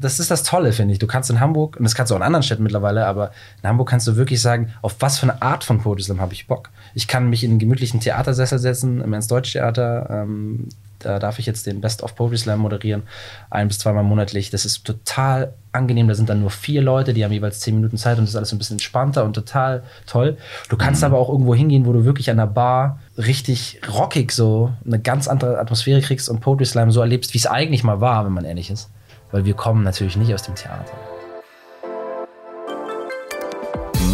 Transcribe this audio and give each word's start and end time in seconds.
das 0.00 0.18
ist 0.18 0.30
das 0.30 0.42
Tolle, 0.42 0.72
finde 0.72 0.92
ich. 0.92 0.98
Du 0.98 1.06
kannst 1.06 1.30
in 1.30 1.40
Hamburg, 1.40 1.76
und 1.76 1.84
das 1.84 1.94
kannst 1.94 2.10
du 2.10 2.14
auch 2.14 2.18
in 2.18 2.24
anderen 2.24 2.42
Städten 2.42 2.62
mittlerweile, 2.62 3.06
aber 3.06 3.30
in 3.62 3.68
Hamburg 3.68 3.88
kannst 3.88 4.06
du 4.06 4.16
wirklich 4.16 4.40
sagen, 4.40 4.72
auf 4.82 4.96
was 5.00 5.18
für 5.18 5.24
eine 5.24 5.42
Art 5.42 5.64
von 5.64 5.80
Poetry 5.80 6.02
Slam 6.02 6.20
habe 6.20 6.34
ich 6.34 6.46
Bock. 6.46 6.70
Ich 6.94 7.08
kann 7.08 7.28
mich 7.28 7.44
in 7.44 7.50
einen 7.50 7.58
gemütlichen 7.58 8.00
Theatersessel 8.00 8.58
setzen, 8.58 9.00
im 9.00 9.12
Ernst-Deutsch-Theater. 9.12 10.08
Ähm, 10.10 10.68
da 11.00 11.18
darf 11.18 11.38
ich 11.38 11.46
jetzt 11.46 11.66
den 11.66 11.80
Best 11.80 12.02
of 12.02 12.16
Poetry 12.16 12.38
Slam 12.38 12.60
moderieren, 12.60 13.02
ein 13.50 13.68
bis 13.68 13.78
zweimal 13.78 14.02
monatlich. 14.02 14.50
Das 14.50 14.64
ist 14.64 14.84
total 14.84 15.54
angenehm. 15.70 16.08
Da 16.08 16.14
sind 16.14 16.28
dann 16.28 16.40
nur 16.40 16.50
vier 16.50 16.82
Leute, 16.82 17.14
die 17.14 17.24
haben 17.24 17.32
jeweils 17.32 17.60
zehn 17.60 17.76
Minuten 17.76 17.96
Zeit 17.96 18.18
und 18.18 18.24
das 18.24 18.30
ist 18.30 18.36
alles 18.36 18.52
ein 18.52 18.58
bisschen 18.58 18.74
entspannter 18.74 19.24
und 19.24 19.34
total 19.34 19.84
toll. 20.06 20.36
Du 20.68 20.76
kannst 20.76 21.02
mhm. 21.02 21.06
aber 21.06 21.18
auch 21.18 21.28
irgendwo 21.28 21.54
hingehen, 21.54 21.86
wo 21.86 21.92
du 21.92 22.04
wirklich 22.04 22.30
an 22.30 22.36
der 22.36 22.46
Bar 22.46 22.98
richtig 23.16 23.80
rockig 23.92 24.32
so 24.32 24.72
eine 24.84 24.98
ganz 24.98 25.28
andere 25.28 25.58
Atmosphäre 25.58 26.00
kriegst 26.00 26.28
und 26.28 26.40
Poetry 26.40 26.66
Slam 26.66 26.90
so 26.90 27.00
erlebst, 27.00 27.32
wie 27.34 27.38
es 27.38 27.46
eigentlich 27.46 27.84
mal 27.84 28.00
war, 28.00 28.24
wenn 28.24 28.32
man 28.32 28.44
ehrlich 28.44 28.70
ist. 28.70 28.90
Weil 29.30 29.44
wir 29.44 29.54
kommen 29.54 29.82
natürlich 29.84 30.16
nicht 30.16 30.32
aus 30.32 30.42
dem 30.42 30.54
Theater. 30.54 30.92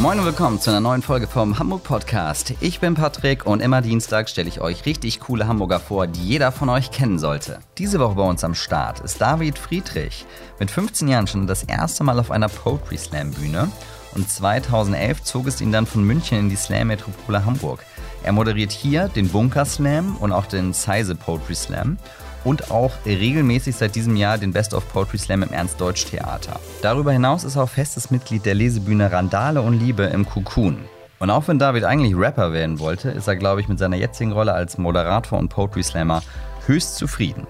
Moin 0.01 0.19
und 0.19 0.27
willkommen 0.27 0.61
zu 0.61 0.71
einer 0.71 0.81
neuen 0.81 1.03
Folge 1.03 1.27
vom 1.27 1.59
Hamburg 1.59 1.85
Podcast. 1.85 2.53
Ich 2.61 2.81
bin 2.81 2.95
Patrick 2.95 3.47
und 3.47 3.63
immer 3.63 3.81
Dienstag 3.81 4.29
stelle 4.29 4.49
ich 4.49 4.61
euch 4.61 4.85
richtig 4.85 5.21
coole 5.21 5.47
Hamburger 5.47 5.81
vor, 5.81 6.07
die 6.07 6.21
jeder 6.21 6.53
von 6.53 6.69
euch 6.69 6.91
kennen 6.91 7.19
sollte. 7.19 7.61
Diese 7.79 8.01
Woche 8.01 8.17
bei 8.17 8.25
uns 8.25 8.45
am 8.45 8.55
Start 8.55 9.01
ist 9.01 9.21
David 9.21 9.57
Friedrich. 9.57 10.27
Mit 10.59 10.71
15 10.71 11.09
Jahren 11.09 11.27
schon 11.27 11.47
das 11.47 11.63
erste 11.63 12.05
Mal 12.05 12.19
auf 12.19 12.31
einer 12.31 12.49
Poetry 12.49 12.99
Slam 12.99 13.31
Bühne 13.31 13.71
und 14.15 14.29
2011 14.29 15.23
zog 15.23 15.47
es 15.47 15.61
ihn 15.61 15.73
dann 15.73 15.87
von 15.87 16.05
München 16.05 16.39
in 16.39 16.49
die 16.51 16.57
Slam 16.57 16.89
Metropole 16.89 17.47
Hamburg. 17.47 17.81
Er 18.25 18.33
moderiert 18.33 18.73
hier 18.73 19.09
den 19.09 19.29
Bunker 19.29 19.65
Slam 19.65 20.17
und 20.17 20.33
auch 20.33 20.47
den 20.47 20.73
Size 20.73 21.15
Poetry 21.15 21.55
Slam 21.55 21.99
und 22.45 22.71
auch 22.71 22.93
regelmäßig 23.07 23.75
seit 23.75 23.95
diesem 23.95 24.17
Jahr 24.17 24.39
den 24.39 24.53
Best 24.53 24.75
of 24.75 24.89
Poetry 24.93 25.19
Slam 25.19 25.43
im 25.43 25.53
Ernst-Deutsch-Theater. 25.53 26.61
Darüber 26.83 27.13
hinaus 27.13 27.45
ist 27.45 27.57
er 27.57 27.65
auch 27.65 27.69
festes 27.69 28.11
Mitglied 28.11 28.45
der 28.45 28.55
Lesebühne 28.55 29.11
Randale 29.11 29.63
und 29.63 29.79
Liebe 29.79 30.05
im 30.05 30.27
Cocoon. 30.27 30.79
Und 31.19 31.31
auch 31.31 31.49
wenn 31.49 31.59
David 31.59 31.85
eigentlich 31.85 32.15
Rapper 32.17 32.53
werden 32.53 32.79
wollte, 32.79 33.11
ist 33.11 33.29
er, 33.29 33.37
glaube 33.37 33.61
ich, 33.61 33.69
mit 33.69 33.79
seiner 33.79 33.97
jetzigen 33.97 34.33
Rolle 34.33 34.53
als 34.53 34.79
Moderator 34.79 35.39
und 35.39 35.49
Poetry 35.49 35.83
Slammer 35.83 36.23
höchst 36.67 36.97
zufrieden. 36.97 37.47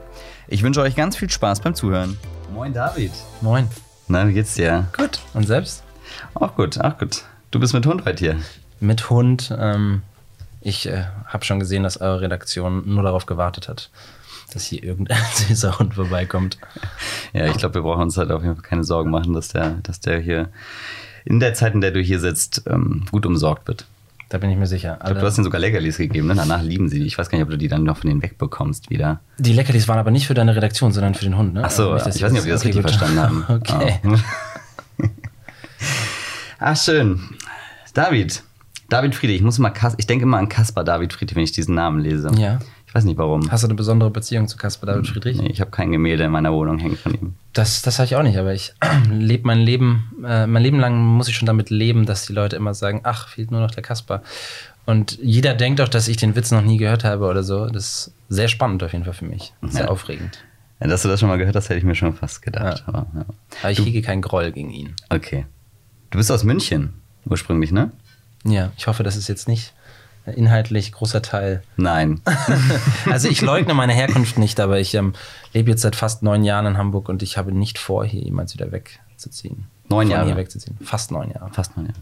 Ich 0.47 0.62
wünsche 0.62 0.81
euch 0.81 0.95
ganz 0.95 1.17
viel 1.17 1.31
Spaß 1.31 1.61
beim 1.61 1.75
Zuhören. 1.75 2.17
Moin, 2.53 2.73
David. 2.73 3.12
Moin. 3.41 3.69
Na, 4.06 4.29
wie 4.29 4.34
geht's 4.34 4.55
dir? 4.55 4.86
Gut. 4.97 5.20
Und 5.33 5.47
selbst? 5.47 5.83
Auch 6.34 6.55
gut, 6.55 6.81
auch 6.81 6.98
gut. 6.98 7.25
Du 7.51 7.58
bist 7.58 7.73
mit 7.73 7.86
Hund 7.86 8.05
heute 8.05 8.19
hier. 8.25 8.36
Mit 8.81 9.08
Hund. 9.11 9.53
Ähm, 9.58 10.03
ich 10.61 10.86
äh, 10.86 11.05
habe 11.27 11.45
schon 11.45 11.58
gesehen, 11.58 11.83
dass 11.83 12.01
eure 12.01 12.20
Redaktion 12.20 12.83
nur 12.86 13.03
darauf 13.03 13.27
gewartet 13.27 13.69
hat, 13.69 13.91
dass 14.53 14.64
hier 14.64 14.83
irgendein 14.83 15.23
süßer 15.34 15.78
Hund 15.78 15.95
vorbeikommt. 15.95 16.59
Ja, 17.33 17.47
ich 17.47 17.56
glaube, 17.56 17.75
wir 17.77 17.83
brauchen 17.83 18.03
uns 18.03 18.17
halt 18.17 18.31
auf 18.31 18.42
jeden 18.42 18.55
Fall 18.55 18.64
keine 18.64 18.84
Sorgen 18.84 19.11
machen, 19.11 19.33
dass 19.33 19.48
der, 19.48 19.78
dass 19.83 20.01
der 20.01 20.20
hier 20.20 20.48
in 21.25 21.41
der 21.41 21.55
Zeit, 21.55 21.75
in 21.75 21.81
der 21.81 21.91
du 21.91 22.01
hier 22.01 22.20
sitzt, 22.20 22.62
ähm, 22.67 23.05
gut 23.11 23.27
umsorgt 23.27 23.67
wird. 23.67 23.86
Da 24.28 24.39
bin 24.39 24.51
ich 24.51 24.56
mir 24.56 24.67
sicher. 24.67 24.98
Ich 25.01 25.06
glaub, 25.06 25.20
du 25.20 25.27
hast 25.27 25.39
ihnen 25.39 25.45
sogar 25.45 25.61
Leckerlis 25.61 25.98
gegeben, 25.98 26.27
ne? 26.28 26.34
danach 26.34 26.62
lieben 26.62 26.89
sie 26.89 26.98
die. 26.98 27.06
Ich 27.06 27.19
weiß 27.19 27.28
gar 27.28 27.39
nicht, 27.39 27.45
ob 27.45 27.51
du 27.51 27.59
die 27.59 27.69
dann 27.69 27.84
noch 27.84 27.98
von 27.98 28.09
denen 28.09 28.23
wegbekommst 28.23 28.91
wieder. 28.91 29.20
Die 29.39 29.53
Leckerlis 29.53 29.86
waren 29.86 29.98
aber 29.98 30.11
nicht 30.11 30.27
für 30.27 30.34
deine 30.34 30.56
Redaktion, 30.56 30.92
sondern 30.92 31.14
für 31.14 31.25
den 31.25 31.36
Hund, 31.36 31.55
ne? 31.55 31.62
Ach 31.64 31.70
so, 31.70 31.95
nicht, 31.95 32.06
ich 32.06 32.23
weiß 32.23 32.33
nicht, 32.33 32.41
ob 32.41 32.47
wir 32.47 32.53
das 32.53 32.62
okay, 32.62 32.69
richtig 32.69 32.83
gut. 32.83 32.91
verstanden 32.91 33.20
haben. 33.20 33.45
Okay. 33.55 34.01
Oh. 34.05 35.05
Ach, 36.58 36.77
schön. 36.77 37.20
David, 37.92 38.42
David 38.89 39.14
Friedrich, 39.14 39.36
ich 39.36 39.42
muss 39.42 39.58
mal 39.58 39.73
ich 39.98 40.06
denke 40.06 40.25
immer 40.25 40.39
an 40.39 40.48
Caspar 40.48 40.83
David 40.83 41.12
Friedrich, 41.12 41.36
wenn 41.36 41.45
ich 41.45 41.53
diesen 41.53 41.75
Namen 41.75 42.01
lese. 42.01 42.31
Ja. 42.36 42.58
Ich 42.95 42.98
weiß 42.98 43.06
nicht 43.06 43.19
warum. 43.19 43.50
Hast 43.50 43.64
du 43.64 43.67
eine 43.67 43.75
besondere 43.75 44.09
Beziehung 44.09 44.47
zu 44.47 44.56
Caspar 44.56 44.87
David 44.87 45.09
Friedrich? 45.09 45.41
Nee, 45.41 45.48
ich 45.48 45.61
habe 45.61 45.73
kein 45.73 45.91
Gemälde 45.91 46.23
in 46.23 46.31
meiner 46.31 46.53
Wohnung 46.53 46.78
hängen 46.78 46.97
von 46.97 47.12
ihm. 47.12 47.34
Das, 47.53 47.83
das 47.83 47.98
habe 47.98 48.06
ich 48.06 48.14
auch 48.14 48.23
nicht, 48.23 48.39
aber 48.39 48.55
ich 48.55 48.73
lebe 49.11 49.48
mein 49.48 49.59
Leben, 49.59 50.12
äh, 50.25 50.47
mein 50.47 50.62
Leben 50.62 50.78
lang 50.78 50.97
muss 50.97 51.27
ich 51.27 51.36
schon 51.36 51.47
damit 51.47 51.70
leben, 51.70 52.06
dass 52.06 52.25
die 52.25 52.33
Leute 52.33 52.55
immer 52.55 52.73
sagen, 52.73 53.01
ach, 53.03 53.27
fehlt 53.27 53.51
nur 53.51 53.61
noch 53.61 53.73
der 53.73 53.83
Caspar. 53.83 54.23
Und 54.86 55.19
jeder 55.20 55.55
denkt 55.55 55.81
auch, 55.81 55.89
dass 55.89 56.06
ich 56.06 56.19
den 56.19 56.36
Witz 56.36 56.52
noch 56.52 56.63
nie 56.63 56.77
gehört 56.77 57.02
habe 57.02 57.27
oder 57.27 57.42
so. 57.42 57.67
Das 57.67 57.85
ist 57.85 58.14
sehr 58.29 58.46
spannend 58.46 58.85
auf 58.85 58.92
jeden 58.92 59.05
Fall 59.05 59.14
für 59.14 59.24
mich. 59.24 59.52
Sehr 59.63 59.86
ja. 59.86 59.89
aufregend. 59.89 60.45
Ja, 60.79 60.86
dass 60.86 61.02
du 61.02 61.08
das 61.08 61.19
schon 61.19 61.29
mal 61.29 61.39
gehört 61.39 61.57
hast, 61.57 61.70
hätte 61.70 61.79
ich 61.79 61.85
mir 61.85 61.96
schon 61.96 62.14
fast 62.14 62.42
gedacht. 62.42 62.85
Ja. 62.86 62.95
Aber, 62.95 63.07
ja. 63.13 63.24
aber, 63.61 63.70
ich 63.73 63.79
du, 63.79 63.85
hege 63.85 64.02
keinen 64.02 64.23
Groll 64.23 64.52
gegen 64.52 64.70
ihn. 64.70 64.95
Okay. 65.08 65.46
Du 66.11 66.19
bist 66.19 66.30
aus 66.30 66.45
München 66.45 66.92
ursprünglich, 67.24 67.73
ne? 67.73 67.90
Ja, 68.45 68.70
ich 68.77 68.86
hoffe, 68.86 69.02
das 69.02 69.17
ist 69.17 69.27
jetzt 69.27 69.48
nicht 69.48 69.73
inhaltlich 70.27 70.92
großer 70.92 71.23
Teil. 71.23 71.62
Nein. 71.77 72.20
also 73.11 73.29
ich 73.29 73.40
leugne 73.40 73.74
meine 73.74 73.92
Herkunft 73.92 74.39
nicht, 74.39 74.61
aber 74.61 74.79
ich 74.80 74.95
ähm, 74.95 75.12
lebe 75.52 75.70
jetzt 75.70 75.83
seit 75.83 75.96
fast 75.96 76.23
neun 76.23 76.45
Jahren 76.45 76.67
in 76.67 76.79
Hamburg 76.79 77.08
und 77.08 77.23
ich 77.23 77.36
habe 77.36 77.52
nicht 77.52 77.79
vor, 77.79 78.05
hier 78.05 78.23
jemals 78.23 78.55
wieder 78.55 78.73
wegzuziehen. 78.73 79.67
Neun 79.89 80.11
Jahre? 80.11 80.27
Hier 80.27 80.36
wegzuziehen. 80.36 80.79
Fast 80.83 81.11
neun 81.11 81.30
Jahre. 81.30 81.51
Fast 81.52 81.77
neun 81.77 81.86
Jahre. 81.86 81.98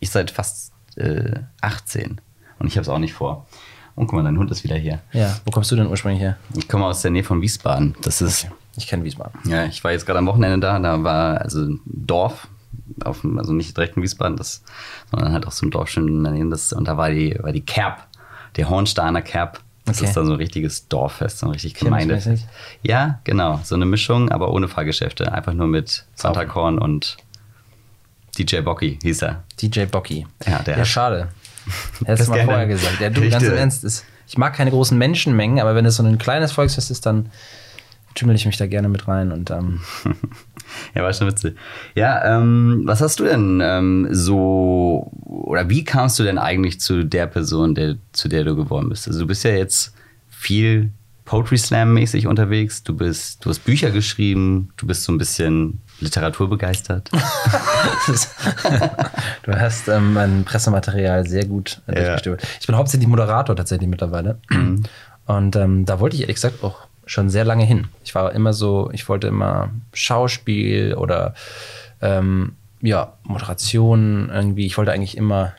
Ich 0.00 0.10
seit 0.10 0.30
fast 0.30 0.72
äh, 0.96 1.40
18 1.60 2.20
und 2.58 2.66
ich 2.66 2.76
habe 2.76 2.82
es 2.82 2.88
auch 2.88 2.98
nicht 2.98 3.14
vor. 3.14 3.46
Und 3.94 4.06
guck 4.06 4.16
mal, 4.16 4.24
dein 4.24 4.38
Hund 4.38 4.50
ist 4.50 4.64
wieder 4.64 4.76
hier. 4.76 5.00
Ja, 5.12 5.36
wo 5.44 5.50
kommst 5.50 5.70
du 5.70 5.76
denn 5.76 5.86
ursprünglich 5.86 6.22
her? 6.22 6.38
Ich 6.56 6.68
komme 6.68 6.86
aus 6.86 7.02
der 7.02 7.10
Nähe 7.10 7.24
von 7.24 7.42
Wiesbaden. 7.42 7.94
Das 8.02 8.22
ist. 8.22 8.44
Okay. 8.44 8.54
Ich 8.76 8.86
kenne 8.86 9.04
Wiesbaden. 9.04 9.38
Ja, 9.50 9.66
ich 9.66 9.84
war 9.84 9.92
jetzt 9.92 10.06
gerade 10.06 10.18
am 10.18 10.26
Wochenende 10.26 10.58
da. 10.58 10.78
Da 10.78 11.02
war 11.04 11.42
also 11.42 11.60
ein 11.60 11.80
Dorf, 11.84 12.48
auf, 13.04 13.24
also 13.36 13.52
nicht 13.52 13.76
direkt 13.76 13.96
in 13.96 14.02
Wiesbaden, 14.02 14.36
das, 14.36 14.62
sondern 15.10 15.32
halt 15.32 15.46
auch 15.46 15.52
so 15.52 15.66
ein 15.66 15.70
Dorf 15.70 15.88
schön 15.88 16.24
daneben. 16.24 16.50
Das, 16.50 16.72
und 16.72 16.86
da 16.86 16.96
war 16.96 17.10
die, 17.10 17.36
war 17.40 17.52
die 17.52 17.64
Kerb, 17.64 18.06
der 18.56 18.68
Hornsteiner 18.68 19.22
Kerb. 19.22 19.60
Das 19.84 19.98
okay. 19.98 20.06
ist 20.06 20.16
dann 20.16 20.26
so 20.26 20.32
ein 20.32 20.38
richtiges 20.38 20.88
Dorffest, 20.88 21.38
so 21.38 21.46
ein 21.46 21.52
richtig 21.52 21.74
Gemeindefest. 21.74 22.46
Ja, 22.82 23.20
genau. 23.24 23.60
So 23.64 23.74
eine 23.74 23.84
Mischung, 23.84 24.30
aber 24.30 24.52
ohne 24.52 24.68
Fahrgeschäfte. 24.68 25.32
Einfach 25.32 25.54
nur 25.54 25.66
mit 25.66 26.04
Santa 26.14 26.44
Korn 26.44 26.78
und 26.78 27.16
DJ 28.38 28.60
Bocky 28.60 28.98
hieß 29.02 29.22
er. 29.22 29.42
DJ 29.60 29.84
Bocky. 29.84 30.26
Ja, 30.46 30.60
der 30.60 30.78
ja 30.78 30.84
schade. 30.84 31.28
Hättest 32.04 32.28
du 32.28 32.32
mal 32.32 32.44
vorher 32.44 32.66
gesagt. 32.66 33.00
Ja, 33.00 33.10
du, 33.10 33.28
ganz 33.28 33.42
im 33.42 33.54
Ernst, 33.54 33.84
ist, 33.84 34.04
ich 34.28 34.38
mag 34.38 34.54
keine 34.54 34.70
großen 34.70 34.96
Menschenmengen, 34.96 35.58
aber 35.60 35.74
wenn 35.74 35.84
es 35.84 35.96
so 35.96 36.02
ein 36.02 36.18
kleines 36.18 36.52
Volksfest 36.52 36.90
ist, 36.90 37.04
dann 37.04 37.30
tümmel 38.14 38.36
ich 38.36 38.46
mich 38.46 38.56
da 38.56 38.66
gerne 38.66 38.88
mit 38.88 39.08
rein 39.08 39.32
und 39.32 39.50
ähm, 39.50 39.80
ja, 40.94 41.02
war 41.02 41.12
schon 41.12 41.28
witzig. 41.28 41.56
Ja, 41.94 42.38
ähm, 42.38 42.82
was 42.84 43.00
hast 43.00 43.20
du 43.20 43.24
denn 43.24 43.60
ähm, 43.62 44.08
so, 44.10 45.10
oder 45.24 45.68
wie 45.68 45.84
kamst 45.84 46.18
du 46.18 46.22
denn 46.22 46.38
eigentlich 46.38 46.80
zu 46.80 47.04
der 47.04 47.26
Person, 47.26 47.74
der, 47.74 47.96
zu 48.12 48.28
der 48.28 48.44
du 48.44 48.56
geworden 48.56 48.88
bist? 48.88 49.06
Also 49.08 49.20
du 49.20 49.26
bist 49.26 49.44
ja 49.44 49.52
jetzt 49.52 49.94
viel 50.28 50.90
Poetry 51.24 51.56
Slam 51.56 51.94
mäßig 51.94 52.26
unterwegs, 52.26 52.82
du 52.82 52.94
bist, 52.94 53.44
du 53.44 53.50
hast 53.50 53.60
Bücher 53.60 53.90
geschrieben, 53.90 54.70
du 54.76 54.86
bist 54.86 55.04
so 55.04 55.12
ein 55.12 55.18
bisschen 55.18 55.80
literaturbegeistert. 56.00 57.10
du 59.42 59.52
hast 59.52 59.88
ähm, 59.88 60.14
mein 60.14 60.44
Pressematerial 60.44 61.26
sehr 61.26 61.46
gut 61.46 61.80
durchgestöbert. 61.86 62.42
Ich 62.60 62.66
bin 62.66 62.76
hauptsächlich 62.76 63.08
Moderator 63.08 63.54
tatsächlich 63.54 63.88
mittlerweile. 63.88 64.38
Mhm. 64.50 64.82
Und 65.26 65.56
ähm, 65.56 65.86
da 65.86 66.00
wollte 66.00 66.16
ich 66.16 66.26
gesagt 66.26 66.64
auch 66.64 66.88
schon 67.06 67.30
sehr 67.30 67.44
lange 67.44 67.64
hin. 67.64 67.88
Ich 68.04 68.14
war 68.14 68.32
immer 68.32 68.52
so, 68.52 68.90
ich 68.92 69.08
wollte 69.08 69.26
immer 69.26 69.70
Schauspiel 69.92 70.94
oder 70.94 71.34
ähm, 72.00 72.52
ja, 72.80 73.14
Moderation 73.24 74.30
irgendwie. 74.32 74.66
Ich 74.66 74.76
wollte 74.76 74.92
eigentlich 74.92 75.16
immer 75.16 75.52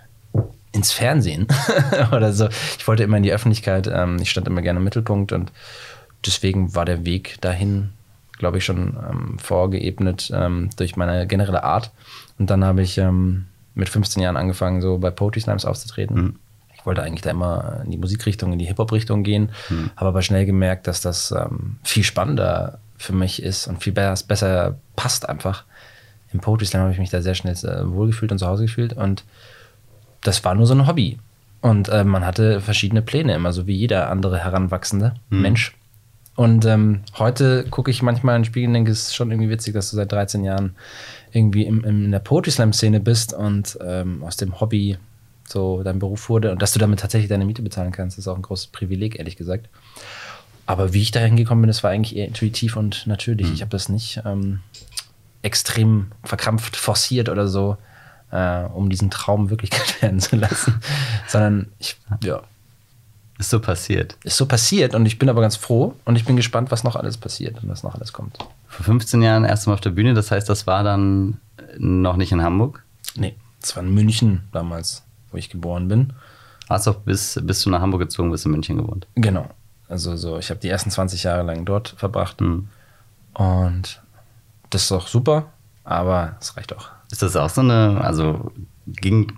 ins 0.72 0.92
Fernsehen 0.92 1.48
oder 2.12 2.34
so. 2.34 2.48
Ich 2.78 2.88
wollte 2.88 3.04
immer 3.04 3.18
in 3.18 3.24
die 3.24 3.34
Öffentlichkeit. 3.34 3.90
Ähm, 3.92 4.18
ich 4.22 4.32
stand 4.32 4.48
immer 4.48 4.62
gerne 4.62 4.78
im 4.78 4.84
Mittelpunkt 4.84 5.32
und 5.32 5.52
deswegen 6.26 6.76
war 6.76 6.86
der 6.86 7.06
Weg 7.06 7.38
dahin, 7.42 7.92
glaube 8.38 8.58
ich, 8.58 8.66
schon 8.66 8.98
ähm, 9.10 9.40
vorgeebnet 9.40 10.32
ähm, 10.34 10.70
durch 10.78 10.96
meine 10.96 11.28
generelle 11.28 11.64
Art. 11.64 11.92
Und 12.40 12.50
dann 12.50 12.66
habe 12.66 12.82
ich 12.82 12.98
ähm, 12.98 13.46
mit 13.76 13.90
15 13.90 14.22
Jahren 14.22 14.38
angefangen, 14.38 14.82
so 14.82 14.98
bei 14.98 15.12
Poetry 15.12 15.42
Slams 15.42 15.66
aufzutreten. 15.66 16.16
Mhm 16.16 16.36
ich 16.84 16.86
wollte 16.86 17.02
eigentlich 17.02 17.22
da 17.22 17.32
immer 17.32 17.80
in 17.86 17.92
die 17.92 17.98
Musikrichtung, 17.98 18.52
in 18.52 18.60
die 18.60 18.66
Hip-Hop-Richtung 18.66 19.24
gehen, 19.24 19.52
mhm. 19.70 19.92
habe 19.96 20.10
aber 20.10 20.22
schnell 20.22 20.46
gemerkt, 20.46 20.86
dass 20.86 21.00
das 21.00 21.32
ähm, 21.32 21.78
viel 21.82 22.04
spannender 22.04 22.80
für 22.98 23.14
mich 23.14 23.42
ist 23.42 23.68
und 23.68 23.82
viel 23.82 23.94
besser, 23.94 24.28
besser 24.28 24.78
passt 24.98 25.30
einfach. 25.30 25.64
Im 26.34 26.42
Poetry 26.42 26.66
Slam 26.66 26.82
habe 26.82 26.92
ich 26.92 27.00
mich 27.00 27.10
da 27.10 27.22
sehr 27.22 27.36
schnell 27.36 27.56
äh, 27.56 27.90
wohlgefühlt 27.90 28.34
und 28.34 28.38
zu 28.40 28.48
Hause 28.48 28.66
gefühlt 28.66 28.92
und 28.92 29.24
das 30.20 30.44
war 30.44 30.56
nur 30.56 30.68
so 30.68 30.74
ein 30.74 30.86
Hobby. 30.86 31.20
Und 31.62 31.88
äh, 31.88 32.04
man 32.04 32.26
hatte 32.26 32.60
verschiedene 32.60 33.02
Pläne, 33.02 33.34
immer 33.34 33.54
so 33.54 33.66
wie 33.66 33.76
jeder 33.78 34.10
andere 34.10 34.44
heranwachsende 34.44 35.14
mhm. 35.30 35.42
Mensch. 35.42 35.78
Und 36.36 36.66
ähm, 36.66 37.04
heute 37.18 37.64
gucke 37.70 37.92
ich 37.92 38.02
manchmal 38.02 38.36
in 38.36 38.42
den 38.42 38.46
Spiegel 38.48 38.68
und 38.68 38.74
denke, 38.74 38.92
es 38.92 39.04
ist 39.04 39.16
schon 39.16 39.32
irgendwie 39.32 39.52
witzig, 39.52 39.74
dass 39.74 39.90
du 39.90 39.96
seit 39.96 40.12
13 40.12 40.44
Jahren 40.44 40.76
irgendwie 41.32 41.64
im, 41.64 41.86
im, 41.86 42.06
in 42.06 42.12
der 42.12 42.20
Poetry 42.20 42.52
Slam-Szene 42.52 43.00
bist 43.00 43.34
und 43.34 43.78
ähm, 43.82 44.22
aus 44.24 44.36
dem 44.36 44.60
Hobby 44.60 44.98
so 45.54 45.84
dein 45.84 46.00
Beruf 46.00 46.28
wurde 46.28 46.52
und 46.52 46.62
dass 46.62 46.74
du 46.74 46.80
damit 46.80 47.00
tatsächlich 47.00 47.30
deine 47.30 47.46
Miete 47.46 47.62
bezahlen 47.62 47.92
kannst, 47.92 48.18
ist 48.18 48.28
auch 48.28 48.36
ein 48.36 48.42
großes 48.42 48.68
Privileg, 48.68 49.18
ehrlich 49.18 49.38
gesagt. 49.38 49.70
Aber 50.66 50.94
wie 50.94 51.02
ich 51.02 51.12
dahin 51.12 51.36
gekommen 51.36 51.62
bin, 51.62 51.68
das 51.68 51.84
war 51.84 51.92
eigentlich 51.92 52.16
eher 52.16 52.28
intuitiv 52.28 52.76
und 52.76 53.08
natürlich. 53.08 53.48
Mhm. 53.48 53.54
Ich 53.54 53.62
habe 53.62 53.72
das 53.72 53.90
nicht 53.90 54.22
ähm, 54.26 54.60
extrem 55.42 56.08
verkrampft, 56.24 56.76
forciert 56.76 57.30
oder 57.30 57.48
so, 57.48 57.78
äh, 58.32 58.64
um 58.64 58.90
diesen 58.90 59.12
Traum 59.12 59.50
Wirklichkeit 59.50 60.02
werden 60.02 60.20
zu 60.20 60.36
lassen, 60.36 60.82
sondern 61.28 61.68
ich, 61.80 61.98
ja, 62.24 62.42
Ist 63.38 63.50
so 63.50 63.60
passiert. 63.60 64.18
Ist 64.24 64.38
so 64.38 64.46
passiert 64.46 64.96
und 64.96 65.06
ich 65.06 65.20
bin 65.20 65.30
aber 65.30 65.42
ganz 65.42 65.56
froh 65.56 65.96
und 66.06 66.16
ich 66.16 66.26
bin 66.26 66.36
gespannt, 66.36 66.72
was 66.72 66.84
noch 66.84 66.96
alles 66.96 67.18
passiert 67.18 67.62
und 67.62 67.70
was 67.70 67.84
noch 67.84 67.96
alles 67.96 68.14
kommt. 68.14 68.38
Vor 68.68 68.86
15 68.86 69.22
Jahren 69.22 69.46
erst 69.46 69.68
mal 69.68 69.74
auf 69.74 69.82
der 69.82 69.92
Bühne, 69.92 70.14
das 70.14 70.32
heißt, 70.32 70.50
das 70.50 70.66
war 70.66 70.84
dann 70.84 71.40
noch 71.78 72.16
nicht 72.16 72.32
in 72.32 72.42
Hamburg? 72.42 72.84
Nee, 73.16 73.36
das 73.60 73.76
war 73.76 73.84
in 73.84 73.94
München 73.94 74.44
damals, 74.52 75.04
wo 75.34 75.38
ich 75.38 75.50
geboren 75.50 75.88
bin. 75.88 76.14
Hast 76.70 76.88
du 76.88 76.94
bis, 76.94 77.40
bis 77.44 77.62
du 77.64 77.70
nach 77.70 77.82
Hamburg 77.82 78.02
gezogen 78.02 78.32
bist, 78.32 78.46
in 78.46 78.52
München 78.52 78.78
gewohnt? 78.78 79.08
Genau. 79.16 79.50
Also 79.90 80.16
so, 80.16 80.38
ich 80.38 80.50
habe 80.50 80.60
die 80.60 80.70
ersten 80.70 80.92
20 80.92 81.24
Jahre 81.24 81.44
lang 81.44 81.66
dort 81.66 81.90
verbracht. 81.98 82.40
Mhm. 82.40 82.70
Und 83.34 84.02
das 84.70 84.84
ist 84.84 84.92
auch 84.92 85.08
super, 85.08 85.48
aber 85.84 86.38
es 86.40 86.56
reicht 86.56 86.76
auch. 86.76 86.90
Ist 87.12 87.22
das 87.22 87.36
auch 87.36 87.50
so 87.50 87.62
eine, 87.62 88.02
also 88.02 88.52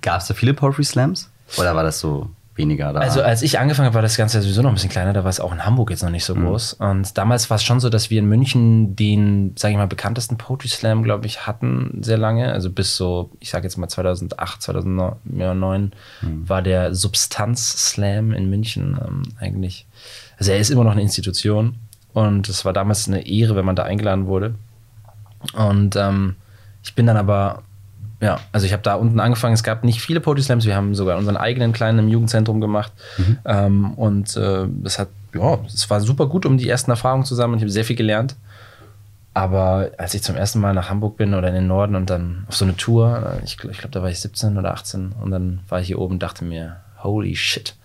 gab 0.01 0.21
es 0.21 0.27
da 0.27 0.33
viele 0.33 0.53
Poetry 0.53 0.83
Slams? 0.83 1.29
Oder 1.57 1.75
war 1.75 1.83
das 1.83 1.99
so 1.99 2.29
weniger 2.55 2.93
da? 2.93 2.99
Also 2.99 3.21
als 3.21 3.41
ich 3.41 3.59
angefangen 3.59 3.87
habe, 3.87 3.95
war 3.95 4.01
das 4.01 4.17
Ganze 4.17 4.41
sowieso 4.41 4.61
noch 4.61 4.69
ein 4.69 4.75
bisschen 4.75 4.89
kleiner, 4.89 5.13
da 5.13 5.23
war 5.23 5.29
es 5.29 5.39
auch 5.39 5.51
in 5.51 5.65
Hamburg 5.65 5.89
jetzt 5.89 6.03
noch 6.03 6.09
nicht 6.09 6.25
so 6.25 6.35
mhm. 6.35 6.45
groß. 6.45 6.73
Und 6.73 7.17
damals 7.17 7.49
war 7.49 7.55
es 7.55 7.63
schon 7.63 7.79
so, 7.79 7.89
dass 7.89 8.09
wir 8.09 8.19
in 8.19 8.25
München 8.25 8.95
den, 8.95 9.53
sage 9.57 9.73
ich 9.73 9.77
mal, 9.77 9.87
bekanntesten 9.87 10.37
Poetry 10.37 10.69
Slam, 10.69 11.03
glaube 11.03 11.25
ich, 11.25 11.45
hatten 11.45 11.99
sehr 12.01 12.17
lange. 12.17 12.51
Also 12.51 12.69
bis 12.69 12.95
so, 12.95 13.31
ich 13.39 13.49
sage 13.49 13.65
jetzt 13.65 13.77
mal 13.77 13.87
2008, 13.87 14.61
2009 14.61 15.91
mhm. 16.21 16.49
war 16.49 16.61
der 16.61 16.95
Substanz 16.95 17.91
Slam 17.91 18.31
in 18.31 18.49
München 18.49 18.97
ähm, 19.05 19.23
eigentlich. 19.39 19.85
Also 20.37 20.51
er 20.51 20.59
ist 20.59 20.69
immer 20.69 20.83
noch 20.83 20.91
eine 20.91 21.01
Institution 21.01 21.75
und 22.13 22.49
es 22.49 22.65
war 22.65 22.73
damals 22.73 23.07
eine 23.07 23.27
Ehre, 23.27 23.55
wenn 23.55 23.65
man 23.65 23.75
da 23.75 23.83
eingeladen 23.83 24.27
wurde. 24.27 24.55
Und 25.53 25.95
ähm, 25.95 26.35
ich 26.83 26.95
bin 26.95 27.05
dann 27.05 27.17
aber 27.17 27.63
ja, 28.25 28.39
also 28.51 28.65
ich 28.65 28.73
habe 28.73 28.81
da 28.81 28.95
unten 28.95 29.19
angefangen. 29.19 29.53
Es 29.53 29.63
gab 29.63 29.83
nicht 29.83 30.01
viele 30.01 30.19
Poetry 30.19 30.43
Slams. 30.43 30.65
Wir 30.65 30.75
haben 30.75 30.95
sogar 30.95 31.17
unseren 31.17 31.37
eigenen 31.37 31.73
kleinen 31.73 31.99
im 31.99 32.07
Jugendzentrum 32.07 32.59
gemacht. 32.59 32.91
Mhm. 33.17 33.37
Ähm, 33.45 33.93
und 33.93 34.35
äh, 34.35 34.65
das 34.81 34.97
hat, 34.97 35.09
ja, 35.33 35.59
es 35.67 35.89
war 35.89 36.01
super 36.01 36.27
gut 36.27 36.45
um 36.45 36.57
die 36.57 36.67
ersten 36.67 36.89
Erfahrungen 36.89 37.25
zusammen. 37.25 37.55
Ich 37.55 37.61
habe 37.61 37.71
sehr 37.71 37.85
viel 37.85 37.95
gelernt. 37.95 38.35
Aber 39.35 39.91
als 39.97 40.13
ich 40.13 40.23
zum 40.23 40.35
ersten 40.35 40.59
Mal 40.59 40.73
nach 40.73 40.89
Hamburg 40.89 41.17
bin 41.17 41.33
oder 41.33 41.49
in 41.49 41.55
den 41.55 41.67
Norden 41.67 41.95
und 41.95 42.09
dann 42.09 42.45
auf 42.47 42.55
so 42.55 42.65
eine 42.65 42.75
Tour, 42.77 43.37
äh, 43.41 43.43
ich, 43.43 43.57
ich 43.63 43.77
glaube, 43.77 43.91
da 43.91 44.01
war 44.01 44.09
ich 44.09 44.19
17 44.21 44.57
oder 44.57 44.73
18 44.73 45.11
und 45.21 45.29
dann 45.29 45.59
war 45.69 45.81
ich 45.81 45.87
hier 45.87 45.99
oben 45.99 46.15
und 46.15 46.23
dachte 46.23 46.45
mir, 46.45 46.77
holy 47.03 47.35
shit, 47.35 47.75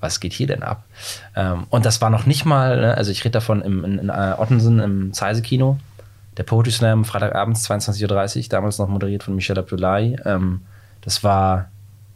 was 0.00 0.20
geht 0.20 0.32
hier 0.32 0.46
denn 0.46 0.62
ab? 0.62 0.84
Ähm, 1.34 1.64
und 1.70 1.86
das 1.86 2.00
war 2.00 2.10
noch 2.10 2.26
nicht 2.26 2.44
mal, 2.44 2.80
ne, 2.80 2.94
also 2.94 3.10
ich 3.10 3.24
rede 3.24 3.32
davon 3.32 3.62
im, 3.62 3.84
in, 3.84 3.98
in 3.98 4.08
äh, 4.10 4.34
Ottensen 4.36 4.78
im 4.78 5.12
Zeise-Kino 5.12 5.78
der 6.38 6.44
Poetry 6.44 6.70
Slam 6.70 7.04
Freitagabends 7.04 7.68
22.30 7.68 8.38
Uhr, 8.38 8.48
damals 8.48 8.78
noch 8.78 8.88
moderiert 8.88 9.24
von 9.24 9.34
Michel 9.34 9.58
Abdullahi. 9.58 10.16
Ähm, 10.24 10.62
das 11.02 11.22
war 11.24 11.70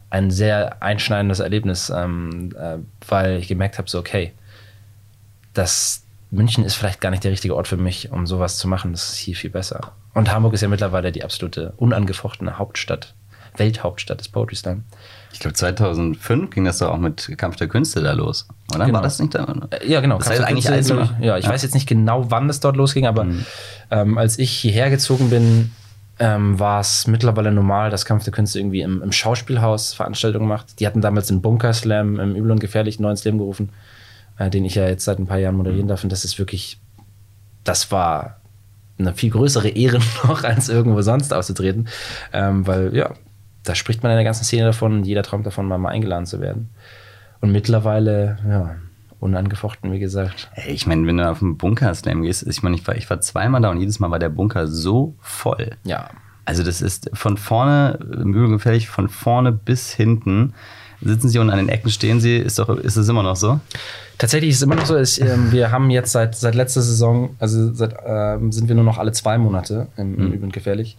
ein 0.09 0.31
sehr 0.31 0.81
einschneidendes 0.81 1.39
Erlebnis, 1.39 1.91
ähm, 1.93 2.55
äh, 2.57 2.77
weil 3.07 3.37
ich 3.37 3.47
gemerkt 3.47 3.77
habe, 3.77 3.89
so 3.89 3.99
okay, 3.99 4.33
das 5.53 6.03
München 6.31 6.63
ist 6.63 6.75
vielleicht 6.75 7.01
gar 7.01 7.11
nicht 7.11 7.23
der 7.23 7.31
richtige 7.31 7.55
Ort 7.55 7.67
für 7.67 7.77
mich, 7.77 8.11
um 8.11 8.25
sowas 8.25 8.57
zu 8.57 8.67
machen. 8.67 8.91
Das 8.91 9.09
ist 9.09 9.17
hier 9.17 9.35
viel 9.35 9.49
besser. 9.49 9.91
Und 10.13 10.31
Hamburg 10.31 10.53
ist 10.53 10.61
ja 10.61 10.67
mittlerweile 10.67 11.11
die 11.11 11.23
absolute 11.23 11.73
unangefochtene 11.77 12.57
Hauptstadt, 12.57 13.13
Welthauptstadt 13.57 14.19
des 14.19 14.29
Poetry 14.29 14.55
Slam. 14.55 14.85
Ich 15.33 15.39
glaube, 15.39 15.55
2005 15.55 16.51
ging 16.51 16.63
das 16.63 16.77
doch 16.77 16.91
auch 16.91 16.99
mit 16.99 17.37
Kampf 17.37 17.55
der 17.55 17.67
Künste 17.67 18.01
da 18.01 18.13
los. 18.13 18.47
Oder 18.73 18.85
genau. 18.85 18.97
war 18.97 19.01
das 19.01 19.19
nicht 19.19 19.33
da? 19.33 19.53
Äh, 19.71 19.89
ja, 19.89 19.99
genau. 19.99 20.19
Das 20.19 20.29
heißt 20.29 20.43
eigentlich 20.43 20.69
alles 20.69 20.89
immer, 20.89 21.17
ja, 21.19 21.37
ich 21.37 21.45
ja. 21.45 21.51
weiß 21.51 21.63
jetzt 21.63 21.73
nicht 21.73 21.87
genau, 21.87 22.29
wann 22.29 22.49
es 22.49 22.59
dort 22.59 22.77
losging, 22.77 23.07
aber 23.07 23.25
mhm. 23.25 23.45
ähm, 23.91 24.17
als 24.17 24.37
ich 24.37 24.51
hierher 24.51 24.89
gezogen 24.89 25.29
bin, 25.31 25.71
ähm, 26.19 26.59
war 26.59 26.79
es 26.79 27.07
mittlerweile 27.07 27.51
normal, 27.51 27.89
dass 27.89 28.05
Kampf 28.05 28.23
der 28.23 28.33
Künste 28.33 28.59
irgendwie 28.59 28.81
im, 28.81 29.01
im, 29.01 29.11
Schauspielhaus 29.11 29.93
Veranstaltungen 29.93 30.47
macht. 30.47 30.79
Die 30.79 30.85
hatten 30.85 31.01
damals 31.01 31.27
den 31.27 31.41
Bunker 31.41 31.73
Slam 31.73 32.19
im 32.19 32.35
Übel 32.35 32.51
und 32.51 32.59
Gefährlich 32.59 32.99
neu 32.99 33.09
ins 33.09 33.23
Leben 33.23 33.39
gerufen, 33.39 33.69
äh, 34.37 34.49
den 34.49 34.63
ich 34.63 34.75
ja 34.75 34.87
jetzt 34.87 35.05
seit 35.05 35.17
ein 35.17 35.25
paar 35.25 35.39
Jahren 35.39 35.55
moderieren 35.55 35.85
mhm. 35.85 35.89
darf. 35.89 36.03
Und 36.03 36.11
das 36.11 36.23
ist 36.23 36.37
wirklich, 36.37 36.79
das 37.63 37.91
war 37.91 38.37
eine 38.99 39.15
viel 39.15 39.31
größere 39.31 39.69
Ehre 39.69 39.99
noch, 40.23 40.43
als 40.43 40.69
irgendwo 40.69 41.01
sonst 41.01 41.33
auszutreten. 41.33 41.87
Ähm, 42.31 42.67
weil, 42.67 42.95
ja, 42.95 43.11
da 43.63 43.75
spricht 43.75 44.03
man 44.03 44.11
in 44.11 44.17
der 44.17 44.25
ganzen 44.25 44.43
Szene 44.43 44.65
davon 44.65 44.93
und 44.93 45.03
jeder 45.05 45.23
träumt 45.23 45.45
davon, 45.45 45.67
mal, 45.67 45.77
mal 45.77 45.89
eingeladen 45.89 46.25
zu 46.25 46.39
werden. 46.41 46.69
Und 47.41 47.51
mittlerweile, 47.51 48.37
ja, 48.47 48.75
unangefochten, 49.19 49.91
wie 49.91 49.99
gesagt. 49.99 50.49
Ich 50.67 50.85
meine, 50.85 51.07
wenn 51.07 51.17
du 51.17 51.29
auf 51.29 51.39
den 51.39 51.57
Bunker-Slam 51.57 52.23
gehst, 52.23 52.45
ich 52.45 52.61
meine, 52.61 52.75
ich 52.75 52.85
war, 52.85 52.95
ich 52.95 53.09
war 53.09 53.21
zweimal 53.21 53.61
da 53.61 53.69
und 53.69 53.79
jedes 53.79 53.99
Mal 53.99 54.11
war 54.11 54.19
der 54.19 54.29
Bunker 54.29 54.67
so 54.67 55.15
voll. 55.21 55.71
Ja. 55.83 56.09
Also 56.45 56.61
das 56.63 56.81
ist 56.81 57.09
von 57.13 57.37
vorne, 57.37 57.99
gefährlich, 57.99 58.89
von 58.89 59.07
vorne 59.07 59.53
bis 59.53 59.91
hinten. 59.91 60.53
Sitzen 61.01 61.29
sie 61.29 61.39
und 61.39 61.49
an 61.49 61.57
den 61.57 61.69
Ecken 61.69 61.89
stehen 61.89 62.21
sie, 62.21 62.37
ist 62.37 62.59
doch, 62.59 62.69
ist 62.69 62.95
es 62.95 63.09
immer 63.09 63.23
noch 63.23 63.35
so? 63.35 63.59
Tatsächlich 64.17 64.51
ist 64.51 64.57
es 64.57 64.61
immer 64.61 64.75
noch 64.75 64.85
so, 64.85 64.95
ist, 64.95 65.19
äh, 65.19 65.51
wir 65.51 65.71
haben 65.71 65.89
jetzt 65.89 66.11
seit, 66.11 66.35
seit 66.35 66.55
letzter 66.55 66.81
Saison, 66.81 67.35
also 67.39 67.73
seit, 67.73 67.93
äh, 67.93 68.37
sind 68.51 68.67
wir 68.67 68.75
nur 68.75 68.85
noch 68.85 68.97
alle 68.97 69.11
zwei 69.11 69.37
Monate 69.37 69.87
im, 69.97 70.15
mhm. 70.15 70.43
Und 70.43 70.53
Gefährlich. 70.53 70.97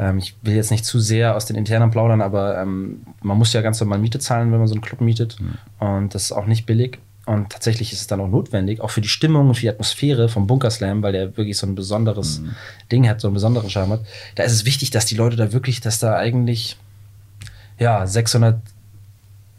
Ähm, 0.00 0.16
ich 0.16 0.34
will 0.40 0.54
jetzt 0.54 0.70
nicht 0.70 0.86
zu 0.86 0.98
sehr 0.98 1.36
aus 1.36 1.44
den 1.44 1.56
internen 1.56 1.90
plaudern, 1.90 2.22
aber 2.22 2.60
ähm, 2.60 3.02
man 3.22 3.36
muss 3.36 3.52
ja 3.52 3.60
ganz 3.60 3.78
normal 3.80 3.98
Miete 3.98 4.18
zahlen, 4.18 4.50
wenn 4.50 4.58
man 4.58 4.66
so 4.66 4.74
einen 4.74 4.80
Club 4.80 5.02
mietet. 5.02 5.36
Mhm. 5.38 5.86
Und 5.86 6.14
das 6.14 6.22
ist 6.24 6.32
auch 6.32 6.46
nicht 6.46 6.64
billig. 6.64 6.98
Und 7.26 7.50
tatsächlich 7.50 7.92
ist 7.92 8.00
es 8.00 8.06
dann 8.06 8.18
auch 8.18 8.28
notwendig, 8.28 8.80
auch 8.80 8.90
für 8.90 9.02
die 9.02 9.08
Stimmung 9.08 9.48
und 9.48 9.54
für 9.56 9.60
die 9.60 9.68
Atmosphäre 9.68 10.30
vom 10.30 10.46
Bunker 10.46 10.70
Slam, 10.70 11.02
weil 11.02 11.12
der 11.12 11.36
wirklich 11.36 11.58
so 11.58 11.66
ein 11.66 11.74
besonderes 11.74 12.40
mhm. 12.40 12.52
Ding 12.90 13.08
hat, 13.08 13.20
so 13.20 13.28
einen 13.28 13.34
besonderen 13.34 13.68
Charme 13.68 13.92
hat. 13.92 14.00
Da 14.36 14.42
ist 14.42 14.52
es 14.52 14.64
wichtig, 14.64 14.90
dass 14.90 15.04
die 15.04 15.16
Leute 15.16 15.36
da 15.36 15.52
wirklich, 15.52 15.82
dass 15.82 15.98
da 15.98 16.16
eigentlich 16.16 16.78
ja 17.78 18.06
600 18.06 18.58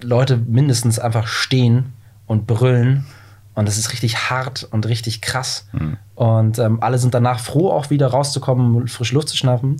Leute 0.01 0.37
mindestens 0.37 0.97
einfach 0.97 1.27
stehen 1.27 1.93
und 2.25 2.47
brüllen. 2.47 3.05
Und 3.53 3.67
das 3.67 3.77
ist 3.77 3.93
richtig 3.93 4.31
hart 4.31 4.67
und 4.71 4.87
richtig 4.87 5.21
krass. 5.21 5.67
Mhm. 5.71 5.97
Und 6.15 6.57
ähm, 6.57 6.81
alle 6.81 6.97
sind 6.97 7.13
danach 7.13 7.39
froh, 7.39 7.69
auch 7.69 7.91
wieder 7.91 8.07
rauszukommen 8.07 8.75
und 8.75 8.89
frische 8.89 9.13
Luft 9.13 9.29
zu 9.29 9.37
schnappen. 9.37 9.77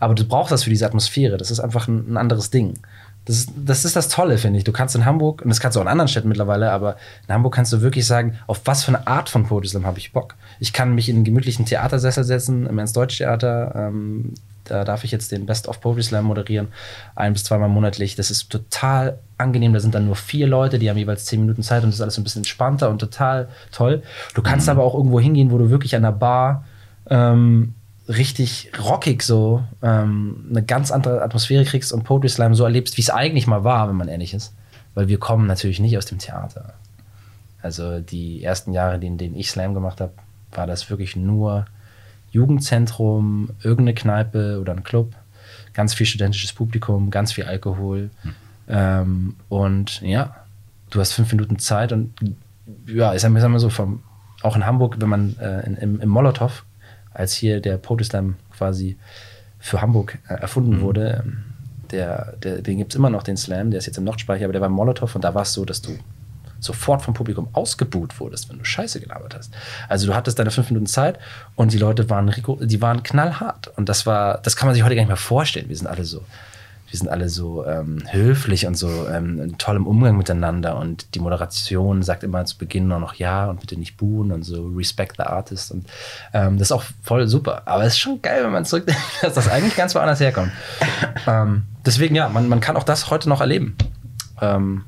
Aber 0.00 0.14
du 0.14 0.24
brauchst 0.24 0.50
das 0.50 0.64
für 0.64 0.70
diese 0.70 0.86
Atmosphäre. 0.86 1.36
Das 1.36 1.50
ist 1.50 1.60
einfach 1.60 1.86
ein, 1.86 2.12
ein 2.12 2.16
anderes 2.16 2.50
Ding. 2.50 2.74
Das 3.26 3.36
ist, 3.36 3.50
das 3.54 3.84
ist 3.84 3.94
das 3.96 4.08
Tolle, 4.08 4.38
finde 4.38 4.58
ich. 4.58 4.64
Du 4.64 4.72
kannst 4.72 4.96
in 4.96 5.04
Hamburg, 5.04 5.42
und 5.42 5.50
das 5.50 5.60
kannst 5.60 5.76
du 5.76 5.80
auch 5.80 5.84
in 5.84 5.88
anderen 5.88 6.08
Städten 6.08 6.28
mittlerweile, 6.28 6.72
aber 6.72 6.96
in 7.28 7.34
Hamburg 7.34 7.54
kannst 7.54 7.72
du 7.72 7.82
wirklich 7.82 8.06
sagen, 8.06 8.38
auf 8.46 8.62
was 8.64 8.82
für 8.82 8.88
eine 8.88 9.06
Art 9.06 9.28
von 9.28 9.46
Poetry 9.46 9.68
Slam 9.68 9.86
habe 9.86 9.98
ich 9.98 10.12
Bock. 10.12 10.34
Ich 10.58 10.72
kann 10.72 10.94
mich 10.94 11.08
in 11.08 11.16
einen 11.16 11.24
gemütlichen 11.24 11.66
Theatersessel 11.66 12.24
setzen, 12.24 12.66
im 12.66 12.78
Ernst-Deutsch-Theater. 12.78 13.72
Ähm, 13.76 14.34
da 14.64 14.84
darf 14.84 15.04
ich 15.04 15.10
jetzt 15.10 15.32
den 15.32 15.46
Best 15.46 15.68
of 15.68 15.80
Poetry 15.80 16.02
Slam 16.02 16.24
moderieren, 16.24 16.68
ein 17.14 17.34
bis 17.34 17.44
zweimal 17.44 17.68
monatlich. 17.68 18.16
Das 18.16 18.30
ist 18.30 18.48
total 18.50 19.18
angenehm. 19.36 19.74
Da 19.74 19.80
sind 19.80 19.94
dann 19.94 20.06
nur 20.06 20.16
vier 20.16 20.46
Leute, 20.46 20.78
die 20.78 20.88
haben 20.88 20.96
jeweils 20.96 21.26
zehn 21.26 21.40
Minuten 21.40 21.62
Zeit 21.62 21.82
und 21.82 21.90
das 21.90 21.96
ist 21.96 22.02
alles 22.02 22.18
ein 22.18 22.24
bisschen 22.24 22.40
entspannter 22.40 22.88
und 22.88 23.00
total 23.00 23.48
toll. 23.70 24.02
Du 24.34 24.42
kannst 24.42 24.66
mhm. 24.66 24.72
aber 24.72 24.84
auch 24.84 24.94
irgendwo 24.94 25.20
hingehen, 25.20 25.50
wo 25.50 25.58
du 25.58 25.70
wirklich 25.70 25.94
an 25.94 26.02
der 26.02 26.12
Bar 26.12 26.64
ähm, 27.08 27.74
richtig 28.10 28.70
rockig 28.78 29.22
so 29.22 29.62
ähm, 29.82 30.46
eine 30.50 30.62
ganz 30.62 30.90
andere 30.90 31.22
Atmosphäre 31.22 31.64
kriegst 31.64 31.92
und 31.92 32.04
Poetry 32.04 32.28
Slam 32.28 32.54
so 32.54 32.64
erlebst, 32.64 32.96
wie 32.96 33.02
es 33.02 33.10
eigentlich 33.10 33.46
mal 33.46 33.64
war, 33.64 33.88
wenn 33.88 33.96
man 33.96 34.08
ehrlich 34.08 34.34
ist. 34.34 34.52
Weil 34.94 35.08
wir 35.08 35.18
kommen 35.18 35.46
natürlich 35.46 35.80
nicht 35.80 35.96
aus 35.96 36.06
dem 36.06 36.18
Theater. 36.18 36.74
Also 37.62 38.00
die 38.00 38.42
ersten 38.42 38.72
Jahre, 38.72 38.96
in 38.96 39.18
denen 39.18 39.36
ich 39.36 39.50
Slam 39.50 39.74
gemacht 39.74 40.00
habe, 40.00 40.12
war 40.52 40.66
das 40.66 40.90
wirklich 40.90 41.14
nur 41.14 41.66
Jugendzentrum, 42.32 43.50
irgendeine 43.62 43.94
Kneipe 43.94 44.58
oder 44.60 44.72
ein 44.72 44.82
Club, 44.82 45.14
ganz 45.72 45.94
viel 45.94 46.06
studentisches 46.06 46.52
Publikum, 46.52 47.10
ganz 47.10 47.32
viel 47.32 47.44
Alkohol. 47.44 48.10
Hm. 48.22 48.34
Ähm, 48.68 49.36
und 49.48 50.00
ja, 50.00 50.36
du 50.90 51.00
hast 51.00 51.12
fünf 51.12 51.32
Minuten 51.32 51.58
Zeit 51.58 51.92
und 51.92 52.12
ja, 52.86 53.14
ich 53.14 53.20
sag 53.20 53.30
mal 53.30 53.58
so, 53.58 53.70
vom, 53.70 54.02
auch 54.42 54.56
in 54.56 54.66
Hamburg, 54.66 54.96
wenn 54.98 55.08
man 55.08 55.36
äh, 55.38 55.66
in, 55.66 55.76
im, 55.76 56.00
im 56.00 56.08
Molotow 56.08 56.64
als 57.12 57.32
hier 57.34 57.60
der 57.60 57.76
Proteslam 57.76 58.36
quasi 58.56 58.96
für 59.58 59.80
Hamburg 59.82 60.18
äh, 60.28 60.34
erfunden 60.34 60.76
mhm. 60.76 60.80
wurde, 60.80 61.22
ähm, 61.24 61.44
der, 61.90 62.36
der, 62.42 62.62
den 62.62 62.78
gibt 62.78 62.92
es 62.92 62.96
immer 62.96 63.10
noch, 63.10 63.22
den 63.22 63.36
Slam, 63.36 63.70
der 63.70 63.78
ist 63.78 63.86
jetzt 63.86 63.98
im 63.98 64.04
Nordspeicher, 64.04 64.44
aber 64.44 64.52
der 64.52 64.60
war 64.60 64.68
im 64.68 64.74
Molotow 64.74 65.12
und 65.14 65.24
da 65.24 65.34
war 65.34 65.42
es 65.42 65.52
so, 65.52 65.64
dass 65.64 65.82
du 65.82 65.98
sofort 66.60 67.02
vom 67.02 67.14
Publikum 67.14 67.48
ausgebuht 67.52 68.20
wurdest, 68.20 68.50
wenn 68.50 68.58
du 68.58 68.64
Scheiße 68.64 69.00
gelabert 69.00 69.34
hast. 69.34 69.52
Also 69.88 70.06
du 70.06 70.14
hattest 70.14 70.38
deine 70.38 70.50
fünf 70.50 70.70
Minuten 70.70 70.86
Zeit 70.86 71.18
und 71.56 71.72
die 71.72 71.78
Leute 71.78 72.10
waren, 72.10 72.32
die 72.60 72.82
waren 72.82 73.02
knallhart. 73.02 73.68
Und 73.76 73.88
das 73.88 74.06
war, 74.06 74.38
das 74.42 74.56
kann 74.56 74.66
man 74.66 74.74
sich 74.74 74.84
heute 74.84 74.94
gar 74.94 75.02
nicht 75.02 75.08
mehr 75.08 75.16
vorstellen. 75.16 75.68
Wir 75.68 75.76
sind 75.76 75.86
alle 75.86 76.04
so 76.04 76.22
wir 76.90 76.98
sind 76.98 77.08
alle 77.08 77.28
so 77.28 77.64
ähm, 77.64 78.02
höflich 78.10 78.66
und 78.66 78.76
so 78.76 79.08
ähm, 79.08 79.40
in 79.40 79.58
tollem 79.58 79.86
Umgang 79.86 80.16
miteinander 80.16 80.76
und 80.76 81.14
die 81.14 81.20
Moderation 81.20 82.02
sagt 82.02 82.24
immer 82.24 82.44
zu 82.44 82.58
Beginn 82.58 82.88
nur 82.88 82.98
noch 82.98 83.14
ja 83.14 83.48
und 83.48 83.60
bitte 83.60 83.78
nicht 83.78 83.96
buhen 83.96 84.32
und 84.32 84.42
so 84.42 84.66
respect 84.74 85.16
the 85.16 85.22
artist 85.22 85.70
und 85.70 85.86
ähm, 86.32 86.58
das 86.58 86.68
ist 86.68 86.72
auch 86.72 86.82
voll 87.02 87.28
super. 87.28 87.62
Aber 87.66 87.84
es 87.84 87.94
ist 87.94 88.00
schon 88.00 88.20
geil, 88.20 88.42
wenn 88.44 88.52
man 88.52 88.64
zurückdenkt, 88.64 89.00
dass 89.22 89.34
das 89.34 89.48
eigentlich 89.48 89.76
ganz 89.76 89.94
woanders 89.94 90.20
herkommt. 90.20 90.50
ähm, 91.26 91.62
deswegen 91.86 92.14
ja, 92.14 92.28
man, 92.28 92.48
man 92.48 92.60
kann 92.60 92.76
auch 92.76 92.84
das 92.84 93.10
heute 93.10 93.28
noch 93.28 93.40
erleben. 93.40 93.76
Ähm, 94.40 94.84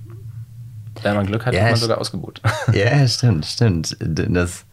wenn 1.02 1.14
man 1.14 1.26
Glück 1.26 1.46
hat, 1.46 1.54
ja, 1.54 1.60
wird 1.60 1.72
man 1.72 1.80
sogar 1.80 1.98
ausgebucht. 1.98 2.42
Ja, 2.72 3.06
stimmt, 3.06 3.46
stimmt. 3.46 3.96
Das 4.00 4.64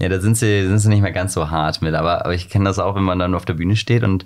Ja, 0.00 0.08
da 0.08 0.20
sind 0.20 0.36
sie, 0.36 0.66
sind 0.66 0.78
sie 0.78 0.88
nicht 0.88 1.02
mehr 1.02 1.12
ganz 1.12 1.34
so 1.34 1.50
hart 1.50 1.82
mit. 1.82 1.94
Aber, 1.94 2.24
aber 2.24 2.34
ich 2.34 2.48
kenne 2.48 2.64
das 2.64 2.78
auch, 2.78 2.94
wenn 2.94 3.04
man 3.04 3.18
dann 3.18 3.34
auf 3.34 3.44
der 3.44 3.54
Bühne 3.54 3.76
steht 3.76 4.02
und 4.02 4.24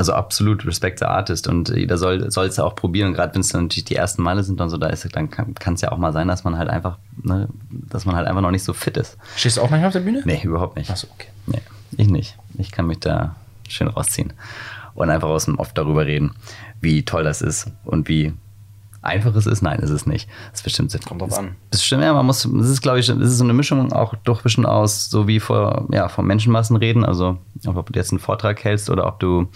also 0.00 0.14
absolut 0.14 0.64
Respect 0.64 1.00
the 1.00 1.04
Artist 1.04 1.46
und 1.46 1.68
jeder 1.68 1.98
soll 1.98 2.22
es 2.22 2.56
ja 2.56 2.64
auch 2.64 2.74
probieren. 2.74 3.12
gerade 3.12 3.34
wenn 3.34 3.42
es 3.42 3.52
natürlich 3.52 3.84
die 3.84 3.96
ersten 3.96 4.22
Male 4.22 4.42
sind 4.42 4.58
und 4.58 4.70
so, 4.70 4.78
da 4.78 4.86
ist 4.86 5.06
dann 5.14 5.28
kann 5.28 5.74
es 5.74 5.82
ja 5.82 5.92
auch 5.92 5.98
mal 5.98 6.14
sein, 6.14 6.26
dass 6.26 6.42
man 6.42 6.56
halt 6.56 6.70
einfach, 6.70 6.96
ne, 7.22 7.50
dass 7.68 8.06
man 8.06 8.16
halt 8.16 8.26
einfach 8.26 8.40
noch 8.40 8.50
nicht 8.50 8.64
so 8.64 8.72
fit 8.72 8.96
ist. 8.96 9.18
Stehst 9.36 9.58
du 9.58 9.60
auch 9.60 9.68
manchmal 9.68 9.88
auf 9.88 9.92
der 9.92 10.00
Bühne? 10.00 10.22
Nee, 10.24 10.40
überhaupt 10.42 10.76
nicht. 10.76 10.90
Achso, 10.90 11.06
okay. 11.12 11.28
Nee, 11.46 11.60
ich 11.98 12.08
nicht. 12.08 12.38
Ich 12.56 12.72
kann 12.72 12.86
mich 12.86 13.00
da 13.00 13.36
schön 13.68 13.88
rausziehen 13.88 14.32
und 14.94 15.10
einfach 15.10 15.28
aus 15.28 15.44
dem 15.44 15.58
Off 15.58 15.74
darüber 15.74 16.06
reden, 16.06 16.34
wie 16.80 17.04
toll 17.04 17.22
das 17.22 17.42
ist 17.42 17.70
und 17.84 18.08
wie 18.08 18.32
einfach 19.02 19.34
es 19.34 19.46
ist. 19.46 19.62
Nein, 19.62 19.80
ist 19.80 19.90
es 19.90 20.06
nicht. 20.06 20.28
Das 20.50 20.60
ist 20.60 20.64
bestimmt. 20.64 21.06
Kommt 21.06 21.22
drauf 21.22 21.38
an. 21.38 21.56
Bestimmt, 21.70 22.02
ja, 22.02 22.12
man 22.12 22.26
muss, 22.26 22.44
es 22.44 22.68
ist, 22.68 22.82
glaube 22.82 23.00
ich, 23.00 23.08
es 23.08 23.16
ist 23.16 23.38
so 23.38 23.44
eine 23.44 23.52
Mischung 23.52 23.92
auch 23.92 24.14
doch 24.24 24.42
bisschen 24.42 24.66
aus, 24.66 25.08
so 25.08 25.26
wie 25.26 25.40
vor, 25.40 25.88
ja, 25.90 26.08
vor 26.08 26.24
Menschenmassen 26.24 26.76
reden. 26.76 27.04
Also, 27.04 27.38
ob 27.66 27.92
du 27.92 27.98
jetzt 27.98 28.12
einen 28.12 28.18
Vortrag 28.18 28.62
hältst 28.62 28.90
oder 28.90 29.06
ob 29.06 29.20
du, 29.20 29.48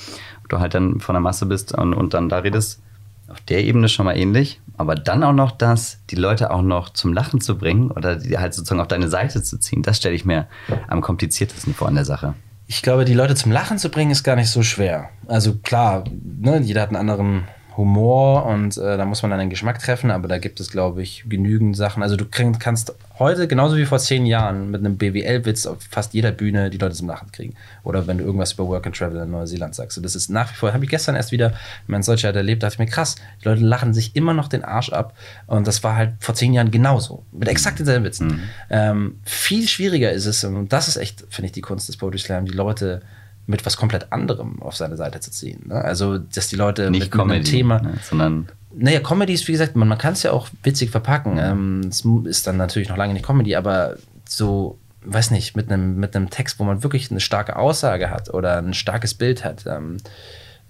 du 0.49 0.59
halt 0.61 0.75
dann 0.75 1.01
von 1.01 1.15
der 1.15 1.21
Masse 1.21 1.47
bist 1.47 1.73
und, 1.73 1.95
und 1.95 2.15
dann 2.15 2.29
da 2.29 2.39
redest. 2.39 2.81
Auf 3.29 3.41
der 3.41 3.65
Ebene 3.65 3.89
schon 3.89 4.05
mal 4.05 4.17
ähnlich. 4.17 4.61
Aber 4.77 4.95
dann 4.95 5.23
auch 5.25 5.33
noch 5.33 5.53
das, 5.53 5.99
die 6.11 6.17
Leute 6.17 6.51
auch 6.51 6.63
noch 6.63 6.91
zum 6.91 7.13
Lachen 7.13 7.41
zu 7.41 7.57
bringen 7.57 7.91
oder 7.91 8.17
die 8.17 8.39
halt 8.39 8.55
sozusagen 8.55 8.81
auf 8.81 8.89
deine 8.89 9.09
Seite 9.09 9.43
zu 9.43 9.59
ziehen, 9.59 9.83
das 9.83 9.97
stelle 9.99 10.15
ich 10.15 10.25
mir 10.25 10.47
am 10.89 11.01
kompliziertesten 11.01 11.75
vor 11.75 11.89
in 11.89 11.95
der 11.95 12.05
Sache. 12.05 12.35
Ich 12.67 12.83
glaube, 12.83 13.05
die 13.05 13.15
Leute 13.15 13.35
zum 13.35 13.53
Lachen 13.53 13.79
zu 13.79 13.91
bringen, 13.91 14.11
ist 14.11 14.25
gar 14.25 14.37
nicht 14.37 14.51
so 14.51 14.63
schwer. 14.63 15.11
Also 15.27 15.55
klar, 15.55 16.05
ne, 16.11 16.61
jeder 16.61 16.83
hat 16.83 16.89
einen 16.89 16.97
anderen 16.97 17.45
Humor 17.77 18.47
und 18.47 18.77
äh, 18.77 18.97
da 18.97 19.05
muss 19.05 19.23
man 19.23 19.31
dann 19.31 19.41
den 19.41 19.51
Geschmack 19.51 19.81
treffen, 19.81 20.13
aber 20.13 20.29
da 20.29 20.39
gibt 20.39 20.61
es, 20.61 20.71
glaube 20.71 21.03
ich, 21.03 21.25
genügend 21.29 21.77
Sachen. 21.77 22.03
Also 22.05 22.15
du 22.15 22.25
kannst 22.25 22.95
heute, 23.19 23.49
genauso 23.49 23.77
wie 23.77 23.85
vor 23.85 23.99
zehn 23.99 24.27
Jahren, 24.27 24.71
mit 24.71 24.81
einem 24.81 24.97
BWL-Witz 24.97 25.67
auf 25.67 25.79
fast 25.91 26.15
jeder 26.15 26.31
Bühne 26.31 26.71
die 26.71 26.79
Leute 26.79 26.95
zum 26.95 27.09
Lachen 27.09 27.33
kriegen. 27.33 27.55
Oder 27.83 28.07
wenn 28.07 28.19
du 28.19 28.25
irgendwas 28.25 28.53
über 28.53 28.69
Work 28.69 28.87
and 28.87 28.97
Travel 28.97 29.21
in 29.21 29.31
Neuseeland 29.31 29.75
sagst. 29.75 29.97
Und 29.97 30.05
das 30.05 30.15
ist 30.15 30.31
nach 30.31 30.53
wie 30.53 30.57
vor, 30.57 30.73
habe 30.73 30.85
ich 30.85 30.91
gestern 30.91 31.17
erst 31.17 31.33
wieder 31.33 31.53
in 31.89 32.01
Deutschland 32.01 32.37
erlebt, 32.37 32.63
da 32.63 32.69
dachte 32.69 32.83
ich 32.83 32.87
mir, 32.87 32.93
krass, 32.93 33.17
die 33.43 33.49
Leute 33.49 33.63
lachen 33.63 33.93
sich 33.93 34.15
immer 34.15 34.35
noch 34.35 34.47
den 34.47 34.65
Arsch 34.65 34.93
ab. 34.93 35.17
Und 35.49 35.67
das 35.67 35.83
war 35.83 35.97
halt 35.97 36.13
vor 36.21 36.35
zehn 36.37 36.53
Jahren 36.53 36.71
genauso. 36.71 37.25
Mit 37.33 37.49
exakt 37.49 37.81
denselben 37.81 38.05
Witzen. 38.05 38.27
Mhm. 38.27 38.43
Ähm, 38.71 39.19
viel 39.25 39.67
schwieriger 39.67 40.13
ist 40.13 40.27
es, 40.27 40.45
und 40.45 40.73
das 40.73 40.87
ist 40.87 40.97
echt, 40.97 41.25
finde 41.29 41.47
ich, 41.47 41.53
die 41.53 41.61
Kunst 41.61 41.89
des 41.89 41.97
Poetry 41.97 42.19
Slam, 42.19 42.47
die 42.47 42.53
Leute 42.53 43.03
mit 43.47 43.67
was 43.67 43.77
komplett 43.77 44.13
anderem 44.13 44.63
auf 44.63 44.77
seine 44.77 44.97
Seite 44.97 45.21
zu 45.21 45.31
ziehen. 45.31 45.65
Ne? 45.67 45.75
Also, 45.75 46.19
dass 46.19 46.49
die 46.49 46.57
Leute 46.57 46.91
Nicht 46.91 47.05
mit, 47.05 47.13
Comedy, 47.13 47.35
einem 47.35 47.45
Thema, 47.45 47.83
ne, 47.83 47.95
sondern 48.03 48.49
naja, 48.77 49.01
Comedy 49.01 49.33
ist, 49.33 49.47
wie 49.47 49.53
gesagt, 49.53 49.77
man, 49.77 49.89
man 49.89 49.99
kann 49.99 50.15
es 50.15 50.23
ja 50.23 50.33
auch 50.33 50.49
witzig 50.63 50.91
verpacken. 50.91 51.39
Ähm, 51.39 51.81
es 51.89 52.05
ist 52.25 52.47
dann 52.47 52.57
natürlich 52.57 52.89
noch 52.89 52.97
lange 52.97 53.13
nicht 53.13 53.25
Comedy, 53.25 53.55
aber 53.55 53.97
so, 54.29 54.79
weiß 55.05 55.31
nicht, 55.31 55.57
mit 55.57 55.71
einem 55.71 55.97
mit 55.97 56.13
Text, 56.31 56.59
wo 56.59 56.65
man 56.65 56.83
wirklich 56.83 57.11
eine 57.11 57.21
starke 57.21 57.57
Aussage 57.57 58.11
hat 58.11 58.33
oder 58.33 58.59
ein 58.59 58.75
starkes 58.75 59.15
Bild 59.15 59.45
hat, 59.45 59.65
ähm, 59.67 59.99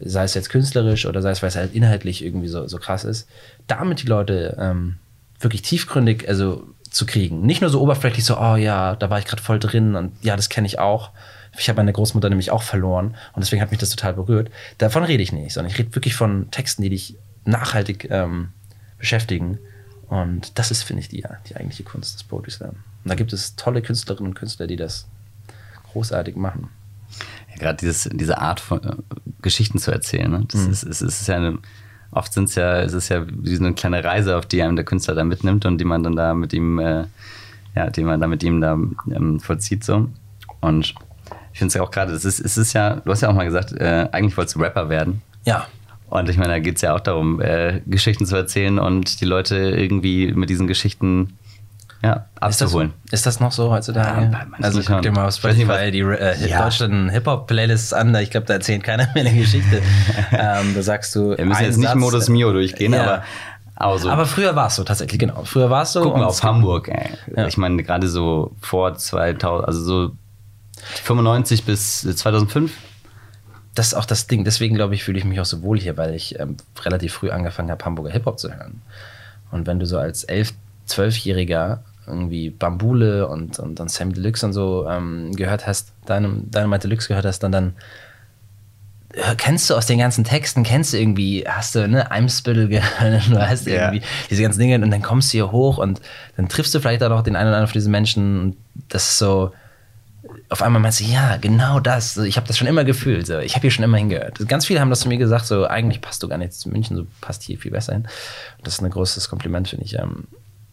sei 0.00 0.24
es 0.24 0.34
jetzt 0.34 0.50
künstlerisch 0.50 1.06
oder 1.06 1.22
sei 1.22 1.30
es, 1.30 1.42
weil 1.42 1.48
es 1.48 1.56
halt 1.56 1.74
inhaltlich 1.74 2.22
irgendwie 2.24 2.48
so, 2.48 2.66
so 2.66 2.78
krass 2.78 3.04
ist, 3.04 3.28
damit 3.66 4.02
die 4.02 4.06
Leute 4.06 4.56
ähm, 4.60 4.96
wirklich 5.40 5.62
tiefgründig, 5.62 6.28
also 6.28 6.66
zu 6.90 7.06
kriegen. 7.06 7.42
Nicht 7.42 7.60
nur 7.60 7.70
so 7.70 7.80
oberflächlich 7.80 8.24
so, 8.24 8.38
oh 8.38 8.56
ja, 8.56 8.96
da 8.96 9.10
war 9.10 9.18
ich 9.18 9.24
gerade 9.24 9.42
voll 9.42 9.58
drin 9.58 9.94
und 9.94 10.12
ja, 10.22 10.36
das 10.36 10.48
kenne 10.48 10.66
ich 10.66 10.78
auch, 10.78 11.10
ich 11.58 11.68
habe 11.68 11.76
meine 11.76 11.92
Großmutter 11.92 12.28
nämlich 12.28 12.50
auch 12.50 12.62
verloren 12.62 13.14
und 13.32 13.44
deswegen 13.44 13.62
hat 13.62 13.70
mich 13.70 13.80
das 13.80 13.90
total 13.90 14.14
berührt. 14.14 14.50
Davon 14.78 15.04
rede 15.04 15.22
ich 15.22 15.32
nicht, 15.32 15.52
sondern 15.52 15.72
ich 15.72 15.78
rede 15.78 15.94
wirklich 15.94 16.14
von 16.14 16.50
Texten, 16.50 16.82
die 16.82 16.90
dich 16.90 17.16
nachhaltig 17.44 18.08
ähm, 18.10 18.48
beschäftigen. 18.98 19.58
Und 20.08 20.58
das 20.58 20.70
ist, 20.70 20.82
finde 20.82 21.02
ich, 21.02 21.08
die, 21.08 21.24
die 21.48 21.56
eigentliche 21.56 21.84
Kunst 21.84 22.14
des 22.14 22.24
Poetry 22.24 22.50
Slam. 22.50 22.70
Und 22.70 23.10
da 23.10 23.14
gibt 23.14 23.32
es 23.32 23.56
tolle 23.56 23.82
Künstlerinnen 23.82 24.32
und 24.32 24.34
Künstler, 24.34 24.66
die 24.66 24.76
das 24.76 25.06
großartig 25.92 26.36
machen. 26.36 26.68
Ja, 27.50 27.56
Gerade 27.72 27.86
diese 27.86 28.38
Art 28.38 28.60
von 28.60 28.82
äh, 28.82 28.96
Geschichten 29.42 29.78
zu 29.78 29.90
erzählen, 29.90 30.30
ne? 30.30 30.44
das 30.48 30.62
mhm. 30.62 30.72
ist, 30.72 30.82
ist, 30.82 31.00
ist 31.02 31.28
ja 31.28 31.36
eine, 31.36 31.58
oft 32.10 32.32
sind 32.32 32.48
es 32.48 32.54
ja, 32.54 32.80
ist 32.80 32.94
es 32.94 33.08
ja 33.08 33.24
wie 33.28 33.54
so 33.54 33.64
eine 33.64 33.74
kleine 33.74 34.02
Reise, 34.02 34.36
auf 34.36 34.46
die 34.46 34.62
einem 34.62 34.76
der 34.76 34.84
Künstler 34.84 35.14
da 35.14 35.24
mitnimmt 35.24 35.64
und 35.66 35.78
die 35.78 35.84
man 35.84 36.02
dann 36.02 36.16
da 36.16 36.34
mit 36.34 36.52
ihm, 36.52 36.78
äh, 36.78 37.04
ja, 37.74 37.90
die 37.90 38.02
man 38.02 38.20
da 38.20 38.26
mit 38.26 38.42
ihm 38.42 38.60
da 38.60 38.72
ähm, 38.72 39.40
vollzieht 39.40 39.84
so. 39.84 40.08
Und 40.60 40.94
ich 41.54 41.60
finde 41.60 41.68
es 41.68 41.74
ja 41.74 41.82
auch 41.82 41.92
gerade, 41.92 42.12
es 42.12 42.24
ist, 42.24 42.40
es 42.40 42.58
ist 42.58 42.72
ja, 42.72 42.96
du 42.96 43.12
hast 43.12 43.20
ja 43.20 43.28
auch 43.28 43.32
mal 43.32 43.44
gesagt, 43.44 43.70
äh, 43.72 44.08
eigentlich 44.10 44.36
wolltest 44.36 44.56
du 44.56 44.60
Rapper 44.60 44.88
werden. 44.88 45.22
Ja. 45.44 45.68
Und 46.10 46.28
ich 46.28 46.36
meine, 46.36 46.54
da 46.54 46.58
geht 46.58 46.76
es 46.76 46.82
ja 46.82 46.96
auch 46.96 47.00
darum, 47.00 47.40
äh, 47.40 47.80
Geschichten 47.86 48.26
zu 48.26 48.34
erzählen 48.34 48.80
und 48.80 49.20
die 49.20 49.24
Leute 49.24 49.56
irgendwie 49.56 50.32
mit 50.32 50.50
diesen 50.50 50.66
Geschichten 50.66 51.38
ja, 52.02 52.26
abzuholen. 52.40 52.88
Ist 53.04 53.12
das, 53.12 53.20
ist 53.20 53.26
das 53.26 53.40
noch 53.40 53.52
so 53.52 53.70
heutzutage? 53.70 54.32
Ja, 54.32 54.46
also 54.62 54.82
guck 54.84 55.02
dir 55.02 55.12
mal 55.12 55.28
auf 55.28 55.36
Spotify 55.36 55.92
die 55.92 56.00
äh, 56.00 56.48
ja. 56.48 56.64
deutschen 56.64 57.08
Hip-Hop-Playlists 57.08 57.92
an. 57.92 58.12
Ich 58.16 58.30
glaube, 58.30 58.46
da 58.46 58.54
erzählt 58.54 58.82
keiner 58.82 59.06
mehr 59.14 59.24
eine 59.24 59.32
Geschichte. 59.32 59.80
ähm, 60.32 60.74
da 60.74 60.82
sagst 60.82 61.14
du. 61.14 61.36
Wir 61.38 61.44
müssen 61.44 61.62
jetzt 61.62 61.76
nicht 61.76 61.86
Satz, 61.86 61.96
Modus 62.00 62.28
Mio 62.28 62.52
durchgehen, 62.52 62.94
ja. 62.94 63.02
aber 63.02 63.22
aber, 63.76 63.98
so. 63.98 64.08
aber 64.08 64.26
früher 64.26 64.56
war 64.56 64.68
es 64.68 64.76
so 64.76 64.82
tatsächlich, 64.84 65.20
genau. 65.20 65.44
Früher 65.44 65.70
war 65.70 65.82
es 65.82 65.92
so. 65.92 66.02
Guck 66.02 66.16
mal 66.16 66.24
auf 66.24 66.42
Hamburg, 66.42 66.88
ey. 66.88 67.46
Ich 67.46 67.56
meine, 67.56 67.82
gerade 67.82 68.08
so 68.08 68.52
vor 68.60 68.94
2000, 68.94 69.66
also 69.66 69.80
so 69.80 70.12
95 71.02 71.64
bis 71.64 72.00
2005? 72.02 72.72
Das 73.74 73.88
ist 73.88 73.94
auch 73.94 74.04
das 74.04 74.26
Ding. 74.26 74.44
Deswegen, 74.44 74.74
glaube 74.74 74.94
ich, 74.94 75.04
fühle 75.04 75.18
ich 75.18 75.24
mich 75.24 75.40
auch 75.40 75.44
so 75.44 75.62
wohl 75.62 75.78
hier, 75.78 75.96
weil 75.96 76.14
ich 76.14 76.38
ähm, 76.38 76.56
relativ 76.80 77.14
früh 77.14 77.30
angefangen 77.30 77.70
habe, 77.70 77.84
Hamburger 77.84 78.12
Hip-Hop 78.12 78.38
zu 78.38 78.52
hören. 78.52 78.82
Und 79.50 79.66
wenn 79.66 79.78
du 79.78 79.86
so 79.86 79.98
als 79.98 80.28
11-, 80.28 80.52
12-Jähriger 80.88 81.78
irgendwie 82.06 82.50
Bambule 82.50 83.28
und, 83.28 83.58
und 83.58 83.80
dann 83.80 83.88
Sam 83.88 84.12
Deluxe 84.12 84.44
und 84.46 84.52
so 84.52 84.86
ähm, 84.88 85.32
gehört 85.34 85.66
hast, 85.66 85.92
deinem, 86.06 86.50
Dynamite 86.50 86.88
Deluxe 86.88 87.08
gehört 87.08 87.24
hast, 87.24 87.40
dann, 87.40 87.52
dann 87.52 87.74
kennst 89.36 89.70
du 89.70 89.74
aus 89.74 89.86
den 89.86 89.98
ganzen 89.98 90.24
Texten, 90.24 90.62
kennst 90.64 90.92
du 90.92 90.98
irgendwie, 90.98 91.44
hast 91.46 91.74
du, 91.74 91.86
ne, 91.88 92.10
Eimsbüttel 92.10 92.68
gehört, 92.68 93.30
du 93.30 93.40
hast 93.40 93.66
yeah. 93.66 93.92
irgendwie 93.92 94.06
diese 94.30 94.42
ganzen 94.42 94.58
Dinge 94.58 94.82
und 94.82 94.90
dann 94.90 95.02
kommst 95.02 95.32
du 95.32 95.38
hier 95.38 95.52
hoch 95.52 95.78
und 95.78 96.00
dann 96.36 96.48
triffst 96.48 96.74
du 96.74 96.80
vielleicht 96.80 97.02
auch 97.02 97.08
noch 97.08 97.22
den 97.22 97.36
einen 97.36 97.48
oder 97.48 97.56
anderen 97.56 97.68
von 97.68 97.78
diesen 97.78 97.90
Menschen 97.90 98.40
und 98.40 98.56
das 98.88 99.08
ist 99.10 99.18
so, 99.18 99.52
auf 100.50 100.62
einmal 100.62 100.80
meinst 100.80 101.00
du, 101.00 101.04
ja, 101.04 101.36
genau 101.38 101.80
das. 101.80 102.16
Ich 102.18 102.36
habe 102.36 102.46
das 102.46 102.58
schon 102.58 102.68
immer 102.68 102.84
gefühlt. 102.84 103.26
So. 103.26 103.38
Ich 103.38 103.54
habe 103.54 103.62
hier 103.62 103.70
schon 103.70 103.84
immer 103.84 103.96
hingehört. 103.96 104.46
Ganz 104.48 104.66
viele 104.66 104.80
haben 104.80 104.90
das 104.90 105.00
zu 105.00 105.08
mir 105.08 105.16
gesagt, 105.16 105.46
so 105.46 105.66
eigentlich 105.66 106.00
passt 106.00 106.22
du 106.22 106.28
gar 106.28 106.38
nicht 106.38 106.52
zu 106.52 106.68
München, 106.68 106.96
so 106.96 107.06
passt 107.20 107.42
hier 107.42 107.58
viel 107.58 107.70
besser 107.70 107.94
hin. 107.94 108.06
Das 108.62 108.74
ist 108.74 108.82
ein 108.82 108.90
großes 108.90 109.28
Kompliment, 109.28 109.68
finde 109.68 109.84
ich. 109.84 109.98
Ähm. 109.98 110.28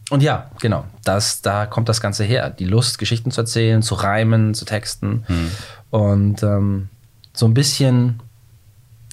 Und 0.09 0.21
ja, 0.21 0.51
genau, 0.59 0.85
das, 1.05 1.41
da 1.41 1.65
kommt 1.65 1.87
das 1.87 2.01
Ganze 2.01 2.23
her. 2.25 2.49
Die 2.49 2.65
Lust, 2.65 2.99
Geschichten 2.99 3.31
zu 3.31 3.41
erzählen, 3.41 3.81
zu 3.81 3.95
reimen, 3.95 4.53
zu 4.53 4.65
texten. 4.65 5.23
Hm. 5.27 5.51
Und 5.89 6.43
ähm, 6.43 6.89
so 7.33 7.45
ein 7.45 7.53
bisschen, 7.53 8.21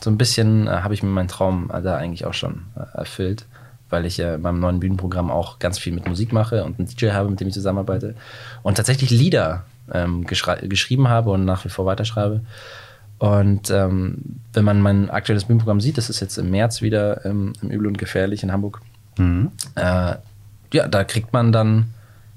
so 0.03 0.11
ein 0.11 0.19
bisschen 0.19 0.67
äh, 0.67 0.71
habe 0.71 0.95
ich 0.95 1.03
mir 1.03 1.11
meinen 1.11 1.29
Traum 1.29 1.69
da 1.69 1.97
eigentlich 1.97 2.25
auch 2.25 2.35
schon 2.35 2.67
äh, 2.77 2.99
erfüllt, 2.99 3.47
weil 3.91 4.05
ich 4.07 4.19
äh, 4.19 4.35
in 4.35 4.43
meinem 4.43 4.59
neuen 4.59 4.81
Bühnenprogramm 4.81 5.31
auch 5.31 5.61
ganz 5.61 5.79
viel 5.79 5.93
mit 5.93 6.09
Musik 6.09 6.33
mache 6.33 6.65
und 6.65 6.81
einen 6.81 6.89
DJ 6.89 7.11
habe, 7.11 7.31
mit 7.31 7.39
dem 7.39 7.47
ich 7.47 7.55
zusammenarbeite. 7.55 8.17
Und 8.63 8.77
tatsächlich 8.77 9.11
Lieder 9.11 9.65
ähm, 9.93 10.27
geschrieben 10.27 11.09
habe 11.09 11.31
und 11.31 11.45
nach 11.45 11.65
wie 11.65 11.69
vor 11.69 11.87
weiterschreibe. 11.87 12.43
Und 13.19 13.71
ähm, 13.71 14.19
wenn 14.53 14.65
man 14.65 14.81
mein 14.81 15.11
aktuelles 15.11 15.45
Bühnenprogramm 15.45 15.81
sieht, 15.81 15.99
das 15.99 16.09
ist 16.09 16.21
jetzt 16.21 16.39
im 16.39 16.51
März 16.51 16.83
wieder 16.83 17.25
ähm, 17.25 17.53
im 17.63 17.71
Übel 17.71 17.89
und 17.89 17.99
Gefährlich 17.99 18.43
in 18.43 18.53
Hamburg. 18.53 18.81
Mhm. 19.19 19.51
Äh, 19.75 20.15
ja, 20.73 20.89
da 20.89 21.05
kriegt 21.05 21.33
man 21.33 21.51
dann 21.51 21.95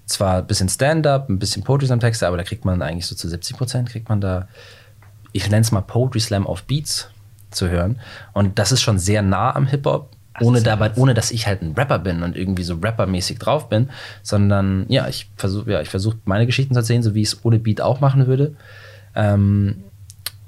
zwar 0.08 0.40
ein 0.40 0.48
bisschen 0.48 0.70
Stand-up, 0.70 1.30
ein 1.30 1.40
bisschen 1.40 1.64
Poetry 1.64 1.88
Slam 1.88 2.00
Texte, 2.00 2.28
aber 2.28 2.38
da 2.38 2.44
kriegt 2.44 2.66
man 2.66 2.82
eigentlich 2.82 3.06
so 3.06 3.16
zu 3.16 3.30
70 3.30 3.58
Prozent 3.58 3.90
kriegt 3.90 4.10
man 4.10 4.22
da, 4.22 4.48
ich 5.32 5.50
nenne 5.50 5.62
es 5.62 5.72
mal 5.72 5.82
Poetry 5.82 6.20
Slam 6.20 6.48
auf 6.48 6.64
Beats 6.64 7.10
zu 7.52 7.70
hören. 7.70 8.00
Und 8.34 8.58
das 8.58 8.72
ist 8.72 8.82
schon 8.82 8.98
sehr 8.98 9.22
nah 9.22 9.56
am 9.56 9.68
Hip-Hop, 9.68 10.10
ohne 10.40 10.62
dabei, 10.62 10.92
ohne 10.96 11.14
dass 11.14 11.32
ich 11.32 11.48
halt 11.48 11.62
ein 11.62 11.74
Rapper 11.74 12.00
bin 12.00 12.24
und 12.24 12.38
irgendwie 12.38 12.64
so 12.64 12.78
rappermäßig 12.82 13.40
drauf 13.40 13.70
bin, 13.70 13.90
sondern 14.24 14.86
ja, 14.88 15.08
ich 15.08 15.30
versuche 15.36 15.72
ja, 15.72 15.82
ich 15.82 15.90
versuche 15.90 16.18
meine 16.26 16.46
Geschichten 16.46 16.74
zu 16.74 16.80
erzählen, 16.80 17.04
so 17.04 17.14
wie 17.14 17.22
ich 17.22 17.30
es 17.30 17.46
ohne 17.46 17.60
Beat 17.60 17.82
auch 17.82 18.00
machen 18.00 18.28
würde. 18.28 18.56
Ähm, 19.16 19.84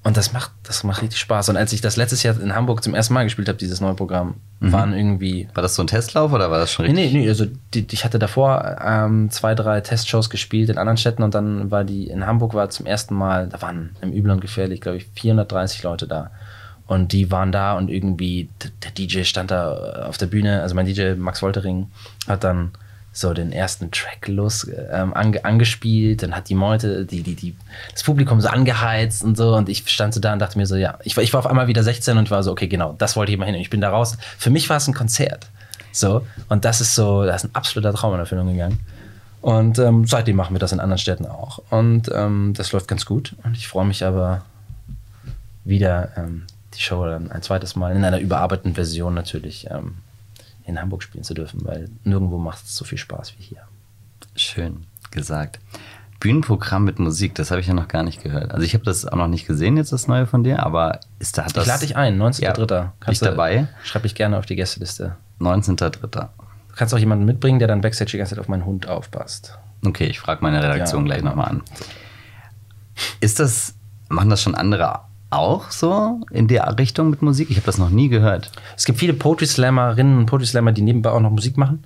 und 0.06 0.18
das 0.18 0.34
macht, 0.34 0.52
das 0.64 0.84
macht 0.84 1.02
richtig 1.02 1.20
Spaß. 1.20 1.48
Und 1.48 1.56
als 1.56 1.72
ich 1.72 1.80
das 1.80 1.96
letztes 1.96 2.24
Jahr 2.24 2.40
in 2.40 2.54
Hamburg 2.54 2.84
zum 2.84 2.94
ersten 2.94 3.14
Mal 3.14 3.24
gespielt 3.24 3.48
habe, 3.48 3.58
dieses 3.58 3.80
neue 3.80 3.94
Programm, 3.94 4.36
mhm. 4.60 4.72
waren 4.74 4.94
irgendwie. 4.94 5.48
War 5.54 5.64
das 5.64 5.76
so 5.76 5.84
ein 5.84 5.88
Testlauf 5.88 6.34
oder 6.34 6.52
war 6.52 6.60
das 6.60 6.74
schon 6.74 6.86
richtig? 6.86 7.14
Nee, 7.14 7.22
nee, 7.22 7.30
also 7.30 7.46
die, 7.74 7.88
ich 7.90 8.04
hatte 8.04 8.20
davor 8.20 8.80
ähm, 8.84 9.30
zwei, 9.32 9.56
drei 9.56 9.80
Testshows 9.80 10.30
gespielt 10.30 10.70
in 10.70 10.78
anderen 10.78 10.98
Städten 10.98 11.24
und 11.24 11.34
dann 11.34 11.72
war 11.72 11.86
die 11.86 12.08
in 12.08 12.26
Hamburg 12.26 12.54
war 12.54 12.70
zum 12.70 12.86
ersten 12.86 13.16
Mal, 13.16 13.48
da 13.48 13.62
waren 13.62 13.96
im 14.02 14.12
Übel 14.12 14.32
und 14.32 14.42
gefährlich, 14.42 14.82
glaube 14.82 14.98
ich, 14.98 15.08
430 15.14 15.84
Leute 15.84 16.06
da. 16.06 16.32
Und 16.86 17.14
die 17.14 17.32
waren 17.32 17.52
da 17.52 17.78
und 17.78 17.90
irgendwie, 17.90 18.50
der 18.84 18.92
DJ 18.92 19.24
stand 19.24 19.52
da 19.52 20.06
auf 20.08 20.18
der 20.18 20.26
Bühne, 20.26 20.62
also 20.62 20.76
mein 20.76 20.86
DJ 20.86 21.14
Max 21.14 21.42
Woltering 21.42 21.88
hat 22.28 22.44
dann 22.44 22.72
so 23.14 23.34
den 23.34 23.52
ersten 23.52 23.92
Track 23.92 24.28
los 24.28 24.68
ähm, 24.92 25.14
ange, 25.14 25.46
angespielt, 25.46 26.24
dann 26.24 26.36
hat 26.36 26.50
die 26.50 26.56
Meute, 26.56 27.06
die, 27.06 27.22
die, 27.22 27.36
die, 27.36 27.56
das 27.92 28.04
Publikum 28.04 28.42
so 28.42 28.50
angeheizt 28.50 29.24
und 29.24 29.38
so 29.38 29.56
und 29.56 29.70
ich 29.70 29.88
stand 29.88 30.16
so 30.16 30.20
da 30.20 30.34
und 30.34 30.40
dachte 30.40 30.58
mir 30.58 30.66
so, 30.66 30.76
ja, 30.76 30.98
ich 31.04 31.16
war, 31.16 31.24
ich 31.24 31.32
war 31.32 31.40
auf 31.40 31.46
einmal 31.46 31.68
wieder 31.68 31.84
16 31.84 32.18
und 32.18 32.32
war 32.32 32.42
so, 32.42 32.52
okay, 32.52 32.68
genau, 32.68 32.96
das 32.98 33.16
wollte 33.16 33.32
ich 33.32 33.38
mal 33.38 33.46
hin 33.46 33.56
und 33.56 33.62
ich 33.62 33.70
bin 33.70 33.82
da 33.82 33.92
raus. 33.92 34.18
Für 34.38 34.50
mich 34.50 34.68
war 34.70 34.78
es 34.78 34.88
ein 34.88 34.96
Konzert. 34.96 35.48
So, 35.92 36.26
und 36.50 36.66
das 36.66 36.82
ist 36.82 36.96
so, 36.96 37.24
da 37.24 37.36
ist 37.36 37.46
ein 37.46 37.54
absoluter 37.54 37.94
Traum 37.94 38.16
in 38.16 38.20
Erfüllung 38.20 38.52
gegangen. 38.52 38.80
Und 39.42 39.78
ähm, 39.78 40.08
seitdem 40.08 40.36
machen 40.36 40.56
wir 40.56 40.60
das 40.60 40.72
in 40.72 40.80
anderen 40.80 40.98
Städten 40.98 41.28
auch. 41.28 41.62
Und 41.70 42.10
ähm, 42.14 42.54
das 42.58 42.72
läuft 42.72 42.88
ganz 42.88 43.06
gut. 43.06 43.36
Und 43.44 43.56
ich 43.56 43.68
freue 43.68 43.86
mich 43.86 44.04
aber 44.04 44.42
wieder 45.66 46.10
ähm, 46.18 46.48
die 46.76 46.82
Show 46.82 47.06
dann 47.06 47.32
ein 47.32 47.42
zweites 47.42 47.76
Mal 47.76 47.96
in 47.96 48.04
einer 48.04 48.20
überarbeiteten 48.20 48.76
Version 48.76 49.14
natürlich 49.14 49.68
ähm, 49.70 49.96
in 50.66 50.80
Hamburg 50.80 51.04
spielen 51.04 51.24
zu 51.24 51.34
dürfen, 51.34 51.66
weil 51.66 51.90
nirgendwo 52.04 52.38
macht 52.38 52.66
es 52.66 52.76
so 52.76 52.86
viel 52.86 52.98
Spaß 52.98 53.34
wie 53.38 53.44
hier. 53.44 53.62
Schön 54.36 54.86
gesagt. 55.12 55.60
Bühnenprogramm 56.20 56.86
mit 56.86 57.00
Musik, 57.00 57.36
das 57.36 57.52
habe 57.52 57.60
ich 57.60 57.68
ja 57.68 57.74
noch 57.74 57.90
gar 57.90 58.02
nicht 58.02 58.24
gehört. 58.24 58.52
Also 58.52 58.64
ich 58.64 58.74
habe 58.74 58.86
das 58.86 59.06
auch 59.06 59.18
noch 59.18 59.28
nicht 59.28 59.46
gesehen, 59.46 59.76
jetzt 59.76 59.92
das 59.92 60.08
neue 60.08 60.26
von 60.26 60.44
dir, 60.44 60.66
aber 60.66 61.02
ist 61.20 61.38
da 61.38 61.44
das... 61.44 61.64
Ich 61.64 61.68
lade 61.68 61.82
dich 61.82 61.98
ein, 61.98 62.20
19.3. 62.20 62.72
Ja, 62.72 62.94
Kannst 63.02 63.22
du, 63.22 63.26
dabei? 63.26 63.68
Schreibe 63.84 64.08
ich 64.08 64.16
gerne 64.16 64.38
auf 64.38 64.46
die 64.46 64.56
Gästeliste. 64.56 65.18
19.3. 65.42 66.00
Du 66.08 66.30
kannst 66.76 66.94
auch 66.94 66.98
jemanden 66.98 67.26
mitbringen, 67.26 67.60
der 67.60 67.68
dann 67.68 67.82
Backstage 67.82 68.12
die 68.12 68.18
ganze 68.18 68.36
Zeit 68.36 68.40
auf 68.40 68.48
meinen 68.48 68.66
Hund 68.66 68.88
aufpasst. 68.88 69.60
Okay, 69.86 70.06
ich 70.06 70.20
frage 70.20 70.42
meine 70.42 70.64
Redaktion 70.64 71.02
ja, 71.02 71.08
gleich 71.08 71.20
genau. 71.20 71.32
nochmal 71.32 71.50
an. 71.50 71.64
Ist 73.20 73.42
das, 73.42 73.76
machen 74.08 74.30
das 74.30 74.42
schon 74.42 74.56
andere 74.56 75.02
auch 75.34 75.72
so 75.72 76.22
in 76.32 76.48
der 76.48 76.78
Richtung 76.78 77.10
mit 77.10 77.22
Musik? 77.22 77.50
Ich 77.50 77.58
habe 77.58 77.66
das 77.66 77.78
noch 77.78 77.90
nie 77.90 78.10
gehört. 78.10 78.52
Es 78.78 78.86
gibt 78.86 79.00
viele 79.00 79.14
Poetry 79.14 79.46
Slammerinnen 79.46 80.18
und 80.18 80.26
Poetry 80.26 80.48
Slammer, 80.48 80.72
die 80.72 80.82
nebenbei 80.82 81.12
auch 81.12 81.20
noch 81.20 81.32
Musik 81.32 81.58
machen. 81.58 81.84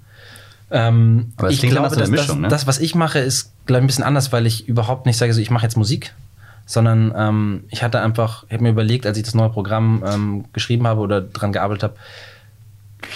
Ähm, 0.70 1.32
Aber 1.38 1.50
ich 1.50 1.62
glaube, 1.62 1.96
dass 1.96 2.10
Mischung, 2.10 2.28
das, 2.28 2.38
ne? 2.38 2.48
das, 2.50 2.68
was 2.68 2.80
ich 2.80 2.94
mache, 2.94 3.20
ist 3.20 3.52
glaube 3.66 3.86
ein 3.86 3.88
bisschen 3.88 4.04
anders, 4.04 4.34
weil 4.34 4.46
ich 4.46 4.68
überhaupt 4.68 5.06
nicht 5.06 5.18
sage, 5.18 5.34
so 5.34 5.40
ich 5.40 5.50
mache 5.50 5.64
jetzt 5.64 5.78
Musik, 5.78 6.14
sondern 6.66 7.14
ähm, 7.16 7.64
ich 7.70 7.84
hatte 7.84 8.02
einfach, 8.02 8.44
ich 8.48 8.54
habe 8.54 8.64
mir 8.64 8.72
überlegt, 8.72 9.06
als 9.06 9.18
ich 9.18 9.24
das 9.24 9.34
neue 9.34 9.50
Programm 9.50 10.04
ähm, 10.06 10.46
geschrieben 10.52 10.86
habe 10.86 11.00
oder 11.02 11.22
dran 11.22 11.54
gearbeitet 11.54 11.84
habe, 11.84 11.96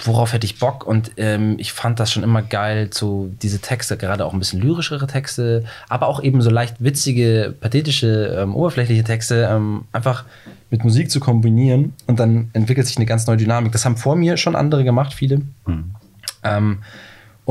worauf 0.03 0.33
hätte 0.33 0.45
ich 0.45 0.59
Bock? 0.59 0.85
Und 0.85 1.11
ähm, 1.17 1.55
ich 1.57 1.73
fand 1.73 2.00
das 2.00 2.11
schon 2.11 2.23
immer 2.23 2.41
geil, 2.41 2.89
so 2.91 3.29
diese 3.41 3.59
Texte, 3.59 3.97
gerade 3.97 4.25
auch 4.25 4.33
ein 4.33 4.39
bisschen 4.39 4.61
lyrischere 4.61 5.07
Texte, 5.07 5.65
aber 5.89 6.07
auch 6.07 6.21
eben 6.21 6.41
so 6.41 6.50
leicht 6.50 6.75
witzige, 6.79 7.53
pathetische, 7.59 8.38
ähm, 8.39 8.55
oberflächliche 8.55 9.03
Texte, 9.03 9.50
ähm, 9.51 9.85
einfach 9.91 10.25
mit 10.69 10.83
Musik 10.83 11.11
zu 11.11 11.19
kombinieren 11.19 11.93
und 12.07 12.19
dann 12.19 12.50
entwickelt 12.53 12.88
sich 12.88 12.97
eine 12.97 13.05
ganz 13.05 13.27
neue 13.27 13.38
Dynamik. 13.38 13.71
Das 13.71 13.85
haben 13.85 13.97
vor 13.97 14.15
mir 14.15 14.38
schon 14.38 14.55
andere 14.55 14.83
gemacht, 14.83 15.13
viele. 15.13 15.41
Mhm. 15.65 15.95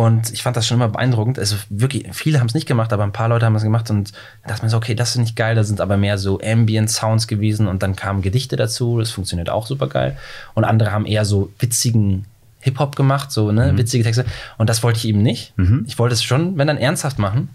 Und 0.01 0.33
ich 0.33 0.43
fand 0.43 0.57
das 0.57 0.67
schon 0.67 0.79
immer 0.79 0.89
beeindruckend. 0.89 1.39
Also 1.39 1.57
wirklich, 1.69 2.07
viele 2.13 2.41
haben 2.41 2.47
es 2.47 2.55
nicht 2.55 2.67
gemacht, 2.67 2.91
aber 2.95 3.05
ein 3.05 3.13
paar 3.13 3.29
Leute 3.29 3.45
haben 3.45 3.55
es 3.55 3.63
gemacht 3.63 3.91
und 3.91 4.13
da 4.43 4.49
dachte 4.49 4.63
man 4.63 4.71
so, 4.71 4.79
okay, 4.79 4.95
das 4.95 5.11
ist 5.11 5.19
nicht 5.19 5.37
geil. 5.37 5.55
Da 5.55 5.63
sind 5.63 5.79
aber 5.79 5.99
mehr 5.99 6.17
so 6.17 6.41
Ambient 6.43 6.91
Sounds 6.91 7.27
gewesen 7.27 7.69
und 7.69 7.83
dann 7.83 7.97
kamen 7.97 8.23
Gedichte 8.23 8.57
dazu. 8.57 8.99
Das 8.99 9.11
funktioniert 9.11 9.51
auch 9.51 9.67
super 9.67 9.89
geil. 9.89 10.17
Und 10.55 10.65
andere 10.65 10.91
haben 10.91 11.05
eher 11.05 11.27
so 11.27 11.53
witzigen 11.59 12.25
Hip-Hop 12.61 12.97
gemacht, 12.97 13.31
so 13.31 13.53
ne, 13.53 13.75
mhm. 13.75 13.77
witzige 13.77 14.03
Texte. 14.03 14.25
Und 14.57 14.71
das 14.71 14.83
wollte 14.83 14.97
ich 15.01 15.07
eben 15.07 15.21
nicht. 15.21 15.53
Mhm. 15.59 15.85
Ich 15.87 15.99
wollte 15.99 16.15
es 16.15 16.23
schon, 16.23 16.57
wenn 16.57 16.67
dann 16.67 16.79
ernsthaft 16.79 17.19
machen. 17.19 17.51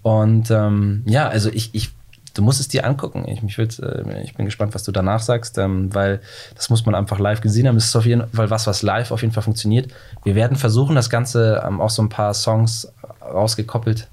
Und 0.00 0.50
ähm, 0.50 1.02
ja, 1.04 1.28
also 1.28 1.50
ich, 1.50 1.68
ich 1.74 1.90
du 2.34 2.42
musst 2.42 2.60
es 2.60 2.68
dir 2.68 2.86
angucken. 2.86 3.26
Ich, 3.28 3.42
mich 3.42 3.58
äh, 3.58 4.22
ich 4.22 4.34
bin 4.34 4.46
gespannt, 4.46 4.74
was 4.74 4.82
du 4.82 4.92
danach 4.92 5.20
sagst, 5.20 5.58
ähm, 5.58 5.94
weil 5.94 6.20
das 6.54 6.70
muss 6.70 6.86
man 6.86 6.94
einfach 6.94 7.18
live 7.18 7.40
gesehen 7.40 7.68
haben. 7.68 7.76
Es 7.76 7.86
ist 7.86 7.96
auf 7.96 8.06
jeden 8.06 8.26
Fall 8.28 8.50
was, 8.50 8.66
was 8.66 8.82
live 8.82 9.10
auf 9.10 9.22
jeden 9.22 9.32
Fall 9.32 9.42
funktioniert. 9.42 9.92
Wir 10.24 10.34
werden 10.34 10.56
versuchen, 10.56 10.94
das 10.94 11.10
Ganze 11.10 11.62
ähm, 11.66 11.80
auch 11.80 11.90
so 11.90 12.02
ein 12.02 12.08
paar 12.08 12.34
Songs 12.34 12.92
rausgekoppelt 13.22 14.08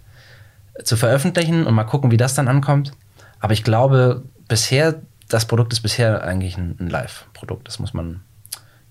zu 0.83 0.95
veröffentlichen 0.95 1.65
und 1.65 1.74
mal 1.74 1.83
gucken, 1.83 2.12
wie 2.12 2.17
das 2.17 2.36
dann 2.36 2.47
ankommt. 2.47 2.91
Aber 3.39 3.53
ich 3.53 3.63
glaube, 3.63 4.24
bisher, 4.47 5.01
das 5.29 5.45
Produkt 5.45 5.74
ist 5.74 5.81
bisher 5.81 6.24
eigentlich 6.24 6.57
ein, 6.57 6.75
ein 6.79 6.89
Live-Produkt. 6.89 7.67
Das 7.67 7.79
muss 7.79 7.93
man 7.93 8.21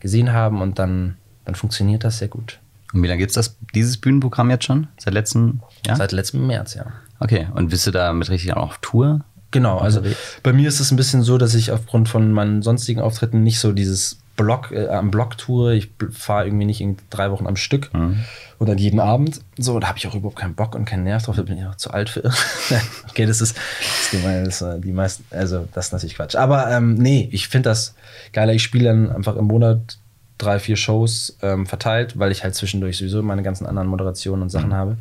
gesehen 0.01 0.33
haben 0.33 0.61
und 0.61 0.79
dann, 0.79 1.17
dann 1.45 1.55
funktioniert 1.55 2.05
das 2.05 2.19
sehr 2.19 2.29
gut. 2.29 2.59
Und 2.93 3.03
wie 3.03 3.09
lange 3.09 3.19
gibt 3.19 3.37
es 3.37 3.57
dieses 3.75 3.97
Bühnenprogramm 3.97 4.51
jetzt 4.51 4.65
schon? 4.65 4.89
Seit 4.99 5.15
letztem 5.15 5.61
Jahr? 5.85 5.97
Seit 5.97 6.13
letztem 6.13 6.47
März, 6.47 6.75
ja. 6.75 6.87
Okay, 7.21 7.49
und 7.55 7.71
bist 7.71 7.87
du 7.87 7.91
da 7.91 8.13
mit 8.13 8.29
richtig 8.31 8.53
auch 8.55 8.71
auf 8.71 8.79
Tour? 8.79 9.21
Genau, 9.51 9.79
also 9.79 10.03
bei 10.43 10.53
mir 10.53 10.69
ist 10.69 10.81
es 10.81 10.91
ein 10.91 10.97
bisschen 10.97 11.23
so, 11.23 11.39
dass 11.39 11.55
ich 11.55 11.71
aufgrund 11.71 12.09
von 12.09 12.33
meinen 12.33 12.63
sonstigen 12.63 13.01
Auftritten 13.01 13.43
nicht 13.43 13.59
so 13.59 13.73
dieses 13.73 14.19
Block, 14.37 14.71
äh, 14.71 14.89
am 14.89 15.11
Block 15.11 15.39
tour. 15.39 15.73
Ich 15.73 15.91
fahre 16.11 16.47
irgendwie 16.47 16.67
nicht 16.67 16.81
in 16.81 16.97
drei 17.11 17.31
Wochen 17.31 17.47
am 17.47 17.57
Stück 17.57 17.93
mhm. 17.95 18.19
oder 18.59 18.75
jeden 18.75 19.01
Abend. 19.01 19.41
So, 19.57 19.81
da 19.81 19.89
habe 19.89 19.99
ich 19.99 20.07
auch 20.07 20.15
überhaupt 20.15 20.37
keinen 20.37 20.55
Bock 20.55 20.75
und 20.75 20.85
keinen 20.85 21.05
Nerv 21.05 21.25
drauf. 21.25 21.37
Da 21.37 21.43
bin 21.43 21.57
ich 21.59 21.65
auch 21.65 21.77
zu 21.77 21.91
alt 21.91 22.11
für. 22.11 22.25
okay, 23.09 23.25
das 23.25 23.41
ist, 23.41 23.57
das 23.57 24.13
ist, 24.13 24.25
das 24.25 24.63
ist 24.63 24.85
die 24.85 24.93
meisten, 24.93 25.25
also 25.31 25.67
das 25.73 25.87
ist 25.87 25.93
natürlich 25.93 26.17
Quatsch. 26.17 26.37
Aber 26.37 26.71
ähm, 26.71 26.95
nee, 26.95 27.29
ich 27.33 27.49
finde 27.49 27.71
das 27.71 27.95
geiler. 28.33 28.53
Ich 28.53 28.63
spiele 28.63 28.85
dann 28.85 29.11
einfach 29.11 29.37
im 29.37 29.47
Monat 29.47 29.99
drei, 30.39 30.59
vier 30.59 30.77
Shows 30.77 31.39
ähm, 31.41 31.67
verteilt, 31.67 32.19
weil 32.19 32.31
ich 32.31 32.45
halt 32.45 32.55
zwischendurch 32.55 32.99
sowieso 32.99 33.23
meine 33.23 33.43
ganzen 33.43 33.67
anderen 33.67 33.89
Moderationen 33.89 34.43
und 34.43 34.51
Sachen 34.51 34.69
mhm. 34.69 34.75
habe. 34.75 34.97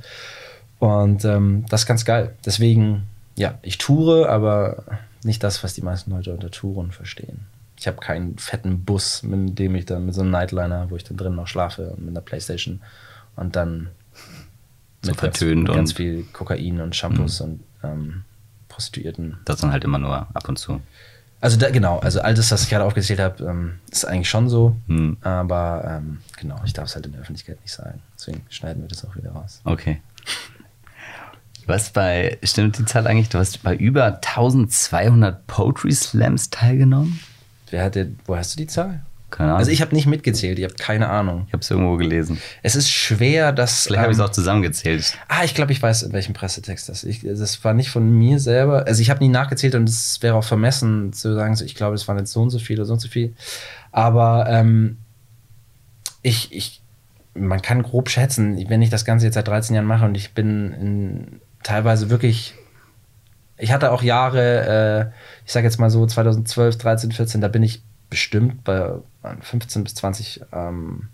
Und 0.85 1.25
ähm, 1.25 1.65
das 1.69 1.81
ist 1.81 1.87
ganz 1.87 2.05
geil. 2.05 2.35
Deswegen, 2.45 3.07
ja, 3.35 3.57
ich 3.63 3.79
toure, 3.79 4.29
aber 4.29 4.83
nicht 5.23 5.43
das, 5.43 5.63
was 5.63 5.73
die 5.73 5.81
meisten 5.81 6.11
Leute 6.11 6.31
unter 6.31 6.51
Touren 6.51 6.91
verstehen. 6.91 7.47
Ich 7.77 7.87
habe 7.87 7.97
keinen 7.97 8.37
fetten 8.37 8.85
Bus, 8.85 9.23
mit 9.23 9.57
dem 9.57 9.75
ich 9.75 9.85
dann 9.85 10.05
mit 10.05 10.13
so 10.13 10.21
einem 10.21 10.29
Nightliner, 10.29 10.89
wo 10.91 10.95
ich 10.95 11.03
dann 11.03 11.17
drin 11.17 11.35
noch 11.35 11.47
schlafe 11.47 11.89
und 11.89 12.01
mit 12.01 12.09
einer 12.09 12.21
Playstation 12.21 12.81
und 13.35 13.55
dann 13.55 13.89
so 15.01 15.11
mit 15.11 15.19
ganz, 15.19 15.39
ganz 15.39 15.93
viel 15.93 16.23
Kokain 16.31 16.79
und 16.79 16.95
Shampoos 16.95 17.39
mhm. 17.39 17.45
und 17.45 17.63
ähm, 17.83 18.21
Prostituierten. 18.69 19.37
Das 19.45 19.61
dann 19.61 19.71
halt 19.71 19.83
immer 19.83 19.97
nur 19.97 20.13
ab 20.13 20.47
und 20.47 20.57
zu. 20.57 20.81
Also 21.41 21.57
da, 21.57 21.69
genau, 21.69 21.99
also 21.99 22.21
all 22.21 22.33
das, 22.33 22.51
was 22.51 22.63
ich 22.63 22.69
gerade 22.69 22.85
aufgezählt 22.85 23.19
habe, 23.19 23.43
ähm, 23.43 23.79
ist 23.91 24.05
eigentlich 24.05 24.29
schon 24.29 24.49
so. 24.49 24.75
Mhm. 24.87 25.17
Aber 25.21 25.83
ähm, 25.85 26.19
genau, 26.39 26.61
ich 26.63 26.73
darf 26.73 26.85
es 26.85 26.95
halt 26.95 27.05
in 27.05 27.11
der 27.11 27.21
Öffentlichkeit 27.21 27.59
nicht 27.61 27.73
sagen. 27.73 28.01
Deswegen 28.17 28.43
schneiden 28.49 28.83
wir 28.83 28.87
das 28.87 29.03
auch 29.05 29.15
wieder 29.15 29.31
raus. 29.31 29.61
Okay. 29.63 30.01
Du 31.65 31.73
hast 31.73 31.93
bei, 31.93 32.37
stimmt 32.43 32.77
die 32.77 32.85
Zahl 32.85 33.07
eigentlich, 33.07 33.29
du 33.29 33.39
hast 33.39 33.63
bei 33.63 33.75
über 33.75 34.05
1200 34.05 35.47
Poetry 35.47 35.91
Slams 35.91 36.51
teilgenommen? 36.51 37.19
Wer 37.71 37.83
hatte, 37.83 38.11
wo 38.25 38.35
hast 38.35 38.53
du 38.53 38.57
die 38.57 38.67
Zahl? 38.67 39.03
Keine 39.31 39.49
Ahnung. 39.49 39.59
Also 39.59 39.71
ich 39.71 39.81
habe 39.81 39.95
nicht 39.95 40.05
mitgezählt, 40.05 40.59
ich 40.59 40.63
habe 40.63 40.75
keine 40.75 41.09
Ahnung. 41.09 41.45
Ich 41.47 41.53
habe 41.53 41.61
es 41.61 41.71
irgendwo 41.71 41.97
gelesen. 41.97 42.37
Es 42.61 42.75
ist 42.75 42.89
schwer, 42.89 43.51
dass. 43.51 43.83
Vielleicht 43.83 43.97
ähm, 43.97 44.03
habe 44.03 44.11
ich 44.13 44.19
es 44.19 44.23
auch 44.23 44.29
zusammengezählt. 44.29 45.17
Ah, 45.27 45.43
ich 45.43 45.55
glaube, 45.55 45.71
ich 45.71 45.81
weiß, 45.81 46.03
in 46.03 46.13
welchem 46.13 46.33
Pressetext 46.33 46.87
das 46.87 47.03
ist. 47.03 47.25
Das 47.25 47.63
war 47.63 47.73
nicht 47.73 47.89
von 47.89 48.07
mir 48.15 48.39
selber. 48.39 48.85
Also 48.85 49.01
ich 49.01 49.09
habe 49.09 49.23
nie 49.23 49.29
nachgezählt 49.29 49.73
und 49.73 49.89
es 49.89 50.21
wäre 50.21 50.35
auch 50.35 50.43
vermessen 50.43 51.11
zu 51.13 51.33
sagen, 51.33 51.57
ich 51.65 51.73
glaube, 51.73 51.95
es 51.95 52.07
waren 52.07 52.19
jetzt 52.19 52.31
so 52.31 52.43
und 52.43 52.51
so 52.51 52.59
viele 52.59 52.81
oder 52.81 52.85
so 52.85 52.93
und 52.93 52.99
so 52.99 53.09
viel. 53.09 53.33
Aber 53.91 54.45
ähm, 54.47 54.99
ich, 56.21 56.53
ich, 56.53 56.81
man 57.33 57.61
kann 57.63 57.81
grob 57.81 58.09
schätzen, 58.09 58.63
wenn 58.69 58.83
ich 58.83 58.91
das 58.91 59.03
Ganze 59.03 59.25
jetzt 59.25 59.35
seit 59.35 59.47
13 59.47 59.75
Jahren 59.75 59.87
mache 59.87 60.05
und 60.05 60.15
ich 60.15 60.33
bin 60.33 60.71
in 60.73 61.41
teilweise 61.65 62.09
wirklich. 62.09 62.53
Ich 63.57 63.71
hatte 63.71 63.91
auch 63.91 64.03
Jahre, 64.03 65.11
äh, 65.11 65.45
ich 65.45 65.53
sage 65.53 65.65
jetzt 65.65 65.79
mal 65.79 65.89
so 65.89 66.05
2012, 66.05 66.77
13, 66.77 67.11
14, 67.13 67.41
da 67.41 67.47
bin 67.47 67.63
ich 67.63 67.81
bestimmt 68.09 68.63
bei 68.65 68.91
15 69.41 69.83
bis 69.83 69.95
20 69.95 70.41
ähm, 70.51 71.07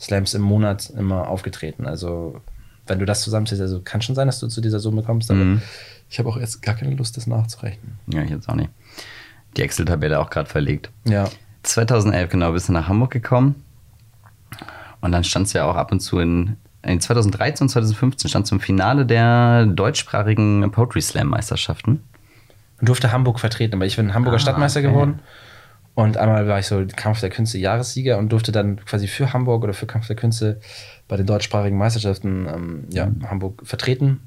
Slams 0.00 0.34
im 0.34 0.42
Monat 0.42 0.90
immer 0.90 1.28
aufgetreten. 1.28 1.86
Also 1.86 2.40
wenn 2.86 2.98
du 2.98 3.04
das 3.04 3.20
zusammenzählst, 3.20 3.62
also 3.62 3.80
kann 3.82 4.02
schon 4.02 4.14
sein, 4.14 4.26
dass 4.26 4.40
du 4.40 4.48
zu 4.48 4.60
dieser 4.60 4.80
Summe 4.80 5.02
kommst, 5.02 5.30
aber 5.30 5.40
mhm. 5.44 5.62
ich 6.08 6.18
habe 6.18 6.28
auch 6.28 6.38
jetzt 6.38 6.62
gar 6.62 6.74
keine 6.74 6.94
Lust, 6.94 7.16
das 7.16 7.26
nachzurechnen. 7.26 7.98
Ja, 8.06 8.22
ich 8.22 8.30
jetzt 8.30 8.48
auch 8.48 8.56
nicht. 8.56 8.70
Die 9.56 9.62
Excel-Tabelle 9.62 10.18
auch 10.18 10.30
gerade 10.30 10.48
verlegt. 10.48 10.90
Ja. 11.04 11.28
2011 11.62 12.30
genau 12.30 12.52
bist 12.52 12.68
du 12.68 12.72
nach 12.72 12.88
Hamburg 12.88 13.10
gekommen 13.10 13.62
und 15.00 15.12
dann 15.12 15.22
standst 15.22 15.54
du 15.54 15.58
ja 15.58 15.64
auch 15.64 15.76
ab 15.76 15.92
und 15.92 16.00
zu 16.00 16.18
in 16.18 16.56
2013 16.84 17.64
und 17.64 17.68
2015 17.70 18.28
stand 18.28 18.46
zum 18.46 18.60
Finale 18.60 19.06
der 19.06 19.66
deutschsprachigen 19.66 20.70
Poetry 20.70 21.00
Slam 21.00 21.28
Meisterschaften. 21.28 22.02
Und 22.80 22.88
durfte 22.88 23.12
Hamburg 23.12 23.40
vertreten, 23.40 23.74
aber 23.76 23.86
ich 23.86 23.96
bin 23.96 24.14
Hamburger 24.14 24.36
ah, 24.36 24.40
Stadtmeister 24.40 24.80
okay. 24.80 24.88
geworden. 24.88 25.20
Und 25.94 26.16
einmal 26.16 26.48
war 26.48 26.58
ich 26.58 26.66
so 26.66 26.84
Kampf 26.96 27.20
der 27.20 27.30
Künste 27.30 27.56
Jahressieger 27.58 28.18
und 28.18 28.30
durfte 28.30 28.50
dann 28.50 28.84
quasi 28.84 29.06
für 29.06 29.32
Hamburg 29.32 29.62
oder 29.62 29.74
für 29.74 29.86
Kampf 29.86 30.08
der 30.08 30.16
Künste 30.16 30.60
bei 31.06 31.16
den 31.16 31.26
deutschsprachigen 31.26 31.78
Meisterschaften 31.78 32.48
ähm, 32.52 32.84
ja, 32.90 33.06
mhm. 33.06 33.30
Hamburg 33.30 33.62
vertreten. 33.64 34.26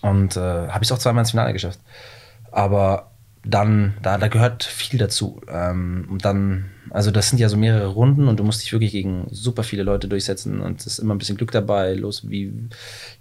Und 0.00 0.36
äh, 0.36 0.40
habe 0.40 0.82
ich 0.82 0.88
es 0.88 0.92
auch 0.92 0.98
zweimal 0.98 1.22
ins 1.22 1.30
Finale 1.30 1.52
geschafft. 1.52 1.78
Aber 2.50 3.11
dann, 3.44 3.94
da, 4.02 4.18
da 4.18 4.28
gehört 4.28 4.62
viel 4.62 4.98
dazu. 4.98 5.40
Ähm, 5.48 6.06
und 6.10 6.24
dann, 6.24 6.66
also 6.90 7.10
das 7.10 7.28
sind 7.28 7.38
ja 7.38 7.48
so 7.48 7.56
mehrere 7.56 7.88
Runden 7.88 8.28
und 8.28 8.38
du 8.38 8.44
musst 8.44 8.62
dich 8.62 8.72
wirklich 8.72 8.92
gegen 8.92 9.26
super 9.30 9.64
viele 9.64 9.82
Leute 9.82 10.06
durchsetzen 10.06 10.60
und 10.60 10.80
es 10.80 10.86
ist 10.86 10.98
immer 11.00 11.14
ein 11.14 11.18
bisschen 11.18 11.36
Glück 11.36 11.50
dabei. 11.50 11.94
Los, 11.94 12.28
wie, 12.30 12.52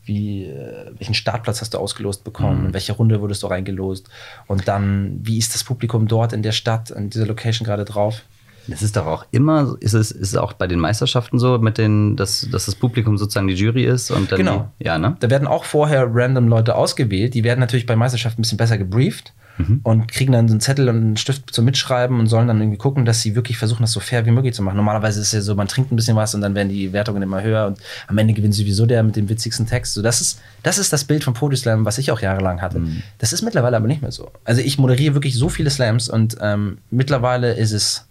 wie, 0.06 0.46
äh, 0.46 0.92
welchen 0.98 1.16
Startplatz 1.16 1.62
hast 1.62 1.74
du 1.74 1.80
ausgelost 1.80 2.24
bekommen? 2.24 2.62
Mhm. 2.62 2.66
In 2.68 2.74
welche 2.74 2.94
Runde 2.94 3.20
wurdest 3.20 3.42
du 3.42 3.48
reingelost? 3.48 4.10
Und 4.46 4.68
dann, 4.68 5.20
wie 5.24 5.40
ist 5.40 5.56
das 5.56 5.64
Publikum 5.64 6.08
dort 6.08 6.34
in 6.34 6.44
der 6.44 6.52
Stadt, 6.52 6.92
in 6.92 7.10
dieser 7.10 7.26
Location 7.26 7.66
gerade 7.66 7.86
drauf? 7.86 8.22
Das 8.68 8.84
ist 8.84 8.96
doch 8.96 9.08
auch 9.08 9.26
immer, 9.32 9.76
ist 9.80 9.94
es, 9.94 10.12
ist 10.12 10.38
auch 10.38 10.54
bei 10.54 10.68
den 10.68 10.78
Meisterschaften 10.78 11.40
so, 11.40 11.58
mit 11.58 11.80
den, 11.80 12.16
dass, 12.16 12.48
dass 12.52 12.68
das 12.68 12.76
Publikum 12.76 13.18
sozusagen 13.18 13.48
die 13.48 13.56
Jury 13.56 13.86
ist 13.86 14.12
und 14.12 14.32
dann. 14.32 14.38
Genau. 14.38 14.72
Die, 14.80 14.86
ja, 14.86 15.00
ne? 15.00 15.18
Da 15.20 15.32
werden 15.32 15.48
auch 15.48 15.64
vorher 15.64 16.08
random 16.08 16.48
Leute 16.48 16.76
ausgewählt. 16.76 17.34
Die 17.34 17.44
werden 17.44 17.60
natürlich 17.60 17.88
bei 17.88 17.96
Meisterschaften 17.96 18.40
ein 18.40 18.44
bisschen 18.44 18.60
besser 18.60 18.78
gebrieft 18.78 19.34
mhm. 19.58 19.82
und 19.84 20.08
kriegen 20.12 20.32
dann 20.32 20.48
so 20.48 20.54
einen 20.54 20.62
Zettel 20.62 20.90
und 20.90 20.98
einen 20.98 21.18
Stift 21.18 21.54
zum 21.54 21.66
Mitschreiben 21.66 22.20
und 22.20 22.28
sollen 22.28 22.48
dann 22.48 22.60
irgendwie 22.60 22.78
gucken, 22.78 23.06
dass 23.06 23.22
sie 23.22 23.36
wirklich 23.36 23.58
versuchen, 23.58 23.82
das 23.82 23.92
so 23.92 24.00
fair 24.00 24.26
wie 24.26 24.32
möglich 24.32 24.54
zu 24.54 24.62
machen. 24.62 24.78
Normalerweise 24.78 25.20
ist 25.20 25.28
es 25.28 25.34
ja 25.34 25.42
so, 25.42 25.56
man 25.56 25.68
trinkt 25.68 25.92
ein 25.92 25.96
bisschen 25.96 26.16
was 26.16 26.36
und 26.36 26.42
dann 26.42 26.56
werden 26.56 26.70
die 26.70 26.94
Wertungen 26.94 27.22
immer 27.22 27.42
höher 27.42 27.68
und 27.68 27.80
am 28.08 28.18
Ende 28.18 28.34
gewinnt 28.34 28.56
sowieso 28.56 28.86
der 28.86 29.04
mit 29.04 29.16
dem 29.16 29.30
witzigsten 29.30 29.68
Text. 29.68 29.94
So, 29.94 30.02
das, 30.02 30.22
ist, 30.22 30.40
das 30.64 30.78
ist 30.78 30.92
das 30.94 31.04
Bild 31.04 31.24
von 31.24 31.34
Poetry 31.34 31.58
Slam, 31.58 31.86
was 31.86 31.98
ich 31.98 32.12
auch 32.12 32.22
jahrelang 32.22 32.62
hatte. 32.62 32.80
Mhm. 32.80 33.04
Das 33.18 33.34
ist 33.34 33.42
mittlerweile 33.42 33.78
aber 33.78 33.88
nicht 33.88 34.02
mehr 34.02 34.12
so. 34.12 34.32
Also 34.44 34.62
ich 34.62 34.78
moderiere 34.78 35.14
wirklich 35.14 35.36
so 35.36 35.50
viele 35.50 35.70
Slams 35.70 36.10
und 36.10 36.38
ähm, 36.42 36.78
mittlerweile 36.90 37.54
ist 37.54 37.72
es, 37.72 38.08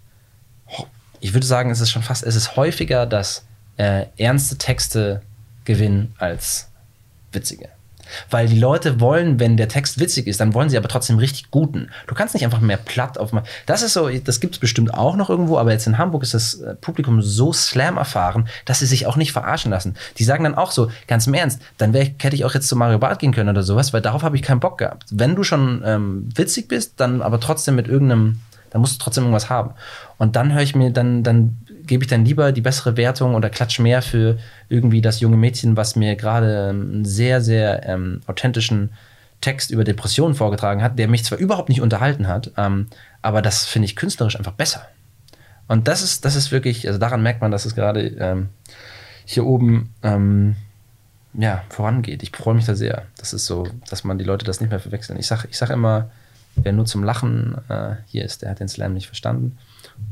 ich 1.20 1.34
würde 1.34 1.46
sagen, 1.46 1.70
es 1.70 1.80
ist 1.80 1.90
schon 1.90 2.02
fast, 2.02 2.24
es 2.24 2.36
ist 2.36 2.56
häufiger, 2.56 3.06
dass 3.06 3.44
äh, 3.76 4.06
ernste 4.16 4.56
Texte 4.56 5.22
gewinnen 5.64 6.14
als 6.18 6.68
witzige. 7.32 7.68
Weil 8.30 8.48
die 8.48 8.58
Leute 8.58 9.00
wollen, 9.00 9.40
wenn 9.40 9.56
der 9.56 9.68
Text 9.68 10.00
witzig 10.00 10.26
ist, 10.26 10.40
dann 10.40 10.54
wollen 10.54 10.68
sie 10.68 10.76
aber 10.76 10.88
trotzdem 10.88 11.18
richtig 11.18 11.50
guten. 11.50 11.88
Du 12.06 12.14
kannst 12.14 12.34
nicht 12.34 12.44
einfach 12.44 12.60
mehr 12.60 12.76
platt 12.76 13.18
aufmachen. 13.18 13.46
Das 13.66 13.82
ist 13.82 13.92
so, 13.92 14.08
das 14.08 14.40
gibt 14.40 14.54
es 14.54 14.60
bestimmt 14.60 14.94
auch 14.94 15.16
noch 15.16 15.30
irgendwo, 15.30 15.58
aber 15.58 15.72
jetzt 15.72 15.86
in 15.86 15.98
Hamburg 15.98 16.22
ist 16.22 16.34
das 16.34 16.54
äh, 16.54 16.74
Publikum 16.74 17.22
so 17.22 17.52
Slam 17.52 17.96
erfahren, 17.96 18.48
dass 18.64 18.80
sie 18.80 18.86
sich 18.86 19.06
auch 19.06 19.16
nicht 19.16 19.32
verarschen 19.32 19.70
lassen. 19.70 19.94
Die 20.18 20.24
sagen 20.24 20.44
dann 20.44 20.54
auch 20.54 20.70
so, 20.70 20.90
ganz 21.06 21.26
im 21.26 21.34
Ernst, 21.34 21.60
dann 21.78 21.92
wär, 21.92 22.04
hätte 22.04 22.34
ich 22.34 22.44
auch 22.44 22.54
jetzt 22.54 22.68
zu 22.68 22.76
Mario 22.76 22.98
Barth 22.98 23.18
gehen 23.18 23.32
können 23.32 23.48
oder 23.50 23.62
sowas, 23.62 23.92
weil 23.92 24.00
darauf 24.00 24.22
habe 24.22 24.36
ich 24.36 24.42
keinen 24.42 24.60
Bock 24.60 24.78
gehabt. 24.78 25.06
Wenn 25.10 25.36
du 25.36 25.42
schon 25.42 25.82
ähm, 25.84 26.28
witzig 26.34 26.68
bist, 26.68 26.94
dann 26.98 27.22
aber 27.22 27.40
trotzdem 27.40 27.76
mit 27.76 27.88
irgendeinem, 27.88 28.40
dann 28.70 28.80
musst 28.80 28.94
du 28.94 29.04
trotzdem 29.04 29.24
irgendwas 29.24 29.50
haben. 29.50 29.72
Und 30.18 30.36
dann 30.36 30.52
höre 30.52 30.62
ich 30.62 30.74
mir, 30.74 30.90
dann, 30.90 31.22
dann 31.22 31.58
gebe 31.90 32.04
ich 32.04 32.08
dann 32.08 32.24
lieber 32.24 32.52
die 32.52 32.60
bessere 32.60 32.96
Wertung 32.96 33.34
oder 33.34 33.50
klatsch 33.50 33.80
mehr 33.80 34.00
für 34.00 34.38
irgendwie 34.68 35.00
das 35.00 35.18
junge 35.18 35.36
Mädchen, 35.36 35.76
was 35.76 35.96
mir 35.96 36.14
gerade 36.14 36.68
einen 36.68 37.04
sehr, 37.04 37.40
sehr 37.40 37.84
ähm, 37.84 38.20
authentischen 38.28 38.90
Text 39.40 39.72
über 39.72 39.82
Depressionen 39.82 40.36
vorgetragen 40.36 40.84
hat, 40.84 41.00
der 41.00 41.08
mich 41.08 41.24
zwar 41.24 41.38
überhaupt 41.38 41.68
nicht 41.68 41.80
unterhalten 41.80 42.28
hat, 42.28 42.52
ähm, 42.56 42.86
aber 43.22 43.42
das 43.42 43.66
finde 43.66 43.86
ich 43.86 43.96
künstlerisch 43.96 44.36
einfach 44.36 44.52
besser. 44.52 44.86
Und 45.66 45.88
das 45.88 46.02
ist, 46.02 46.24
das 46.24 46.36
ist 46.36 46.52
wirklich, 46.52 46.86
also 46.86 47.00
daran 47.00 47.24
merkt 47.24 47.40
man, 47.40 47.50
dass 47.50 47.64
es 47.64 47.74
gerade 47.74 48.06
ähm, 48.06 48.50
hier 49.24 49.44
oben 49.44 49.92
ähm, 50.04 50.54
ja, 51.34 51.64
vorangeht. 51.70 52.22
Ich 52.22 52.30
freue 52.30 52.54
mich 52.54 52.66
da 52.66 52.76
sehr. 52.76 53.06
Das 53.16 53.32
ist 53.32 53.46
so, 53.46 53.66
dass 53.88 54.04
man 54.04 54.16
die 54.16 54.24
Leute 54.24 54.44
das 54.44 54.60
nicht 54.60 54.70
mehr 54.70 54.78
verwechseln. 54.78 55.18
Ich 55.18 55.26
sage 55.26 55.48
ich 55.50 55.58
sag 55.58 55.70
immer, 55.70 56.12
wer 56.54 56.72
nur 56.72 56.86
zum 56.86 57.02
Lachen 57.02 57.56
äh, 57.68 57.96
hier 58.06 58.24
ist, 58.24 58.42
der 58.42 58.50
hat 58.50 58.60
den 58.60 58.68
Slam 58.68 58.94
nicht 58.94 59.06
verstanden. 59.06 59.58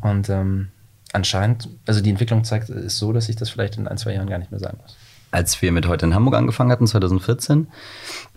Und 0.01 0.29
ähm, 0.29 0.69
anscheinend, 1.13 1.69
also 1.87 2.01
die 2.01 2.11
Entwicklung 2.11 2.45
zeigt, 2.45 2.69
ist 2.69 2.99
so, 2.99 3.13
dass 3.13 3.29
ich 3.29 3.37
das 3.37 3.51
vielleicht 3.51 3.77
in 3.77 3.89
ein, 3.89 3.99
zwei 3.99 4.15
Jahren 4.15 4.29
gar 4.29 4.39
nicht 4.39 4.51
mehr 4.51 4.61
sagen 4.61 4.79
muss. 4.83 4.97
Als 5.31 5.61
wir 5.61 5.73
mit 5.73 5.87
heute 5.87 6.07
in 6.07 6.15
Hamburg 6.15 6.37
angefangen 6.37 6.73
hatten, 6.73 6.87
2014, 6.87 7.67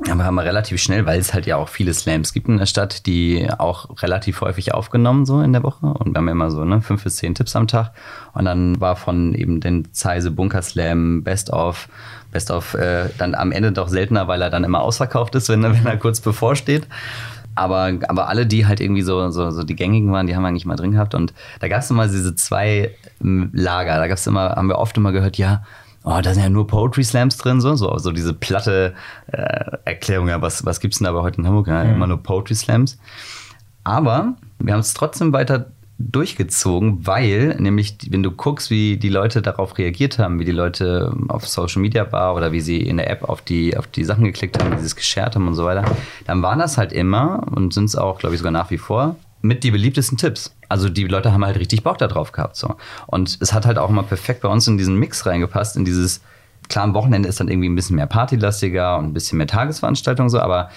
aber 0.09 0.25
haben 0.25 0.35
wir 0.35 0.43
relativ 0.43 0.81
schnell, 0.81 1.05
weil 1.05 1.21
es 1.21 1.33
halt 1.33 1.45
ja 1.45 1.55
auch 1.55 1.69
viele 1.69 1.93
Slams 1.93 2.33
gibt 2.33 2.49
in 2.49 2.57
der 2.57 2.65
Stadt, 2.65 3.05
die 3.05 3.47
auch 3.57 4.01
relativ 4.01 4.41
häufig 4.41 4.73
aufgenommen 4.73 5.25
so 5.25 5.39
in 5.39 5.53
der 5.53 5.63
Woche 5.63 5.85
und 5.85 6.13
wir 6.13 6.17
haben 6.17 6.27
immer 6.27 6.51
so 6.51 6.65
ne, 6.65 6.81
fünf 6.81 7.05
bis 7.05 7.15
zehn 7.15 7.33
Tipps 7.33 7.55
am 7.55 7.67
Tag 7.67 7.93
und 8.33 8.43
dann 8.43 8.81
war 8.81 8.97
von 8.97 9.33
eben 9.35 9.61
den 9.61 9.93
Zeise 9.93 10.31
Bunker 10.31 10.61
Slam 10.61 11.23
Best 11.23 11.49
of 11.51 11.87
Best 12.31 12.51
of 12.51 12.73
äh, 12.73 13.09
dann 13.17 13.35
am 13.35 13.51
Ende 13.51 13.71
doch 13.71 13.87
seltener, 13.87 14.27
weil 14.27 14.41
er 14.41 14.49
dann 14.49 14.63
immer 14.63 14.81
ausverkauft 14.81 15.35
ist, 15.35 15.49
wenn, 15.49 15.63
wenn 15.63 15.85
er 15.85 15.97
kurz 15.97 16.19
bevorsteht. 16.19 16.87
Aber, 17.55 17.93
aber 18.07 18.29
alle, 18.29 18.45
die 18.45 18.65
halt 18.65 18.79
irgendwie 18.79 19.01
so, 19.01 19.29
so, 19.29 19.51
so 19.51 19.63
die 19.63 19.75
gängigen 19.75 20.11
waren, 20.11 20.27
die 20.27 20.35
haben 20.35 20.43
wir 20.43 20.47
eigentlich 20.47 20.65
mal 20.65 20.75
drin 20.75 20.91
gehabt. 20.91 21.15
Und 21.15 21.33
da 21.59 21.67
gab 21.67 21.81
es 21.81 21.89
immer 21.89 22.07
diese 22.07 22.35
zwei 22.35 22.95
ähm, 23.21 23.49
Lager. 23.53 23.97
Da 23.97 24.07
gab 24.07 24.17
es 24.17 24.27
immer, 24.27 24.51
haben 24.51 24.67
wir 24.67 24.77
oft 24.77 24.95
immer 24.97 25.11
gehört, 25.11 25.37
ja, 25.37 25.63
oh, 26.03 26.19
da 26.21 26.33
sind 26.33 26.43
ja 26.43 26.49
nur 26.49 26.67
Poetry 26.67 27.03
Slams 27.03 27.37
drin, 27.37 27.61
so, 27.61 27.75
so, 27.75 27.97
so 27.97 28.11
diese 28.11 28.33
platte 28.33 28.93
äh, 29.27 29.77
Erklärung, 29.85 30.29
ja, 30.29 30.41
was, 30.41 30.65
was 30.65 30.79
gibt's 30.79 30.97
denn 30.97 31.05
da 31.05 31.11
aber 31.11 31.23
heute 31.23 31.39
in 31.39 31.47
Hamburg? 31.47 31.67
Ja, 31.67 31.83
mhm. 31.83 31.95
Immer 31.95 32.07
nur 32.07 32.23
Poetry 32.23 32.55
Slams. 32.55 32.97
Aber 33.83 34.35
wir 34.59 34.73
haben 34.73 34.79
es 34.79 34.93
trotzdem 34.93 35.33
weiter 35.33 35.67
durchgezogen, 36.09 37.05
weil 37.05 37.55
nämlich, 37.59 37.97
wenn 38.09 38.23
du 38.23 38.31
guckst, 38.31 38.69
wie 38.69 38.97
die 38.97 39.09
Leute 39.09 39.41
darauf 39.41 39.77
reagiert 39.77 40.19
haben, 40.19 40.39
wie 40.39 40.45
die 40.45 40.51
Leute 40.51 41.15
auf 41.27 41.47
Social 41.47 41.81
Media 41.81 42.11
war 42.11 42.35
oder 42.35 42.51
wie 42.51 42.61
sie 42.61 42.81
in 42.81 42.97
der 42.97 43.09
App 43.09 43.23
auf 43.27 43.41
die, 43.41 43.77
auf 43.77 43.87
die 43.87 44.03
Sachen 44.03 44.23
geklickt 44.23 44.61
haben, 44.61 44.73
wie 44.73 44.79
sie 44.79 44.85
es 44.85 44.95
geshared 44.95 45.35
haben 45.35 45.47
und 45.47 45.55
so 45.55 45.65
weiter, 45.65 45.83
dann 46.25 46.41
waren 46.41 46.59
das 46.59 46.77
halt 46.77 46.93
immer 46.93 47.45
und 47.55 47.73
sind 47.73 47.85
es 47.85 47.95
auch, 47.95 48.19
glaube 48.19 48.35
ich, 48.35 48.39
sogar 48.39 48.51
nach 48.51 48.71
wie 48.71 48.77
vor 48.77 49.15
mit 49.41 49.63
die 49.63 49.71
beliebtesten 49.71 50.17
Tipps. 50.17 50.55
Also 50.69 50.87
die 50.87 51.05
Leute 51.05 51.33
haben 51.33 51.43
halt 51.43 51.57
richtig 51.57 51.83
Bock 51.83 51.97
darauf 51.97 52.31
gehabt. 52.31 52.55
So. 52.55 52.75
Und 53.07 53.37
es 53.41 53.53
hat 53.53 53.65
halt 53.65 53.77
auch 53.77 53.89
mal 53.89 54.03
perfekt 54.03 54.41
bei 54.41 54.49
uns 54.49 54.67
in 54.67 54.77
diesen 54.77 54.95
Mix 54.97 55.25
reingepasst, 55.25 55.77
in 55.77 55.85
dieses, 55.85 56.21
klar, 56.69 56.83
am 56.83 56.93
Wochenende 56.93 57.27
ist 57.27 57.39
dann 57.39 57.47
irgendwie 57.47 57.69
ein 57.69 57.75
bisschen 57.75 57.95
mehr 57.95 58.07
partylastiger 58.07 58.97
und 58.97 59.05
ein 59.05 59.13
bisschen 59.13 59.37
mehr 59.37 59.47
Tagesveranstaltung 59.47 60.29
so, 60.29 60.39
aber 60.39 60.69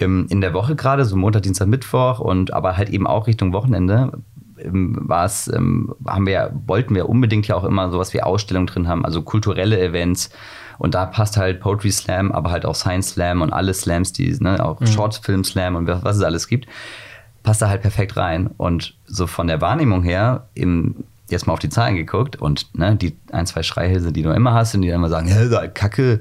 in 0.00 0.40
der 0.40 0.54
Woche 0.54 0.76
gerade, 0.76 1.04
so 1.04 1.16
Montag, 1.16 1.42
Dienstag, 1.42 1.66
Mittwoch 1.66 2.20
und 2.20 2.52
aber 2.52 2.76
halt 2.76 2.88
eben 2.88 3.06
auch 3.06 3.26
Richtung 3.26 3.52
Wochenende, 3.52 4.12
ähm, 4.12 4.22
war 4.64 5.24
es, 5.24 5.48
ähm, 5.52 5.94
haben 6.06 6.26
wir, 6.26 6.52
wollten 6.66 6.94
wir 6.94 7.08
unbedingt 7.08 7.46
ja 7.48 7.56
auch 7.56 7.64
immer 7.64 7.90
sowas 7.90 8.12
wie 8.14 8.22
Ausstellungen 8.22 8.66
drin 8.66 8.88
haben, 8.88 9.04
also 9.04 9.22
kulturelle 9.22 9.80
Events. 9.80 10.30
Und 10.78 10.94
da 10.94 11.06
passt 11.06 11.36
halt 11.36 11.60
Poetry 11.60 11.90
Slam, 11.90 12.30
aber 12.32 12.50
halt 12.50 12.64
auch 12.64 12.74
Science 12.74 13.10
Slam 13.10 13.42
und 13.42 13.52
alle 13.52 13.74
Slams, 13.74 14.12
die, 14.12 14.36
ne, 14.40 14.64
auch 14.64 14.80
mhm. 14.80 14.86
Shortfilm 14.86 15.44
Slam 15.44 15.74
und 15.76 15.86
was, 15.86 16.04
was 16.04 16.16
es 16.16 16.22
alles 16.22 16.46
gibt, 16.46 16.66
passt 17.42 17.62
da 17.62 17.68
halt 17.68 17.82
perfekt 17.82 18.16
rein. 18.16 18.50
Und 18.56 18.94
so 19.06 19.26
von 19.26 19.46
der 19.46 19.60
Wahrnehmung 19.60 20.02
her, 20.02 20.48
im, 20.54 21.04
jetzt 21.30 21.46
mal 21.46 21.52
auf 21.52 21.58
die 21.58 21.68
Zahlen 21.68 21.96
geguckt 21.96 22.36
und 22.36 22.76
ne, 22.78 22.96
die 22.96 23.16
ein, 23.32 23.46
zwei 23.46 23.62
Schreihälse, 23.62 24.12
die 24.12 24.22
du 24.22 24.30
immer 24.30 24.54
hast 24.54 24.74
und 24.74 24.82
die 24.82 24.88
dann 24.88 24.96
immer 24.96 25.08
sagen, 25.08 25.28
Kacke, 25.74 26.20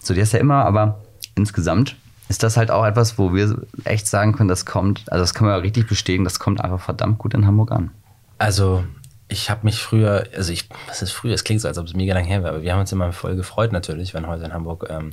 so 0.00 0.14
die 0.14 0.20
ist 0.20 0.32
ja 0.32 0.38
immer, 0.38 0.64
aber 0.64 1.00
insgesamt 1.34 1.96
ist 2.28 2.42
das 2.42 2.56
halt 2.56 2.70
auch 2.70 2.84
etwas, 2.84 3.18
wo 3.18 3.34
wir 3.34 3.62
echt 3.84 4.06
sagen 4.06 4.32
können, 4.32 4.48
das 4.48 4.66
kommt, 4.66 5.10
also 5.12 5.22
das 5.22 5.34
kann 5.34 5.46
man 5.46 5.56
ja 5.56 5.60
richtig 5.60 5.86
bestätigen, 5.86 6.24
das 6.24 6.38
kommt 6.38 6.60
einfach 6.60 6.80
verdammt 6.80 7.18
gut 7.18 7.34
in 7.34 7.46
Hamburg 7.46 7.72
an. 7.72 7.90
Also 8.38 8.84
ich 9.28 9.50
habe 9.50 9.60
mich 9.64 9.80
früher, 9.80 10.24
also 10.36 10.52
ich, 10.52 10.68
was 10.86 11.02
ist 11.02 11.12
früher, 11.12 11.34
es 11.34 11.44
klingt 11.44 11.60
so, 11.60 11.68
als 11.68 11.78
ob 11.78 11.86
es 11.86 11.94
mega 11.94 12.14
lang 12.14 12.24
her 12.24 12.42
wäre, 12.42 12.54
aber 12.54 12.62
wir 12.62 12.72
haben 12.72 12.80
uns 12.80 12.92
immer 12.92 13.12
voll 13.12 13.36
gefreut 13.36 13.72
natürlich, 13.72 14.14
wenn 14.14 14.26
heute 14.26 14.44
in 14.44 14.52
Hamburg 14.52 14.86
ähm, 14.88 15.12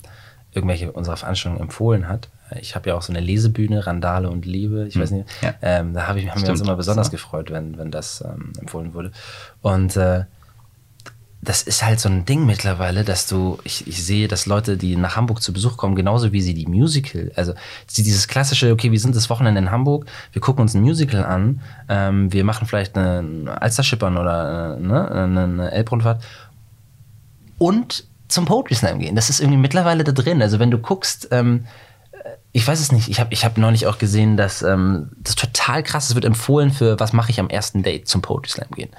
irgendwelche 0.52 0.92
unserer 0.92 1.18
Veranstaltungen 1.18 1.62
empfohlen 1.62 2.08
hat. 2.08 2.30
Ich 2.60 2.76
habe 2.76 2.90
ja 2.90 2.96
auch 2.96 3.02
so 3.02 3.12
eine 3.12 3.22
Lesebühne, 3.22 3.88
Randale 3.88 4.30
und 4.30 4.46
Liebe, 4.46 4.86
ich 4.88 4.96
hm. 4.96 5.02
weiß 5.02 5.12
nicht, 5.12 5.30
ja. 5.42 5.54
ähm, 5.62 5.94
da 5.94 6.08
hab 6.08 6.16
ich, 6.16 6.26
haben 6.26 6.32
Stimmt. 6.32 6.48
wir 6.48 6.52
uns 6.52 6.62
immer 6.62 6.76
besonders 6.76 7.08
so. 7.08 7.12
gefreut, 7.12 7.52
wenn, 7.52 7.78
wenn 7.78 7.90
das 7.90 8.22
ähm, 8.22 8.54
empfohlen 8.60 8.94
wurde. 8.94 9.12
Und 9.62 9.96
äh, 9.98 10.26
das 11.44 11.62
ist 11.64 11.84
halt 11.84 12.00
so 12.00 12.10
ein 12.10 12.26
Ding 12.26 12.46
mittlerweile, 12.46 13.04
dass 13.04 13.28
du, 13.28 13.60
ich, 13.64 13.88
ich 13.88 14.04
sehe, 14.04 14.28
dass 14.28 14.46
Leute, 14.46 14.78
die 14.78 14.96
nach 14.96 15.16
Hamburg 15.16 15.42
zu 15.42 15.54
Besuch 15.54 15.78
kommen, 15.78 15.96
genauso 15.96 16.32
wie 16.32 16.42
sie 16.42 16.54
die 16.54 16.66
Musical, 16.66 17.32
also 17.36 17.54
dieses 17.98 18.28
klassische, 18.28 18.72
okay, 18.72 18.92
wir 18.92 19.00
sind 19.00 19.16
das 19.16 19.30
Wochenende 19.30 19.60
in 19.60 19.72
Hamburg, 19.72 20.06
wir 20.32 20.42
gucken 20.42 20.62
uns 20.62 20.74
ein 20.74 20.82
Musical 20.82 21.24
an, 21.26 21.62
ähm, 21.90 22.32
wir 22.32 22.44
machen 22.44 22.68
vielleicht 22.68 22.98
eine 22.98 23.58
Alsterschippern 23.62 24.18
oder 24.18 24.78
äh, 24.78 24.80
ne, 24.80 25.12
eine 25.12 25.72
Elbrundfahrt 25.72 26.24
und 27.58 28.06
zum 28.28 28.46
Poetry 28.46 28.76
Slam 28.76 29.00
gehen. 29.00 29.16
Das 29.16 29.30
ist 29.30 29.40
irgendwie 29.40 29.60
mittlerweile 29.60 30.04
da 30.04 30.12
drin. 30.12 30.42
Also 30.42 30.60
wenn 30.60 30.72
du 30.72 30.80
guckst, 30.80 31.28
ähm, 31.32 31.66
ich 32.52 32.68
weiß 32.68 32.80
es 32.80 32.92
nicht, 32.92 33.10
ich 33.10 33.20
habe 33.20 33.34
ich 33.34 33.46
hab 33.46 33.58
neulich 33.58 33.86
auch 33.88 33.98
gesehen, 33.98 34.38
dass 34.38 34.62
ähm, 34.62 35.12
das 35.18 35.36
total 35.36 35.84
krass 35.84 36.10
ist, 36.10 36.16
wird 36.16 36.26
empfohlen 36.26 36.72
für, 36.72 37.00
was 37.00 37.14
mache 37.14 37.32
ich 37.32 37.40
am 37.40 37.50
ersten 37.50 37.84
Date 37.84 38.08
zum 38.08 38.22
Poetry 38.22 38.50
Slam 38.50 38.72
gehen. 38.72 38.90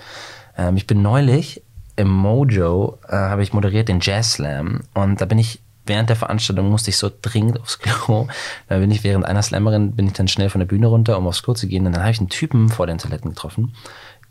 Ähm, 0.56 0.76
ich 0.76 0.86
bin 0.86 1.02
neulich 1.02 1.63
im 1.96 2.08
Mojo 2.08 2.98
äh, 3.08 3.14
habe 3.14 3.42
ich 3.42 3.52
moderiert 3.52 3.88
den 3.88 4.00
Jazz 4.00 4.32
Slam 4.32 4.80
und 4.94 5.20
da 5.20 5.24
bin 5.24 5.38
ich 5.38 5.60
während 5.86 6.08
der 6.08 6.16
Veranstaltung 6.16 6.70
musste 6.70 6.90
ich 6.90 6.96
so 6.96 7.10
dringend 7.20 7.60
aufs 7.60 7.78
Klo. 7.78 8.28
Da 8.68 8.78
bin 8.78 8.90
ich 8.90 9.04
während 9.04 9.24
einer 9.26 9.42
Slammerin 9.42 9.92
bin 9.92 10.06
ich 10.06 10.14
dann 10.14 10.28
schnell 10.28 10.50
von 10.50 10.60
der 10.60 10.66
Bühne 10.66 10.86
runter, 10.86 11.18
um 11.18 11.26
aufs 11.26 11.42
Klo 11.42 11.54
zu 11.54 11.68
gehen. 11.68 11.86
Und 11.86 11.92
dann 11.92 12.02
habe 12.02 12.12
ich 12.12 12.18
einen 12.18 12.30
Typen 12.30 12.68
vor 12.68 12.86
den 12.86 12.98
Toiletten 12.98 13.30
getroffen, 13.30 13.74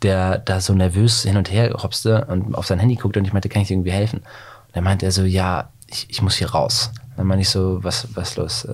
der 0.02 0.38
da 0.38 0.60
so 0.60 0.74
nervös 0.74 1.22
hin 1.22 1.36
und 1.36 1.50
her 1.50 1.72
hopste 1.82 2.24
und 2.26 2.54
auf 2.54 2.66
sein 2.66 2.78
Handy 2.80 2.96
guckte 2.96 3.20
und 3.20 3.26
ich 3.26 3.32
meinte, 3.32 3.48
kann 3.48 3.62
ich 3.62 3.68
dir 3.68 3.74
irgendwie 3.74 3.92
helfen? 3.92 4.18
Und 4.18 4.76
dann 4.76 4.84
meinte 4.84 5.06
er 5.06 5.12
so, 5.12 5.22
ja, 5.24 5.70
ich, 5.86 6.06
ich 6.10 6.22
muss 6.22 6.36
hier 6.36 6.50
raus. 6.50 6.90
Dann 7.16 7.26
meine 7.26 7.42
ich 7.42 7.48
so, 7.48 7.82
was, 7.84 8.08
was 8.14 8.36
los? 8.36 8.66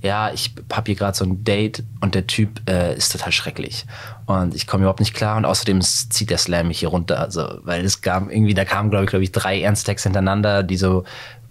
Ja, 0.00 0.30
ich 0.32 0.54
habe 0.72 0.86
hier 0.86 0.94
gerade 0.94 1.16
so 1.16 1.24
ein 1.24 1.42
Date 1.42 1.82
und 2.00 2.14
der 2.14 2.26
Typ 2.26 2.60
äh, 2.68 2.96
ist 2.96 3.10
total 3.10 3.32
schrecklich. 3.32 3.84
Und 4.26 4.54
ich 4.54 4.66
komme 4.66 4.82
überhaupt 4.82 5.00
nicht 5.00 5.14
klar 5.14 5.36
und 5.36 5.44
außerdem 5.44 5.80
zieht 5.80 6.30
der 6.30 6.38
Slam 6.38 6.68
mich 6.68 6.80
hier 6.80 6.88
runter. 6.88 7.18
Also, 7.18 7.58
weil 7.62 7.84
es 7.84 8.00
gab 8.00 8.30
irgendwie, 8.30 8.54
da 8.54 8.64
kamen, 8.64 8.90
glaube 8.90 9.04
ich, 9.04 9.10
glaube 9.10 9.24
ich, 9.24 9.32
drei 9.32 9.60
Ernsttexte 9.60 10.08
hintereinander, 10.08 10.62
die 10.62 10.76
so 10.76 11.04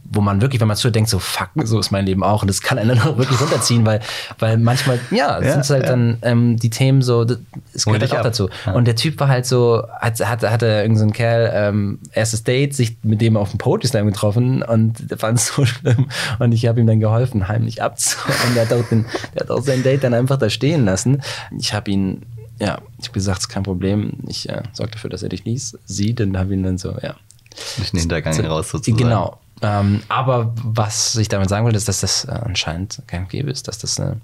wo 0.10 0.22
man 0.22 0.41
wirklich, 0.41 0.62
wenn 0.62 0.67
man 0.67 0.78
zu 0.78 0.89
denkt, 0.89 1.10
so 1.10 1.20
fuck, 1.20 1.50
so 1.63 1.80
ist 1.80 1.91
mein 1.91 2.06
Leben 2.06 2.24
auch. 2.24 2.41
Und 2.41 2.48
das 2.48 2.62
kann 2.62 2.78
einen 2.78 2.98
dann 2.98 3.17
wirklich 3.17 3.39
runterziehen, 3.39 3.86
weil, 3.86 4.00
weil 4.39 4.58
manchmal, 4.58 5.00
ja, 5.12 5.41
ja 5.41 5.54
sind 5.54 5.70
halt 5.70 5.84
ja. 5.84 5.89
dann 5.89 6.17
ähm, 6.22 6.58
die 6.58 6.70
Themen 6.70 7.02
so, 7.02 7.26
es 7.74 7.86
gehört 7.86 8.02
halt 8.02 8.13
auch 8.13 8.17
ab. 8.17 8.24
dazu. 8.24 8.50
Ja. 8.65 8.74
Und 8.74 8.86
der 8.86 8.96
Typ 8.96 9.20
war 9.20 9.28
halt 9.28 9.46
so, 9.46 9.84
hat, 10.00 10.20
hat, 10.20 10.43
hatte 10.43 10.65
irgendein 10.65 11.10
so 11.10 11.13
Kerl, 11.13 11.52
ähm, 11.54 12.00
erstes 12.12 12.43
Date, 12.43 12.74
sich 12.74 12.98
mit 13.04 13.22
dem 13.22 13.38
auf 13.38 13.52
dem 13.52 13.58
Poetry 13.58 13.88
Slam 13.88 14.08
getroffen 14.08 14.63
und 14.63 15.12
der 15.12 15.17
fand 15.17 15.39
es 15.39 15.48
so 15.48 15.65
schlimm. 15.65 16.08
Und 16.39 16.52
ich 16.54 16.65
habe 16.67 16.80
ihm 16.80 16.88
dann 16.88 17.00
geholfen, 17.00 17.48
heimlich 17.48 17.82
abzuhauen. 17.82 18.56
Der 18.56 18.65
hat, 18.65 18.74
auch 18.74 18.88
den, 18.88 19.06
der 19.36 19.41
hat 19.43 19.52
auch 19.52 19.62
sein 19.62 19.84
Date 19.84 20.04
dann 20.04 20.13
einfach 20.13 20.38
da 20.38 20.50
stehen 20.50 20.86
lassen. 20.86 21.22
Ich 21.58 21.74
habe 21.74 21.91
ihn 21.91 22.26
ja, 22.60 22.80
ich 22.98 23.06
habe 23.06 23.13
gesagt, 23.13 23.39
es 23.39 23.46
ist 23.46 23.50
kein 23.50 23.62
Problem. 23.62 24.13
Ich 24.28 24.50
äh, 24.50 24.63
sorge 24.74 24.93
dafür, 24.93 25.12
dass 25.12 25.22
er 25.22 25.30
dich 25.30 25.46
liest, 25.46 25.78
sieht 25.86 26.20
und 26.22 26.36
habe 26.36 26.56
ihn 26.56 26.63
dann 26.63 26.80
so, 26.80 26.89
ja. 27.04 27.15
Den 27.91 28.00
Hintergang 28.00 28.39
raus 28.46 28.70
sozusagen. 28.70 28.98
Genau, 28.98 29.39
ähm, 29.62 30.04
aber 30.08 30.54
was 30.63 31.15
ich 31.15 31.30
damit 31.30 31.50
sagen 31.50 31.65
will, 31.65 31.76
ist, 31.76 31.88
dass 31.88 32.02
das 32.02 32.26
äh, 32.26 32.32
anscheinend 32.32 33.02
kein 33.08 33.28
Gebe 33.28 33.50
ist, 33.50 33.67
dass 33.67 33.80
das 33.80 34.00
eine 34.00 34.22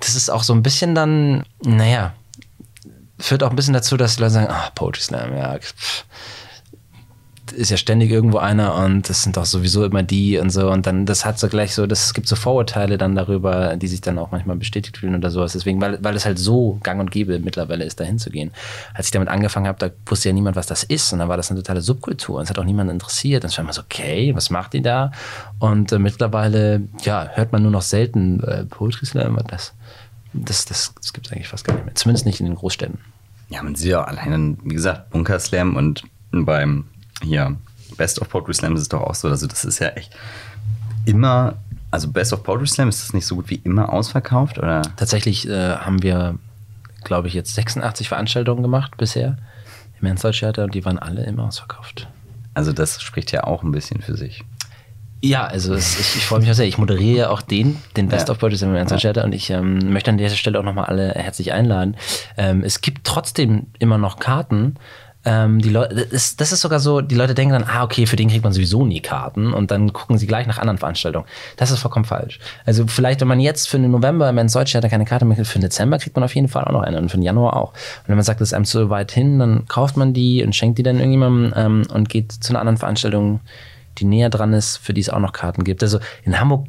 das 0.00 0.14
ist 0.14 0.30
auch 0.30 0.42
so 0.42 0.52
ein 0.52 0.62
bisschen 0.62 0.94
dann, 0.94 1.44
naja, 1.64 2.12
führt 3.18 3.42
auch 3.42 3.50
ein 3.50 3.56
bisschen 3.56 3.74
dazu, 3.74 3.96
dass 3.96 4.16
die 4.16 4.22
Leute 4.22 4.34
sagen, 4.34 4.48
ah, 4.50 4.70
Poetry 4.74 5.02
Slam, 5.02 5.36
ja, 5.36 5.58
pff, 5.58 6.04
ist 7.52 7.70
ja 7.70 7.76
ständig 7.76 8.10
irgendwo 8.10 8.38
einer 8.38 8.74
und 8.74 9.08
das 9.08 9.22
sind 9.22 9.36
doch 9.36 9.44
sowieso 9.44 9.84
immer 9.84 10.02
die 10.02 10.38
und 10.38 10.50
so. 10.50 10.70
Und 10.70 10.86
dann, 10.86 11.06
das 11.06 11.24
hat 11.24 11.38
so 11.38 11.48
gleich 11.48 11.74
so, 11.74 11.86
das, 11.86 12.14
gibt 12.14 12.28
so 12.28 12.36
Vorurteile 12.36 12.98
dann 12.98 13.14
darüber, 13.14 13.76
die 13.76 13.88
sich 13.88 14.00
dann 14.00 14.18
auch 14.18 14.30
manchmal 14.30 14.56
bestätigt 14.56 14.98
fühlen 14.98 15.14
oder 15.14 15.30
sowas. 15.30 15.52
Deswegen, 15.52 15.80
weil, 15.80 16.02
weil 16.02 16.16
es 16.16 16.24
halt 16.24 16.38
so 16.38 16.78
gang 16.82 17.00
und 17.00 17.10
gäbe 17.10 17.38
mittlerweile 17.38 17.84
ist, 17.84 18.00
da 18.00 18.04
hinzugehen. 18.04 18.50
Als 18.94 19.06
ich 19.06 19.12
damit 19.12 19.28
angefangen 19.28 19.66
habe, 19.66 19.78
da 19.78 19.90
wusste 20.06 20.28
ja 20.28 20.32
niemand, 20.32 20.56
was 20.56 20.66
das 20.66 20.82
ist. 20.82 21.12
Und 21.12 21.18
dann 21.20 21.28
war 21.28 21.36
das 21.36 21.50
eine 21.50 21.60
totale 21.60 21.80
Subkultur. 21.80 22.38
Und 22.38 22.44
es 22.44 22.50
hat 22.50 22.58
auch 22.58 22.64
niemand 22.64 22.90
interessiert. 22.90 23.44
Und 23.44 23.50
es 23.50 23.58
war 23.58 23.64
immer 23.64 23.72
so, 23.72 23.82
okay, 23.82 24.34
was 24.34 24.50
macht 24.50 24.72
die 24.72 24.82
da? 24.82 25.12
Und 25.58 25.92
äh, 25.92 25.98
mittlerweile, 25.98 26.82
ja, 27.02 27.28
hört 27.34 27.52
man 27.52 27.62
nur 27.62 27.72
noch 27.72 27.82
selten 27.82 28.42
äh, 28.42 28.64
Poetry 28.64 29.06
Slam. 29.06 29.38
Das, 29.48 29.74
das, 30.32 30.64
das, 30.64 30.94
das 31.00 31.12
gibt 31.12 31.26
es 31.26 31.32
eigentlich 31.32 31.48
fast 31.48 31.64
gar 31.64 31.74
nicht 31.74 31.86
mehr. 31.86 31.94
Zumindest 31.94 32.26
nicht 32.26 32.40
in 32.40 32.46
den 32.46 32.54
Großstädten. 32.54 32.98
Ja, 33.48 33.62
man 33.62 33.76
sieht 33.76 33.90
ja 33.90 34.02
alleine, 34.02 34.56
wie 34.64 34.74
gesagt, 34.74 35.10
Bunker 35.10 35.38
Slam 35.38 35.76
und 35.76 36.02
beim 36.32 36.84
hier, 37.22 37.56
Best 37.96 38.20
of 38.20 38.28
Poetry 38.28 38.54
Slam 38.54 38.74
ist 38.74 38.82
es 38.82 38.88
doch 38.88 39.02
auch 39.02 39.14
so. 39.14 39.28
Also, 39.28 39.46
das 39.46 39.64
ist 39.64 39.78
ja 39.78 39.88
echt 39.88 40.12
immer, 41.04 41.54
also 41.90 42.10
Best 42.10 42.32
of 42.32 42.42
Poetry 42.42 42.66
Slam, 42.66 42.88
ist 42.88 43.02
das 43.02 43.12
nicht 43.12 43.26
so 43.26 43.36
gut 43.36 43.50
wie 43.50 43.60
immer 43.64 43.92
ausverkauft? 43.92 44.58
Oder? 44.58 44.82
Tatsächlich 44.96 45.48
äh, 45.48 45.76
haben 45.76 46.02
wir, 46.02 46.38
glaube 47.04 47.28
ich, 47.28 47.34
jetzt 47.34 47.54
86 47.54 48.08
Veranstaltungen 48.08 48.62
gemacht 48.62 48.96
bisher 48.96 49.38
im 50.00 50.06
Ernsthaft 50.06 50.58
und 50.58 50.74
die 50.74 50.84
waren 50.84 50.98
alle 50.98 51.24
immer 51.24 51.44
ausverkauft. 51.44 52.08
Also, 52.54 52.72
das 52.72 53.00
spricht 53.02 53.32
ja 53.32 53.44
auch 53.44 53.62
ein 53.62 53.72
bisschen 53.72 54.02
für 54.02 54.16
sich. 54.16 54.44
Ja, 55.22 55.46
also 55.46 55.74
es, 55.74 55.98
ich, 55.98 56.16
ich 56.16 56.26
freue 56.26 56.40
mich 56.40 56.50
auch 56.50 56.54
sehr. 56.54 56.66
Ich 56.66 56.78
moderiere 56.78 57.18
ja 57.18 57.30
auch 57.30 57.40
den, 57.40 57.78
den 57.96 58.08
Best 58.08 58.28
ja. 58.28 58.32
of 58.32 58.38
Poetry 58.38 58.58
Slam 58.58 58.70
im 58.70 58.76
Ernsthaft 58.76 59.04
ja. 59.04 59.24
und 59.24 59.32
ich 59.32 59.50
ähm, 59.50 59.92
möchte 59.92 60.10
an 60.10 60.18
dieser 60.18 60.36
Stelle 60.36 60.58
auch 60.58 60.62
nochmal 60.62 60.86
alle 60.86 61.10
herzlich 61.14 61.52
einladen. 61.52 61.96
Ähm, 62.36 62.62
es 62.62 62.80
gibt 62.80 63.04
trotzdem 63.04 63.68
immer 63.78 63.98
noch 63.98 64.18
Karten 64.18 64.76
ähm, 65.26 65.60
die 65.60 65.70
Leute, 65.70 66.06
das, 66.06 66.36
das, 66.36 66.52
ist 66.52 66.60
sogar 66.60 66.78
so, 66.78 67.00
die 67.00 67.16
Leute 67.16 67.34
denken 67.34 67.52
dann, 67.52 67.64
ah, 67.64 67.82
okay, 67.82 68.06
für 68.06 68.14
den 68.14 68.28
kriegt 68.28 68.44
man 68.44 68.52
sowieso 68.52 68.86
nie 68.86 69.00
Karten 69.00 69.52
und 69.52 69.72
dann 69.72 69.92
gucken 69.92 70.18
sie 70.18 70.26
gleich 70.28 70.46
nach 70.46 70.58
anderen 70.58 70.78
Veranstaltungen. 70.78 71.26
Das 71.56 71.72
ist 71.72 71.80
vollkommen 71.80 72.04
falsch. 72.04 72.38
Also 72.64 72.86
vielleicht, 72.86 73.20
wenn 73.20 73.28
man 73.28 73.40
jetzt 73.40 73.68
für 73.68 73.76
den 73.78 73.90
November 73.90 74.30
im 74.30 74.36
Deutsche 74.36 74.78
hat 74.78 74.88
keine 74.88 75.04
Karte 75.04 75.24
mehr, 75.24 75.44
für 75.44 75.58
den 75.58 75.62
Dezember 75.62 75.98
kriegt 75.98 76.14
man 76.14 76.22
auf 76.22 76.34
jeden 76.36 76.46
Fall 76.46 76.64
auch 76.64 76.72
noch 76.72 76.82
eine 76.82 76.98
und 76.98 77.10
für 77.10 77.16
den 77.16 77.24
Januar 77.24 77.56
auch. 77.56 77.72
Und 77.72 78.08
wenn 78.08 78.14
man 78.14 78.24
sagt, 78.24 78.40
das 78.40 78.50
ist 78.50 78.54
einem 78.54 78.64
zu 78.64 78.88
weit 78.88 79.10
hin, 79.10 79.40
dann 79.40 79.66
kauft 79.66 79.96
man 79.96 80.14
die 80.14 80.44
und 80.44 80.54
schenkt 80.54 80.78
die 80.78 80.84
dann 80.84 80.96
irgendjemandem 80.96 81.52
ähm, 81.56 81.82
und 81.92 82.08
geht 82.08 82.30
zu 82.30 82.52
einer 82.52 82.60
anderen 82.60 82.76
Veranstaltung, 82.76 83.40
die 83.98 84.04
näher 84.04 84.30
dran 84.30 84.52
ist, 84.52 84.76
für 84.76 84.94
die 84.94 85.00
es 85.00 85.10
auch 85.10 85.18
noch 85.18 85.32
Karten 85.32 85.64
gibt. 85.64 85.82
Also 85.82 85.98
in 86.24 86.38
Hamburg 86.38 86.66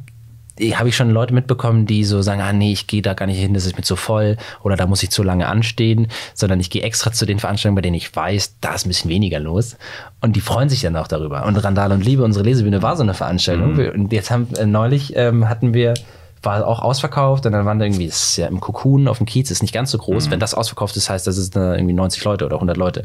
habe 0.60 0.88
ich 0.88 0.96
schon 0.96 1.10
Leute 1.10 1.34
mitbekommen, 1.34 1.86
die 1.86 2.04
so 2.04 2.22
sagen, 2.22 2.40
ah 2.40 2.52
nee, 2.52 2.72
ich 2.72 2.86
gehe 2.86 3.02
da 3.02 3.14
gar 3.14 3.26
nicht 3.26 3.38
hin, 3.38 3.54
das 3.54 3.66
ist 3.66 3.76
mir 3.76 3.82
zu 3.82 3.96
voll 3.96 4.36
oder 4.62 4.76
da 4.76 4.86
muss 4.86 5.02
ich 5.02 5.10
zu 5.10 5.22
lange 5.22 5.46
anstehen, 5.46 6.08
sondern 6.34 6.60
ich 6.60 6.70
gehe 6.70 6.82
extra 6.82 7.12
zu 7.12 7.26
den 7.26 7.38
Veranstaltungen, 7.38 7.76
bei 7.76 7.82
denen 7.82 7.94
ich 7.94 8.14
weiß, 8.14 8.56
da 8.60 8.74
ist 8.74 8.86
ein 8.86 8.88
bisschen 8.88 9.10
weniger 9.10 9.38
los. 9.38 9.76
Und 10.20 10.34
die 10.36 10.40
freuen 10.40 10.68
sich 10.68 10.80
dann 10.80 10.96
auch 10.96 11.08
darüber. 11.08 11.46
Und 11.46 11.56
Randale 11.56 11.94
und 11.94 12.04
Liebe, 12.04 12.24
unsere 12.24 12.44
Lesebühne 12.44 12.82
war 12.82 12.96
so 12.96 13.02
eine 13.02 13.14
Veranstaltung. 13.14 13.74
Mhm. 13.74 13.90
Und 13.90 14.12
jetzt 14.12 14.30
haben 14.30 14.48
äh, 14.56 14.66
neulich 14.66 15.14
ähm, 15.16 15.48
hatten 15.48 15.74
wir 15.74 15.94
war 16.40 16.68
auch 16.68 16.80
ausverkauft 16.82 17.46
und 17.46 17.52
dann 17.52 17.66
waren 17.66 17.80
da 17.80 17.84
irgendwie, 17.84 18.06
das 18.06 18.30
ist 18.30 18.36
ja 18.36 18.46
im 18.46 18.60
Kokun 18.60 19.08
auf 19.08 19.18
dem 19.18 19.26
Kiez, 19.26 19.50
ist 19.50 19.60
nicht 19.60 19.74
ganz 19.74 19.90
so 19.90 19.98
groß. 19.98 20.26
Mhm. 20.26 20.30
Wenn 20.32 20.40
das 20.40 20.54
ausverkauft 20.54 20.96
ist, 20.96 21.10
heißt 21.10 21.26
das 21.26 21.36
ist 21.36 21.56
irgendwie 21.56 21.94
90 21.94 22.22
Leute 22.22 22.46
oder 22.46 22.56
100 22.56 22.76
Leute. 22.76 23.04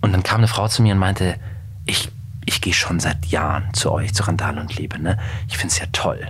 Und 0.00 0.12
dann 0.12 0.24
kam 0.24 0.38
eine 0.38 0.48
Frau 0.48 0.66
zu 0.66 0.82
mir 0.82 0.94
und 0.94 0.98
meinte, 0.98 1.36
ich, 1.86 2.08
ich 2.46 2.60
gehe 2.60 2.72
schon 2.72 2.98
seit 2.98 3.26
Jahren 3.26 3.72
zu 3.72 3.92
euch, 3.92 4.14
zu 4.14 4.24
Randal 4.24 4.58
und 4.58 4.76
Liebe, 4.76 5.00
ne? 5.00 5.16
Ich 5.48 5.58
finde 5.58 5.72
es 5.72 5.78
ja 5.78 5.86
toll 5.92 6.26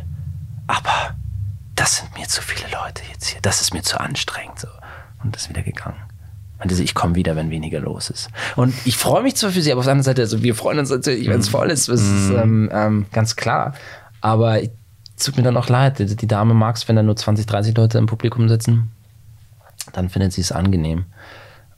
aber 0.71 1.17
das 1.75 1.97
sind 1.97 2.17
mir 2.17 2.29
zu 2.29 2.43
viele 2.43 2.71
Leute 2.71 3.03
jetzt 3.11 3.29
hier, 3.29 3.41
das 3.41 3.61
ist 3.61 3.75
mir 3.75 3.83
zu 3.83 3.99
anstrengend. 3.99 4.61
So. 4.61 4.69
Und 5.23 5.35
ist 5.35 5.49
wieder 5.49 5.63
gegangen. 5.63 6.01
Meinte 6.59 6.75
sie, 6.75 6.85
ich 6.85 6.95
komme 6.95 7.15
wieder, 7.15 7.37
wenn 7.37 7.51
weniger 7.51 7.81
los 7.81 8.11
ist. 8.11 8.29
Und 8.55 8.75
ich 8.85 8.97
freue 8.97 9.23
mich 9.23 9.35
zwar 9.35 9.51
für 9.51 9.63
sie, 9.63 9.73
aber 9.73 9.81
auf 9.81 9.87
der 9.87 9.93
anderen 9.93 10.05
Seite, 10.05 10.23
also 10.23 10.43
wir 10.43 10.55
freuen 10.55 10.79
uns 10.79 10.91
natürlich, 10.91 11.29
wenn 11.29 11.41
es 11.41 11.49
mhm. 11.49 11.53
voll 11.53 11.71
ist, 11.71 11.89
das 11.89 12.03
ist 12.03 12.31
mhm. 12.31 12.39
ähm, 12.39 12.71
ähm, 12.73 13.07
ganz 13.13 13.35
klar. 13.35 13.75
Aber 14.21 14.63
es 14.63 14.71
tut 15.25 15.37
mir 15.37 15.43
dann 15.43 15.57
auch 15.57 15.69
leid, 15.69 15.99
die, 15.99 16.15
die 16.15 16.27
Dame 16.27 16.55
mag 16.55 16.77
es, 16.77 16.87
wenn 16.87 16.97
da 16.97 17.03
nur 17.03 17.17
20, 17.17 17.47
30 17.47 17.77
Leute 17.77 17.99
im 17.99 18.07
Publikum 18.07 18.49
sitzen, 18.49 18.91
dann 19.93 20.11
findet 20.11 20.33
sie 20.33 20.43
es 20.43 20.53
angenehm. 20.53 21.07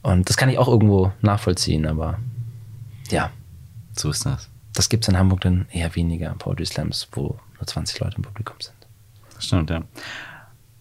Und 0.02 0.28
das 0.28 0.36
kann 0.36 0.48
ich 0.48 0.58
auch 0.58 0.68
irgendwo 0.68 1.12
nachvollziehen, 1.20 1.86
aber 1.86 2.18
ja. 3.08 3.30
So 3.94 4.10
ist 4.10 4.26
das. 4.26 4.48
Das 4.74 4.88
gibt 4.88 5.04
es 5.04 5.08
in 5.08 5.18
Hamburg 5.18 5.42
dann 5.42 5.66
eher 5.70 5.94
weniger 5.94 6.30
Poetry 6.30 6.66
Slams, 6.66 7.08
wo 7.12 7.38
nur 7.58 7.66
20 7.66 8.00
Leute 8.00 8.16
im 8.16 8.22
Publikum 8.22 8.56
sind. 8.58 8.81
Stimmt, 9.42 9.70
ja. 9.70 9.82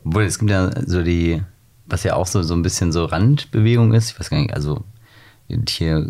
Obwohl, 0.05 0.23
es 0.23 0.39
gibt 0.39 0.51
ja 0.51 0.69
so 0.85 1.03
die, 1.03 1.41
was 1.85 2.03
ja 2.03 2.15
auch 2.15 2.27
so, 2.27 2.41
so 2.43 2.53
ein 2.53 2.63
bisschen 2.63 2.91
so 2.91 3.05
Randbewegung 3.05 3.93
ist, 3.93 4.11
ich 4.11 4.19
weiß 4.19 4.29
gar 4.29 4.39
nicht, 4.39 4.53
also 4.53 4.83
hier 5.67 6.05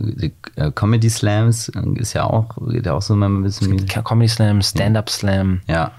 äh, 0.56 0.72
Comedy 0.72 1.10
Slams 1.10 1.70
ist 1.96 2.14
ja 2.14 2.26
auch, 2.26 2.56
geht 2.68 2.86
ja 2.86 2.94
auch 2.94 3.02
so 3.02 3.16
immer 3.16 3.28
ein 3.28 3.42
bisschen. 3.42 3.88
Comedy 3.88 4.30
Slam, 4.30 4.62
Stand-Up 4.62 5.10
Slam. 5.10 5.62
Ja. 5.68 5.92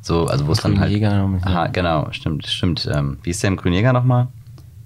So, 0.00 0.26
also 0.26 0.46
wo 0.46 0.52
es 0.52 0.60
dann 0.62 0.80
halt. 0.80 0.90
Jäger 0.90 1.28
aha, 1.42 1.68
genau, 1.68 2.10
stimmt, 2.10 2.46
stimmt. 2.46 2.88
Ähm, 2.92 3.18
wie 3.22 3.30
ist 3.30 3.42
der 3.42 3.48
im 3.48 3.56
Grünjäger 3.56 3.92
nochmal? 3.92 4.28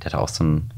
Der 0.02 0.12
hat 0.12 0.18
auch 0.18 0.28
so 0.28 0.44
ein 0.44 0.70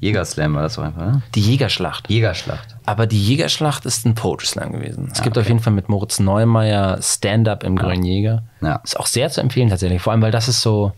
Jägerslam 0.00 0.54
war 0.54 0.62
das 0.62 0.74
so 0.74 0.82
einfach, 0.82 1.04
ne? 1.04 1.22
Die 1.34 1.40
Jägerschlacht. 1.40 2.08
Jägerschlacht. 2.08 2.76
Aber 2.88 3.06
die 3.06 3.22
Jägerschlacht 3.22 3.84
ist 3.84 4.06
ein 4.06 4.14
Poetry 4.14 4.46
Slam 4.46 4.72
gewesen. 4.72 5.10
Es 5.12 5.18
ja, 5.18 5.24
gibt 5.24 5.36
okay. 5.36 5.44
auf 5.44 5.48
jeden 5.48 5.60
Fall 5.60 5.74
mit 5.74 5.90
Moritz 5.90 6.20
Neumeier 6.20 6.98
Stand-Up 7.02 7.62
im 7.62 7.76
ja. 7.76 7.82
Grünen 7.82 8.02
Jäger. 8.02 8.44
Ja. 8.62 8.76
Ist 8.76 8.98
auch 8.98 9.06
sehr 9.06 9.28
zu 9.28 9.42
empfehlen 9.42 9.68
tatsächlich. 9.68 10.00
Vor 10.00 10.14
allem, 10.14 10.22
weil 10.22 10.30
das 10.30 10.48
ist 10.48 10.62
so, 10.62 10.92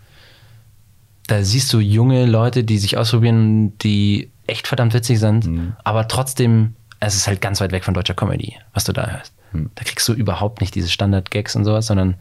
da 1.27 1.43
siehst 1.43 1.73
du 1.73 1.81
junge 1.81 2.27
Leute, 2.27 2.63
die 2.63 2.79
sich 2.79 2.97
ausprobieren, 2.97 3.77
die 3.79 4.31
echt 4.47 4.69
verdammt 4.69 4.95
witzig 4.95 5.19
sind, 5.19 5.47
mhm. 5.47 5.73
aber 5.83 6.07
trotzdem, 6.07 6.77
es 7.01 7.17
ist 7.17 7.27
halt 7.27 7.41
ganz 7.41 7.61
weit 7.61 7.73
weg 7.73 7.83
von 7.83 7.93
deutscher 7.93 8.15
Comedy, 8.15 8.55
was 8.73 8.85
du 8.85 8.93
da 8.93 9.09
hörst. 9.09 9.33
Mhm. 9.51 9.73
Da 9.75 9.83
kriegst 9.83 10.07
du 10.07 10.13
überhaupt 10.13 10.61
nicht 10.61 10.77
diese 10.77 10.91
Standard-Gags 10.91 11.57
und 11.57 11.65
sowas, 11.65 11.89
sondern 11.89 12.15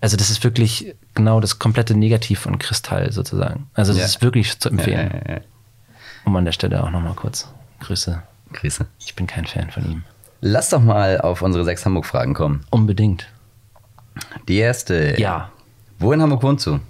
also 0.00 0.16
das 0.16 0.30
ist 0.30 0.42
wirklich 0.44 0.94
genau 1.12 1.40
das 1.40 1.58
komplette 1.58 1.94
Negativ 1.94 2.38
von 2.38 2.58
Kristall 2.58 3.12
sozusagen. 3.12 3.68
Also 3.74 3.92
das 3.92 4.02
ist 4.02 4.22
wirklich 4.22 4.58
zu 4.58 4.70
empfehlen. 4.70 5.42
Um 6.24 6.34
an 6.36 6.46
der 6.46 6.52
Stelle 6.52 6.82
auch 6.82 6.90
nochmal 6.90 7.14
kurz 7.14 7.52
Grüße. 7.80 8.22
Grüße. 8.52 8.86
Ich 8.98 9.14
bin 9.14 9.26
kein 9.26 9.46
Fan 9.46 9.70
von 9.70 9.84
ihm. 9.84 10.04
Lass 10.40 10.70
doch 10.70 10.80
mal 10.80 11.20
auf 11.20 11.42
unsere 11.42 11.64
sechs 11.64 11.84
Hamburg-Fragen 11.84 12.34
kommen. 12.34 12.64
Unbedingt. 12.70 13.28
Die 14.48 14.58
erste. 14.58 15.20
Ja. 15.20 15.50
Wo 15.98 16.12
in 16.12 16.22
Hamburg 16.22 16.42
wohnst 16.42 16.66
du? 16.66 16.80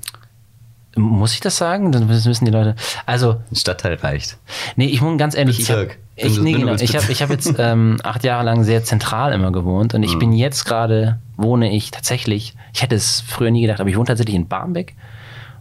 Muss 0.96 1.34
ich 1.34 1.40
das 1.40 1.56
sagen? 1.56 1.92
Dann 1.92 2.08
wissen 2.08 2.44
die 2.44 2.50
Leute. 2.50 2.74
Also. 3.06 3.40
Ein 3.50 3.56
Stadtteil 3.56 3.94
reicht. 3.94 4.38
Nee, 4.76 4.86
ich 4.86 5.00
wohne 5.00 5.16
ganz 5.16 5.34
ehrlich. 5.34 5.58
Bezirk. 5.58 5.98
Ich 6.16 6.34
habe 6.34 6.42
nee, 6.42 6.52
genau, 6.52 6.74
ich 6.74 6.96
hab, 6.96 7.08
ich 7.08 7.22
hab 7.22 7.30
jetzt 7.30 7.54
ähm, 7.58 7.98
acht 8.02 8.24
Jahre 8.24 8.44
lang 8.44 8.64
sehr 8.64 8.82
zentral 8.82 9.32
immer 9.32 9.52
gewohnt 9.52 9.94
und 9.94 10.02
ich 10.02 10.14
mhm. 10.16 10.18
bin 10.18 10.32
jetzt 10.32 10.64
gerade, 10.64 11.20
wohne 11.36 11.72
ich 11.72 11.92
tatsächlich, 11.92 12.56
ich 12.74 12.82
hätte 12.82 12.96
es 12.96 13.20
früher 13.20 13.52
nie 13.52 13.62
gedacht, 13.62 13.78
aber 13.78 13.88
ich 13.88 13.96
wohne 13.96 14.06
tatsächlich 14.06 14.34
in 14.34 14.48
Barmbek. 14.48 14.96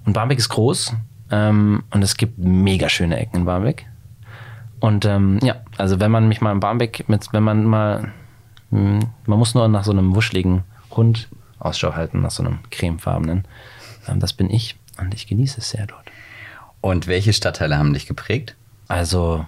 Und 0.06 0.14
Barmbek 0.14 0.40
ist 0.40 0.50
groß 0.50 0.96
ähm, 1.30 1.84
und 1.92 2.04
es 2.04 2.18
gibt 2.18 2.40
mega 2.40 2.90
schöne 2.90 3.20
Ecken 3.20 3.42
in 3.42 3.46
Barmbek. 3.46 3.86
Und 4.80 5.06
ähm, 5.06 5.40
ja, 5.42 5.56
also 5.78 6.00
wenn 6.00 6.12
man 6.12 6.28
mich 6.28 6.42
mal 6.42 6.52
im 6.52 6.60
Barmbek 6.60 7.10
mit, 7.10 7.34
wenn 7.34 7.44
man 7.44 7.66
mal, 7.66 8.12
mh, 8.72 8.80
hm, 8.80 9.00
man 9.26 9.40
muss 9.40 9.56
nur 9.56 9.68
nach 9.68 9.84
so 9.84 9.92
einem 9.92 10.16
wuscheligen 10.16 10.64
Hund 10.92 11.30
Ausschau 11.60 11.96
halten, 11.96 12.22
nach 12.22 12.32
so 12.32 12.44
einem 12.44 12.60
cremefarbenen. 12.70 13.46
Ähm, 14.08 14.20
das 14.20 14.34
bin 14.34 14.50
ich 14.50 14.76
und 15.00 15.14
ich 15.14 15.28
genieße 15.28 15.60
es 15.60 15.72
sehr 15.72 15.88
dort. 15.88 16.06
Und 16.82 17.08
welche 17.08 17.34
Stadtteile 17.34 17.78
haben 17.78 17.94
dich 17.94 18.06
geprägt? 18.06 18.56
Also 18.88 19.46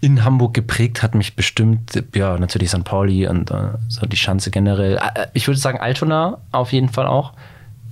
in 0.00 0.24
Hamburg 0.24 0.52
geprägt 0.52 1.02
hat 1.02 1.14
mich 1.14 1.34
bestimmt, 1.34 2.02
ja, 2.14 2.38
natürlich 2.38 2.70
St. 2.70 2.84
Pauli 2.84 3.26
und 3.26 3.50
äh, 3.50 3.70
so 3.88 4.06
die 4.06 4.16
Schanze 4.16 4.50
generell. 4.50 4.98
Äh, 4.98 5.22
äh, 5.22 5.26
ich 5.32 5.46
würde 5.48 5.58
sagen 5.58 5.80
Altona 5.80 6.38
auf 6.52 6.72
jeden 6.72 6.90
Fall 6.90 7.06
auch 7.06 7.32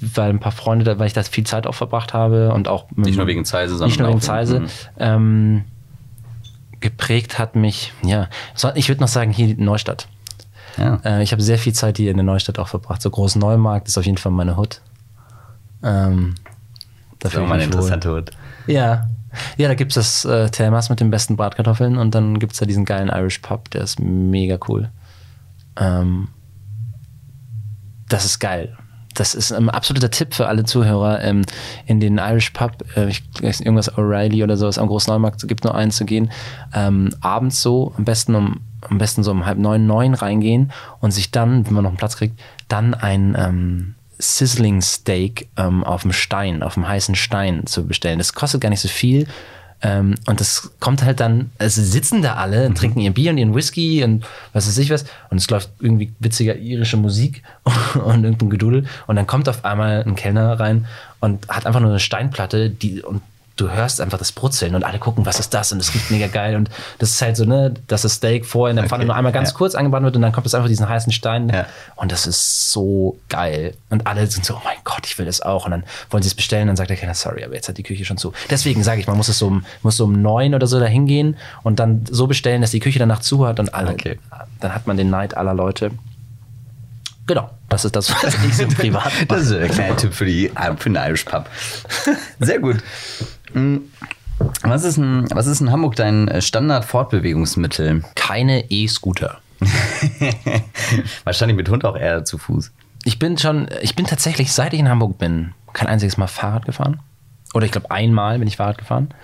weil 0.01 0.31
ein 0.31 0.41
paar 0.41 0.53
Freunde, 0.53 0.99
weil 0.99 1.07
ich 1.07 1.13
da 1.13 1.23
viel 1.23 1.45
Zeit 1.45 1.67
auch 1.67 1.75
verbracht 1.75 2.13
habe 2.13 2.53
und 2.53 2.69
auch 2.69 2.91
nicht 2.97 3.17
nur 3.17 3.27
wegen 3.27 3.45
Zeise, 3.45 3.77
sondern 3.77 3.89
nicht 3.89 4.01
nur 4.01 4.09
wegen 4.09 4.21
Zeise. 4.21 4.61
Mhm. 4.61 4.69
Ähm, 4.99 5.65
geprägt 6.85 7.39
hat 7.39 7.57
mich, 7.57 7.95
ja, 8.05 8.29
ich 8.75 8.89
würde 8.91 9.01
noch 9.01 9.09
sagen, 9.09 9.31
hier 9.31 9.57
Neustadt. 9.57 10.07
Ja. 10.77 11.01
Äh, 11.03 11.23
ich 11.23 11.33
habe 11.33 11.41
sehr 11.41 11.59
viel 11.59 11.73
Zeit 11.73 11.97
hier 11.97 12.11
in 12.11 12.19
der 12.19 12.25
Neustadt 12.25 12.59
auch 12.59 12.69
verbracht. 12.69 13.01
So 13.01 13.09
Groß 13.09 13.37
Neumarkt 13.37 13.89
ist 13.89 13.97
auf 13.97 14.05
jeden 14.05 14.19
Fall 14.19 14.33
meine 14.33 14.59
Hut. 14.59 14.83
Ähm, 15.83 16.35
das 17.21 17.33
ist 17.33 17.39
auch 17.39 17.47
mal 17.47 17.55
eine 17.55 17.65
interessante 17.65 18.15
Hut. 18.15 18.31
Ja. 18.67 19.09
Ja, 19.57 19.69
da 19.69 19.75
gibt 19.75 19.97
es 19.97 20.23
das 20.23 20.25
äh, 20.27 20.51
Thelmas 20.51 20.91
mit 20.91 21.01
den 21.01 21.11
besten 21.11 21.37
Bratkartoffeln 21.37 21.97
und 21.97 22.15
dann 22.15 22.39
gibt 22.39 22.53
es 22.53 22.59
da 22.59 22.67
diesen 22.67 22.85
geilen 22.85 23.09
Irish 23.09 23.39
Pub, 23.39 23.71
der 23.71 23.81
ist 23.81 23.99
mega 23.99 24.59
cool. 24.69 24.91
Ähm, 25.77 26.29
das 28.09 28.27
ist 28.27 28.39
geil 28.39 28.77
das 29.15 29.35
ist 29.35 29.53
ein 29.53 29.71
absoluter 29.71 30.11
Tipp 30.11 30.35
für 30.35 30.49
alle 30.49 30.65
Zuhörer. 30.65 31.23
Ähm, 31.23 31.43
in 31.87 32.01
den 32.01 32.19
Irish 32.19 32.51
Pub, 32.51 32.73
äh, 32.97 33.09
ich 33.09 33.23
irgendwas 33.43 33.93
O'Reilly 33.97 34.43
oder 34.43 34.57
sowas 34.57 34.79
am 34.79 34.89
Großen 34.89 35.13
Neumarkt 35.13 35.47
gibt 35.49 35.65
nur 35.65 35.75
einen 35.75 35.91
zu 35.91 36.05
gehen. 36.05 36.31
Ähm, 36.75 37.11
abends 37.21 37.63
so, 37.63 37.95
am 37.97 38.05
besten 38.05 38.35
um 38.35 38.61
am 38.91 38.99
besten 38.99 39.23
so 39.23 39.31
um 39.31 39.47
halb 39.47 39.59
neun, 39.59 39.87
neun 39.87 40.13
reingehen 40.13 40.71
und 41.01 41.11
sich 41.11 41.31
dann, 41.31 41.67
wenn 41.67 41.73
man 41.73 41.85
noch 41.85 41.91
einen 41.91 41.97
Platz 41.97 42.17
kriegt, 42.17 42.39
dann 42.69 42.93
ein 42.93 43.35
ähm, 43.39 43.95
Sizzling 44.19 44.81
Steak 44.83 45.49
ähm, 45.57 45.85
auf 45.85 46.03
dem 46.03 46.13
Stein, 46.13 46.63
auf 46.63 46.75
dem 46.75 46.87
heißen 46.87 47.15
Stein 47.15 47.67
zu 47.67 47.87
bestellen. 47.87 48.19
Das 48.19 48.35
kostet 48.35 48.61
gar 48.61 48.69
nicht 48.69 48.81
so 48.81 48.89
viel. 48.89 49.27
Ähm, 49.83 50.15
und 50.27 50.41
das 50.41 50.73
kommt 50.81 51.05
halt 51.05 51.21
dann, 51.21 51.51
also 51.59 51.83
sitzen 51.83 52.23
da 52.23 52.35
alle, 52.35 52.69
mhm. 52.71 52.75
trinken 52.75 53.01
ihr 53.01 53.13
Bier 53.13 53.31
und 53.31 53.39
ihren 53.39 53.55
Whisky 53.55 54.03
und 54.03 54.25
was 54.53 54.67
weiß 54.67 54.79
ich 54.79 54.91
was. 54.91 55.05
Und 55.31 55.39
es 55.39 55.51
läuft 55.51 55.71
irgendwie 55.81 56.13
witziger 56.19 56.57
irische 56.57 56.97
Musik 56.97 57.43
und 57.95 58.25
irgendein 58.25 58.51
Gedudel. 58.51 58.87
Und 59.07 59.17
dann 59.17 59.27
kommt 59.27 59.49
auf 59.49 59.65
einmal 59.65 60.03
ein 60.03 60.15
Kellner 60.15 60.59
rein 60.59 60.87
und 61.21 61.49
hat 61.49 61.67
einfach 61.67 61.81
nur 61.81 61.91
eine 61.91 62.01
Steinplatte, 62.01 62.71
die 62.71 63.03
und 63.03 63.23
du 63.57 63.71
hörst 63.71 64.01
einfach 64.01 64.19
das 64.19 64.33
Brutzeln 64.33 64.75
und 64.75 64.85
alle 64.85 64.99
gucken, 64.99 65.25
was 65.27 65.39
ist 65.39 65.55
das? 65.55 65.71
Und 65.71 65.81
es 65.81 65.95
riecht 65.95 66.11
mega 66.11 66.27
geil. 66.27 66.57
Und 66.57 66.71
das 66.99 67.11
ist 67.11 67.23
halt 67.23 67.37
so, 67.37 67.45
ne, 67.45 67.73
dass 67.87 68.03
das 68.03 68.15
Steak 68.15 68.47
vorher 68.47 68.71
in 68.71 68.77
der 68.77 68.87
Pfanne 68.87 69.03
okay. 69.03 69.07
nur 69.09 69.17
einmal 69.17 69.33
ganz 69.33 69.51
ja. 69.51 69.57
kurz 69.57 69.75
angebraten 69.75 70.05
wird 70.05 70.17
und 70.17 70.23
dann 70.23 70.33
kommt 70.33 70.47
es 70.47 70.55
einfach 70.55 70.69
diesen 70.69 70.89
heißen 70.89 71.13
Stein. 71.13 71.49
Ja. 71.49 71.67
Und 71.95 72.11
das 72.11 72.27
ist 72.27 72.73
so 72.73 73.17
geil. 73.29 73.75
Und 73.91 74.07
alle 74.07 74.27
sind 74.27 74.45
so, 74.45 74.55
oh 74.55 74.61
mein 74.65 74.77
Gott, 74.83 75.07
ich 75.07 75.19
will 75.19 75.27
das 75.27 75.41
auch. 75.41 75.67
Und 75.67 75.71
dann 75.71 75.85
wollen 76.11 76.23
sie 76.23 76.29
es 76.29 76.35
bestellen, 76.35 76.63
und 76.63 76.69
dann 76.69 76.77
sagt 76.77 76.91
der 76.91 76.97
Kellner, 76.97 77.15
sorry, 77.15 77.45
aber 77.45 77.55
jetzt 77.55 77.69
hat 77.69 77.79
die 77.79 77.85
Küche 77.85 78.05
schon 78.05 78.17
zu. 78.17 78.33
Deswegen 78.51 78.83
sage 78.83 79.01
ich, 79.01 79.07
man 79.07 79.17
muss 79.17 79.29
es 79.29 79.39
so, 79.39 79.61
muss 79.83 79.97
so 79.97 80.05
um 80.05 80.21
neun 80.21 80.55
oder 80.55 80.67
so 80.67 80.81
da 80.81 80.87
hingehen 80.87 81.37
und 81.63 81.79
dann 81.79 82.05
so 82.11 82.27
bestellen, 82.27 82.61
dass 82.61 82.73
die 82.73 82.81
Küche 82.81 82.99
danach 82.99 83.21
zu 83.21 83.47
hat 83.47 83.61
und 83.61 83.75
alle. 83.75 83.93
Okay. 83.93 84.19
Dann 84.61 84.75
hat 84.75 84.87
man 84.87 84.97
den 84.97 85.11
Neid 85.11 85.37
aller 85.37 85.55
Leute. 85.55 85.93
Genau, 87.27 87.51
das 87.71 87.85
ist 87.87 87.97
das, 87.97 88.11
was 88.11 88.35
ich 88.45 88.57
so 88.57 88.67
privat 88.67 89.05
mache. 89.05 89.27
Das 89.29 89.43
ist 89.43 89.53
ein 89.53 89.71
kleiner 89.71 89.97
Tipp 89.97 90.13
für, 90.13 90.27
die, 90.27 90.51
für 90.79 90.91
den 90.91 90.97
Irish 90.97 91.25
Pub. 91.25 91.49
Sehr 92.41 92.59
gut. 92.59 92.77
Hm. 93.55 93.91
Was 94.63 94.85
ist, 94.85 94.99
in, 94.99 95.27
was 95.31 95.47
ist 95.47 95.61
in 95.61 95.71
Hamburg 95.71 95.97
dein 95.97 96.29
äh, 96.29 96.43
Standard-Fortbewegungsmittel? 96.43 98.03
Keine 98.15 98.71
E-Scooter. 98.71 99.39
Wahrscheinlich 101.25 101.57
mit 101.57 101.69
Hund 101.69 101.85
auch 101.85 101.97
eher 101.97 102.25
zu 102.25 102.39
Fuß. 102.39 102.73
Ich 103.05 103.19
bin 103.19 103.39
schon, 103.39 103.69
ich 103.81 103.95
bin 103.95 104.07
tatsächlich, 104.07 104.53
seit 104.53 104.73
ich 104.73 104.81
in 104.81 104.89
Hamburg 104.89 105.19
bin, 105.19 105.53
kein 105.73 105.89
einziges 105.89 106.17
Mal 106.17 106.27
Fahrrad 106.27 106.65
gefahren. 106.65 107.01
Oder 107.55 107.67
ich 107.67 107.73
glaube, 107.73 107.91
einmal 107.91 108.39
bin 108.39 108.49
ich 108.49 108.57
Fahrrad 108.57 108.79
gefahren. 108.79 109.15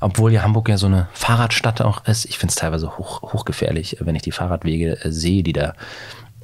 Obwohl 0.00 0.32
ja 0.32 0.42
Hamburg 0.42 0.68
ja 0.68 0.76
so 0.76 0.86
eine 0.86 1.08
Fahrradstadt 1.12 1.80
auch 1.80 2.04
ist. 2.06 2.24
Ich 2.24 2.38
finde 2.38 2.50
es 2.50 2.56
teilweise 2.56 2.98
hoch, 2.98 3.22
hochgefährlich, 3.32 3.98
wenn 4.00 4.16
ich 4.16 4.22
die 4.22 4.32
Fahrradwege 4.32 5.04
äh, 5.04 5.12
sehe, 5.12 5.42
die 5.42 5.52
da 5.52 5.74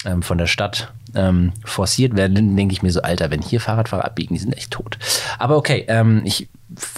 ähm, 0.04 0.22
von 0.22 0.38
der 0.38 0.46
Stadt 0.46 0.92
ähm, 1.14 1.52
forciert 1.64 2.16
werden, 2.16 2.34
dann 2.34 2.56
denke 2.56 2.72
ich 2.72 2.82
mir 2.82 2.90
so, 2.90 3.02
Alter, 3.02 3.30
wenn 3.30 3.42
hier 3.42 3.60
Fahrradfahrer 3.60 4.04
abbiegen, 4.04 4.34
die 4.34 4.40
sind 4.40 4.56
echt 4.56 4.70
tot. 4.70 4.98
Aber 5.38 5.56
okay, 5.56 5.84
ähm, 5.88 6.22
ich, 6.24 6.48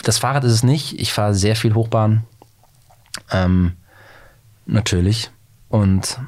das 0.03 0.19
Fahrrad 0.19 0.45
ist 0.45 0.53
es 0.53 0.63
nicht. 0.63 0.99
Ich 1.01 1.13
fahre 1.13 1.35
sehr 1.35 1.57
viel 1.57 1.75
Hochbahn. 1.75 2.25
Ähm, 3.31 3.73
natürlich. 4.67 5.31
Und 5.69 6.19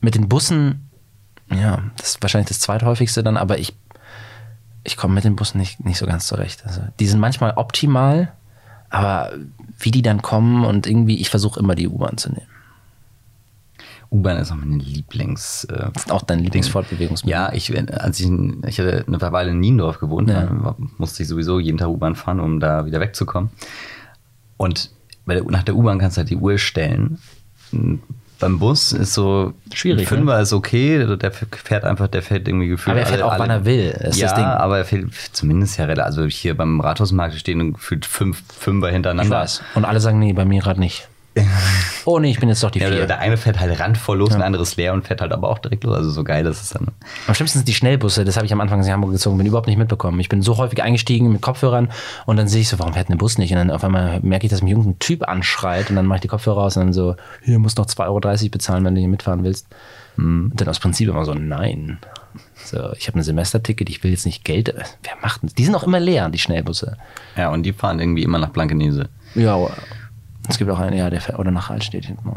mit 0.00 0.14
den 0.14 0.28
Bussen, 0.28 0.90
ja, 1.50 1.82
das 1.96 2.10
ist 2.10 2.22
wahrscheinlich 2.22 2.48
das 2.48 2.60
zweithäufigste 2.60 3.22
dann, 3.22 3.36
aber 3.36 3.58
ich, 3.58 3.74
ich 4.84 4.96
komme 4.96 5.14
mit 5.14 5.24
den 5.24 5.36
Bussen 5.36 5.58
nicht, 5.58 5.84
nicht 5.84 5.98
so 5.98 6.06
ganz 6.06 6.26
zurecht. 6.26 6.64
Also, 6.66 6.82
die 6.98 7.06
sind 7.06 7.20
manchmal 7.20 7.52
optimal, 7.56 8.32
aber 8.90 9.32
wie 9.78 9.90
die 9.90 10.02
dann 10.02 10.22
kommen 10.22 10.64
und 10.64 10.86
irgendwie, 10.86 11.20
ich 11.20 11.30
versuche 11.30 11.60
immer 11.60 11.74
die 11.74 11.88
U-Bahn 11.88 12.18
zu 12.18 12.30
nehmen. 12.30 12.51
U-Bahn 14.12 14.36
ist 14.36 14.52
auch 14.52 14.56
mein 14.56 14.78
Lieblings. 14.78 15.64
Äh, 15.64 15.88
ist 15.96 16.12
auch 16.12 16.22
dein 16.22 16.40
Lieblingsfortbewegungsmittel? 16.40 17.30
Ja, 17.30 17.52
ich, 17.52 17.74
als 17.98 18.20
ich, 18.20 18.30
ich 18.66 18.78
hatte 18.78 19.04
eine 19.06 19.20
Weile 19.20 19.50
in 19.50 19.60
Niendorf 19.60 19.98
gewohnt, 19.98 20.28
ja. 20.28 20.76
musste 20.98 21.22
ich 21.22 21.28
sowieso 21.28 21.58
jeden 21.58 21.78
Tag 21.78 21.88
U-Bahn 21.88 22.14
fahren, 22.14 22.38
um 22.38 22.60
da 22.60 22.84
wieder 22.84 23.00
wegzukommen. 23.00 23.50
Und 24.58 24.90
der, 25.26 25.42
nach 25.44 25.62
der 25.62 25.76
U-Bahn 25.76 25.98
kannst 25.98 26.16
du 26.16 26.20
halt 26.20 26.30
die 26.30 26.36
Uhr 26.36 26.58
stellen. 26.58 27.18
Beim 28.38 28.58
Bus 28.58 28.92
ist 28.92 29.14
so 29.14 29.54
schwierig. 29.72 30.08
Fünfer 30.08 30.36
ne? 30.36 30.42
ist 30.42 30.52
okay, 30.52 31.16
der 31.16 31.32
fährt 31.32 31.84
einfach, 31.84 32.08
der 32.08 32.22
fährt 32.22 32.46
irgendwie 32.46 32.68
gefühlt. 32.68 32.96
Aber 32.96 33.00
er 33.00 33.06
fährt 33.06 33.22
alle, 33.22 33.26
auch, 33.26 33.32
alle, 33.32 33.40
wann 33.40 33.50
er 33.50 33.64
will. 33.64 33.90
Ist 34.00 34.18
ja, 34.18 34.58
aber 34.58 34.78
er 34.78 34.84
fährt 34.84 35.12
zumindest 35.32 35.78
ja 35.78 35.86
relativ. 35.86 36.04
Also 36.04 36.24
hier 36.24 36.54
beim 36.54 36.80
Rathausmarkt 36.80 37.34
stehen 37.36 37.72
gefühlt 37.72 38.04
fünf 38.04 38.42
Fünfer 38.52 38.90
hintereinander. 38.90 39.36
Ich 39.36 39.42
weiß. 39.42 39.62
Und 39.74 39.84
alle 39.84 40.00
sagen, 40.00 40.18
nee, 40.18 40.32
bei 40.32 40.44
mir 40.44 40.60
gerade 40.60 40.80
nicht. 40.80 41.08
Oh 42.06 42.18
nee, 42.18 42.30
ich 42.30 42.40
bin 42.40 42.48
jetzt 42.48 42.62
doch 42.62 42.70
die 42.70 42.80
ja, 42.80 42.88
vier. 42.88 43.06
Der 43.06 43.18
eine 43.18 43.36
fährt 43.36 43.60
halt 43.60 43.78
randvoll 43.78 44.18
los, 44.18 44.30
ja. 44.30 44.36
ein 44.36 44.42
anderes 44.42 44.76
leer 44.76 44.92
und 44.92 45.06
fährt 45.06 45.20
halt 45.20 45.32
aber 45.32 45.48
auch 45.48 45.58
direkt 45.58 45.84
los. 45.84 45.96
Also 45.96 46.10
so 46.10 46.24
geil 46.24 46.46
ist 46.46 46.62
es 46.62 46.70
dann. 46.70 46.88
Am 47.26 47.34
schlimmsten 47.34 47.58
sind 47.58 47.68
die 47.68 47.74
Schnellbusse. 47.74 48.24
Das 48.24 48.36
habe 48.36 48.46
ich 48.46 48.52
am 48.52 48.60
Anfang 48.60 48.82
in 48.82 48.90
Hamburg 48.90 49.12
gezogen, 49.12 49.38
bin 49.38 49.46
überhaupt 49.46 49.66
nicht 49.66 49.78
mitbekommen. 49.78 50.20
Ich 50.20 50.28
bin 50.28 50.42
so 50.42 50.56
häufig 50.56 50.82
eingestiegen 50.82 51.32
mit 51.32 51.42
Kopfhörern 51.42 51.90
und 52.26 52.36
dann 52.36 52.48
sehe 52.48 52.60
ich 52.60 52.68
so, 52.68 52.78
warum 52.78 52.94
fährt 52.94 53.08
ein 53.10 53.18
Bus 53.18 53.38
nicht? 53.38 53.52
Und 53.52 53.58
dann 53.58 53.70
auf 53.70 53.84
einmal 53.84 54.20
merke 54.20 54.46
ich, 54.46 54.50
dass 54.50 54.62
mich 54.62 54.72
irgendein 54.72 54.98
Typ 54.98 55.28
anschreit 55.28 55.90
und 55.90 55.96
dann 55.96 56.06
mache 56.06 56.16
ich 56.16 56.22
die 56.22 56.28
Kopfhörer 56.28 56.62
raus 56.62 56.76
und 56.76 56.84
dann 56.84 56.92
so, 56.92 57.16
hier 57.42 57.58
musst 57.58 57.78
noch 57.78 57.86
2,30 57.86 58.06
Euro 58.06 58.50
bezahlen, 58.50 58.84
wenn 58.84 58.94
du 58.94 59.00
hier 59.00 59.08
mitfahren 59.08 59.44
willst. 59.44 59.66
Mhm. 60.16 60.50
Und 60.50 60.60
dann 60.60 60.68
aus 60.68 60.80
Prinzip 60.80 61.08
immer 61.08 61.24
so, 61.24 61.34
nein. 61.34 61.98
So, 62.64 62.92
ich 62.96 63.08
habe 63.08 63.18
ein 63.18 63.22
Semesterticket, 63.22 63.90
ich 63.90 64.02
will 64.02 64.10
jetzt 64.10 64.26
nicht 64.26 64.44
Geld. 64.44 64.72
Wer 65.02 65.12
macht 65.20 65.42
das? 65.42 65.54
Die 65.54 65.64
sind 65.64 65.74
auch 65.74 65.82
immer 65.82 66.00
leer, 66.00 66.28
die 66.30 66.38
Schnellbusse. 66.38 66.96
Ja, 67.36 67.50
und 67.50 67.64
die 67.64 67.72
fahren 67.72 68.00
irgendwie 68.00 68.22
immer 68.22 68.38
nach 68.38 68.50
Blankenese. 68.50 69.08
Ja, 69.34 69.56
es 70.48 70.58
gibt 70.58 70.70
auch 70.70 70.78
einen, 70.78 70.96
ja, 70.96 71.10
der 71.10 71.20
fährt, 71.20 71.38
oder 71.38 71.50
nach 71.50 71.70
Altstedt 71.70 72.04
hinten. 72.04 72.30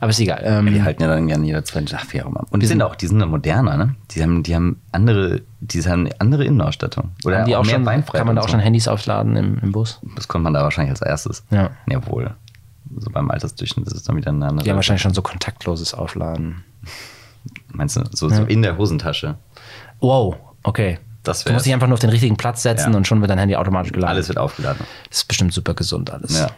Aber 0.00 0.10
ist 0.10 0.20
egal. 0.20 0.42
Ähm, 0.44 0.66
die 0.66 0.82
halten 0.82 1.02
ja 1.02 1.08
dann 1.08 1.26
gerne 1.26 1.46
jeder 1.46 1.64
zweite 1.64 1.86
Tag 1.86 2.12
wie 2.12 2.22
Und 2.22 2.62
die 2.62 2.66
sind 2.66 2.82
auch, 2.82 2.96
die 2.96 3.06
sind 3.06 3.18
dann 3.18 3.30
moderner, 3.30 3.76
ne? 3.76 3.94
Die 4.10 4.22
haben, 4.22 4.42
die 4.42 4.54
haben 4.54 4.80
andere, 4.92 5.42
die 5.60 5.82
haben 5.82 6.08
andere 6.18 6.44
Innenausstattung. 6.44 7.12
Oder 7.24 7.44
die 7.44 7.56
auch, 7.56 7.60
auch 7.60 7.64
schon, 7.64 7.84
kann 7.84 8.26
man 8.26 8.36
da 8.36 8.42
auch 8.42 8.46
so. 8.46 8.52
schon 8.52 8.60
Handys 8.60 8.88
aufladen 8.88 9.36
im, 9.36 9.58
im 9.58 9.72
Bus? 9.72 10.00
Das 10.14 10.28
kommt 10.28 10.44
man 10.44 10.52
da 10.52 10.62
wahrscheinlich 10.62 10.90
als 10.90 11.02
erstes. 11.02 11.44
Ja. 11.50 11.70
Jawohl. 11.88 12.34
So 12.98 13.10
beim 13.10 13.30
Altersdurchschnitt 13.30 13.86
ist 13.86 13.94
es 13.94 14.02
dann 14.04 14.16
wieder 14.16 14.30
eine 14.30 14.46
andere. 14.46 14.64
Die 14.64 14.70
haben 14.70 14.76
wahrscheinlich 14.76 15.02
schon 15.02 15.14
so 15.14 15.22
kontaktloses 15.22 15.94
Aufladen. 15.94 16.64
Meinst 17.72 17.96
du, 17.96 18.04
so, 18.12 18.28
ja. 18.28 18.36
so 18.36 18.44
in 18.44 18.62
der 18.62 18.76
Hosentasche? 18.78 19.36
Wow, 20.00 20.36
okay. 20.62 20.98
Das 21.22 21.42
du 21.42 21.52
musst 21.52 21.66
dich 21.66 21.74
einfach 21.74 21.88
nur 21.88 21.94
auf 21.94 22.00
den 22.00 22.10
richtigen 22.10 22.36
Platz 22.36 22.62
setzen 22.62 22.92
ja. 22.92 22.96
und 22.96 23.06
schon 23.06 23.20
wird 23.20 23.30
dein 23.30 23.38
Handy 23.38 23.56
automatisch 23.56 23.92
geladen. 23.92 24.14
Alles 24.14 24.28
wird 24.28 24.38
aufgeladen. 24.38 24.86
Das 25.08 25.18
ist 25.18 25.28
bestimmt 25.28 25.52
super 25.52 25.74
gesund 25.74 26.12
alles. 26.12 26.38
Ja. 26.38 26.50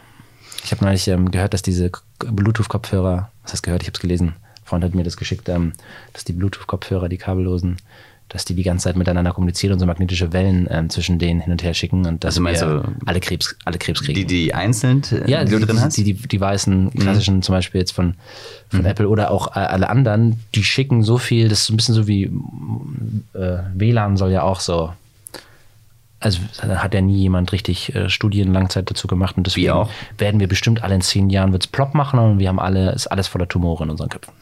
Ich 0.69 0.71
habe 0.71 0.85
neulich 0.85 1.07
ähm, 1.07 1.31
gehört, 1.31 1.55
dass 1.55 1.63
diese 1.63 1.89
Bluetooth-Kopfhörer, 2.19 3.31
was 3.41 3.53
heißt 3.53 3.63
gehört, 3.63 3.81
ich 3.81 3.87
habe 3.87 3.95
es 3.95 3.99
gelesen, 3.99 4.27
ein 4.27 4.65
Freund 4.65 4.83
hat 4.83 4.93
mir 4.93 5.03
das 5.03 5.17
geschickt, 5.17 5.49
ähm, 5.49 5.73
dass 6.13 6.25
die 6.25 6.33
Bluetooth-Kopfhörer, 6.33 7.09
die 7.09 7.17
kabellosen, 7.17 7.77
dass 8.27 8.45
die 8.45 8.53
die 8.53 8.61
ganze 8.61 8.83
Zeit 8.83 8.95
miteinander 8.95 9.33
kommunizieren 9.33 9.73
und 9.73 9.79
so 9.79 9.87
magnetische 9.87 10.31
Wellen 10.31 10.67
ähm, 10.69 10.91
zwischen 10.91 11.17
denen 11.17 11.39
hin 11.41 11.51
und 11.51 11.63
her 11.63 11.73
schicken 11.73 12.05
und 12.05 12.23
dass 12.23 12.35
also 12.35 12.41
meinst 12.41 12.61
wir 12.61 12.67
du, 12.67 12.95
alle 13.07 13.19
Krebs, 13.19 13.55
alle 13.65 13.79
Krebs 13.79 14.03
kriegen. 14.03 14.13
Die, 14.13 14.25
die 14.25 14.53
einzeln, 14.53 15.01
äh, 15.11 15.27
ja, 15.27 15.43
die, 15.43 15.53
du 15.53 15.59
drin 15.59 15.81
hast? 15.81 15.97
Die, 15.97 16.03
die, 16.03 16.13
die 16.13 16.39
weißen 16.39 16.83
mhm. 16.83 16.91
klassischen 16.91 17.37
mhm. 17.37 17.41
zum 17.41 17.53
Beispiel 17.55 17.81
jetzt 17.81 17.93
von, 17.93 18.13
von 18.69 18.81
mhm. 18.81 18.85
Apple 18.85 19.09
oder 19.09 19.31
auch 19.31 19.55
äh, 19.55 19.61
alle 19.61 19.89
anderen, 19.89 20.39
die 20.53 20.63
schicken 20.63 21.01
so 21.01 21.17
viel, 21.17 21.49
das 21.49 21.61
ist 21.61 21.69
ein 21.71 21.77
bisschen 21.77 21.95
so 21.95 22.07
wie 22.07 22.25
äh, 23.33 23.57
WLAN 23.73 24.17
soll 24.17 24.29
ja 24.29 24.43
auch 24.43 24.59
so 24.59 24.93
also 26.19 26.39
hat 26.61 26.93
ja 26.93 27.01
nie 27.01 27.17
jemand 27.17 27.51
richtig 27.51 27.95
äh, 27.95 28.09
Studien 28.09 28.51
Langzeit 28.51 28.89
dazu 28.89 29.07
gemacht 29.07 29.37
und 29.37 29.47
deswegen 29.47 29.69
auch. 29.71 29.89
werden 30.17 30.39
wir 30.39 30.47
bestimmt 30.47 30.83
alle 30.83 30.95
in 30.95 31.01
zehn 31.01 31.29
Jahren 31.29 31.53
wird's 31.53 31.67
plopp 31.67 31.93
machen 31.93 32.19
und 32.19 32.39
wir 32.39 32.49
haben 32.49 32.59
alle, 32.59 32.91
ist 32.91 33.07
alles 33.07 33.27
voller 33.27 33.47
Tumore 33.47 33.85
in 33.85 33.89
unseren 33.89 34.09
Köpfen. 34.09 34.33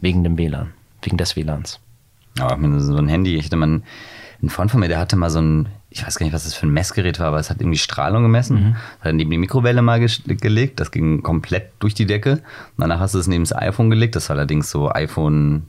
Wegen 0.00 0.24
dem 0.24 0.38
WLAN, 0.38 0.72
wegen 1.02 1.18
des 1.18 1.36
WLANs. 1.36 1.80
Aber 2.38 2.56
mit 2.56 2.80
so 2.80 2.96
ein 2.96 3.08
Handy, 3.08 3.36
ich 3.36 3.46
hatte 3.46 3.56
mal 3.56 3.82
ein 4.42 4.48
Freund 4.48 4.70
von 4.70 4.80
mir, 4.80 4.88
der 4.88 5.00
hatte 5.00 5.16
mal 5.16 5.28
so 5.28 5.40
ein, 5.40 5.68
ich 5.90 6.06
weiß 6.06 6.18
gar 6.18 6.24
nicht, 6.24 6.32
was 6.32 6.44
das 6.44 6.54
für 6.54 6.66
ein 6.66 6.72
Messgerät 6.72 7.18
war, 7.18 7.26
aber 7.26 7.40
es 7.40 7.50
hat 7.50 7.60
irgendwie 7.60 7.78
Strahlung 7.78 8.22
gemessen. 8.22 8.56
Mhm. 8.56 8.76
Hat 9.00 9.14
neben 9.14 9.30
die 9.30 9.38
Mikrowelle 9.38 9.82
mal 9.82 9.98
gelegt, 9.98 10.80
das 10.80 10.92
ging 10.92 11.22
komplett 11.22 11.72
durch 11.80 11.94
die 11.94 12.06
Decke. 12.06 12.32
Und 12.32 12.42
danach 12.78 13.00
hast 13.00 13.14
du 13.14 13.18
es 13.18 13.26
neben 13.26 13.44
das 13.44 13.54
iPhone 13.54 13.90
gelegt, 13.90 14.14
das 14.16 14.28
war 14.28 14.36
allerdings 14.36 14.70
so 14.70 14.90
iPhone 14.90 15.66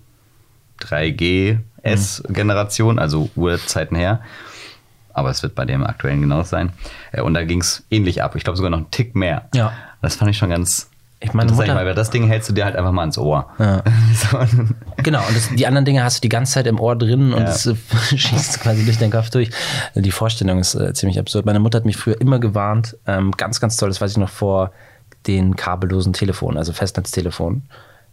3G 0.81 1.57
S-Generation, 1.81 2.99
also 2.99 3.29
Urzeiten 3.35 3.97
her 3.97 4.21
aber 5.19 5.29
es 5.29 5.43
wird 5.43 5.55
bei 5.55 5.65
dem 5.65 5.83
aktuellen 5.83 6.21
genauso 6.21 6.49
sein. 6.49 6.71
Äh, 7.11 7.21
und 7.21 7.33
da 7.33 7.43
ging 7.43 7.61
es 7.61 7.83
ähnlich 7.91 8.23
ab. 8.23 8.35
Ich 8.35 8.43
glaube 8.43 8.57
sogar 8.57 8.69
noch 8.69 8.77
einen 8.77 8.91
Tick 8.91 9.15
mehr. 9.15 9.49
Ja. 9.53 9.73
Das 10.01 10.15
fand 10.15 10.31
ich 10.31 10.37
schon 10.37 10.49
ganz. 10.49 10.89
Ich 11.21 11.33
meine, 11.33 11.51
Mutter, 11.51 11.75
weil 11.75 11.93
das 11.93 12.11
Ding 12.11 12.27
hältst 12.27 12.47
du 12.47 12.53
dir 12.53 12.63
halt 12.63 12.77
einfach 12.77 12.93
mal 12.93 13.03
ins 13.03 13.17
Ohr. 13.17 13.49
Ja. 13.59 13.83
so. 14.13 14.39
Genau, 15.03 15.19
und 15.27 15.35
das, 15.35 15.49
die 15.49 15.67
anderen 15.67 15.83
Dinge 15.83 16.01
hast 16.01 16.19
du 16.19 16.21
die 16.21 16.29
ganze 16.29 16.53
Zeit 16.53 16.65
im 16.65 16.79
Ohr 16.79 16.95
drin 16.95 17.33
und 17.33 17.43
es 17.43 17.65
ja. 17.65 17.73
schießt 18.17 18.61
quasi 18.61 18.85
durch 18.85 18.99
den 18.99 19.11
Kopf 19.11 19.29
durch. 19.29 19.49
Die 19.95 20.11
Vorstellung 20.11 20.59
ist 20.59 20.75
äh, 20.75 20.93
ziemlich 20.93 21.19
absurd. 21.19 21.45
Meine 21.45 21.59
Mutter 21.59 21.77
hat 21.77 21.85
mich 21.85 21.97
früher 21.97 22.19
immer 22.21 22.39
gewarnt, 22.39 22.95
ähm, 23.05 23.33
ganz, 23.35 23.59
ganz 23.59 23.75
toll, 23.75 23.89
das 23.89 23.99
weiß 23.99 24.11
ich 24.11 24.17
noch 24.17 24.29
vor 24.29 24.71
den 25.27 25.57
kabellosen 25.57 26.13
Telefonen, 26.13 26.57
also 26.57 26.71
Festnetztelefonen. 26.71 27.63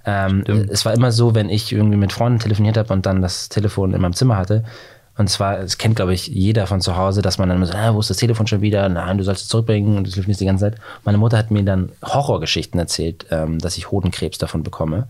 Ähm, 0.05 0.45
es 0.71 0.85
war 0.85 0.95
immer 0.95 1.11
so, 1.11 1.35
wenn 1.35 1.49
ich 1.49 1.73
irgendwie 1.73 1.97
mit 1.97 2.12
Freunden 2.12 2.38
telefoniert 2.38 2.77
habe 2.77 2.92
und 2.92 3.07
dann 3.07 3.23
das 3.23 3.49
Telefon 3.49 3.92
in 3.92 4.01
meinem 4.01 4.14
Zimmer 4.14 4.37
hatte, 4.37 4.64
und 5.19 5.31
zwar, 5.31 5.61
es 5.61 5.79
kennt, 5.79 5.97
glaube 5.97 6.13
ich, 6.13 6.27
jeder 6.27 6.67
von 6.67 6.83
zu 6.83 6.97
Hause, 6.97 7.23
dass 7.23 7.39
man 7.39 7.49
dann 7.49 7.65
so, 7.65 7.73
ah, 7.73 7.95
wo 7.95 8.01
ist 8.01 8.11
das 8.11 8.19
Telefon 8.19 8.47
schon 8.47 8.61
wieder? 8.61 8.87
Nein, 8.89 9.17
du 9.17 9.25
sollst 9.25 9.43
es 9.43 9.49
zurückbringen 9.49 9.97
und 9.97 10.07
du 10.07 10.11
telefonierst 10.11 10.43
die 10.43 10.47
ganze 10.47 10.71
Zeit. 10.71 10.81
Meine 11.05 11.17
Mutter 11.17 11.39
hat 11.39 11.51
mir 11.51 11.63
dann 11.63 11.91
Horrorgeschichten 12.05 12.79
erzählt, 12.79 13.27
ähm, 13.31 13.59
dass 13.59 13.79
ich 13.79 13.91
Hodenkrebs 13.91 14.37
davon 14.37 14.63
bekomme. 14.63 15.09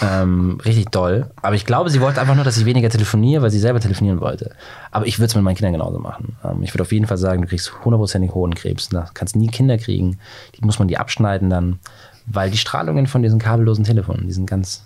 Ähm, 0.00 0.60
richtig 0.64 0.90
doll. 0.90 1.30
Aber 1.42 1.56
ich 1.56 1.66
glaube, 1.66 1.90
sie 1.90 2.00
wollte 2.00 2.20
einfach 2.20 2.36
nur, 2.36 2.44
dass 2.44 2.56
ich 2.56 2.66
weniger 2.66 2.88
telefoniere, 2.88 3.42
weil 3.42 3.50
sie 3.50 3.58
selber 3.58 3.80
telefonieren 3.80 4.20
wollte. 4.20 4.52
Aber 4.92 5.08
ich 5.08 5.18
würde 5.18 5.26
es 5.26 5.34
mit 5.34 5.42
meinen 5.42 5.56
Kindern 5.56 5.72
genauso 5.72 5.98
machen. 5.98 6.36
Ähm, 6.44 6.62
ich 6.62 6.72
würde 6.72 6.82
auf 6.82 6.92
jeden 6.92 7.06
Fall 7.06 7.18
sagen, 7.18 7.42
du 7.42 7.48
kriegst 7.48 7.84
hundertprozentig 7.84 8.32
Hodenkrebs. 8.32 8.90
Du 8.90 9.04
kannst 9.12 9.34
nie 9.34 9.48
Kinder 9.48 9.76
kriegen. 9.76 10.18
Die 10.56 10.64
muss 10.64 10.78
man 10.78 10.86
die 10.86 10.98
abschneiden 10.98 11.50
dann, 11.50 11.80
weil 12.26 12.50
die 12.50 12.58
Strahlungen 12.58 13.08
von 13.08 13.24
diesen 13.24 13.40
kabellosen 13.40 13.82
Telefonen, 13.82 14.28
die 14.28 14.32
sind 14.32 14.46
ganz 14.46 14.84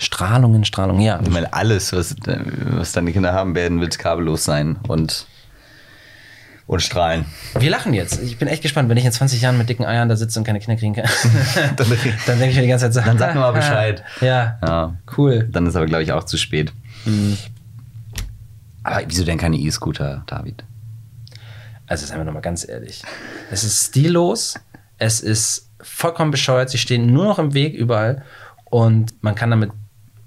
Strahlungen, 0.00 0.64
Strahlung, 0.64 0.98
ja. 0.98 1.20
Ich 1.22 1.28
meine, 1.28 1.52
alles, 1.52 1.92
was, 1.92 2.16
was 2.24 2.92
deine 2.92 3.12
Kinder 3.12 3.34
haben 3.34 3.54
werden, 3.54 3.82
wird 3.82 3.98
kabellos 3.98 4.44
sein 4.44 4.78
und, 4.88 5.26
und 6.66 6.80
strahlen. 6.80 7.26
Wir 7.58 7.68
lachen 7.68 7.92
jetzt. 7.92 8.22
Ich 8.22 8.38
bin 8.38 8.48
echt 8.48 8.62
gespannt, 8.62 8.88
wenn 8.88 8.96
ich 8.96 9.04
in 9.04 9.12
20 9.12 9.42
Jahren 9.42 9.58
mit 9.58 9.68
dicken 9.68 9.84
Eiern 9.84 10.08
da 10.08 10.16
sitze 10.16 10.38
und 10.38 10.46
keine 10.46 10.58
Kinder 10.58 10.80
kriegen 10.80 10.94
kann. 10.94 11.04
dann, 11.76 11.86
dann 12.26 12.38
denke 12.38 12.48
ich 12.48 12.56
mir 12.56 12.62
die 12.62 12.68
ganze 12.68 12.86
Zeit 12.86 12.94
so. 12.94 13.00
Dann 13.02 13.18
sag 13.18 13.34
mir 13.34 13.40
mal 13.40 13.52
Bescheid. 13.52 14.02
ja. 14.22 14.58
ja. 14.66 14.96
Cool. 15.18 15.46
Dann 15.52 15.66
ist 15.66 15.76
aber, 15.76 15.84
glaube 15.84 16.02
ich, 16.02 16.12
auch 16.12 16.24
zu 16.24 16.38
spät. 16.38 16.72
Mhm. 17.04 17.36
Aber 18.82 19.02
wieso 19.06 19.24
denn 19.24 19.36
keine 19.36 19.58
E-Scooter, 19.58 20.24
David? 20.26 20.64
Also, 21.86 22.06
sagen 22.06 22.20
wir 22.20 22.24
nochmal 22.24 22.40
ganz 22.40 22.66
ehrlich. 22.66 23.02
Es 23.50 23.64
ist 23.64 23.88
stillos. 23.88 24.54
Es 24.96 25.20
ist 25.20 25.68
vollkommen 25.82 26.30
bescheuert. 26.30 26.70
Sie 26.70 26.78
stehen 26.78 27.12
nur 27.12 27.24
noch 27.24 27.38
im 27.38 27.52
Weg 27.52 27.74
überall. 27.74 28.22
Und 28.64 29.22
man 29.22 29.34
kann 29.34 29.50
damit 29.50 29.72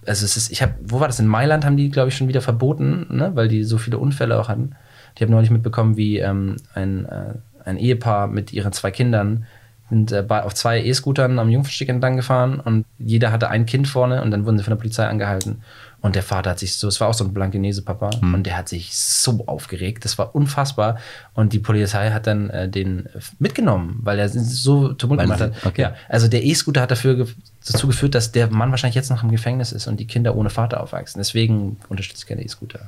also 0.06 0.26
es 0.26 0.38
ist, 0.38 0.51
ich 0.51 0.62
habe, 0.62 0.74
wo 0.82 0.99
war 0.99 1.08
das? 1.08 1.20
In 1.20 1.28
Mailand 1.28 1.66
haben 1.66 1.78
die, 1.78 1.89
glaube 1.89 2.10
ich, 2.10 2.18
schon 2.18 2.28
wieder 2.28 2.41
verboten, 2.41 3.08
ne? 3.10 3.32
weil 3.36 3.47
die 3.47 3.64
so 3.64 3.78
viele 3.78 3.97
Unfälle 3.97 4.39
auch 4.39 4.49
hatten. 4.49 4.76
Ich 5.16 5.22
habe 5.22 5.32
neulich 5.32 5.51
mitbekommen, 5.51 5.97
wie 5.97 6.20
ähm, 6.20 6.58
ein, 6.74 7.06
äh, 7.06 7.34
ein 7.66 7.78
Ehepaar 7.78 8.28
mit 8.28 8.51
ihren 8.54 8.74
zwei 8.74 8.91
Kindern 8.91 9.45
sind 9.89 10.12
äh, 10.12 10.26
auf 10.28 10.54
zwei 10.54 10.84
E-Scootern 10.84 11.39
am 11.39 11.49
Jungfernstieg 11.49 11.89
entlang 11.89 12.16
gefahren 12.16 12.60
und 12.60 12.86
jeder 12.97 13.32
hatte 13.32 13.49
ein 13.49 13.66
Kind 13.66 13.88
vorne 13.88 14.24
und 14.24 14.32
dann 14.32 14.45
wurden 14.45 14.58
sie 14.58 14.64
von 14.64 14.72
der 14.72 14.78
Polizei 14.78 15.06
angehalten. 15.06 15.62
Und 16.04 16.16
der 16.16 16.24
Vater 16.24 16.49
hat 16.49 16.60
sich 16.60 16.76
so, 16.76 16.89
es 16.89 16.99
war 16.99 17.08
auch 17.08 17.14
so 17.14 17.24
ein 17.24 17.34
Blankenese-Papa, 17.34 18.10
hm. 18.20 18.34
und 18.34 18.43
der 18.43 18.58
hat 18.58 18.68
sich 18.68 18.93
so 18.93 19.45
aufgeregt. 19.47 20.04
Das 20.04 20.18
war 20.18 20.36
unfassbar. 20.36 20.97
Und 21.34 21.54
die 21.54 21.60
Polizei 21.60 22.12
hat 22.12 22.28
dann 22.28 22.49
äh, 22.49 22.68
den 22.68 23.08
mitgenommen, 23.39 24.01
weil 24.04 24.20
er 24.20 24.28
so 24.28 24.91
Tumult 24.91 25.22
gemacht 25.22 25.39
hat. 25.39 25.54
Okay. 25.66 25.82
Ja, 25.82 25.95
also 26.10 26.28
der 26.28 26.43
E-Scooter 26.43 26.82
hat 26.82 26.91
dafür 26.91 27.26
dazu 27.66 27.88
geführt, 27.88 28.16
dass 28.16 28.34
der 28.34 28.51
Mann 28.51 28.70
wahrscheinlich 28.72 28.95
jetzt 28.95 29.12
noch 29.12 29.24
im 29.24 29.32
Gefängnis 29.32 29.72
ist 29.72 29.88
und 29.88 29.97
die 29.97 30.06
Kinder 30.06 30.36
ohne 30.36 30.49
Vater 30.49 30.84
aufwachsen. 30.84 31.22
Deswegen 31.22 31.78
unterstütze 31.88 32.24
ich 32.24 32.28
gerne 32.28 32.43
E-Scooter. 32.43 32.82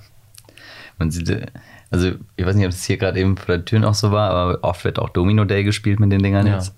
Man 1.00 1.10
sieht, 1.10 1.54
also 1.92 2.12
ich 2.36 2.46
weiß 2.46 2.56
nicht, 2.58 2.66
ob 2.66 2.72
es 2.74 2.84
hier 2.84 2.98
gerade 2.98 3.18
eben 3.18 3.38
vor 3.38 3.56
der 3.56 3.64
Tür 3.64 3.80
noch 3.80 3.96
so 3.96 4.12
war, 4.12 4.32
aber 4.32 4.60
oft 4.62 4.84
wird 4.84 5.00
auch 5.00 5.10
Domino 5.10 5.46
Day 5.46 5.64
gespielt 5.64 6.02
mit 6.02 6.12
den 6.12 6.22
Dingern 6.22 6.48
ja. 6.48 6.56
jetzt. 6.56 6.74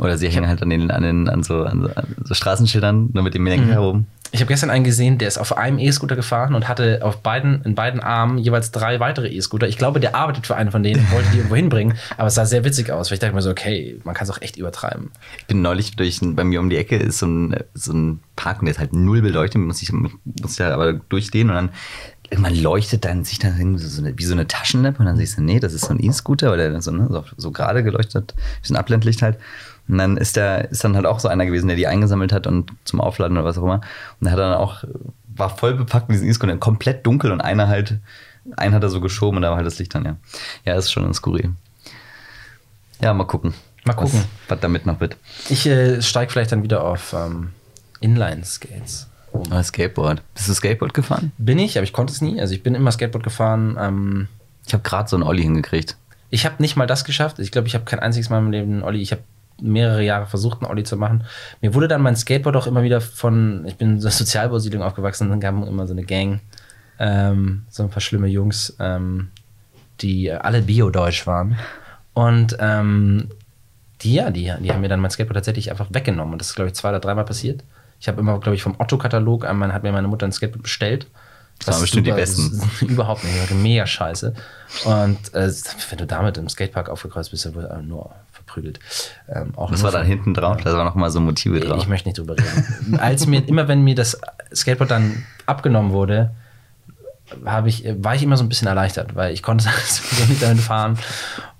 Oder 0.00 0.16
sie 0.16 0.28
hängen 0.28 0.48
halt 0.48 0.62
an, 0.62 0.70
den, 0.70 0.90
an, 0.90 1.02
den, 1.02 1.28
an, 1.28 1.42
so, 1.42 1.64
an, 1.64 1.82
so, 1.82 1.88
an 1.88 2.16
so 2.24 2.34
Straßenschildern, 2.34 3.10
nur 3.12 3.22
mit 3.22 3.34
dem 3.34 3.46
Lenker 3.46 3.66
mhm. 3.66 3.70
herum. 3.70 4.06
Ich 4.30 4.40
habe 4.40 4.48
gestern 4.48 4.70
einen 4.70 4.84
gesehen, 4.84 5.18
der 5.18 5.28
ist 5.28 5.38
auf 5.38 5.56
einem 5.56 5.78
E-Scooter 5.78 6.16
gefahren 6.16 6.54
und 6.54 6.68
hatte 6.68 7.00
auf 7.02 7.22
beiden, 7.22 7.62
in 7.62 7.74
beiden 7.74 8.00
Armen 8.00 8.38
jeweils 8.38 8.70
drei 8.70 9.00
weitere 9.00 9.28
E-Scooter. 9.28 9.68
Ich 9.68 9.78
glaube, 9.78 10.00
der 10.00 10.14
arbeitet 10.14 10.46
für 10.46 10.56
einen 10.56 10.70
von 10.70 10.82
denen 10.82 11.00
und 11.00 11.10
wollte 11.12 11.30
die 11.30 11.38
irgendwo 11.38 11.56
hinbringen. 11.56 11.96
Aber 12.16 12.28
es 12.28 12.34
sah 12.34 12.44
sehr 12.44 12.64
witzig 12.64 12.90
aus, 12.90 13.10
weil 13.10 13.14
ich 13.14 13.20
dachte 13.20 13.34
mir 13.34 13.42
so, 13.42 13.50
okay, 13.50 14.00
man 14.04 14.14
kann 14.14 14.24
es 14.24 14.30
auch 14.30 14.42
echt 14.42 14.56
übertreiben. 14.56 15.10
Ich 15.38 15.46
bin 15.46 15.62
neulich 15.62 15.96
durch, 15.96 16.20
bei 16.22 16.44
mir 16.44 16.60
um 16.60 16.68
die 16.70 16.76
Ecke 16.76 16.96
ist 16.96 17.18
so 17.18 17.26
ein, 17.26 17.56
so 17.74 17.92
ein 17.92 18.20
Park 18.36 18.60
und 18.60 18.66
der 18.66 18.72
ist 18.72 18.78
halt 18.78 18.92
null 18.92 19.22
beleuchtet, 19.22 19.60
muss 19.60 19.82
ich, 19.82 19.92
muss 19.92 20.58
ja 20.58 20.72
aber 20.72 20.92
durchstehen 20.92 21.48
und 21.48 21.56
dann 21.56 21.70
irgendwann 22.30 22.56
leuchtet 22.56 23.04
dann 23.04 23.24
sich 23.24 23.38
dann 23.38 23.78
so 23.78 24.02
eine, 24.02 24.18
wie 24.18 24.24
so 24.24 24.34
eine 24.34 24.46
Taschenlampe 24.46 25.00
und 25.00 25.06
dann 25.06 25.16
siehst 25.16 25.38
du, 25.38 25.42
nee, 25.42 25.60
das 25.60 25.72
ist 25.72 25.86
so 25.86 25.92
ein 25.92 26.02
E-Scooter, 26.02 26.50
weil 26.50 26.58
der 26.58 26.80
so, 26.82 26.90
ne, 26.90 27.06
so, 27.10 27.24
so 27.36 27.50
gerade 27.50 27.82
geleuchtet, 27.82 28.34
bisschen 28.60 28.76
Abblendlicht 28.76 29.22
halt. 29.22 29.38
Und 29.88 29.98
dann 29.98 30.16
ist 30.16 30.36
der, 30.36 30.70
ist 30.70 30.84
dann 30.84 30.96
halt 30.96 31.06
auch 31.06 31.20
so 31.20 31.28
einer 31.28 31.46
gewesen, 31.46 31.68
der 31.68 31.76
die 31.76 31.86
eingesammelt 31.86 32.32
hat 32.32 32.46
und 32.46 32.72
zum 32.84 33.00
Aufladen 33.00 33.36
oder 33.36 33.46
was 33.46 33.58
auch 33.58 33.62
immer. 33.62 33.80
Und 34.20 34.24
der 34.24 34.32
hat 34.32 34.38
dann 34.38 34.54
auch, 34.54 34.84
war 35.34 35.50
voll 35.50 35.74
bepackt 35.74 36.08
mit 36.08 36.16
diesen 36.16 36.28
E-Scooter, 36.28 36.56
komplett 36.58 37.06
dunkel 37.06 37.32
und 37.32 37.40
einer 37.40 37.68
halt, 37.68 37.98
einen 38.56 38.74
hat 38.74 38.82
er 38.82 38.90
so 38.90 39.00
geschoben 39.00 39.36
und 39.36 39.42
da 39.42 39.50
war 39.50 39.56
halt 39.56 39.66
das 39.66 39.78
Licht 39.78 39.94
dann, 39.94 40.04
ja. 40.04 40.16
Ja, 40.64 40.74
ist 40.74 40.92
schon 40.92 41.04
ein 41.04 41.14
Skurril. 41.14 41.54
Ja, 43.00 43.14
mal 43.14 43.24
gucken. 43.24 43.54
Mal 43.84 43.94
gucken. 43.94 44.20
Was, 44.20 44.56
was 44.56 44.60
damit 44.60 44.84
noch 44.86 45.00
wird. 45.00 45.16
Ich 45.48 45.66
äh, 45.66 46.02
steige 46.02 46.30
vielleicht 46.30 46.52
dann 46.52 46.62
wieder 46.62 46.84
auf 46.84 47.14
ähm, 47.14 47.50
Inline-Skates. 48.00 49.08
Um. 49.32 49.50
Ah, 49.50 49.62
Skateboard. 49.62 50.22
Bist 50.34 50.48
du 50.48 50.54
Skateboard 50.54 50.94
gefahren? 50.94 51.32
Bin 51.38 51.58
ich, 51.58 51.76
aber 51.76 51.84
ich 51.84 51.92
konnte 51.92 52.12
es 52.12 52.20
nie. 52.20 52.40
Also 52.40 52.54
ich 52.54 52.62
bin 52.62 52.74
immer 52.74 52.92
Skateboard 52.92 53.24
gefahren. 53.24 53.76
Ähm, 53.78 54.28
ich 54.66 54.72
habe 54.72 54.82
gerade 54.82 55.08
so 55.08 55.16
einen 55.16 55.22
Olli 55.22 55.42
hingekriegt. 55.42 55.96
Ich 56.30 56.44
habe 56.44 56.56
nicht 56.58 56.76
mal 56.76 56.86
das 56.86 57.04
geschafft. 57.04 57.38
Ich 57.38 57.50
glaube, 57.50 57.68
ich 57.68 57.74
habe 57.74 57.84
kein 57.84 58.00
einziges 58.00 58.30
Mal 58.30 58.38
im 58.38 58.50
Leben 58.50 58.72
einen 58.72 58.82
Olli. 58.82 59.00
Ich 59.00 59.12
habe 59.12 59.22
mehrere 59.60 60.02
Jahre 60.02 60.26
versucht, 60.26 60.62
einen 60.62 60.70
Olli 60.70 60.84
zu 60.84 60.96
machen. 60.96 61.24
Mir 61.60 61.74
wurde 61.74 61.88
dann 61.88 62.02
mein 62.02 62.16
Skateboard 62.16 62.56
auch 62.56 62.66
immer 62.66 62.82
wieder 62.82 63.00
von, 63.00 63.64
ich 63.66 63.76
bin 63.76 63.94
in 63.94 64.00
der 64.00 64.10
Sozialbausiedlung 64.10 64.82
aufgewachsen, 64.82 65.28
dann 65.30 65.40
gab 65.40 65.60
es 65.60 65.68
immer 65.68 65.86
so 65.86 65.92
eine 65.92 66.04
Gang, 66.04 66.40
ähm, 66.98 67.64
so 67.68 67.82
ein 67.82 67.90
paar 67.90 68.00
schlimme 68.00 68.28
Jungs, 68.28 68.76
ähm, 68.80 69.28
die 70.00 70.30
alle 70.30 70.62
Bio-Deutsch 70.62 71.26
waren. 71.26 71.56
Und 72.14 72.56
ähm, 72.60 73.28
die, 74.02 74.14
ja, 74.14 74.30
die, 74.30 74.52
die 74.60 74.72
haben 74.72 74.80
mir 74.80 74.88
dann 74.88 75.00
mein 75.00 75.10
Skateboard 75.10 75.36
tatsächlich 75.36 75.70
einfach 75.70 75.88
weggenommen. 75.90 76.34
Und 76.34 76.40
das 76.40 76.48
ist, 76.48 76.54
glaube 76.54 76.68
ich, 76.68 76.74
zwei 76.74 76.90
oder 76.90 77.00
dreimal 77.00 77.24
passiert. 77.24 77.64
Ich 78.00 78.06
habe 78.06 78.20
immer, 78.20 78.38
glaube 78.38 78.54
ich, 78.54 78.62
vom 78.62 78.76
Otto-Katalog, 78.78 79.44
einmal 79.44 79.72
hat 79.72 79.82
mir 79.82 79.92
meine 79.92 80.08
Mutter 80.08 80.26
ein 80.26 80.32
Skateboard 80.32 80.62
bestellt. 80.62 81.06
Das 81.58 81.74
waren 81.74 81.80
bestimmt 81.80 82.06
die 82.06 82.12
besten. 82.12 82.62
Überhaupt 82.86 83.24
nicht, 83.24 83.50
mega 83.50 83.86
scheiße. 83.86 84.34
Und 84.84 85.34
äh, 85.34 85.52
wenn 85.90 85.98
du 85.98 86.06
damit 86.06 86.38
im 86.38 86.48
Skatepark 86.48 86.88
aufgekreuzt 86.88 87.32
bist, 87.32 87.46
dann 87.46 87.54
wurde 87.56 87.82
nur 87.82 88.14
verprügelt. 88.48 88.80
Ähm, 89.28 89.52
Was 89.54 89.82
war 89.82 89.92
da 89.92 90.02
hinten 90.02 90.34
drauf? 90.34 90.58
Da 90.62 90.72
war 90.76 90.84
noch 90.84 90.94
mal 90.94 91.10
so 91.10 91.20
Motive 91.20 91.60
drauf. 91.60 91.78
Ich 91.78 91.88
möchte 91.88 92.08
nicht 92.08 92.18
drüber 92.18 92.36
reden. 92.36 92.98
Als 92.98 93.26
mir, 93.26 93.46
immer 93.46 93.68
wenn 93.68 93.82
mir 93.82 93.94
das 93.94 94.18
Skateboard 94.54 94.90
dann 94.90 95.24
abgenommen 95.46 95.92
wurde, 95.92 96.30
ich, 97.66 97.84
war 97.98 98.14
ich 98.14 98.22
immer 98.22 98.38
so 98.38 98.44
ein 98.44 98.48
bisschen 98.48 98.68
erleichtert, 98.68 99.14
weil 99.14 99.34
ich 99.34 99.42
konnte 99.42 99.64
so 99.86 100.24
nicht 100.24 100.42
damit 100.42 100.60
fahren. 100.60 100.98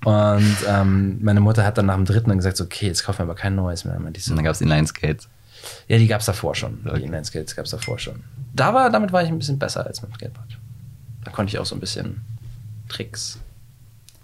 Und 0.03 0.55
ähm, 0.67 1.19
meine 1.21 1.41
Mutter 1.41 1.63
hat 1.63 1.77
dann 1.77 1.85
nach 1.85 1.95
dem 1.95 2.05
dritten 2.05 2.29
dann 2.29 2.37
gesagt, 2.37 2.57
so, 2.57 2.63
okay, 2.63 2.87
jetzt 2.87 3.03
kaufen 3.03 3.19
wir 3.19 3.23
aber 3.23 3.35
kein 3.35 3.55
neues 3.55 3.85
mehr. 3.85 3.95
Und 3.97 4.29
dann 4.29 4.43
gab 4.43 4.53
es 4.53 4.61
Inline-Skates. 4.61 5.29
Ja, 5.87 5.97
die 5.97 6.07
gab 6.07 6.21
es 6.21 6.25
davor 6.25 6.55
schon. 6.55 6.79
Okay. 6.85 6.99
Die 6.99 7.05
Inline-Skates 7.05 7.55
gab 7.55 7.65
es 7.65 7.71
davor 7.71 7.99
schon. 7.99 8.23
Da 8.53 8.73
war, 8.73 8.89
damit 8.89 9.11
war 9.11 9.21
ich 9.21 9.29
ein 9.29 9.37
bisschen 9.37 9.59
besser 9.59 9.85
als 9.85 10.01
mit 10.01 10.11
dem 10.11 10.15
Skateboard. 10.15 10.57
Da 11.23 11.31
konnte 11.31 11.51
ich 11.51 11.59
auch 11.59 11.65
so 11.65 11.75
ein 11.75 11.79
bisschen 11.79 12.21
Tricks. 12.87 13.37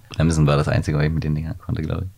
Bremsen 0.10 0.48
war 0.48 0.56
das 0.58 0.68
Einzige, 0.68 0.98
was 0.98 1.06
ich 1.06 1.12
mit 1.12 1.24
den 1.24 1.36
Dingern 1.36 1.58
konnte, 1.58 1.82
glaube 1.82 2.06
ich. 2.06 2.15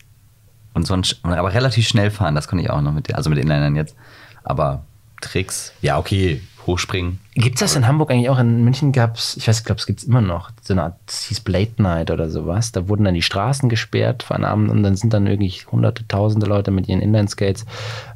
Und 0.77 0.85
sonst, 0.85 1.19
aber 1.23 1.55
relativ 1.55 1.87
schnell 1.87 2.11
fahren, 2.11 2.35
das 2.35 2.47
konnte 2.47 2.63
ich 2.63 2.69
auch 2.69 2.81
noch 2.81 2.93
mit, 2.93 3.11
also 3.15 3.31
mit 3.31 3.39
Inlinern 3.39 3.75
jetzt. 3.75 3.95
Aber 4.43 4.83
Tricks, 5.21 5.73
ja, 5.81 5.97
okay, 5.97 6.39
hochspringen. 6.67 7.19
Gibt 7.33 7.55
es 7.55 7.61
das 7.61 7.75
in 7.75 7.87
Hamburg 7.87 8.11
eigentlich 8.11 8.29
auch? 8.29 8.37
In 8.37 8.63
München 8.63 8.91
gab 8.91 9.15
es, 9.15 9.35
ich 9.37 9.47
weiß, 9.47 9.57
ich 9.57 9.65
glaube, 9.65 9.79
es 9.79 9.87
gibt 9.87 10.01
es 10.01 10.05
immer 10.05 10.21
noch, 10.21 10.51
so 10.61 10.75
eine 10.75 10.83
Art, 10.83 10.99
das 11.07 11.23
hieß 11.23 11.39
Blade 11.39 11.71
Night 11.77 12.11
oder 12.11 12.29
sowas. 12.29 12.71
Da 12.71 12.87
wurden 12.87 13.05
dann 13.05 13.15
die 13.15 13.23
Straßen 13.23 13.69
gesperrt 13.69 14.21
für 14.21 14.35
einen 14.35 14.45
Abend 14.45 14.69
und 14.69 14.83
dann 14.83 14.95
sind 14.95 15.15
dann 15.15 15.25
irgendwie 15.25 15.49
hunderte, 15.49 16.07
tausende 16.07 16.45
Leute 16.45 16.69
mit 16.69 16.87
ihren 16.87 17.01
Inline-Skates 17.01 17.65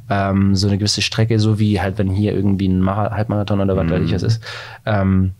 ähm, 0.08 0.54
so 0.54 0.68
eine 0.68 0.78
gewisse 0.78 1.02
Strecke, 1.02 1.40
so 1.40 1.58
wie 1.58 1.80
halt, 1.80 1.98
wenn 1.98 2.10
hier 2.10 2.32
irgendwie 2.32 2.68
ein 2.68 2.80
Mar 2.80 3.10
Halbmarathon 3.10 3.60
oder 3.60 3.76
was 3.76 3.86
mhm. 3.86 3.90
weiß 3.90 4.02
ich 4.04 4.14
was 4.14 4.22
ist. 4.22 4.44
Ähm, 4.86 5.32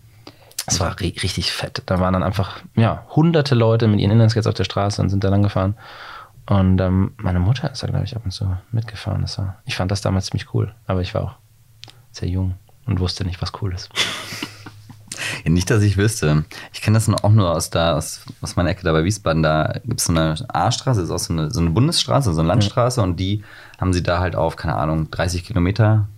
es 0.66 0.80
war 0.80 0.98
richtig 0.98 1.52
fett. 1.52 1.82
Da 1.86 2.00
waren 2.00 2.14
dann 2.14 2.24
einfach, 2.24 2.62
ja, 2.74 3.06
hunderte 3.14 3.54
Leute 3.54 3.86
mit 3.86 4.00
ihren 4.00 4.10
Inline-Skates 4.10 4.48
auf 4.48 4.54
der 4.54 4.64
Straße 4.64 5.00
und 5.00 5.08
sind 5.08 5.22
da 5.22 5.28
lang 5.28 5.44
gefahren. 5.44 5.76
Und 6.52 6.82
ähm, 6.82 7.12
meine 7.16 7.40
Mutter 7.40 7.70
ist 7.70 7.82
da, 7.82 7.86
glaube 7.86 8.04
ich, 8.04 8.14
ab 8.14 8.26
und 8.26 8.30
zu 8.30 8.58
mitgefahren. 8.72 9.22
Das 9.22 9.38
war, 9.38 9.62
ich 9.64 9.74
fand 9.74 9.90
das 9.90 10.02
damals 10.02 10.26
ziemlich 10.26 10.52
cool, 10.52 10.74
aber 10.86 11.00
ich 11.00 11.14
war 11.14 11.22
auch 11.22 11.34
sehr 12.10 12.28
jung 12.28 12.56
und 12.84 13.00
wusste 13.00 13.24
nicht, 13.24 13.40
was 13.40 13.52
cool 13.62 13.72
ist. 13.72 13.88
Ja, 15.44 15.50
nicht, 15.50 15.70
dass 15.70 15.82
ich 15.82 15.96
wüsste. 15.96 16.44
Ich 16.74 16.82
kenne 16.82 16.96
das 16.96 17.08
auch 17.08 17.30
nur 17.30 17.54
aus, 17.54 17.70
da, 17.70 17.96
aus, 17.96 18.26
aus 18.42 18.56
meiner 18.56 18.70
Ecke 18.70 18.82
da 18.82 18.92
bei 18.92 19.04
Wiesbaden. 19.04 19.42
Da 19.42 19.80
gibt 19.84 20.00
es 20.00 20.06
so 20.06 20.12
eine 20.12 20.34
A-Straße, 20.48 21.00
das 21.00 21.08
ist 21.08 21.14
auch 21.14 21.18
so 21.18 21.32
eine, 21.32 21.50
so 21.50 21.60
eine 21.60 21.70
Bundesstraße, 21.70 22.34
so 22.34 22.40
eine 22.40 22.48
Landstraße 22.48 23.00
ja. 23.00 23.04
und 23.04 23.18
die 23.18 23.42
haben 23.80 23.94
sie 23.94 24.02
da 24.02 24.18
halt 24.18 24.36
auf, 24.36 24.56
keine 24.56 24.76
Ahnung, 24.76 25.10
30 25.10 25.44
Kilometer, 25.44 26.08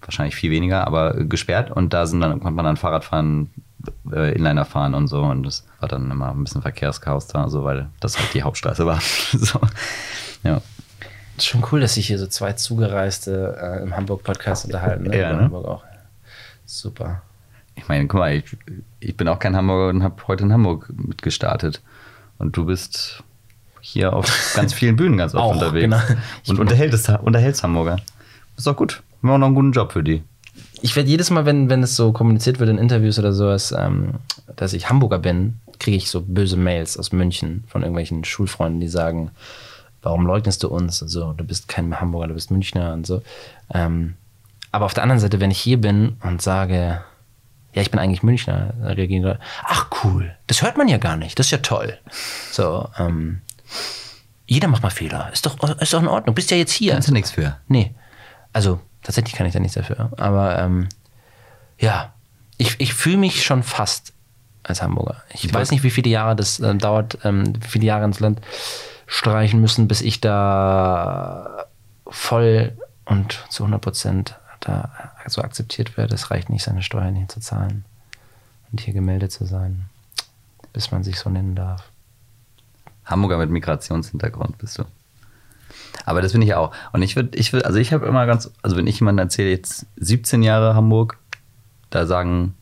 wahrscheinlich 0.00 0.34
viel 0.34 0.50
weniger, 0.50 0.86
aber 0.88 1.14
gesperrt 1.24 1.70
und 1.70 1.92
da 1.92 2.06
sind 2.06 2.20
dann, 2.20 2.40
konnte 2.40 2.56
man 2.56 2.64
dann 2.64 2.76
Fahrrad 2.76 3.04
fahren, 3.04 3.50
äh, 4.12 4.34
Inliner 4.34 4.64
fahren 4.64 4.94
und 4.94 5.08
so 5.08 5.22
und 5.22 5.44
das 5.44 5.64
war 5.80 5.88
dann 5.88 6.10
immer 6.10 6.30
ein 6.30 6.44
bisschen 6.44 6.62
Verkehrschaos 6.62 7.26
da, 7.28 7.48
so, 7.48 7.64
weil 7.64 7.88
das 8.00 8.18
halt 8.18 8.34
die 8.34 8.42
Hauptstraße 8.42 8.86
war. 8.86 9.00
so. 9.32 9.60
Ja. 10.42 10.60
ist 11.36 11.46
schon 11.46 11.64
cool, 11.72 11.80
dass 11.80 11.94
sich 11.94 12.06
hier 12.06 12.18
so 12.18 12.26
zwei 12.26 12.52
Zugereiste 12.52 13.56
äh, 13.60 13.82
im 13.82 13.96
Hamburg-Podcast 13.96 14.66
unterhalten. 14.66 15.04
Ne? 15.04 15.18
Ja, 15.18 15.32
ne? 15.32 15.42
Hamburg 15.44 15.66
auch. 15.66 15.84
Super. 16.66 17.22
Ich 17.76 17.88
meine, 17.88 18.06
guck 18.06 18.20
mal, 18.20 18.34
ich, 18.34 18.56
ich 19.00 19.16
bin 19.16 19.28
auch 19.28 19.38
kein 19.38 19.56
Hamburger 19.56 19.90
und 19.90 20.02
habe 20.02 20.16
heute 20.28 20.44
in 20.44 20.52
Hamburg 20.52 20.88
mitgestartet. 20.96 21.82
Und 22.38 22.56
du 22.56 22.66
bist 22.66 23.22
hier 23.80 24.12
auf 24.12 24.52
ganz 24.54 24.72
vielen 24.72 24.96
Bühnen 24.96 25.18
ganz 25.18 25.34
oft 25.34 25.54
unterwegs. 25.54 25.84
Genau. 25.84 26.20
Und 26.48 26.58
unterhältst, 26.58 27.08
unterhältst 27.08 27.62
Hamburger. 27.62 27.96
Ist 28.56 28.66
doch 28.66 28.76
gut. 28.76 29.02
Wir 29.20 29.28
haben 29.28 29.34
auch 29.36 29.38
noch 29.38 29.46
einen 29.46 29.54
guten 29.54 29.72
Job 29.72 29.92
für 29.92 30.02
die. 30.02 30.22
Ich 30.82 30.94
werde 30.96 31.08
jedes 31.08 31.30
Mal, 31.30 31.46
wenn, 31.46 31.70
wenn 31.70 31.82
es 31.82 31.96
so 31.96 32.12
kommuniziert 32.12 32.58
wird 32.58 32.70
in 32.70 32.78
Interviews 32.78 33.18
oder 33.18 33.32
sowas, 33.32 33.74
ähm, 33.76 34.14
dass 34.56 34.72
ich 34.72 34.88
Hamburger 34.88 35.18
bin, 35.18 35.60
kriege 35.78 35.96
ich 35.96 36.10
so 36.10 36.20
böse 36.20 36.56
Mails 36.56 36.98
aus 36.98 37.12
München 37.12 37.64
von 37.66 37.82
irgendwelchen 37.82 38.24
Schulfreunden, 38.24 38.80
die 38.80 38.88
sagen, 38.88 39.30
warum 40.02 40.26
leugnest 40.26 40.62
du 40.62 40.68
uns? 40.68 41.02
Also, 41.02 41.32
du 41.32 41.44
bist 41.44 41.68
kein 41.68 42.00
Hamburger, 42.00 42.28
du 42.28 42.34
bist 42.34 42.50
Münchner 42.50 42.92
und 42.92 43.06
so. 43.06 43.22
Ähm, 43.72 44.14
aber 44.70 44.86
auf 44.86 44.94
der 44.94 45.02
anderen 45.02 45.20
Seite, 45.20 45.40
wenn 45.40 45.50
ich 45.50 45.60
hier 45.60 45.80
bin 45.80 46.16
und 46.22 46.42
sage, 46.42 47.02
ja, 47.74 47.82
ich 47.82 47.90
bin 47.90 48.00
eigentlich 48.00 48.22
Münchner, 48.22 48.74
reagieren 48.82 49.24
Leute, 49.24 49.40
ach 49.64 49.88
cool, 50.04 50.34
das 50.46 50.62
hört 50.62 50.76
man 50.76 50.88
ja 50.88 50.98
gar 50.98 51.16
nicht, 51.16 51.38
das 51.38 51.46
ist 51.46 51.50
ja 51.52 51.58
toll. 51.58 51.98
So, 52.50 52.88
ähm, 52.98 53.40
jeder 54.46 54.68
macht 54.68 54.82
mal 54.82 54.90
Fehler, 54.90 55.30
ist 55.32 55.46
doch, 55.46 55.58
ist 55.80 55.92
doch 55.92 56.02
in 56.02 56.08
Ordnung, 56.08 56.34
bist 56.34 56.50
ja 56.50 56.56
jetzt 56.56 56.72
hier. 56.72 56.92
Kannst 56.92 57.08
du 57.08 57.12
nichts 57.12 57.30
für? 57.30 57.56
Nee, 57.66 57.94
also 58.52 58.80
tatsächlich 59.04 59.34
kann 59.34 59.46
ich 59.46 59.52
da 59.52 59.60
nichts 59.60 59.76
dafür, 59.76 60.10
aber 60.16 60.58
ähm, 60.58 60.88
ja, 61.78 62.12
ich, 62.58 62.80
ich 62.80 62.94
fühle 62.94 63.18
mich 63.18 63.44
schon 63.44 63.62
fast 63.62 64.12
als 64.64 64.82
Hamburger. 64.82 65.22
Ich, 65.32 65.52
weiß 65.52 65.70
nicht, 65.70 65.82
wie 65.82 65.90
viele 65.90 66.10
Jahre 66.10 66.34
das 66.34 66.58
äh, 66.58 66.74
dauert, 66.74 67.18
ähm, 67.24 67.54
wie 67.62 67.68
viele 67.68 67.84
Jahre 67.84 68.04
ins 68.04 68.20
Land 68.20 68.40
streichen 69.06 69.60
müssen, 69.60 69.86
bis 69.86 70.00
ich 70.00 70.20
da 70.20 71.66
voll 72.06 72.72
und 73.04 73.44
zu 73.50 73.64
100 73.64 73.80
Prozent 73.80 74.38
da 74.60 74.90
so 75.26 75.42
akzeptiert 75.42 75.96
werde. 75.96 76.14
Es 76.14 76.30
reicht 76.30 76.48
nicht, 76.48 76.64
seine 76.64 76.82
Steuern 76.82 77.14
hier 77.14 77.28
zu 77.28 77.40
zahlen 77.40 77.84
und 78.72 78.80
hier 78.80 78.94
gemeldet 78.94 79.32
zu 79.32 79.44
sein, 79.44 79.86
bis 80.72 80.90
man 80.90 81.04
sich 81.04 81.18
so 81.18 81.28
nennen 81.28 81.54
darf. 81.54 81.84
Hamburger 83.04 83.36
mit 83.36 83.50
Migrationshintergrund 83.50 84.56
bist 84.58 84.78
du. 84.78 84.84
Aber 86.04 86.22
das 86.22 86.32
finde 86.32 86.46
ich 86.46 86.54
auch. 86.54 86.72
Und 86.92 87.02
ich 87.02 87.16
würde, 87.16 87.36
ich 87.36 87.52
will, 87.52 87.62
also 87.62 87.78
ich 87.78 87.92
habe 87.92 88.06
immer 88.06 88.26
ganz, 88.26 88.50
also 88.62 88.76
wenn 88.76 88.86
ich 88.86 89.00
jemandem 89.00 89.24
erzähle, 89.24 89.50
jetzt 89.50 89.86
17 89.96 90.42
Jahre 90.42 90.74
Hamburg, 90.74 91.18
da 91.90 92.06
sagen, 92.06 92.54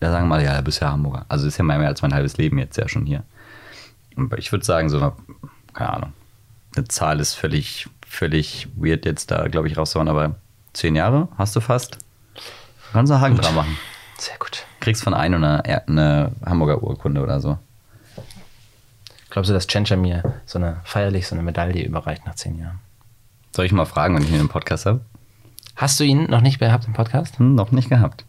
da 0.00 0.10
sagen 0.10 0.28
mal, 0.28 0.42
ja, 0.42 0.56
du 0.56 0.62
bist 0.62 0.80
ja 0.80 0.90
Hamburger. 0.90 1.26
Also 1.28 1.46
ist 1.46 1.58
ja 1.58 1.64
mehr 1.64 1.78
als 1.86 2.02
mein 2.02 2.14
halbes 2.14 2.36
Leben 2.36 2.58
jetzt 2.58 2.76
ja 2.76 2.88
schon 2.88 3.06
hier. 3.06 3.22
Und 4.16 4.32
ich 4.38 4.52
würde 4.52 4.64
sagen, 4.64 4.88
so, 4.88 5.12
keine 5.72 5.92
Ahnung, 5.92 6.12
eine 6.76 6.86
Zahl 6.88 7.20
ist 7.20 7.34
völlig, 7.34 7.88
völlig 8.06 8.68
weird 8.76 9.04
jetzt 9.04 9.30
da, 9.30 9.48
glaube 9.48 9.68
ich, 9.68 9.76
rauszuhauen, 9.76 10.08
aber 10.08 10.36
zehn 10.72 10.96
Jahre 10.96 11.28
hast 11.36 11.54
du 11.56 11.60
fast. 11.60 11.98
Kannst 12.92 13.10
du 13.10 13.14
einen 13.14 13.24
Haken 13.24 13.36
dran 13.36 13.54
machen. 13.54 13.76
Sehr 14.18 14.36
gut. 14.38 14.64
Kriegst 14.80 15.02
von 15.02 15.14
einem 15.14 15.42
eine, 15.42 15.64
eine 15.64 16.32
Hamburger 16.44 16.82
Urkunde 16.82 17.22
oder 17.22 17.40
so. 17.40 17.58
Glaubst 19.34 19.50
du, 19.50 19.52
dass 19.52 19.66
Tschentscher 19.66 19.96
mir 19.96 20.22
so 20.46 20.60
eine 20.60 20.76
feierlich 20.84 21.26
so 21.26 21.34
eine 21.34 21.42
Medaille 21.42 21.84
überreicht 21.84 22.24
nach 22.24 22.36
zehn 22.36 22.56
Jahren? 22.56 22.78
Soll 23.50 23.64
ich 23.64 23.72
mal 23.72 23.84
fragen, 23.84 24.14
wenn 24.14 24.22
ich 24.22 24.30
ihn 24.30 24.38
im 24.38 24.48
Podcast 24.48 24.86
habe? 24.86 25.00
Hast 25.74 25.98
du 25.98 26.04
ihn 26.04 26.30
noch 26.30 26.40
nicht 26.40 26.60
gehabt 26.60 26.86
im 26.86 26.92
Podcast? 26.92 27.40
Hm, 27.40 27.56
noch 27.56 27.72
nicht 27.72 27.88
gehabt. 27.88 28.24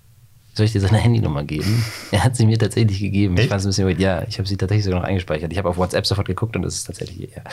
Soll 0.56 0.66
ich 0.66 0.72
dir 0.72 0.82
seine 0.82 0.98
Handynummer 0.98 1.44
geben? 1.44 1.86
Er 2.12 2.24
hat 2.24 2.36
sie 2.36 2.48
mir 2.48 2.58
tatsächlich 2.58 3.00
gegeben. 3.00 3.36
Echt? 3.36 3.44
Ich 3.44 3.50
fand 3.50 3.60
es 3.60 3.68
ein 3.68 3.70
bisschen 3.70 3.88
weird. 3.88 4.00
Ja, 4.00 4.24
ich 4.28 4.40
habe 4.40 4.48
sie 4.48 4.58
tatsächlich 4.58 4.84
sogar 4.84 5.00
noch 5.00 5.08
eingespeichert. 5.08 5.52
Ich 5.52 5.60
habe 5.60 5.70
auf 5.70 5.78
WhatsApp 5.78 6.08
sofort 6.08 6.26
geguckt 6.26 6.56
und 6.56 6.66
es 6.66 6.78
ist 6.78 6.86
tatsächlich 6.86 7.30
er. 7.36 7.44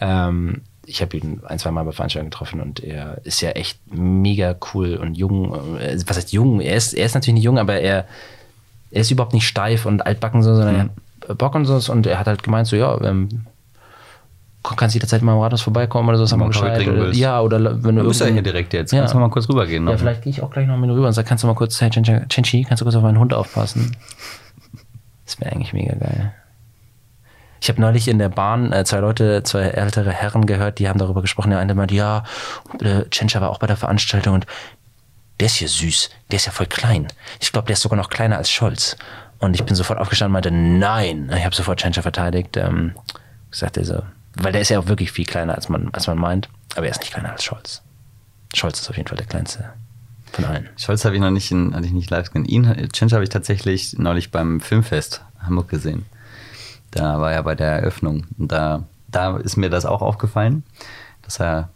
Ähm, 0.00 0.62
ich 0.86 1.02
habe 1.02 1.18
ihn 1.18 1.42
ein, 1.44 1.58
zwei 1.58 1.72
Mal 1.72 1.84
bei 1.84 1.92
Veranstaltungen 1.92 2.30
getroffen 2.30 2.62
und 2.62 2.80
er 2.82 3.20
ist 3.24 3.42
ja 3.42 3.50
echt 3.50 3.78
mega 3.92 4.56
cool 4.72 4.94
und 4.94 5.18
jung. 5.18 5.78
Äh, 5.78 5.98
was 6.06 6.16
heißt 6.16 6.32
jung? 6.32 6.62
Er 6.62 6.76
ist, 6.76 6.94
er 6.94 7.04
ist 7.04 7.12
natürlich 7.12 7.34
nicht 7.34 7.44
jung, 7.44 7.58
aber 7.58 7.78
er, 7.78 8.06
er 8.90 9.00
ist 9.02 9.10
überhaupt 9.10 9.34
nicht 9.34 9.46
steif 9.46 9.84
und 9.84 10.06
altbacken, 10.06 10.42
so, 10.42 10.56
sondern 10.56 10.76
mhm. 10.76 10.90
Bock 11.34 11.54
und 11.54 11.64
so. 11.64 11.92
Und 11.92 12.06
er 12.06 12.18
hat 12.18 12.26
halt 12.26 12.42
gemeint, 12.42 12.66
so, 12.66 12.76
ja, 12.76 13.00
ähm, 13.02 13.46
kannst 14.74 14.94
jederzeit 14.94 15.22
mal 15.22 15.34
im 15.34 15.38
Rathaus 15.38 15.62
vorbeikommen 15.62 16.08
oder 16.08 16.18
so, 16.18 16.32
haben 16.32 16.40
wir 16.40 16.48
Bescheid. 16.48 17.14
Ja, 17.14 17.40
oder 17.40 17.84
wenn 17.84 17.96
du. 17.96 18.02
Du 18.02 18.08
bist 18.08 18.20
ja 18.20 18.26
hier 18.26 18.42
direkt 18.42 18.72
jetzt. 18.72 18.92
Ja. 18.92 19.00
Kannst 19.00 19.14
du 19.14 19.18
mal 19.18 19.30
kurz 19.30 19.48
rübergehen. 19.48 19.86
Ja, 19.86 19.96
vielleicht 19.96 20.22
gehe 20.22 20.30
ich 20.30 20.42
auch 20.42 20.50
gleich 20.50 20.66
noch 20.66 20.76
mit 20.76 20.90
rüber 20.90 21.06
und 21.06 21.12
sage, 21.12 21.28
kannst 21.28 21.44
du 21.44 21.48
mal 21.48 21.54
kurz, 21.54 21.80
hey, 21.80 21.90
Chenchi, 21.90 22.64
kannst 22.64 22.80
du 22.80 22.84
kurz 22.84 22.96
auf 22.96 23.02
meinen 23.02 23.18
Hund 23.18 23.32
aufpassen? 23.32 23.96
Das 25.24 25.40
wäre 25.40 25.52
eigentlich 25.52 25.72
mega 25.72 25.94
geil. 25.94 26.32
Ich 27.60 27.68
habe 27.68 27.80
neulich 27.80 28.06
in 28.06 28.18
der 28.18 28.28
Bahn 28.28 28.72
äh, 28.72 28.84
zwei 28.84 28.98
Leute, 28.98 29.42
zwei 29.42 29.62
ältere 29.62 30.10
Herren 30.10 30.46
gehört, 30.46 30.78
die 30.78 30.88
haben 30.88 30.98
darüber 30.98 31.22
gesprochen. 31.22 31.50
Der 31.50 31.58
eine 31.58 31.74
meinte, 31.74 31.94
ja, 31.94 32.24
äh, 32.80 33.04
Chencha 33.10 33.40
war 33.40 33.50
auch 33.50 33.58
bei 33.58 33.66
der 33.66 33.76
Veranstaltung 33.76 34.34
und 34.34 34.46
der 35.40 35.46
ist 35.46 35.56
hier 35.56 35.68
süß, 35.68 36.10
der 36.30 36.36
ist 36.36 36.46
ja 36.46 36.52
voll 36.52 36.66
klein. 36.66 37.08
Ich 37.40 37.52
glaube, 37.52 37.66
der 37.66 37.74
ist 37.74 37.82
sogar 37.82 37.96
noch 37.96 38.08
kleiner 38.08 38.36
als 38.36 38.50
Scholz. 38.50 38.96
Und 39.38 39.54
ich 39.54 39.64
bin 39.64 39.74
sofort 39.74 39.98
aufgestanden 39.98 40.34
und 40.34 40.42
meinte, 40.42 40.50
nein. 40.50 41.30
Ich 41.36 41.44
habe 41.44 41.54
sofort 41.54 41.80
Chencha 41.80 42.02
verteidigt. 42.02 42.56
Ähm, 42.56 42.94
gesagt, 43.50 43.78
so, 43.82 44.02
weil 44.34 44.52
der 44.52 44.60
ist 44.60 44.68
ja 44.68 44.78
auch 44.78 44.86
wirklich 44.86 45.12
viel 45.12 45.24
kleiner, 45.24 45.54
als 45.54 45.68
man, 45.68 45.88
als 45.92 46.06
man 46.06 46.18
meint. 46.18 46.48
Aber 46.74 46.86
er 46.86 46.92
ist 46.92 47.00
nicht 47.00 47.12
kleiner 47.12 47.32
als 47.32 47.44
Scholz. 47.44 47.82
Scholz 48.54 48.80
ist 48.80 48.90
auf 48.90 48.96
jeden 48.96 49.08
Fall 49.08 49.18
der 49.18 49.26
kleinste 49.26 49.72
von 50.32 50.44
allen. 50.44 50.68
Scholz 50.76 51.04
habe 51.04 51.14
ich 51.14 51.20
noch 51.20 51.30
nicht, 51.30 51.50
in, 51.50 51.74
hatte 51.74 51.86
ich 51.86 51.92
nicht 51.92 52.10
live 52.10 52.30
gesehen. 52.30 52.44
Ihn, 52.44 52.88
Chencha 52.92 53.14
habe 53.14 53.24
ich 53.24 53.30
tatsächlich 53.30 53.98
neulich 53.98 54.30
beim 54.30 54.60
Filmfest 54.60 55.22
Hamburg 55.40 55.68
gesehen. 55.68 56.04
Da 56.90 57.20
war 57.20 57.32
er 57.32 57.42
bei 57.42 57.54
der 57.54 57.72
Eröffnung. 57.72 58.26
Und 58.38 58.52
da, 58.52 58.84
da 59.08 59.36
ist 59.36 59.56
mir 59.56 59.70
das 59.70 59.86
auch 59.86 60.02
aufgefallen, 60.02 60.62
dass 61.22 61.40
er, 61.40 61.70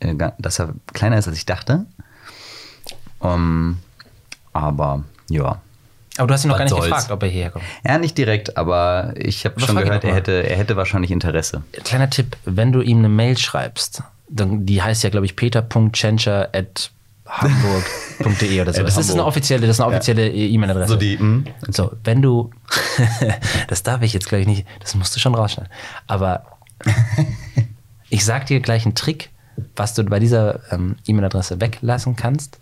äh, 0.00 0.14
dass 0.38 0.58
er 0.58 0.74
kleiner 0.92 1.18
ist, 1.18 1.28
als 1.28 1.36
ich 1.36 1.46
dachte. 1.46 1.86
Um, 3.20 3.78
aber 4.52 5.04
ja, 5.28 5.60
aber 6.18 6.28
du 6.28 6.34
hast 6.34 6.44
ihn 6.44 6.48
noch 6.48 6.58
gar 6.58 6.64
nicht 6.64 6.70
soll's. 6.70 6.84
gefragt, 6.84 7.10
ob 7.10 7.22
er 7.22 7.28
hierher 7.28 7.50
kommt. 7.50 7.64
Ja, 7.86 7.98
nicht 7.98 8.18
direkt, 8.18 8.56
aber 8.56 9.14
ich 9.16 9.44
habe 9.44 9.60
schon 9.60 9.76
gehört, 9.76 10.04
er 10.04 10.14
hätte, 10.14 10.48
er 10.48 10.56
hätte 10.56 10.76
wahrscheinlich 10.76 11.10
Interesse. 11.10 11.62
Kleiner 11.84 12.10
Tipp, 12.10 12.36
wenn 12.44 12.72
du 12.72 12.80
ihm 12.80 12.98
eine 12.98 13.08
Mail 13.08 13.38
schreibst, 13.38 14.02
dann, 14.28 14.66
die 14.66 14.82
heißt 14.82 15.02
ja, 15.04 15.10
glaube 15.10 15.26
ich, 15.26 15.36
peter.chencher 15.36 16.50
at 16.52 16.90
hamburg.de 17.28 18.60
oder 18.62 18.72
so. 18.72 18.82
das, 18.82 18.96
ist 18.96 19.12
eine 19.12 19.24
offizielle, 19.24 19.66
das 19.66 19.76
ist 19.76 19.80
eine 19.80 19.94
offizielle 19.94 20.28
ja. 20.28 20.54
E-Mail-Adresse. 20.54 20.92
So, 20.92 20.96
die, 20.96 21.16
mm, 21.16 21.44
okay. 21.62 21.72
so, 21.72 21.92
wenn 22.04 22.22
du, 22.22 22.50
das 23.68 23.82
darf 23.82 24.02
ich 24.02 24.12
jetzt 24.12 24.28
gleich 24.28 24.46
nicht, 24.46 24.66
das 24.80 24.94
musst 24.94 25.14
du 25.14 25.20
schon 25.20 25.34
rausschneiden. 25.34 25.72
Aber 26.06 26.44
ich 28.10 28.24
sag 28.24 28.46
dir 28.46 28.60
gleich 28.60 28.84
einen 28.84 28.94
Trick, 28.94 29.30
was 29.76 29.94
du 29.94 30.04
bei 30.04 30.18
dieser 30.18 30.72
ähm, 30.72 30.96
E-Mail-Adresse 31.06 31.60
weglassen 31.60 32.16
kannst. 32.16 32.58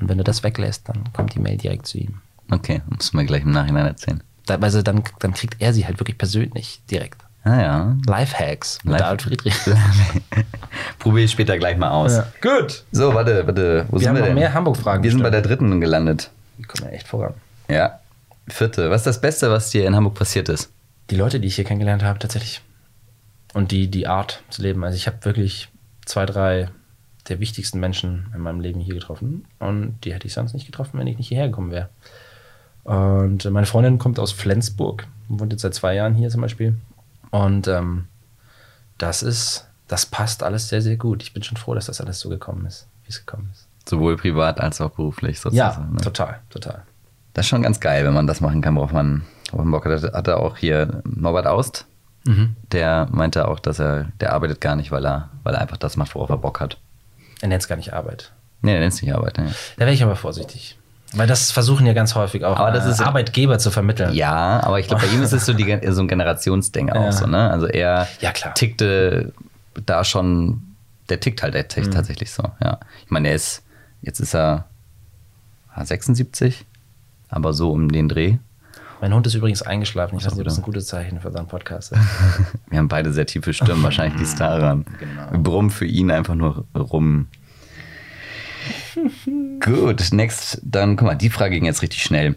Und 0.00 0.08
wenn 0.08 0.18
du 0.18 0.24
das 0.24 0.42
weglässt, 0.42 0.88
dann 0.88 1.12
kommt 1.12 1.34
die 1.34 1.40
Mail 1.40 1.56
direkt 1.56 1.86
zu 1.86 1.98
ihm. 1.98 2.20
Okay, 2.50 2.82
muss 2.88 3.12
mir 3.12 3.24
gleich 3.24 3.42
im 3.42 3.50
Nachhinein 3.50 3.86
erzählen. 3.86 4.22
Da, 4.46 4.56
also 4.56 4.82
dann, 4.82 5.02
dann 5.20 5.34
kriegt 5.34 5.56
er 5.60 5.72
sie 5.72 5.86
halt 5.86 5.98
wirklich 6.00 6.18
persönlich 6.18 6.80
direkt. 6.90 7.22
Ah 7.44 7.60
ja. 7.60 7.96
Lifehacks 8.06 8.78
mit 8.84 8.92
Life 8.92 9.04
David 9.04 9.22
Friedrich. 9.22 9.54
Probiere 10.98 11.24
ich 11.24 11.30
später 11.30 11.58
gleich 11.58 11.76
mal 11.76 11.90
aus. 11.90 12.12
Ja. 12.16 12.26
Gut. 12.40 12.84
So, 12.90 13.12
warte, 13.12 13.46
warte. 13.46 13.86
Wo 13.88 13.94
wir 13.94 13.98
sind 14.00 14.08
haben 14.08 14.14
wir 14.14 14.20
noch 14.20 14.28
denn? 14.28 14.34
mehr 14.34 14.54
Hamburg-Fragen. 14.54 15.02
Wir 15.02 15.10
sind 15.10 15.22
bei 15.22 15.30
der 15.30 15.42
dritten 15.42 15.78
gelandet. 15.80 16.30
Wir 16.56 16.66
kommen 16.66 16.84
ja 16.84 16.96
echt 16.96 17.06
voran. 17.06 17.34
Ja. 17.68 18.00
Vierte. 18.48 18.90
Was 18.90 19.02
ist 19.02 19.06
das 19.06 19.20
Beste, 19.20 19.50
was 19.50 19.70
dir 19.70 19.86
in 19.86 19.94
Hamburg 19.94 20.14
passiert 20.14 20.48
ist? 20.48 20.70
Die 21.10 21.16
Leute, 21.16 21.38
die 21.38 21.48
ich 21.48 21.56
hier 21.56 21.64
kennengelernt 21.64 22.02
habe, 22.02 22.18
tatsächlich. 22.18 22.62
Und 23.52 23.72
die, 23.72 23.88
die 23.88 24.06
Art 24.06 24.42
zu 24.48 24.62
leben. 24.62 24.82
Also 24.82 24.96
ich 24.96 25.06
habe 25.06 25.22
wirklich 25.24 25.68
zwei, 26.06 26.24
drei 26.24 26.70
der 27.28 27.40
wichtigsten 27.40 27.78
Menschen 27.78 28.32
in 28.34 28.40
meinem 28.40 28.60
Leben 28.60 28.80
hier 28.80 28.94
getroffen. 28.94 29.46
Und 29.58 29.96
die 30.04 30.14
hätte 30.14 30.26
ich 30.26 30.32
sonst 30.32 30.54
nicht 30.54 30.66
getroffen, 30.66 30.98
wenn 30.98 31.06
ich 31.06 31.18
nicht 31.18 31.28
hierher 31.28 31.48
gekommen 31.48 31.70
wäre. 31.70 31.90
Und 32.84 33.44
meine 33.50 33.66
Freundin 33.66 33.98
kommt 33.98 34.18
aus 34.18 34.32
Flensburg, 34.32 35.06
wohnt 35.28 35.52
jetzt 35.52 35.62
seit 35.62 35.74
zwei 35.74 35.94
Jahren 35.94 36.14
hier 36.14 36.28
zum 36.28 36.42
Beispiel. 36.42 36.76
Und 37.30 37.66
ähm, 37.66 38.04
das 38.98 39.22
ist, 39.22 39.66
das 39.88 40.06
passt 40.06 40.42
alles 40.42 40.68
sehr, 40.68 40.82
sehr 40.82 40.96
gut. 40.96 41.22
Ich 41.22 41.32
bin 41.32 41.42
schon 41.42 41.56
froh, 41.56 41.74
dass 41.74 41.86
das 41.86 42.00
alles 42.00 42.20
so 42.20 42.28
gekommen 42.28 42.66
ist, 42.66 42.86
wie 43.04 43.10
es 43.10 43.24
gekommen 43.24 43.50
ist. 43.52 43.66
Sowohl 43.88 44.16
privat 44.16 44.60
als 44.60 44.80
auch 44.80 44.90
beruflich 44.90 45.40
sozusagen. 45.40 45.84
Ja, 45.84 45.90
ne? 45.92 46.00
total, 46.00 46.40
total. 46.50 46.82
Das 47.32 47.46
ist 47.46 47.50
schon 47.50 47.62
ganz 47.62 47.80
geil, 47.80 48.04
wenn 48.04 48.14
man 48.14 48.26
das 48.26 48.40
machen 48.40 48.60
kann, 48.60 48.76
worauf 48.76 48.92
man, 48.92 49.24
worauf 49.50 49.64
man 49.64 49.72
Bock 49.72 49.86
hat. 49.86 50.14
Hatte 50.14 50.36
auch 50.36 50.56
hier 50.56 51.02
Norbert 51.04 51.46
Aust, 51.46 51.86
mhm. 52.24 52.54
der 52.70 53.08
meinte 53.10 53.48
auch, 53.48 53.58
dass 53.58 53.80
er, 53.80 54.12
der 54.20 54.32
arbeitet 54.32 54.60
gar 54.60 54.76
nicht, 54.76 54.92
weil 54.92 55.04
er, 55.04 55.30
weil 55.42 55.54
er 55.54 55.60
einfach 55.60 55.76
das 55.76 55.96
macht, 55.96 56.14
worauf 56.14 56.30
er 56.30 56.38
Bock 56.38 56.60
hat. 56.60 56.78
Er 57.40 57.48
nennt 57.48 57.62
es 57.62 57.68
gar 57.68 57.76
nicht 57.76 57.92
Arbeit. 57.92 58.32
Nee, 58.62 58.74
er 58.74 58.80
nennt 58.80 58.92
es 58.92 59.02
nicht 59.02 59.12
Arbeit. 59.12 59.38
Ne. 59.38 59.52
Da 59.76 59.80
wäre 59.80 59.92
ich 59.92 60.02
aber 60.02 60.16
vorsichtig. 60.16 60.78
Weil 61.16 61.26
das 61.26 61.52
versuchen 61.52 61.86
ja 61.86 61.92
ganz 61.92 62.14
häufig 62.14 62.44
auch 62.44 62.58
aber 62.58 62.72
das 62.72 62.86
ist, 62.86 63.00
Arbeitgeber 63.00 63.58
zu 63.58 63.70
vermitteln. 63.70 64.12
Ja, 64.14 64.62
aber 64.64 64.80
ich 64.80 64.88
glaube, 64.88 65.06
bei 65.06 65.12
ihm 65.12 65.22
ist 65.22 65.32
es 65.32 65.46
so, 65.46 65.52
die, 65.52 65.78
so 65.90 66.00
ein 66.00 66.08
Generationsding 66.08 66.90
auch 66.90 67.12
so, 67.12 67.26
ne? 67.26 67.50
Also 67.50 67.66
er 67.66 68.08
ja, 68.20 68.32
klar. 68.32 68.54
tickte 68.54 69.32
da 69.86 70.04
schon, 70.04 70.62
der 71.08 71.20
tickt 71.20 71.42
halt 71.42 71.54
der 71.54 71.68
tickt 71.68 71.88
mhm. 71.88 71.92
tatsächlich 71.92 72.30
so, 72.32 72.44
ja. 72.62 72.78
Ich 73.04 73.10
meine, 73.10 73.28
er 73.28 73.34
ist, 73.34 73.62
jetzt 74.02 74.20
ist 74.20 74.34
er 74.34 74.66
76, 75.82 76.64
aber 77.28 77.52
so 77.52 77.70
um 77.70 77.90
den 77.90 78.08
Dreh. 78.08 78.38
Mein 79.00 79.12
Hund 79.12 79.26
ist 79.26 79.34
übrigens 79.34 79.62
eingeschlafen. 79.62 80.16
Ich 80.18 80.24
weiß 80.24 80.32
nicht, 80.32 80.40
ob 80.40 80.46
das 80.46 80.58
ein 80.58 80.62
gutes 80.62 80.86
Zeichen 80.86 81.20
für 81.20 81.30
seinen 81.30 81.48
Podcast 81.48 81.92
ist. 81.92 82.00
Wir 82.70 82.78
haben 82.78 82.88
beide 82.88 83.12
sehr 83.12 83.26
tiefe 83.26 83.52
Stimmen, 83.52 83.82
wahrscheinlich 83.82 84.18
liegt 84.18 84.32
es 84.32 84.36
daran. 84.36 84.84
Genau. 84.98 85.30
Wir 85.30 85.38
brummen 85.38 85.70
für 85.70 85.86
ihn 85.86 86.10
einfach 86.10 86.34
nur 86.34 86.64
rum. 86.74 87.26
Gut, 89.64 90.12
next. 90.12 90.60
Dann, 90.62 90.96
guck 90.96 91.06
mal, 91.06 91.14
die 91.14 91.30
Frage 91.30 91.54
ging 91.54 91.64
jetzt 91.64 91.80
richtig 91.80 92.02
schnell. 92.02 92.36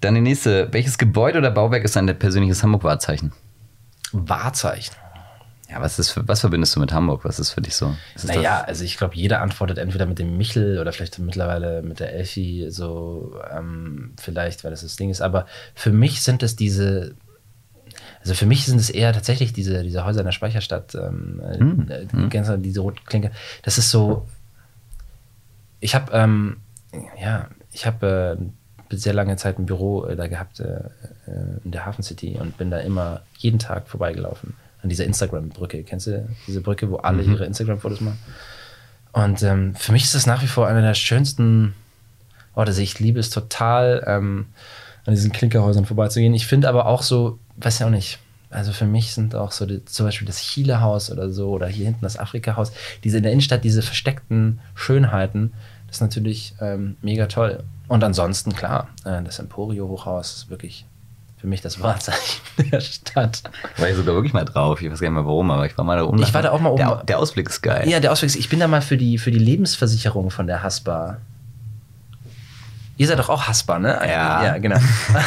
Dann 0.00 0.14
die 0.14 0.20
nächste. 0.20 0.72
Welches 0.72 0.98
Gebäude 0.98 1.38
oder 1.38 1.50
Bauwerk 1.50 1.84
ist 1.84 1.96
dein 1.96 2.06
persönliches 2.18 2.62
Hamburg-Wahrzeichen? 2.62 3.32
Wahrzeichen? 4.12 4.94
Ja, 5.68 5.80
was, 5.80 5.98
ist 5.98 6.10
für, 6.10 6.26
was 6.26 6.40
verbindest 6.40 6.74
du 6.74 6.80
mit 6.80 6.92
Hamburg? 6.92 7.24
Was 7.24 7.38
ist 7.38 7.50
für 7.50 7.60
dich 7.60 7.74
so? 7.74 7.94
Naja, 8.24 8.62
also 8.62 8.84
ich 8.84 8.96
glaube, 8.96 9.14
jeder 9.14 9.40
antwortet 9.40 9.78
entweder 9.78 10.06
mit 10.06 10.18
dem 10.18 10.36
Michel 10.36 10.78
oder 10.78 10.92
vielleicht 10.92 11.18
mittlerweile 11.20 11.82
mit 11.82 12.00
der 12.00 12.12
Elfi, 12.12 12.66
so 12.70 13.40
ähm, 13.52 14.14
vielleicht, 14.20 14.64
weil 14.64 14.72
das 14.72 14.82
das 14.82 14.96
Ding 14.96 15.10
ist. 15.10 15.20
Aber 15.20 15.46
für 15.74 15.92
mich 15.92 16.22
sind 16.22 16.42
es 16.42 16.56
diese, 16.56 17.14
also 18.20 18.34
für 18.34 18.46
mich 18.46 18.64
sind 18.64 18.80
es 18.80 18.90
eher 18.90 19.12
tatsächlich 19.12 19.52
diese, 19.52 19.84
diese 19.84 20.04
Häuser 20.04 20.20
in 20.20 20.26
der 20.26 20.32
Speicherstadt, 20.32 20.96
ähm, 20.96 21.40
hm. 21.56 21.88
äh, 21.88 22.06
hm. 22.10 22.62
diese 22.62 22.80
rote 22.80 23.02
Klinke. 23.04 23.30
Das 23.62 23.78
ist 23.78 23.90
so, 23.90 24.26
ich 25.80 25.94
habe 25.94 26.12
ähm, 26.12 26.58
ja, 27.20 27.48
ich 27.72 27.86
habe 27.86 28.38
äh, 28.90 28.96
sehr 28.96 29.12
lange 29.12 29.36
Zeit 29.36 29.58
ein 29.58 29.66
Büro 29.66 30.04
äh, 30.04 30.16
da 30.16 30.26
gehabt 30.26 30.60
äh, 30.60 30.64
äh, 31.26 31.60
in 31.64 31.70
der 31.70 31.86
Hafen 31.86 32.02
City 32.02 32.36
und 32.40 32.56
bin 32.58 32.70
da 32.70 32.78
immer 32.78 33.22
jeden 33.38 33.58
Tag 33.58 33.88
vorbeigelaufen 33.88 34.54
an 34.82 34.88
dieser 34.88 35.04
Instagram-Brücke. 35.04 35.84
Kennst 35.84 36.06
du 36.06 36.28
diese 36.46 36.60
Brücke, 36.60 36.90
wo 36.90 36.96
alle 36.96 37.22
mhm. 37.22 37.32
ihre 37.32 37.44
Instagram-Fotos 37.44 38.00
machen? 38.00 38.18
Und 39.12 39.42
ähm, 39.42 39.74
für 39.74 39.92
mich 39.92 40.04
ist 40.04 40.14
das 40.14 40.26
nach 40.26 40.42
wie 40.42 40.46
vor 40.46 40.66
einer 40.66 40.82
der 40.82 40.94
schönsten 40.94 41.74
oh, 42.54 42.64
das, 42.64 42.78
ich 42.78 42.98
liebe 42.98 43.20
es 43.20 43.30
total, 43.30 44.04
ähm, 44.06 44.46
an 45.06 45.14
diesen 45.14 45.32
Klinkerhäusern 45.32 45.86
vorbeizugehen. 45.86 46.34
Ich 46.34 46.46
finde 46.46 46.68
aber 46.68 46.86
auch 46.86 47.02
so, 47.02 47.38
weiß 47.56 47.78
ja 47.78 47.86
auch 47.86 47.90
nicht, 47.90 48.18
also 48.50 48.72
für 48.72 48.86
mich 48.86 49.14
sind 49.14 49.34
auch 49.34 49.52
so 49.52 49.64
die, 49.64 49.84
zum 49.84 50.06
Beispiel 50.06 50.26
das 50.26 50.42
Chile-Haus 50.42 51.10
oder 51.10 51.30
so 51.30 51.50
oder 51.50 51.68
hier 51.68 51.86
hinten 51.86 52.02
das 52.02 52.18
Afrika-Haus, 52.18 52.72
diese 53.04 53.18
in 53.18 53.22
der 53.22 53.32
Innenstadt, 53.32 53.64
diese 53.64 53.82
versteckten 53.82 54.60
Schönheiten, 54.74 55.52
das 55.86 55.96
ist 55.96 56.02
natürlich 56.02 56.54
ähm, 56.60 56.96
mega 57.02 57.26
toll. 57.26 57.64
Und 57.88 58.04
ansonsten, 58.04 58.54
klar, 58.54 58.88
äh, 59.04 59.22
das 59.22 59.40
Emporio-Hochhaus 59.40 60.34
ist 60.34 60.50
wirklich 60.50 60.86
für 61.36 61.48
mich 61.48 61.62
das 61.62 61.80
Wahrzeichen 61.80 62.40
der 62.70 62.80
Stadt. 62.80 63.42
War 63.76 63.88
ich 63.88 63.96
sogar 63.96 64.14
wirklich 64.14 64.32
mal 64.32 64.44
drauf. 64.44 64.80
Ich 64.82 64.90
weiß 64.90 65.00
gar 65.00 65.08
nicht 65.08 65.16
mehr 65.16 65.26
warum, 65.26 65.50
aber 65.50 65.66
ich 65.66 65.76
war 65.76 65.84
mal 65.84 65.96
da 65.96 66.04
oben. 66.04 66.22
Ich 66.22 66.32
war 66.32 66.42
da 66.42 66.52
auch 66.52 66.60
mal 66.60 66.68
oben. 66.68 66.78
Der, 66.78 67.02
der 67.02 67.18
Ausblick 67.18 67.48
ist 67.48 67.62
geil. 67.62 67.88
Ja, 67.88 67.98
der 67.98 68.12
Ausblick 68.12 68.28
ist, 68.30 68.36
ich 68.36 68.48
bin 68.48 68.60
da 68.60 68.68
mal 68.68 68.82
für 68.82 68.96
die, 68.96 69.18
für 69.18 69.32
die 69.32 69.38
Lebensversicherung 69.38 70.30
von 70.30 70.46
der 70.46 70.62
Haspa 70.62 71.16
Ihr 73.00 73.06
seid 73.06 73.18
doch 73.18 73.30
auch 73.30 73.48
Haspa, 73.48 73.78
ne? 73.78 73.98
Ja. 74.06 74.44
Ja, 74.44 74.58
genau. 74.58 74.76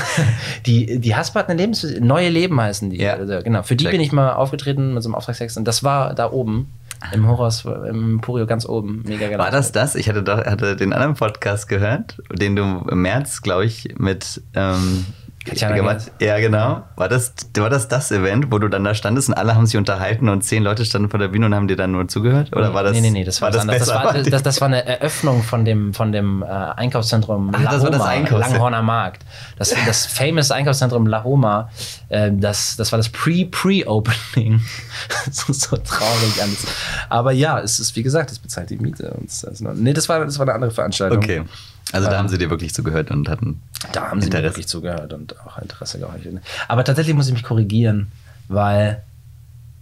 die, 0.68 1.00
die 1.00 1.16
Haspa 1.16 1.40
hat 1.40 1.50
eine 1.50 1.60
Lebens 1.60 1.84
neue 2.00 2.30
Leben 2.30 2.62
heißen 2.62 2.92
die. 2.92 3.02
Ja. 3.02 3.14
Also, 3.14 3.40
genau. 3.44 3.64
Für 3.64 3.76
die 3.76 3.86
Check. 3.86 3.94
bin 3.94 4.00
ich 4.00 4.12
mal 4.12 4.34
aufgetreten 4.34 4.94
mit 4.94 5.02
so 5.02 5.10
einem 5.10 5.16
Auftragstext 5.16 5.58
und 5.58 5.68
das 5.68 5.84
war 5.84 6.14
da 6.14 6.32
oben. 6.32 6.72
Im 7.14 7.28
Horrors, 7.28 7.66
im 7.66 8.14
Emporio 8.14 8.46
ganz 8.46 8.68
oben. 8.68 9.02
Mega 9.08 9.28
geil. 9.28 9.40
War 9.40 9.50
das 9.50 9.72
das? 9.72 9.96
Ich 9.96 10.08
hatte 10.08 10.22
doch 10.22 10.46
hatte 10.46 10.76
den 10.76 10.94
anderen 10.94 11.16
Podcast 11.16 11.68
gehört, 11.68 12.18
den 12.32 12.56
du 12.56 12.86
im 12.92 13.02
März, 13.02 13.42
glaube 13.42 13.66
ich, 13.66 13.96
mit 13.98 14.44
ähm, 14.54 15.08
Katjana 15.46 15.76
gemacht 15.76 16.12
Ja, 16.20 16.40
genau. 16.40 16.84
War 16.96 17.10
das, 17.10 17.34
war 17.58 17.70
das 17.70 17.88
das 17.88 18.12
Event, 18.12 18.52
wo 18.52 18.60
du 18.60 18.68
dann 18.68 18.84
da 18.84 18.96
standest 18.96 19.30
und 19.30 19.36
alle 19.36 19.56
haben 19.56 19.66
sich 19.66 19.78
unterhalten 19.78 20.30
und 20.30 20.44
zehn 20.44 20.64
Leute 20.64 20.86
standen 20.86 21.10
vor 21.10 21.20
der 21.20 21.28
Bühne 21.28 21.48
und 21.48 21.56
haben 21.56 21.68
dir 21.68 21.76
dann 21.76 21.92
nur 21.92 22.08
zugehört? 22.08 22.56
Oder 22.56 22.74
war 22.74 22.84
das? 22.84 22.94
Nee, 22.94 23.02
nee, 23.02 23.12
nee, 23.12 23.24
das 23.24 23.42
war, 23.42 23.54
war 23.54 23.66
das, 23.66 23.80
das 23.80 23.90
war, 23.90 24.14
das, 24.14 24.44
das 24.44 24.62
war 24.62 24.68
eine 24.68 24.86
Eröffnung 24.86 25.44
von 25.44 25.66
dem, 25.66 25.94
von 25.94 26.12
dem 26.12 26.44
äh, 26.44 26.46
Einkaufszentrum 26.46 27.52
Ach, 27.54 27.64
das 27.64 27.84
war 27.84 27.92
das 27.92 28.02
Einkaufszentrum. 28.02 28.40
Langhorner 28.40 28.82
Markt. 28.82 29.26
Das, 29.58 29.74
das 29.86 30.06
famous 30.06 30.52
Einkaufszentrum 30.52 31.08
La 31.08 31.24
Homa, 31.24 31.70
äh, 32.10 32.32
das, 32.32 32.76
das 32.78 32.92
war 32.92 32.98
das 32.98 33.10
Pre-Pre-Opening. 33.10 34.62
ist 35.28 35.40
so 35.48 35.78
traurig 35.78 36.42
alles. 36.42 36.66
Aber 37.10 37.32
ja, 37.32 37.60
es 37.60 37.80
ist, 37.80 37.96
wie 37.96 38.04
gesagt, 38.04 38.32
es 38.32 38.40
bezahlt 38.40 38.70
die 38.70 38.78
Miete. 38.78 39.12
Und 39.12 39.62
noch, 39.62 39.74
nee, 39.74 39.94
das 39.94 40.08
war, 40.10 40.24
das 40.24 40.40
war 40.40 40.46
eine 40.46 40.56
andere 40.56 40.72
Veranstaltung. 40.72 41.18
Okay. 41.18 41.44
Also 41.94 42.08
da 42.08 42.14
Ähm, 42.14 42.20
haben 42.20 42.28
sie 42.30 42.38
dir 42.38 42.50
wirklich 42.50 42.74
zugehört 42.74 43.12
und 43.12 43.30
hatten. 43.30 43.62
Da 43.94 44.10
haben 44.10 44.20
sie 44.20 44.30
mir 44.30 44.44
wirklich 44.44 44.68
zugehört 44.68 45.14
und 45.14 45.40
auch 45.46 45.60
Interesse 45.60 46.00
gehabt. 46.00 46.20
Aber 46.68 46.84
tatsächlich 46.84 47.16
muss 47.16 47.28
ich 47.28 47.34
mich 47.34 47.44
korrigieren, 47.44 48.12
weil 48.48 49.04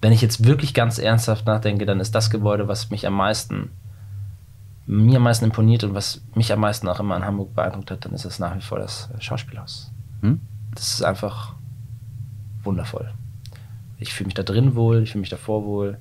wenn 0.01 0.11
ich 0.11 0.21
jetzt 0.21 0.45
wirklich 0.45 0.73
ganz 0.73 0.97
ernsthaft 0.97 1.45
nachdenke, 1.45 1.85
dann 1.85 1.99
ist 1.99 2.13
das 2.13 2.29
Gebäude, 2.29 2.67
was 2.67 2.89
mich 2.89 3.07
am 3.07 3.13
meisten, 3.13 3.69
mir 4.87 5.17
am 5.17 5.23
meisten 5.23 5.45
imponiert 5.45 5.83
und 5.83 5.93
was 5.93 6.21
mich 6.35 6.51
am 6.51 6.59
meisten 6.59 6.87
auch 6.87 6.99
immer 6.99 7.15
in 7.15 7.23
Hamburg 7.23 7.55
beeindruckt 7.55 7.91
hat, 7.91 8.03
dann 8.03 8.13
ist 8.13 8.25
es 8.25 8.39
nach 8.39 8.55
wie 8.55 8.61
vor 8.61 8.79
das 8.79 9.09
Schauspielhaus. 9.19 9.91
Hm? 10.21 10.41
Das 10.75 10.93
ist 10.93 11.03
einfach 11.03 11.53
wundervoll. 12.63 13.09
Ich 13.99 14.13
fühle 14.13 14.27
mich 14.27 14.33
da 14.33 14.43
drin 14.43 14.75
wohl, 14.75 15.03
ich 15.03 15.11
fühle 15.11 15.21
mich 15.21 15.29
davor 15.29 15.63
wohl. 15.63 15.97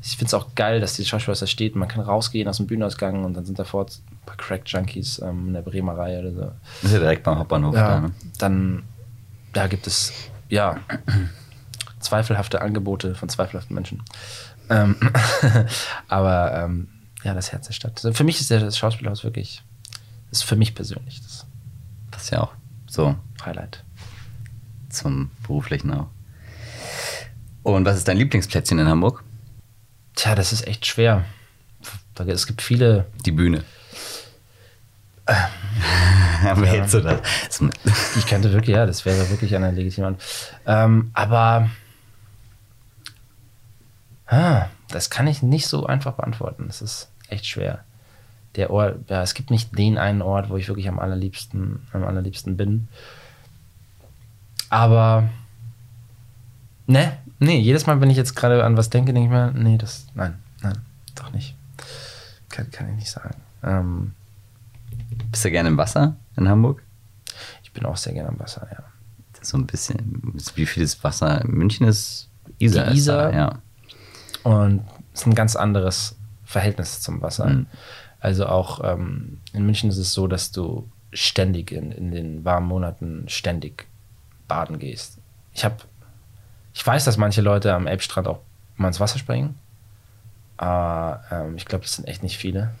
Ich 0.00 0.16
finde 0.16 0.26
es 0.26 0.34
auch 0.34 0.54
geil, 0.54 0.80
dass 0.80 0.94
die 0.94 1.04
Schauspielhaus 1.04 1.40
da 1.40 1.46
steht. 1.46 1.76
Man 1.76 1.88
kann 1.88 2.00
rausgehen 2.00 2.48
aus 2.48 2.56
dem 2.56 2.66
Bühnenausgang 2.66 3.24
und 3.24 3.34
dann 3.34 3.44
sind 3.44 3.58
davor 3.58 3.86
paar 4.26 4.36
Crack-Junkies 4.36 5.20
ähm, 5.20 5.48
in 5.48 5.54
der 5.54 5.62
Bremer 5.62 5.96
Reihe 5.96 6.20
oder 6.20 6.32
so. 6.32 6.40
Das 6.82 6.90
ist 6.90 6.92
ja 6.92 6.98
direkt 7.00 7.22
beim 7.24 7.38
Hauptbahnhof 7.38 7.74
Ja, 7.74 7.88
da, 7.88 8.00
ne? 8.00 8.12
dann 8.38 8.82
da 9.52 9.66
gibt 9.66 9.86
es 9.86 10.12
ja 10.48 10.78
zweifelhafte 12.00 12.60
Angebote 12.62 13.14
von 13.14 13.28
zweifelhaften 13.28 13.74
Menschen. 13.74 14.02
Ähm, 14.70 14.96
aber 16.08 16.54
ähm, 16.54 16.88
ja, 17.24 17.34
das 17.34 17.52
Herz 17.52 17.66
der 17.66 17.74
Stadt. 17.74 17.92
Also 17.96 18.12
für 18.12 18.24
mich 18.24 18.40
ist 18.40 18.50
das 18.50 18.78
Schauspielhaus 18.78 19.24
wirklich, 19.24 19.62
ist 20.30 20.44
für 20.44 20.56
mich 20.56 20.74
persönlich 20.74 21.20
das 21.22 21.46
Das 22.10 22.24
ist 22.24 22.30
ja 22.30 22.40
auch 22.40 22.52
so 22.86 23.14
Highlight. 23.44 23.84
zum 24.88 25.30
beruflichen 25.42 25.92
auch. 25.92 26.08
Und 27.62 27.84
was 27.84 27.96
ist 27.96 28.08
dein 28.08 28.16
Lieblingsplätzchen 28.16 28.78
in 28.78 28.88
Hamburg? 28.88 29.22
Tja, 30.14 30.34
das 30.34 30.52
ist 30.52 30.66
echt 30.66 30.86
schwer. 30.86 31.24
Es 32.26 32.46
gibt 32.46 32.60
viele. 32.60 33.06
Die 33.24 33.32
Bühne. 33.32 33.64
Aber 36.44 36.66
ja. 36.66 36.88
so 36.88 37.00
das. 37.00 37.20
das 37.48 37.60
Ich 38.16 38.26
könnte 38.26 38.52
wirklich, 38.52 38.76
ja, 38.76 38.86
das 38.86 39.04
wäre 39.04 39.30
wirklich 39.30 39.54
eine 39.54 39.70
legitime 39.70 40.08
Antwort. 40.08 40.54
Ähm, 40.66 41.10
aber 41.14 41.70
ah, 44.26 44.66
das 44.88 45.10
kann 45.10 45.26
ich 45.26 45.42
nicht 45.42 45.66
so 45.66 45.86
einfach 45.86 46.14
beantworten. 46.14 46.64
Das 46.66 46.82
ist 46.82 47.08
echt 47.28 47.46
schwer. 47.46 47.84
Der 48.56 48.70
Ort, 48.70 49.08
ja, 49.08 49.22
es 49.22 49.34
gibt 49.34 49.50
nicht 49.50 49.78
den 49.78 49.98
einen 49.98 50.20
Ort, 50.20 50.50
wo 50.50 50.56
ich 50.56 50.68
wirklich 50.68 50.88
am 50.88 50.98
allerliebsten, 50.98 51.86
am 51.92 52.04
allerliebsten 52.04 52.56
bin. 52.56 52.88
Aber 54.68 55.28
ne, 56.86 57.16
nee, 57.38 57.58
jedes 57.58 57.86
Mal, 57.86 58.00
wenn 58.00 58.10
ich 58.10 58.16
jetzt 58.16 58.34
gerade 58.34 58.64
an 58.64 58.76
was 58.76 58.90
denke, 58.90 59.12
denke 59.12 59.26
ich 59.26 59.32
mir, 59.32 59.52
nee, 59.52 59.78
das, 59.78 60.06
nein, 60.14 60.38
nein, 60.62 60.78
doch 61.14 61.32
nicht. 61.32 61.54
Kann, 62.50 62.70
kann 62.70 62.90
ich 62.90 62.96
nicht 62.96 63.10
sagen. 63.10 63.36
Ähm, 63.62 64.12
Bist 65.30 65.44
du 65.44 65.50
gerne 65.50 65.68
im 65.68 65.76
Wasser 65.76 66.16
in 66.36 66.48
Hamburg? 66.48 66.82
ich 67.72 67.80
bin 67.80 67.86
auch 67.86 67.96
sehr 67.96 68.12
gerne 68.12 68.28
am 68.28 68.38
Wasser, 68.38 68.68
ja. 68.70 68.84
Ist 69.40 69.50
so 69.50 69.56
ein 69.56 69.66
bisschen. 69.66 70.20
Wie 70.54 70.66
viel 70.66 70.82
ist 70.82 71.02
Wasser? 71.02 71.40
in 71.40 71.50
München 71.52 71.86
ist 71.86 72.28
Isar. 72.58 72.84
Die 72.84 72.92
ist 72.92 72.98
Isar. 72.98 73.32
da, 73.32 73.36
ja. 73.36 73.58
Und 74.42 74.84
es 75.14 75.20
ist 75.20 75.26
ein 75.26 75.34
ganz 75.34 75.56
anderes 75.56 76.16
Verhältnis 76.44 77.00
zum 77.00 77.22
Wasser. 77.22 77.46
Mhm. 77.46 77.66
Also 78.20 78.46
auch 78.46 78.84
ähm, 78.84 79.40
in 79.52 79.64
München 79.64 79.88
ist 79.90 79.96
es 79.96 80.12
so, 80.12 80.26
dass 80.26 80.52
du 80.52 80.90
ständig 81.12 81.72
in, 81.72 81.92
in 81.92 82.10
den 82.10 82.44
warmen 82.44 82.68
Monaten 82.68 83.24
ständig 83.28 83.88
baden 84.48 84.78
gehst. 84.78 85.18
Ich 85.54 85.64
habe, 85.64 85.76
ich 86.74 86.86
weiß, 86.86 87.04
dass 87.04 87.16
manche 87.16 87.40
Leute 87.40 87.74
am 87.74 87.86
Elbstrand 87.86 88.28
auch 88.28 88.40
mal 88.76 88.88
ins 88.88 89.00
Wasser 89.00 89.18
springen. 89.18 89.58
Aber 90.58 91.24
ähm, 91.30 91.56
ich 91.56 91.64
glaube, 91.64 91.84
das 91.84 91.96
sind 91.96 92.06
echt 92.06 92.22
nicht 92.22 92.36
viele. 92.36 92.74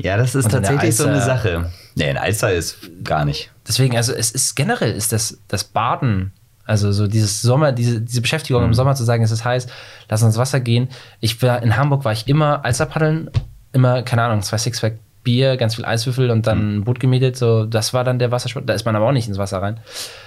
Ja, 0.00 0.16
das 0.16 0.34
ist 0.34 0.50
tatsächlich 0.50 0.96
so 0.96 1.04
eine 1.04 1.14
Alster- 1.14 1.26
Sache. 1.26 1.70
Nee, 1.94 2.10
in 2.10 2.16
Alster 2.18 2.52
ist 2.52 2.76
gar 3.02 3.24
nicht. 3.24 3.50
Deswegen, 3.66 3.96
also 3.96 4.12
es 4.12 4.30
ist 4.30 4.54
generell 4.54 4.92
ist 4.92 5.12
das, 5.12 5.38
das 5.48 5.64
Baden, 5.64 6.32
also 6.64 6.92
so 6.92 7.06
dieses 7.06 7.40
Sommer, 7.42 7.72
diese, 7.72 8.00
diese 8.00 8.20
Beschäftigung 8.20 8.64
im 8.64 8.74
Sommer 8.74 8.94
zu 8.94 9.04
sagen, 9.04 9.22
es 9.22 9.30
ist 9.30 9.44
heiß, 9.44 9.66
lass 10.08 10.22
uns 10.22 10.34
ins 10.34 10.38
Wasser 10.38 10.60
gehen. 10.60 10.88
Ich 11.20 11.40
war 11.42 11.62
in 11.62 11.76
Hamburg 11.76 12.04
war 12.04 12.12
ich 12.12 12.28
immer 12.28 12.64
Alsterpaddeln, 12.64 13.30
immer, 13.72 14.02
keine 14.02 14.22
Ahnung, 14.22 14.42
zwei 14.42 14.58
Sixpack 14.58 14.98
Bier, 15.22 15.56
ganz 15.56 15.74
viel 15.74 15.84
Eiswürfel 15.84 16.30
und 16.30 16.46
dann 16.46 16.76
ein 16.76 16.84
Boot 16.84 17.00
gemietet. 17.00 17.36
So, 17.36 17.64
das 17.66 17.92
war 17.92 18.04
dann 18.04 18.18
der 18.20 18.30
Wassersport. 18.30 18.68
Da 18.68 18.74
ist 18.74 18.84
man 18.84 18.94
aber 18.94 19.08
auch 19.08 19.12
nicht 19.12 19.26
ins 19.26 19.38
Wasser 19.38 19.60
rein. 19.60 19.80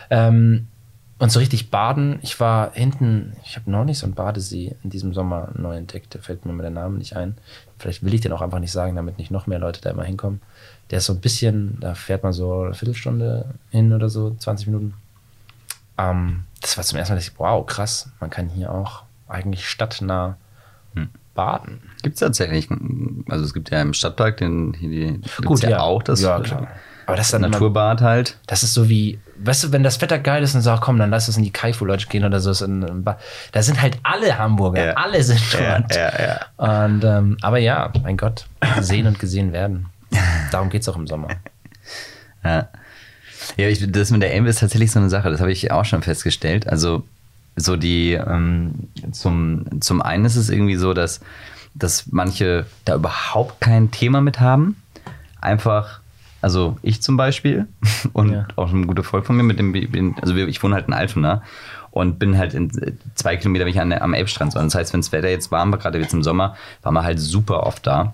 Ähm, 0.09 0.67
und 1.19 1.31
so 1.31 1.39
richtig 1.39 1.69
baden, 1.69 2.19
ich 2.21 2.39
war 2.39 2.71
hinten, 2.73 3.33
ich 3.45 3.55
habe 3.57 3.69
noch 3.71 3.83
nicht 3.85 3.99
so 3.99 4.05
einen 4.05 4.15
Badesee 4.15 4.75
in 4.83 4.89
diesem 4.89 5.13
Sommer 5.13 5.49
neu 5.55 5.75
entdeckt, 5.77 6.15
da 6.15 6.19
fällt 6.19 6.45
mir 6.45 6.53
mal 6.53 6.63
der 6.63 6.71
Name 6.71 6.97
nicht 6.97 7.15
ein. 7.15 7.35
Vielleicht 7.79 8.03
will 8.03 8.13
ich 8.13 8.21
den 8.21 8.31
auch 8.33 8.41
einfach 8.41 8.59
nicht 8.59 8.71
sagen, 8.71 8.95
damit 8.95 9.17
nicht 9.17 9.31
noch 9.31 9.47
mehr 9.47 9.57
Leute 9.59 9.81
da 9.81 9.89
immer 9.89 10.03
hinkommen. 10.03 10.41
Der 10.91 10.99
ist 10.99 11.05
so 11.05 11.13
ein 11.13 11.21
bisschen, 11.21 11.77
da 11.79 11.95
fährt 11.95 12.23
man 12.23 12.33
so 12.33 12.61
eine 12.63 12.73
Viertelstunde 12.73 13.45
hin 13.71 13.93
oder 13.93 14.09
so, 14.09 14.35
20 14.37 14.67
Minuten. 14.67 14.93
Ähm, 15.97 16.43
das 16.61 16.77
war 16.77 16.83
zum 16.83 16.97
ersten 16.99 17.13
Mal, 17.13 17.15
dass 17.17 17.27
ich, 17.27 17.39
wow, 17.39 17.65
krass, 17.65 18.09
man 18.19 18.29
kann 18.29 18.49
hier 18.49 18.71
auch 18.73 19.03
eigentlich 19.27 19.67
stadtnah 19.67 20.37
Hm. 20.95 21.09
baden. 21.35 21.81
Gibt 22.01 22.15
es 22.15 22.19
tatsächlich. 22.19 22.67
Also 23.29 23.45
es 23.45 23.53
gibt 23.53 23.69
ja 23.69 23.81
im 23.81 23.93
Stadtpark 23.93 24.37
den 24.37 24.73
hier 24.73 24.89
die 24.89 25.13
gibt's 25.21 25.37
Gut, 25.45 25.61
ja, 25.61 25.69
ja. 25.69 25.79
auch 25.81 26.01
das 26.01 26.21
Ja, 26.21 26.39
klar. 26.39 26.67
Aber 27.09 27.17
das 27.17 27.27
ist 27.27 27.33
dann 27.33 27.43
immer- 27.43 27.51
Naturbad 27.51 28.01
halt. 28.01 28.37
Das 28.47 28.63
ist 28.63 28.73
so 28.73 28.89
wie, 28.89 29.19
weißt 29.43 29.65
du, 29.65 29.71
wenn 29.71 29.83
das 29.83 29.99
Wetter 30.01 30.19
geil 30.19 30.41
ist 30.43 30.55
und 30.55 30.61
sagst, 30.61 30.81
komm, 30.81 30.97
dann 30.97 31.09
lass 31.09 31.27
uns 31.27 31.37
in 31.37 31.43
die 31.43 31.51
Kaifu 31.51 31.85
Lodge 31.85 32.05
gehen 32.09 32.23
oder 32.23 32.39
so. 32.39 32.49
Da 33.51 33.61
sind 33.63 33.81
halt 33.81 33.97
alle 34.03 34.37
Hamburger, 34.37 34.85
Ja. 34.87 34.93
alle 34.93 35.21
sind 35.23 35.41
dort. 35.53 35.95
ja, 35.95 36.11
ja. 36.57 36.85
Und, 36.85 37.03
ähm, 37.03 37.37
aber 37.41 37.57
ja, 37.59 37.91
mein 38.03 38.17
Gott, 38.17 38.45
sehen 38.79 39.07
und 39.07 39.19
gesehen 39.19 39.51
werden. 39.53 39.87
Darum 40.51 40.69
geht 40.69 40.81
es 40.83 40.89
auch 40.89 40.95
im 40.95 41.07
Sommer. 41.07 41.27
Ja. 42.43 42.67
Ja, 43.57 43.67
ich, 43.67 43.91
das 43.91 44.11
mit 44.11 44.21
der 44.21 44.33
Elbe 44.33 44.49
ist 44.49 44.59
tatsächlich 44.59 44.91
so 44.91 44.99
eine 44.99 45.09
Sache, 45.09 45.29
das 45.29 45.39
habe 45.41 45.51
ich 45.51 45.71
auch 45.71 45.85
schon 45.85 46.01
festgestellt. 46.03 46.67
Also, 46.67 47.03
so 47.55 47.75
die, 47.75 48.13
ähm, 48.13 48.89
zum, 49.11 49.81
zum 49.81 50.01
einen 50.01 50.25
ist 50.25 50.35
es 50.35 50.49
irgendwie 50.49 50.75
so, 50.75 50.93
dass, 50.93 51.19
dass 51.73 52.05
manche 52.11 52.65
da 52.85 52.95
überhaupt 52.95 53.59
kein 53.61 53.91
Thema 53.91 54.21
mit 54.21 54.39
haben. 54.39 54.75
Einfach, 55.41 55.99
also 56.41 56.77
ich 56.81 57.01
zum 57.01 57.17
Beispiel 57.17 57.67
und 58.13 58.31
Ja. 58.31 58.47
auch 58.55 58.71
ein 58.71 58.87
guter 58.87 59.03
Freund 59.03 59.25
von 59.25 59.35
mir, 59.35 59.43
mit 59.43 59.59
dem 59.59 60.15
also 60.21 60.35
ich 60.35 60.61
wohne 60.63 60.75
halt 60.75 60.87
in 60.87 60.93
Altona 60.93 61.41
und 61.91 62.19
bin 62.19 62.37
halt 62.37 62.53
in 62.53 62.71
zwei 63.15 63.35
Kilometer 63.37 63.65
bin 63.65 63.73
ich 63.73 63.81
an 63.81 63.91
am 63.93 64.13
Elbstrand. 64.13 64.53
So. 64.53 64.59
Das 64.59 64.75
heißt, 64.75 64.93
wenn 64.93 65.01
das 65.01 65.11
Wetter 65.11 65.29
jetzt 65.29 65.51
warm 65.51 65.71
war, 65.71 65.79
gerade 65.79 65.99
jetzt 65.99 66.13
im 66.13 66.23
Sommer, 66.23 66.55
waren 66.83 66.93
wir 66.93 67.03
halt 67.03 67.19
super 67.19 67.63
oft 67.63 67.85
da. 67.87 68.13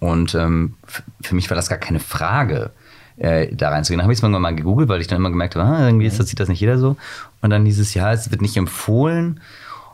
Und 0.00 0.34
ähm, 0.34 0.74
für 1.22 1.34
mich 1.34 1.50
war 1.50 1.56
das 1.56 1.68
gar 1.68 1.78
keine 1.78 1.98
Frage, 1.98 2.70
äh, 3.16 3.52
da 3.54 3.70
reinzugehen. 3.70 3.98
Dann 3.98 4.04
habe 4.04 4.12
ich 4.12 4.18
es 4.18 4.22
irgendwann 4.22 4.42
mal 4.42 4.54
gegoogelt, 4.54 4.88
weil 4.88 5.00
ich 5.00 5.06
dann 5.08 5.16
immer 5.18 5.30
gemerkt 5.30 5.56
habe, 5.56 5.68
ah, 5.68 5.86
irgendwie 5.86 6.06
ist 6.06 6.20
das, 6.20 6.28
sieht 6.28 6.38
das 6.40 6.48
nicht 6.48 6.60
jeder 6.60 6.78
so. 6.78 6.96
Und 7.40 7.50
dann 7.50 7.64
dieses 7.64 7.94
Jahr, 7.94 8.12
es 8.12 8.30
wird 8.30 8.42
nicht 8.42 8.56
empfohlen. 8.56 9.40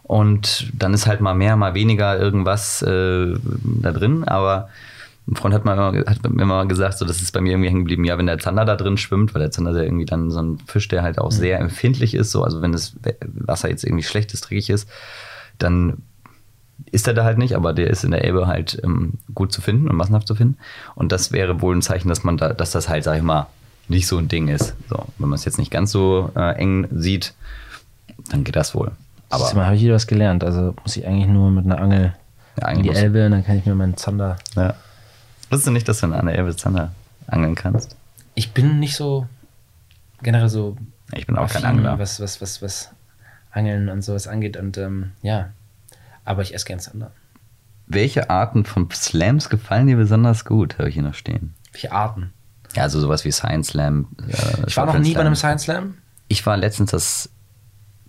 Und 0.03 0.71
dann 0.75 0.93
ist 0.93 1.07
halt 1.07 1.23
mal 1.23 1.35
mehr, 1.35 1.57
mal 1.57 1.73
weniger 1.75 2.19
irgendwas 2.19 2.83
äh, 2.83 3.35
da 3.81 3.93
drin. 3.93 4.25
Aber 4.25 4.69
Ein 5.27 5.37
Freund 5.37 5.55
hat, 5.55 5.65
mal, 5.65 6.05
hat 6.07 6.29
mir 6.29 6.45
mal 6.45 6.69
gesagt, 6.69 6.99
so, 6.99 7.07
das 7.07 7.23
ist 7.23 7.33
bei 7.33 7.41
mir 7.41 7.53
irgendwie 7.53 7.71
hängen 7.71 7.81
geblieben, 7.81 8.05
ja, 8.05 8.19
wenn 8.19 8.27
der 8.27 8.39
Zander 8.39 8.67
da 8.67 8.77
drin 8.77 8.99
schwimmt, 8.99 9.35
weil 9.35 9.41
der 9.41 9.51
Zander 9.51 9.71
ist 9.71 9.79
ja 9.79 9.83
irgendwie 9.83 10.05
dann 10.05 10.31
so 10.31 10.41
ein 10.41 10.59
Fisch, 10.67 10.89
der 10.89 11.03
halt 11.03 11.19
auch 11.19 11.31
mhm. 11.31 11.37
sehr 11.37 11.61
empfindlich 11.61 12.15
ist, 12.15 12.31
so, 12.31 12.45
also 12.45 12.61
wenn 12.61 12.73
das 12.73 12.95
Wasser 13.25 13.71
jetzt 13.71 13.85
irgendwie 13.85 14.03
schlechtes, 14.03 14.43
dreckig 14.43 14.69
ist, 14.69 14.89
dann 15.59 16.03
ist 16.91 17.09
er 17.09 17.15
da 17.15 17.25
halt 17.25 17.39
nicht, 17.39 17.57
aber 17.57 17.73
der 17.73 17.89
ist 17.89 18.05
in 18.05 18.11
der 18.11 18.25
Elbe 18.25 18.47
halt 18.47 18.81
ähm, 18.85 19.15
gut 19.35 19.53
zu 19.53 19.61
finden 19.61 19.89
und 19.89 19.97
massenhaft 19.97 20.27
zu 20.27 20.35
finden. 20.35 20.59
Und 20.95 21.13
das 21.13 21.33
wäre 21.33 21.61
wohl 21.61 21.75
ein 21.75 21.83
Zeichen, 21.83 22.09
dass 22.09 22.25
man 22.25 22.37
da, 22.37 22.53
dass 22.53 22.73
das 22.73 22.89
halt, 22.89 23.05
sag 23.05 23.17
ich 23.17 23.23
mal, 23.23 23.47
nicht 23.89 24.07
so 24.07 24.19
ein 24.19 24.29
Ding 24.29 24.49
ist. 24.49 24.75
So, 24.89 25.07
wenn 25.19 25.29
man 25.29 25.39
es 25.39 25.45
jetzt 25.45 25.59
nicht 25.59 25.71
ganz 25.71 25.91
so 25.91 26.31
äh, 26.35 26.57
eng 26.57 26.89
sieht, 26.91 27.35
dann 28.31 28.45
geht 28.45 28.57
das 28.57 28.75
wohl. 28.75 28.93
Aber 29.31 29.53
Mal 29.55 29.67
habe 29.67 29.77
ich 29.77 29.83
hier 29.83 29.95
was 29.95 30.07
gelernt. 30.07 30.45
Also 30.45 30.75
muss 30.83 30.97
ich 30.97 31.07
eigentlich 31.07 31.29
nur 31.29 31.51
mit 31.51 31.65
einer 31.65 31.81
Angel 31.81 32.15
ja, 32.61 32.69
in 32.69 32.83
die 32.83 32.91
Elbe 32.91 33.27
und 33.27 33.33
dann 33.33 33.45
kann 33.45 33.59
ich 33.59 33.67
mir 33.67 33.75
meinen 33.75 33.97
Zander. 33.97 34.37
Ja. 34.55 34.75
Wusstest 35.55 35.69
du 35.69 35.73
nicht, 35.73 35.89
dass 35.89 36.01
du 36.01 36.07
an 36.07 36.27
der 36.27 36.37
Elbe 36.37 36.91
angeln 37.29 37.55
kannst? 37.55 37.97
Ich 38.35 38.53
bin 38.53 38.81
nicht 38.81 38.97
so 38.97 39.29
generell 40.21 40.49
so. 40.49 40.77
Ich 41.13 41.29
bin 41.29 41.37
auch 41.37 41.49
kein 41.49 41.65
Angler. 41.65 41.97
Was, 42.01 42.19
was, 42.19 42.41
was, 42.41 42.61
was 42.61 42.91
Angeln 43.53 43.89
und 43.89 44.03
sowas 44.03 44.27
angeht. 44.27 44.57
Und 44.57 44.79
ähm, 44.79 45.13
ja, 45.23 45.51
aber 46.25 46.43
ich 46.43 46.55
esse 46.55 46.65
gern 46.65 46.81
Zander. 46.81 47.13
Welche 47.87 48.31
Arten 48.31 48.65
von 48.65 48.91
Slams 48.91 49.49
gefallen 49.49 49.87
dir 49.87 49.97
besonders 49.97 50.45
gut, 50.45 50.79
habe 50.79 50.89
ich 50.89 50.95
hier 50.95 51.05
noch 51.05 51.15
stehen? 51.15 51.55
Welche 51.71 51.93
Arten? 51.93 52.33
Ja, 52.75 52.83
also 52.83 52.99
sowas 52.99 53.25
wie 53.25 53.31
Science 53.31 53.69
Slam. 53.69 54.09
Äh, 54.27 54.67
ich 54.67 54.77
war 54.77 54.87
noch 54.87 54.99
nie 54.99 55.13
Slam. 55.13 55.15
bei 55.15 55.21
einem 55.21 55.37
Science 55.37 55.63
Slam. 55.63 55.99
Ich 56.27 56.45
war 56.47 56.57
letztens 56.57 56.91
das 56.91 57.31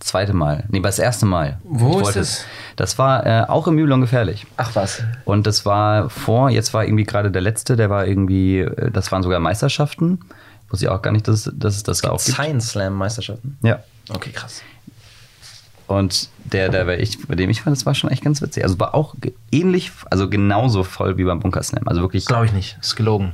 zweite 0.06 0.34
Mal. 0.34 0.64
Nee, 0.70 0.80
das 0.82 0.99
erste 0.99 1.26
Mal. 1.26 1.60
Wo 1.64 2.01
ich 2.01 2.10
ist 2.10 2.16
es? 2.16 2.45
Das 2.76 2.97
war 2.97 3.26
äh, 3.26 3.45
auch 3.47 3.68
im 3.68 3.78
Übelon 3.78 4.01
gefährlich. 4.01 4.45
Ach 4.58 4.72
was. 4.76 5.01
Und 5.26 5.47
das 5.47 5.66
war 5.66 6.10
vor, 6.10 6.49
jetzt 6.49 6.74
war 6.74 6.86
irgendwie 6.86 7.03
gerade 7.03 7.32
der 7.32 7.41
letzte, 7.41 7.76
der 7.76 7.89
war 7.89 8.06
irgendwie, 8.06 8.60
äh, 8.60 8.91
das 8.91 9.12
waren 9.12 9.24
sogar 9.24 9.39
Meisterschaften. 9.39 10.20
Wusste 10.70 10.86
ich 10.86 10.89
auch 10.89 11.01
gar 11.01 11.12
nicht, 11.12 11.28
dass, 11.28 11.51
dass 11.53 11.76
es 11.76 11.84
das 11.84 12.01
da 12.01 12.12
auch 12.12 12.24
gibt. 12.24 12.36
Science 12.36 12.70
Slam 12.70 12.93
Meisterschaften? 12.93 13.58
Ja. 13.62 13.84
Okay, 14.10 14.32
krass. 14.32 14.62
Und 15.88 16.30
der, 16.45 16.70
der 16.70 16.86
bei, 16.86 16.99
ich, 16.99 17.28
bei 17.28 17.36
dem 17.36 17.49
ich 17.49 17.66
war, 17.66 17.72
das 17.72 17.86
war 17.86 17.93
schon 17.93 18.10
echt 18.10 18.24
ganz 18.24 18.41
witzig. 18.41 18.64
Also 18.64 18.80
war 18.80 18.95
auch 18.95 19.16
ähnlich, 19.51 19.91
also 20.10 20.30
genauso 20.30 20.84
voll 20.84 21.18
wie 21.18 21.24
beim 21.24 21.39
Bunker 21.39 21.62
Slam. 21.62 21.88
Also 21.88 22.01
wirklich. 22.01 22.26
Glaube 22.26 22.45
ich 22.45 22.53
nicht. 22.53 22.78
Ist 22.82 22.95
gelogen. 22.95 23.34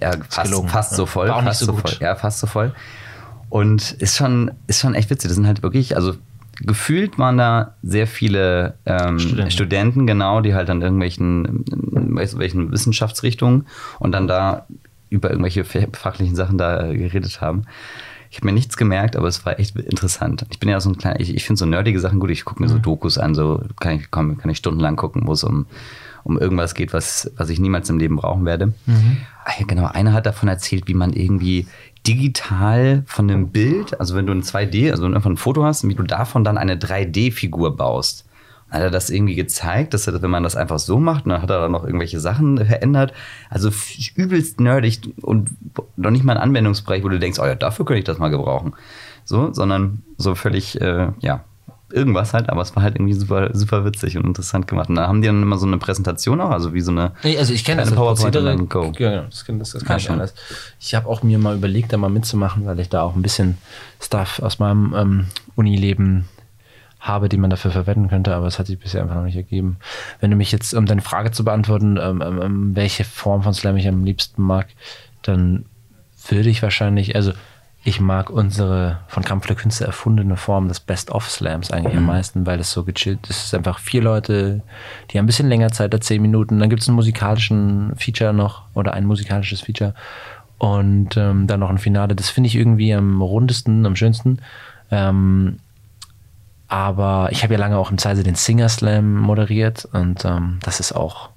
Ja, 0.00 0.12
fast, 0.28 0.50
gelogen. 0.50 0.68
fast 0.68 0.94
so 0.94 1.06
voll. 1.06 1.28
War 1.28 1.36
auch 1.36 1.42
nicht 1.42 1.54
so, 1.54 1.66
so. 1.66 1.76
Voll. 1.76 1.92
Ja, 2.00 2.14
fast 2.16 2.40
so 2.40 2.46
voll. 2.46 2.72
Und 3.54 3.92
ist 4.00 4.16
schon, 4.16 4.50
ist 4.66 4.80
schon 4.80 4.96
echt 4.96 5.10
witzig. 5.10 5.28
Das 5.28 5.36
sind 5.36 5.46
halt 5.46 5.62
wirklich, 5.62 5.94
also 5.94 6.14
gefühlt 6.62 7.20
waren 7.20 7.38
da 7.38 7.76
sehr 7.84 8.08
viele 8.08 8.74
ähm, 8.84 9.20
Studenten. 9.20 9.50
Studenten. 9.52 10.06
genau, 10.08 10.40
die 10.40 10.54
halt 10.54 10.68
an 10.70 10.82
irgendwelchen, 10.82 11.64
irgendwelchen 11.94 12.72
Wissenschaftsrichtungen 12.72 13.68
und 14.00 14.10
dann 14.10 14.26
da 14.26 14.66
über 15.08 15.30
irgendwelche 15.30 15.64
fachlichen 15.64 16.34
Sachen 16.34 16.58
da 16.58 16.92
geredet 16.92 17.40
haben. 17.40 17.62
Ich 18.28 18.38
habe 18.38 18.46
mir 18.46 18.54
nichts 18.54 18.76
gemerkt, 18.76 19.14
aber 19.14 19.28
es 19.28 19.46
war 19.46 19.60
echt 19.60 19.76
interessant. 19.76 20.44
Ich 20.50 20.58
bin 20.58 20.68
ja 20.68 20.80
so 20.80 20.90
ein 20.90 20.98
kleiner, 20.98 21.20
ich, 21.20 21.32
ich 21.32 21.44
finde 21.44 21.60
so 21.60 21.66
nerdige 21.66 22.00
Sachen 22.00 22.18
gut. 22.18 22.30
Ich 22.30 22.44
gucke 22.44 22.60
mir 22.60 22.68
so 22.68 22.78
mhm. 22.78 22.82
Dokus 22.82 23.18
an, 23.18 23.36
so 23.36 23.62
kann 23.78 24.00
ich, 24.00 24.10
kann, 24.10 24.36
kann 24.36 24.50
ich 24.50 24.58
stundenlang 24.58 24.96
gucken, 24.96 25.28
wo 25.28 25.32
es 25.32 25.44
um, 25.44 25.66
um 26.24 26.40
irgendwas 26.40 26.74
geht, 26.74 26.92
was, 26.92 27.30
was 27.36 27.50
ich 27.50 27.60
niemals 27.60 27.88
im 27.88 28.00
Leben 28.00 28.16
brauchen 28.16 28.44
werde. 28.46 28.74
Mhm. 28.86 29.18
Ah 29.44 29.62
genau, 29.68 29.86
einer 29.86 30.12
hat 30.12 30.26
davon 30.26 30.48
erzählt, 30.48 30.88
wie 30.88 30.94
man 30.94 31.12
irgendwie 31.12 31.68
digital 32.06 33.02
von 33.06 33.30
einem 33.30 33.48
Bild, 33.48 33.98
also 33.98 34.14
wenn 34.14 34.26
du 34.26 34.32
ein 34.32 34.42
2D, 34.42 34.90
also 34.90 35.06
einfach 35.06 35.30
ein 35.30 35.36
Foto 35.36 35.64
hast, 35.64 35.88
wie 35.88 35.94
du 35.94 36.02
davon 36.02 36.44
dann 36.44 36.58
eine 36.58 36.76
3D-Figur 36.76 37.76
baust. 37.76 38.26
Dann 38.68 38.80
hat 38.80 38.86
er 38.86 38.90
das 38.90 39.10
irgendwie 39.10 39.34
gezeigt, 39.34 39.94
dass 39.94 40.06
er, 40.06 40.20
wenn 40.20 40.30
man 40.30 40.42
das 40.42 40.56
einfach 40.56 40.78
so 40.78 40.98
macht, 40.98 41.26
dann 41.26 41.40
hat 41.40 41.50
er 41.50 41.60
dann 41.60 41.72
noch 41.72 41.84
irgendwelche 41.84 42.20
Sachen 42.20 42.58
verändert. 42.58 43.12
Also 43.48 43.70
übelst 44.16 44.60
nerdig 44.60 45.00
und 45.22 45.50
noch 45.96 46.10
nicht 46.10 46.24
mal 46.24 46.36
ein 46.36 46.42
Anwendungsbereich, 46.42 47.04
wo 47.04 47.08
du 47.08 47.18
denkst, 47.18 47.38
oh 47.40 47.46
ja, 47.46 47.54
dafür 47.54 47.84
könnte 47.84 47.98
ich 47.98 48.04
das 48.04 48.18
mal 48.18 48.30
gebrauchen. 48.30 48.74
So, 49.24 49.52
sondern 49.52 50.02
so 50.18 50.34
völlig, 50.34 50.80
äh, 50.80 51.08
ja, 51.20 51.44
irgendwas 51.94 52.34
halt, 52.34 52.50
aber 52.50 52.62
es 52.62 52.74
war 52.74 52.82
halt 52.82 52.96
irgendwie 52.96 53.14
super, 53.14 53.50
super 53.52 53.84
witzig 53.84 54.16
und 54.16 54.26
interessant 54.26 54.66
gemacht. 54.66 54.88
Und 54.88 54.96
da 54.96 55.06
haben 55.06 55.22
die 55.22 55.28
dann 55.28 55.42
immer 55.42 55.56
so 55.56 55.66
eine 55.66 55.78
Präsentation 55.78 56.40
auch, 56.40 56.50
also 56.50 56.74
wie 56.74 56.80
so 56.80 56.90
eine. 56.90 57.12
Nee, 57.22 57.38
also 57.38 57.52
ich 57.54 57.64
kenne 57.64 57.82
das 57.82 57.92
PowerPoint 57.92 58.34
Prozedere. 58.34 58.56
Go. 58.66 58.92
Ja, 58.98 59.22
das, 59.22 59.44
das, 59.46 59.70
das 59.70 59.84
kann 59.84 59.98
ja, 59.98 60.04
ich 60.04 60.10
alles. 60.10 60.34
Ich 60.80 60.94
habe 60.94 61.08
auch 61.08 61.22
mir 61.22 61.38
mal 61.38 61.56
überlegt, 61.56 61.92
da 61.92 61.96
mal 61.96 62.10
mitzumachen, 62.10 62.66
weil 62.66 62.78
ich 62.80 62.88
da 62.88 63.02
auch 63.02 63.14
ein 63.14 63.22
bisschen 63.22 63.58
Stuff 64.00 64.40
aus 64.40 64.58
meinem 64.58 64.94
ähm, 64.96 65.26
Unileben 65.54 66.28
habe, 67.00 67.28
die 67.28 67.36
man 67.36 67.50
dafür 67.50 67.70
verwenden 67.70 68.08
könnte, 68.08 68.34
aber 68.34 68.46
es 68.46 68.58
hat 68.58 68.66
sich 68.66 68.78
bisher 68.78 69.02
einfach 69.02 69.16
noch 69.16 69.24
nicht 69.24 69.36
ergeben. 69.36 69.76
Wenn 70.20 70.30
du 70.30 70.36
mich 70.36 70.52
jetzt, 70.52 70.72
um 70.74 70.86
deine 70.86 71.02
Frage 71.02 71.30
zu 71.30 71.44
beantworten, 71.44 71.98
ähm, 72.00 72.22
ähm, 72.24 72.40
ähm 72.42 72.76
welche 72.76 73.04
Form 73.04 73.42
von 73.42 73.52
Slam 73.52 73.76
ich 73.76 73.86
am 73.86 74.04
liebsten 74.04 74.42
mag, 74.42 74.68
dann 75.22 75.66
würde 76.28 76.48
ich 76.48 76.62
wahrscheinlich, 76.62 77.14
also 77.14 77.32
ich 77.86 78.00
mag 78.00 78.30
unsere 78.30 79.00
von 79.08 79.22
Kampf 79.22 79.46
der 79.46 79.56
Künste 79.56 79.84
erfundene 79.84 80.36
Form 80.36 80.68
des 80.68 80.80
Best-of-Slams 80.80 81.70
eigentlich 81.70 81.92
mhm. 81.92 82.00
am 82.00 82.06
meisten, 82.06 82.46
weil 82.46 82.58
es 82.58 82.72
so 82.72 82.82
gechillt 82.82 83.28
ist. 83.28 83.36
Es 83.36 83.44
ist 83.46 83.54
einfach 83.54 83.78
vier 83.78 84.00
Leute, 84.00 84.62
die 85.10 85.18
haben 85.18 85.24
ein 85.24 85.26
bisschen 85.26 85.50
länger 85.50 85.70
Zeit 85.70 85.94
als 85.94 86.06
zehn 86.06 86.22
Minuten. 86.22 86.58
Dann 86.58 86.70
gibt 86.70 86.80
es 86.80 86.88
einen 86.88 86.96
musikalischen 86.96 87.94
Feature 87.96 88.32
noch 88.32 88.62
oder 88.72 88.94
ein 88.94 89.04
musikalisches 89.04 89.60
Feature 89.60 89.94
und 90.56 91.18
ähm, 91.18 91.46
dann 91.46 91.60
noch 91.60 91.68
ein 91.68 91.76
Finale. 91.76 92.16
Das 92.16 92.30
finde 92.30 92.48
ich 92.48 92.56
irgendwie 92.56 92.94
am 92.94 93.20
rundesten, 93.20 93.84
am 93.84 93.96
schönsten. 93.96 94.38
Ähm, 94.90 95.58
aber 96.68 97.28
ich 97.32 97.42
habe 97.42 97.52
ja 97.52 97.60
lange 97.60 97.76
auch 97.76 97.90
im 97.90 97.98
Zeise 97.98 98.22
den 98.22 98.34
Singer 98.34 98.70
Slam 98.70 99.14
moderiert 99.14 99.84
und 99.92 100.24
ähm, 100.24 100.58
das 100.62 100.80
ist 100.80 100.92
auch 100.92 101.28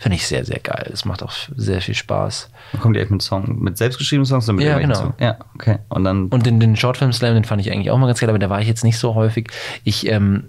Finde 0.00 0.16
ich 0.16 0.26
sehr, 0.26 0.46
sehr 0.46 0.60
geil. 0.60 0.88
Es 0.90 1.04
macht 1.04 1.22
auch 1.22 1.30
sehr 1.54 1.82
viel 1.82 1.94
Spaß. 1.94 2.48
Dann 2.72 2.80
kommt 2.80 2.96
ihr 2.96 3.02
echt 3.02 3.10
mit 3.10 3.20
Song, 3.20 3.62
mit 3.62 3.76
selbstgeschriebenen 3.76 4.24
Songs 4.24 4.48
oder 4.48 4.56
mit 4.56 4.64
Ja, 4.66 4.78
genau. 4.78 4.94
Songs? 4.94 5.14
Ja, 5.20 5.36
okay. 5.54 5.76
Und 5.90 6.04
dann. 6.04 6.28
Und 6.28 6.46
den, 6.46 6.58
den 6.58 6.74
Shortfilm 6.74 7.12
Slam, 7.12 7.34
den 7.34 7.44
fand 7.44 7.60
ich 7.60 7.70
eigentlich 7.70 7.90
auch 7.90 7.98
mal 7.98 8.06
ganz 8.06 8.18
geil, 8.18 8.30
aber 8.30 8.38
da 8.38 8.48
war 8.48 8.62
ich 8.62 8.66
jetzt 8.66 8.82
nicht 8.82 8.98
so 8.98 9.14
häufig. 9.14 9.50
Ich, 9.84 10.08
ähm, 10.08 10.44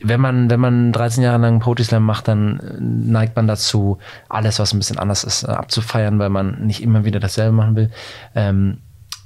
wenn 0.00 0.20
man, 0.20 0.48
wenn 0.48 0.60
man 0.60 0.92
13 0.92 1.24
Jahre 1.24 1.38
lang 1.38 1.58
Poetry 1.58 1.82
Slam 1.82 2.04
macht, 2.04 2.28
dann 2.28 2.60
äh, 2.60 2.76
neigt 2.80 3.34
man 3.34 3.48
dazu, 3.48 3.98
alles, 4.28 4.60
was 4.60 4.72
ein 4.72 4.78
bisschen 4.78 4.98
anders 4.98 5.24
ist, 5.24 5.44
abzufeiern, 5.44 6.20
weil 6.20 6.30
man 6.30 6.64
nicht 6.64 6.80
immer 6.80 7.04
wieder 7.04 7.18
dasselbe 7.18 7.50
machen 7.50 7.74
will. 7.74 7.90
Ähm, 8.36 8.78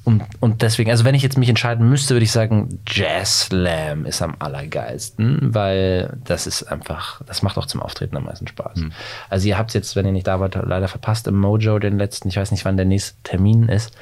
und, 0.05 0.23
und 0.41 0.63
deswegen, 0.63 0.91
also 0.91 1.05
wenn 1.05 1.15
ich 1.15 1.23
jetzt 1.23 1.39
mich 1.39 1.49
entscheiden 1.49 1.89
müsste, 1.89 2.15
würde 2.15 2.25
ich 2.25 2.33
sagen, 2.33 2.81
Jazz 2.89 3.43
Slam 3.43 4.05
ist 4.05 4.21
am 4.21 4.35
allergeilsten, 4.39 5.55
weil 5.55 6.19
das 6.25 6.49
ist 6.49 6.65
einfach, 6.65 7.23
das 7.27 7.43
macht 7.43 7.57
auch 7.57 7.67
zum 7.67 7.81
Auftreten 7.81 8.17
am 8.17 8.25
meisten 8.25 8.49
Spaß. 8.49 8.79
Mhm. 8.79 8.93
Also 9.31 9.49
ihr 9.49 9.59
habt 9.59 9.75
jetzt, 9.75 9.95
wenn 9.95 10.05
ihr 10.05 10.13
nicht 10.13 10.27
da 10.27 10.41
wart, 10.41 10.59
leider 10.61 10.89
verpasst 10.89 11.29
im 11.29 11.39
Mojo 11.39 11.79
den 11.79 11.99
letzten, 11.99 12.29
ich 12.29 12.37
weiß 12.37 12.51
nicht, 12.51 12.65
wann 12.65 12.77
der 12.77 12.87
nächste 12.87 13.15
Termin 13.23 13.69
ist, 13.69 13.97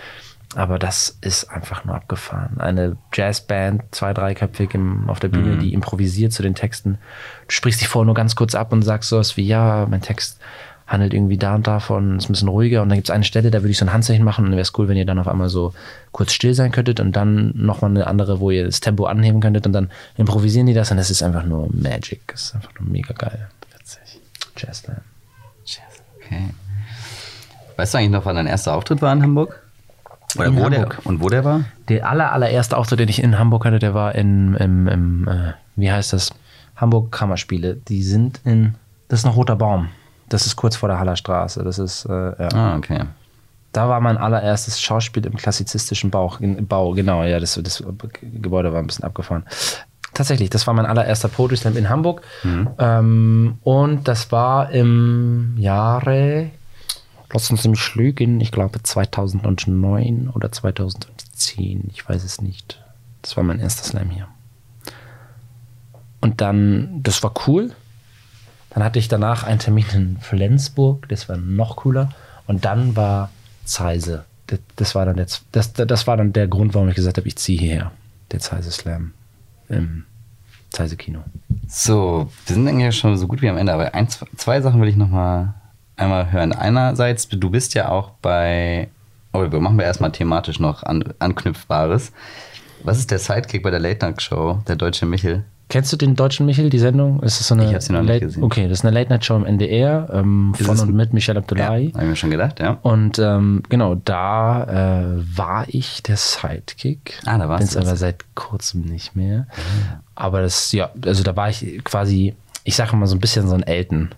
aber 0.56 0.78
das 0.78 1.18
ist 1.20 1.44
einfach 1.50 1.84
nur 1.84 1.94
abgefahren. 1.94 2.58
Eine 2.58 2.96
Jazzband, 3.12 3.82
zwei, 3.94 4.14
dreiköpfig 4.14 4.74
im, 4.74 5.08
auf 5.08 5.20
der 5.20 5.28
Bühne, 5.28 5.56
mhm. 5.56 5.60
die 5.60 5.74
improvisiert 5.74 6.32
zu 6.32 6.42
den 6.42 6.54
Texten. 6.54 6.98
Du 7.46 7.52
sprichst 7.52 7.80
dich 7.80 7.88
vorher 7.88 8.06
nur 8.06 8.14
ganz 8.14 8.34
kurz 8.34 8.54
ab 8.54 8.72
und 8.72 8.82
sagst 8.82 9.10
sowas 9.10 9.36
wie, 9.36 9.46
ja, 9.46 9.86
mein 9.88 10.00
Text 10.00 10.40
handelt 10.90 11.14
irgendwie 11.14 11.38
da 11.38 11.54
und 11.54 11.68
davon, 11.68 12.18
ist 12.18 12.28
ein 12.28 12.32
bisschen 12.32 12.48
ruhiger. 12.48 12.82
Und 12.82 12.88
dann 12.88 12.98
gibt 12.98 13.08
es 13.08 13.14
eine 13.14 13.22
Stelle, 13.22 13.52
da 13.52 13.62
würde 13.62 13.70
ich 13.70 13.78
so 13.78 13.84
ein 13.84 13.92
Handzeichen 13.92 14.24
machen 14.24 14.44
und 14.44 14.50
wäre 14.50 14.60
es 14.60 14.76
cool, 14.76 14.88
wenn 14.88 14.96
ihr 14.96 15.06
dann 15.06 15.20
auf 15.20 15.28
einmal 15.28 15.48
so 15.48 15.72
kurz 16.10 16.32
still 16.32 16.52
sein 16.52 16.72
könntet 16.72 16.98
und 16.98 17.14
dann 17.14 17.52
nochmal 17.54 17.92
eine 17.92 18.08
andere, 18.08 18.40
wo 18.40 18.50
ihr 18.50 18.64
das 18.64 18.80
Tempo 18.80 19.04
anheben 19.04 19.40
könntet 19.40 19.66
und 19.66 19.72
dann 19.72 19.88
improvisieren 20.16 20.66
die 20.66 20.74
das 20.74 20.90
und 20.90 20.98
es 20.98 21.08
ist 21.08 21.22
einfach 21.22 21.44
nur 21.44 21.68
Magic. 21.72 22.20
Es 22.34 22.46
ist 22.46 22.54
einfach 22.56 22.72
nur 22.80 22.90
mega 22.90 23.14
geil. 23.14 23.48
Witzig. 23.72 24.20
Jazzland. 24.56 25.00
Jazz. 25.64 26.02
Okay. 26.16 26.50
Weißt 27.76 27.94
du 27.94 27.98
eigentlich 27.98 28.10
noch, 28.10 28.24
wann 28.24 28.34
dein 28.34 28.48
erster 28.48 28.74
Auftritt 28.74 29.00
war 29.00 29.12
in 29.12 29.22
Hamburg? 29.22 29.62
Oder 30.36 30.46
in 30.46 30.56
wo 30.56 30.64
Hamburg. 30.64 30.96
Der, 30.96 31.06
und 31.06 31.22
wo 31.22 31.28
der 31.28 31.44
war? 31.44 31.64
Der 31.88 32.10
aller, 32.10 32.32
allererste 32.32 32.76
Auftritt, 32.76 32.98
den 32.98 33.08
ich 33.08 33.22
in 33.22 33.38
Hamburg 33.38 33.64
hatte, 33.64 33.78
der 33.78 33.94
war 33.94 34.16
in, 34.16 34.56
im, 34.56 34.88
im 34.88 35.28
äh, 35.28 35.52
wie 35.76 35.92
heißt 35.92 36.12
das? 36.12 36.30
Hamburg 36.74 37.12
Kammerspiele. 37.12 37.76
Die 37.76 38.02
sind 38.02 38.40
in, 38.44 38.74
das 39.06 39.20
ist 39.20 39.24
noch 39.24 39.36
Roter 39.36 39.54
Baum. 39.54 39.90
Das 40.30 40.46
ist 40.46 40.56
kurz 40.56 40.76
vor 40.76 40.88
der 40.88 40.98
Hallerstraße. 40.98 41.62
Das 41.62 41.78
ist, 41.78 42.06
äh, 42.06 42.12
ja. 42.12 42.48
Ah, 42.54 42.76
okay. 42.76 43.04
Da 43.72 43.88
war 43.88 44.00
mein 44.00 44.16
allererstes 44.16 44.80
Schauspiel 44.80 45.26
im 45.26 45.36
klassizistischen 45.36 46.10
Bau. 46.10 46.36
Bau 46.40 46.92
genau, 46.92 47.22
ja, 47.22 47.38
das, 47.38 47.60
das 47.62 47.84
Gebäude 48.22 48.72
war 48.72 48.80
ein 48.80 48.86
bisschen 48.86 49.04
abgefahren. 49.04 49.44
Tatsächlich, 50.14 50.50
das 50.50 50.66
war 50.66 50.74
mein 50.74 50.86
allererster 50.86 51.28
Poetry 51.28 51.56
Slam 51.56 51.76
in 51.76 51.88
Hamburg. 51.88 52.22
Mhm. 52.42 52.70
Ähm, 52.78 53.58
und 53.62 54.08
das 54.08 54.32
war 54.32 54.70
im 54.70 55.54
Jahre, 55.56 56.50
lass 57.32 57.50
uns 57.50 57.66
mich 57.66 57.94
lügen, 57.94 58.40
ich 58.40 58.50
glaube 58.50 58.82
2009 58.82 60.30
oder 60.34 60.50
2010, 60.50 61.90
ich 61.92 62.08
weiß 62.08 62.24
es 62.24 62.40
nicht. 62.40 62.82
Das 63.22 63.36
war 63.36 63.44
mein 63.44 63.60
erster 63.60 63.84
Slam 63.84 64.10
hier. 64.10 64.26
Und 66.20 66.40
dann, 66.40 67.02
das 67.02 67.22
war 67.22 67.32
cool. 67.46 67.72
Dann 68.70 68.84
hatte 68.84 68.98
ich 68.98 69.08
danach 69.08 69.42
einen 69.42 69.58
Termin 69.58 69.86
in 69.92 70.18
Flensburg, 70.20 71.08
das 71.08 71.28
war 71.28 71.36
noch 71.36 71.76
cooler. 71.76 72.10
Und 72.46 72.64
dann 72.64 72.96
war 72.96 73.30
Zeise. 73.64 74.24
Das, 74.46 74.58
das, 74.76 74.94
war 74.94 75.06
dann 75.06 75.16
der, 75.16 75.26
das, 75.52 75.72
das 75.72 76.06
war 76.06 76.16
dann 76.16 76.32
der 76.32 76.48
Grund, 76.48 76.74
warum 76.74 76.88
ich 76.88 76.94
gesagt 76.94 77.18
habe, 77.18 77.28
ich 77.28 77.36
ziehe 77.36 77.58
hierher. 77.58 77.92
Der 78.32 78.40
Zeise 78.40 78.70
Slam 78.70 79.12
im 79.68 80.04
Zeise 80.70 80.96
Kino. 80.96 81.20
So, 81.68 82.30
wir 82.46 82.54
sind 82.54 82.66
eigentlich 82.66 82.96
schon 82.96 83.16
so 83.16 83.26
gut 83.26 83.42
wie 83.42 83.48
am 83.48 83.56
Ende, 83.56 83.72
aber 83.72 83.94
ein, 83.94 84.08
zwei 84.36 84.60
Sachen 84.60 84.80
will 84.80 84.88
ich 84.88 84.96
noch 84.96 85.08
mal 85.08 85.54
einmal 85.96 86.32
hören. 86.32 86.52
Einerseits, 86.52 87.28
du 87.28 87.50
bist 87.50 87.74
ja 87.74 87.88
auch 87.88 88.10
bei, 88.22 88.88
oh, 89.32 89.38
machen 89.38 89.78
wir 89.78 89.84
erstmal 89.84 90.12
thematisch 90.12 90.58
noch 90.58 90.82
an, 90.82 91.04
Anknüpfbares. 91.18 92.12
Was 92.82 92.98
ist 92.98 93.10
der 93.10 93.18
Sidekick 93.18 93.62
bei 93.62 93.70
der 93.70 93.80
Late 93.80 94.06
Night 94.06 94.22
Show, 94.22 94.62
der 94.66 94.76
deutsche 94.76 95.06
Michel? 95.06 95.44
Kennst 95.70 95.92
du 95.92 95.96
den 95.96 96.16
deutschen 96.16 96.44
Michel, 96.46 96.68
die 96.68 96.78
Sendung? 96.78 97.22
Ist 97.22 97.40
das 97.40 97.48
so 97.48 97.54
eine 97.54 97.64
ich 97.64 97.68
habe 97.70 97.80
sie 97.80 97.92
noch 97.92 98.00
Late, 98.02 98.12
nicht 98.12 98.22
gesehen. 98.22 98.42
Okay, 98.42 98.68
das 98.68 98.80
ist 98.80 98.84
eine 98.84 98.92
Late-Night-Show 98.92 99.36
im 99.36 99.46
NDR 99.46 100.08
ähm, 100.12 100.52
von 100.60 100.74
es 100.74 100.82
und 100.82 100.94
mit 100.94 101.12
Michel 101.14 101.36
Ja, 101.36 101.40
Abdullahi. 101.40 101.92
habe 101.94 102.02
ich 102.04 102.08
mir 102.10 102.16
schon 102.16 102.30
gedacht, 102.30 102.60
ja. 102.60 102.78
Und 102.82 103.18
ähm, 103.18 103.62
genau, 103.68 103.94
da 103.94 105.14
äh, 105.14 105.22
war 105.36 105.64
ich 105.68 106.02
der 106.02 106.16
Sidekick. 106.16 107.20
Ah, 107.24 107.38
da 107.38 107.48
warst 107.48 107.60
Bin's 107.60 107.72
du 107.72 107.78
das. 107.78 107.88
aber 107.88 107.96
seit 107.96 108.24
kurzem 108.34 108.82
nicht 108.82 109.16
mehr. 109.16 109.46
Aber 110.14 110.42
das, 110.42 110.72
ja, 110.72 110.90
also 111.06 111.22
da 111.22 111.34
war 111.36 111.48
ich 111.48 111.80
quasi, 111.84 112.34
ich 112.64 112.76
sage 112.76 112.94
mal 112.96 113.06
so 113.06 113.16
ein 113.16 113.20
bisschen 113.20 113.48
so 113.48 113.54
ein 113.54 113.62
Elton. 113.62 114.10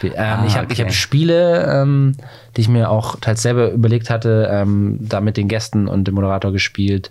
Wie- 0.00 0.08
Ähm, 0.08 0.14
Ah, 0.16 0.44
ich 0.46 0.56
habe 0.56 0.66
ich 0.72 0.78
okay. 0.78 0.84
hab 0.84 0.92
Spiele, 0.92 1.64
ähm, 1.82 2.12
die 2.56 2.60
ich 2.62 2.68
mir 2.68 2.90
auch 2.90 3.16
teils 3.20 3.42
selber 3.42 3.70
überlegt 3.70 4.10
hatte, 4.10 4.48
ähm, 4.50 4.98
da 5.00 5.20
mit 5.20 5.36
den 5.36 5.48
Gästen 5.48 5.88
und 5.88 6.06
dem 6.06 6.14
Moderator 6.14 6.52
gespielt 6.52 7.10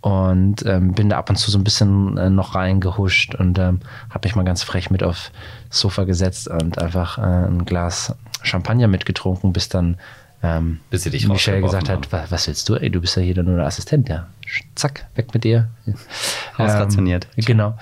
und 0.00 0.64
ähm, 0.66 0.92
bin 0.92 1.08
da 1.08 1.18
ab 1.18 1.28
und 1.30 1.36
zu 1.36 1.50
so 1.50 1.58
ein 1.58 1.64
bisschen 1.64 2.16
äh, 2.18 2.30
noch 2.30 2.54
reingehuscht 2.54 3.34
und 3.34 3.58
ähm, 3.58 3.80
habe 4.10 4.26
mich 4.28 4.36
mal 4.36 4.44
ganz 4.44 4.62
frech 4.62 4.90
mit 4.90 5.02
aufs 5.02 5.32
Sofa 5.70 6.04
gesetzt 6.04 6.48
und 6.48 6.78
einfach 6.78 7.18
äh, 7.18 7.22
ein 7.48 7.64
Glas 7.64 8.14
Champagner 8.42 8.86
mitgetrunken, 8.88 9.52
bis 9.52 9.68
dann 9.68 9.96
ähm, 10.40 10.78
Bis 10.90 11.02
sie 11.02 11.10
dich 11.10 11.26
Michelle 11.26 11.60
gesagt 11.60 11.88
hat, 11.88 12.12
"Wa- 12.12 12.26
was 12.28 12.46
willst 12.46 12.68
du? 12.68 12.76
Ey, 12.76 12.90
du 12.90 13.00
bist 13.00 13.16
ja 13.16 13.22
hier 13.22 13.42
nur 13.42 13.56
der 13.56 13.66
Assistent, 13.66 14.08
ja. 14.08 14.28
Zack, 14.76 15.06
weg 15.16 15.34
mit 15.34 15.42
dir. 15.42 15.68
Ausrationiert. 16.56 17.26
Ähm, 17.36 17.44
genau. 17.44 17.76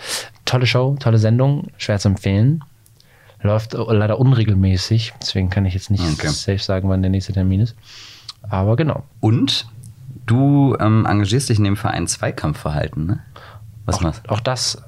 Tolle 0.46 0.66
Show, 0.66 0.96
tolle 0.98 1.18
Sendung, 1.18 1.68
schwer 1.76 1.98
zu 1.98 2.08
empfehlen. 2.08 2.64
Läuft 3.42 3.74
leider 3.74 4.18
unregelmäßig, 4.18 5.12
deswegen 5.20 5.50
kann 5.50 5.66
ich 5.66 5.74
jetzt 5.74 5.90
nicht 5.90 6.02
Okay. 6.02 6.28
safe 6.28 6.58
sagen, 6.58 6.88
wann 6.88 7.02
der 7.02 7.10
nächste 7.10 7.34
Termin 7.34 7.60
ist. 7.60 7.76
Aber 8.48 8.76
genau. 8.76 9.04
Und 9.20 9.66
du 10.26 10.76
ähm, 10.80 11.06
engagierst 11.06 11.48
dich 11.48 11.58
in 11.58 11.64
dem 11.64 11.76
Verein 11.76 12.06
Zweikampfverhalten, 12.06 13.06
ne? 13.06 13.18
Was 13.84 14.04
Auch, 14.04 14.12
auch 14.28 14.40
das 14.40 14.82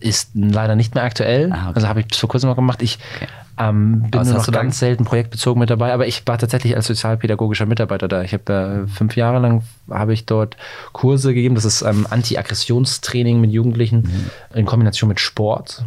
ist 0.00 0.30
leider 0.34 0.74
nicht 0.76 0.94
mehr 0.94 1.04
aktuell. 1.04 1.50
Ah, 1.52 1.66
okay. 1.68 1.72
Also 1.76 1.88
habe 1.88 2.00
ich 2.00 2.14
vor 2.18 2.28
kurzem 2.28 2.50
noch 2.50 2.56
gemacht. 2.56 2.82
Ich 2.82 2.98
Okay. 3.16 3.26
ähm, 3.58 4.02
bin 4.10 4.20
Was 4.20 4.28
nur 4.28 4.38
noch 4.38 4.44
da 4.46 4.52
ganz 4.52 4.78
selten 4.80 5.04
projektbezogen 5.04 5.60
mit 5.60 5.70
dabei, 5.70 5.92
aber 5.94 6.06
ich 6.08 6.26
war 6.26 6.36
tatsächlich 6.36 6.74
als 6.76 6.86
sozialpädagogischer 6.88 7.64
Mitarbeiter 7.66 8.08
da. 8.08 8.22
Ich 8.22 8.32
habe 8.34 8.86
äh, 8.86 8.88
fünf 8.90 9.16
Jahre 9.16 9.38
lang 9.38 9.62
habe 9.88 10.12
ich 10.12 10.26
dort 10.26 10.56
Kurse 10.92 11.32
gegeben. 11.32 11.54
Das 11.54 11.64
ist 11.64 11.82
ähm, 11.82 12.06
Anti-Aggressionstraining 12.10 13.40
mit 13.40 13.52
Jugendlichen 13.52 14.00
Mhm. 14.02 14.30
in 14.58 14.66
Kombination 14.66 15.08
mit 15.08 15.20
Sport. 15.20 15.84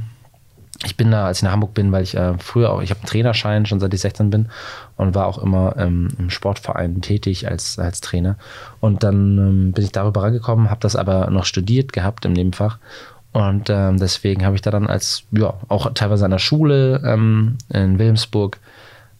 Ich 0.85 0.95
bin 0.95 1.09
da, 1.09 1.25
als 1.25 1.39
ich 1.39 1.43
nach 1.43 1.51
Hamburg 1.51 1.73
bin, 1.73 1.91
weil 1.91 2.03
ich 2.03 2.15
äh, 2.15 2.37
früher 2.37 2.71
auch, 2.71 2.81
ich 2.81 2.91
habe 2.91 2.99
einen 2.99 3.07
Trainerschein 3.07 3.65
schon 3.65 3.79
seit 3.79 3.93
ich 3.93 4.01
16 4.01 4.29
bin 4.29 4.49
und 4.95 5.15
war 5.15 5.25
auch 5.25 5.39
immer 5.39 5.75
ähm, 5.77 6.09
im 6.19 6.29
Sportverein 6.29 7.01
tätig 7.01 7.47
als, 7.47 7.79
als 7.79 7.99
Trainer. 8.01 8.37
Und 8.79 9.03
dann 9.03 9.37
ähm, 9.37 9.71
bin 9.71 9.83
ich 9.83 9.91
darüber 9.91 10.23
rangekommen, 10.23 10.69
habe 10.69 10.81
das 10.81 10.95
aber 10.95 11.31
noch 11.31 11.45
studiert 11.45 11.93
gehabt 11.93 12.25
im 12.25 12.33
Nebenfach. 12.33 12.77
Und 13.31 13.69
ähm, 13.69 13.97
deswegen 13.97 14.45
habe 14.45 14.55
ich 14.55 14.61
da 14.61 14.71
dann 14.71 14.87
als, 14.87 15.23
ja, 15.31 15.55
auch 15.67 15.91
teilweise 15.93 16.25
an 16.25 16.31
der 16.31 16.39
Schule 16.39 17.01
ähm, 17.03 17.57
in 17.69 17.97
Wilhelmsburg 17.97 18.59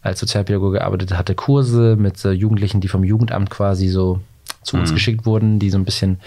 als 0.00 0.20
Sozialpädagoge 0.20 0.78
gearbeitet, 0.78 1.16
hatte 1.16 1.34
Kurse 1.34 1.96
mit 1.96 2.24
äh, 2.24 2.30
Jugendlichen, 2.30 2.80
die 2.80 2.88
vom 2.88 3.04
Jugendamt 3.04 3.50
quasi 3.50 3.88
so 3.88 4.20
zu 4.62 4.76
uns 4.76 4.92
geschickt 4.92 5.24
wurden, 5.24 5.58
die 5.58 5.70
so 5.70 5.78
ein 5.78 5.84
bisschen, 5.84 6.20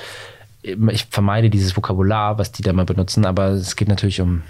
ich 0.64 1.06
vermeide 1.10 1.50
dieses 1.50 1.76
Vokabular, 1.78 2.38
was 2.38 2.52
die 2.52 2.64
da 2.64 2.74
mal 2.74 2.86
benutzen, 2.86 3.26
aber 3.26 3.50
es 3.50 3.76
geht 3.76 3.88
natürlich 3.88 4.22
um, 4.22 4.42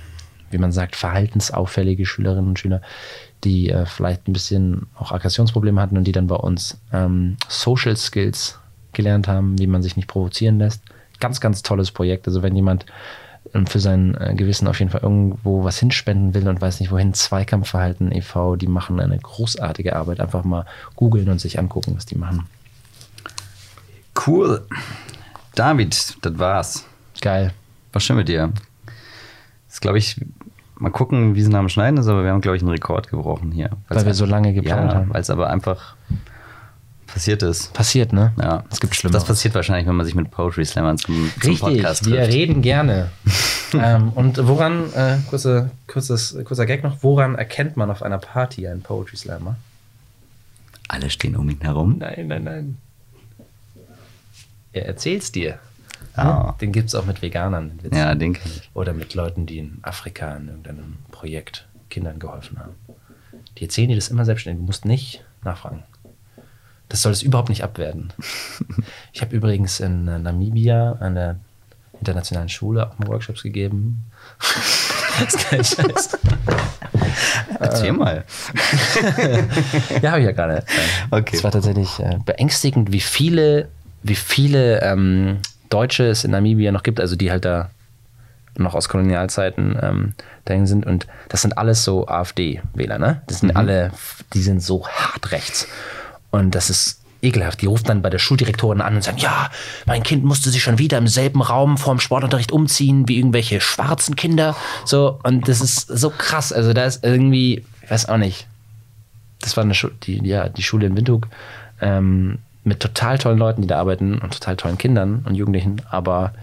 wie 0.51 0.57
man 0.57 0.71
sagt, 0.71 0.95
verhaltensauffällige 0.95 2.05
Schülerinnen 2.05 2.49
und 2.49 2.59
Schüler, 2.59 2.81
die 3.43 3.69
äh, 3.69 3.85
vielleicht 3.85 4.27
ein 4.27 4.33
bisschen 4.33 4.87
auch 4.95 5.11
Aggressionsprobleme 5.11 5.81
hatten 5.81 5.97
und 5.97 6.05
die 6.05 6.11
dann 6.11 6.27
bei 6.27 6.35
uns 6.35 6.79
ähm, 6.93 7.37
Social 7.47 7.97
Skills 7.97 8.59
gelernt 8.93 9.27
haben, 9.27 9.57
wie 9.59 9.67
man 9.67 9.81
sich 9.81 9.95
nicht 9.95 10.07
provozieren 10.07 10.59
lässt. 10.59 10.83
Ganz, 11.19 11.39
ganz 11.39 11.63
tolles 11.63 11.91
Projekt. 11.91 12.27
Also 12.27 12.43
wenn 12.43 12.55
jemand 12.55 12.85
ähm, 13.53 13.65
für 13.67 13.79
sein 13.79 14.15
äh, 14.15 14.33
Gewissen 14.35 14.67
auf 14.67 14.79
jeden 14.79 14.91
Fall 14.91 15.01
irgendwo 15.01 15.63
was 15.63 15.79
hinspenden 15.79 16.33
will 16.33 16.47
und 16.47 16.61
weiß 16.61 16.79
nicht 16.79 16.91
wohin, 16.91 17.13
Zweikampfverhalten 17.13 18.11
e.V., 18.11 18.55
die 18.55 18.67
machen 18.67 18.99
eine 18.99 19.17
großartige 19.17 19.95
Arbeit. 19.95 20.19
Einfach 20.19 20.43
mal 20.43 20.65
googeln 20.95 21.29
und 21.29 21.39
sich 21.39 21.59
angucken, 21.59 21.93
was 21.95 22.05
die 22.05 22.17
machen. 22.17 22.47
Cool. 24.25 24.65
David, 25.55 26.17
das 26.21 26.37
war's. 26.37 26.85
Geil. 27.21 27.53
War 27.91 28.01
schön 28.01 28.15
mit 28.17 28.29
dir. 28.29 28.51
Das 29.67 29.81
glaube 29.81 29.97
ich, 29.97 30.19
mal 30.81 30.89
gucken, 30.89 31.35
wie 31.35 31.41
es 31.41 31.47
nach 31.47 31.59
dem 31.59 31.69
Schneiden 31.69 31.97
ist, 31.97 32.07
aber 32.07 32.23
wir 32.23 32.31
haben, 32.31 32.41
glaube 32.41 32.57
ich, 32.57 32.63
einen 32.63 32.71
Rekord 32.71 33.07
gebrochen 33.07 33.51
hier. 33.51 33.69
Weil 33.87 34.05
wir 34.05 34.13
so 34.13 34.25
lange 34.25 34.53
geplaudert 34.53 34.91
ja, 34.91 34.95
haben. 34.95 35.13
Weil 35.13 35.21
es 35.21 35.29
aber 35.29 35.49
einfach 35.49 35.95
passiert 37.07 37.43
ist. 37.43 37.73
Passiert, 37.73 38.13
ne? 38.13 38.33
Ja, 38.39 38.63
Es 38.71 38.79
gibt 38.79 38.95
Schlimmeres. 38.95 39.21
Das 39.23 39.27
passiert 39.27 39.53
wahrscheinlich, 39.53 39.87
wenn 39.87 39.95
man 39.95 40.05
sich 40.05 40.15
mit 40.15 40.31
Poetry 40.31 40.65
Slammern 40.65 40.97
zum, 40.97 41.31
zum 41.39 41.51
Richtig, 41.51 41.59
Podcast 41.59 42.05
wir 42.05 42.17
trifft. 42.17 42.33
reden 42.33 42.61
gerne. 42.61 43.11
ähm, 43.73 44.09
und 44.15 44.47
woran, 44.47 44.91
äh, 44.93 45.17
kurze, 45.29 45.69
kurzes, 45.87 46.37
kurzer 46.45 46.65
Gag 46.65 46.83
noch, 46.83 47.03
woran 47.03 47.35
erkennt 47.35 47.77
man 47.77 47.91
auf 47.91 48.01
einer 48.01 48.17
Party 48.17 48.67
einen 48.67 48.81
Poetry 48.81 49.17
Slammer? 49.17 49.57
Alle 50.87 51.09
stehen 51.09 51.35
um 51.35 51.49
ihn 51.49 51.61
herum. 51.61 51.97
Nein, 51.99 52.27
nein, 52.27 52.43
nein. 52.43 52.77
Er 54.73 54.87
erzählt's 54.87 55.31
dir. 55.31 55.59
Ah. 56.15 56.55
Den 56.59 56.71
gibt's 56.71 56.95
auch 56.95 57.05
mit 57.05 57.21
Veganern. 57.21 57.79
Ja, 57.93 58.15
den 58.15 58.33
kenn 58.33 58.51
ich. 58.55 58.69
Oder 58.73 58.93
mit 58.93 59.13
Leuten, 59.13 59.45
die 59.45 59.59
in 59.59 59.79
Afrika 59.81 60.35
in 60.35 60.47
irgendeinem 60.47 60.97
Projekt 61.11 61.67
Kindern 61.89 62.19
geholfen 62.19 62.59
haben. 62.59 62.75
Die 63.57 63.63
erzählen 63.63 63.89
dir 63.89 63.95
das 63.95 64.09
immer 64.09 64.25
selbstständig. 64.25 64.61
Du 64.61 64.65
musst 64.65 64.85
nicht 64.85 65.23
nachfragen. 65.43 65.83
Das 66.89 67.01
soll 67.01 67.11
es 67.11 67.21
überhaupt 67.21 67.49
nicht 67.49 67.63
abwerten. 67.63 68.11
Ich 69.13 69.21
habe 69.21 69.35
übrigens 69.35 69.79
in 69.79 70.07
äh, 70.07 70.19
Namibia 70.19 70.93
an 70.93 71.15
der 71.15 71.39
internationalen 71.99 72.49
Schule 72.49 72.87
auch 72.87 72.97
mal 72.97 73.07
Workshops 73.09 73.43
gegeben. 73.43 74.03
das 75.19 75.35
ist 75.35 75.49
kein 75.49 75.63
Scheiß. 75.63 76.17
Erzähl 77.59 77.91
mal. 77.91 78.23
Ja, 80.01 80.11
habe 80.11 80.21
ich 80.21 80.25
ja 80.25 80.31
gerade. 80.31 80.63
Okay. 81.11 81.35
Es 81.35 81.43
war 81.43 81.51
tatsächlich 81.51 81.99
äh, 81.99 82.17
beängstigend, 82.25 82.91
wie 82.91 83.01
viele, 83.01 83.69
wie 84.01 84.15
viele 84.15 84.81
ähm, 84.81 85.39
Deutsche 85.71 86.05
es 86.05 86.23
in 86.23 86.31
Namibia 86.31 86.71
noch 86.71 86.83
gibt, 86.83 86.99
also 86.99 87.15
die 87.15 87.31
halt 87.31 87.45
da 87.45 87.71
noch 88.57 88.75
aus 88.75 88.89
Kolonialzeiten 88.89 89.77
ähm, 89.81 90.13
dahin 90.45 90.67
sind. 90.67 90.85
Und 90.85 91.07
das 91.29 91.41
sind 91.41 91.57
alles 91.57 91.83
so 91.83 92.07
AfD-Wähler, 92.07 92.99
ne? 92.99 93.21
Das 93.27 93.39
sind 93.39 93.55
alle, 93.55 93.91
die 94.33 94.41
sind 94.41 94.61
so 94.61 94.87
hart 94.87 95.31
rechts. 95.31 95.67
Und 96.31 96.53
das 96.55 96.69
ist 96.69 97.01
ekelhaft. 97.21 97.61
Die 97.61 97.67
rufen 97.67 97.85
dann 97.85 98.01
bei 98.01 98.09
der 98.09 98.19
Schuldirektorin 98.19 98.81
an 98.81 98.95
und 98.95 99.03
sagen, 99.03 99.19
ja, 99.19 99.49
mein 99.85 100.03
Kind 100.03 100.23
musste 100.23 100.49
sich 100.49 100.63
schon 100.63 100.79
wieder 100.79 100.97
im 100.97 101.07
selben 101.07 101.41
Raum 101.41 101.77
vorm 101.77 101.99
Sportunterricht 101.99 102.51
umziehen 102.51 103.07
wie 103.07 103.17
irgendwelche 103.17 103.61
schwarzen 103.61 104.15
Kinder. 104.15 104.55
So, 104.85 105.19
und 105.23 105.47
das 105.47 105.61
ist 105.61 105.87
so 105.87 106.09
krass. 106.09 106.51
Also 106.51 106.73
da 106.73 106.85
ist 106.85 107.03
irgendwie, 107.03 107.63
ich 107.83 107.91
weiß 107.91 108.09
auch 108.09 108.17
nicht, 108.17 108.47
das 109.39 109.55
war 109.55 109.63
eine 109.63 109.73
Schu 109.73 109.89
die, 110.03 110.25
ja, 110.27 110.49
die 110.49 110.63
Schule 110.63 110.87
in 110.87 110.95
Windhoek 110.95 111.27
ähm, 111.79 112.39
mit 112.63 112.79
total 112.79 113.17
tollen 113.17 113.37
Leuten, 113.39 113.61
die 113.61 113.67
da 113.67 113.79
arbeiten 113.79 114.17
und 114.19 114.33
total 114.33 114.55
tollen 114.55 114.77
Kindern 114.77 115.23
und 115.27 115.35
Jugendlichen. 115.35 115.81
Aber 115.89 116.33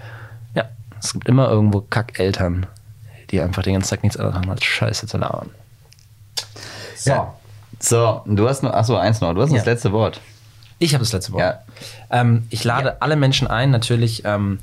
ja, 0.54 0.64
es 1.00 1.12
gibt 1.12 1.28
immer 1.28 1.48
irgendwo 1.48 1.80
Kackeltern, 1.82 2.66
die 3.30 3.40
einfach 3.40 3.62
den 3.62 3.74
ganzen 3.74 3.90
Tag 3.90 4.02
nichts 4.02 4.16
anderes 4.16 4.36
haben 4.36 4.50
als 4.50 4.64
Scheiße 4.64 5.06
zu 5.06 5.18
labern. 5.18 5.50
So, 6.96 7.10
Ja. 7.10 7.34
So, 7.80 8.22
du 8.26 8.48
hast 8.48 8.62
nur, 8.64 8.74
achso, 8.74 8.96
eins 8.96 9.20
noch. 9.20 9.32
Du 9.34 9.40
hast 9.40 9.50
noch 9.50 9.56
Ja. 9.56 9.62
das 9.62 9.66
letzte 9.66 9.92
Wort. 9.92 10.20
ich 10.80 10.94
habe 10.94 11.02
das 11.04 11.12
letzte 11.12 11.32
Wort. 11.32 11.42
Ja. 11.42 11.60
Ähm, 12.10 12.46
ich 12.50 12.64
lade 12.64 13.00
alle 13.02 13.14
Menschen 13.14 13.46
ein, 13.46 13.70
natürlich 13.70 14.22
ähm, 14.24 14.58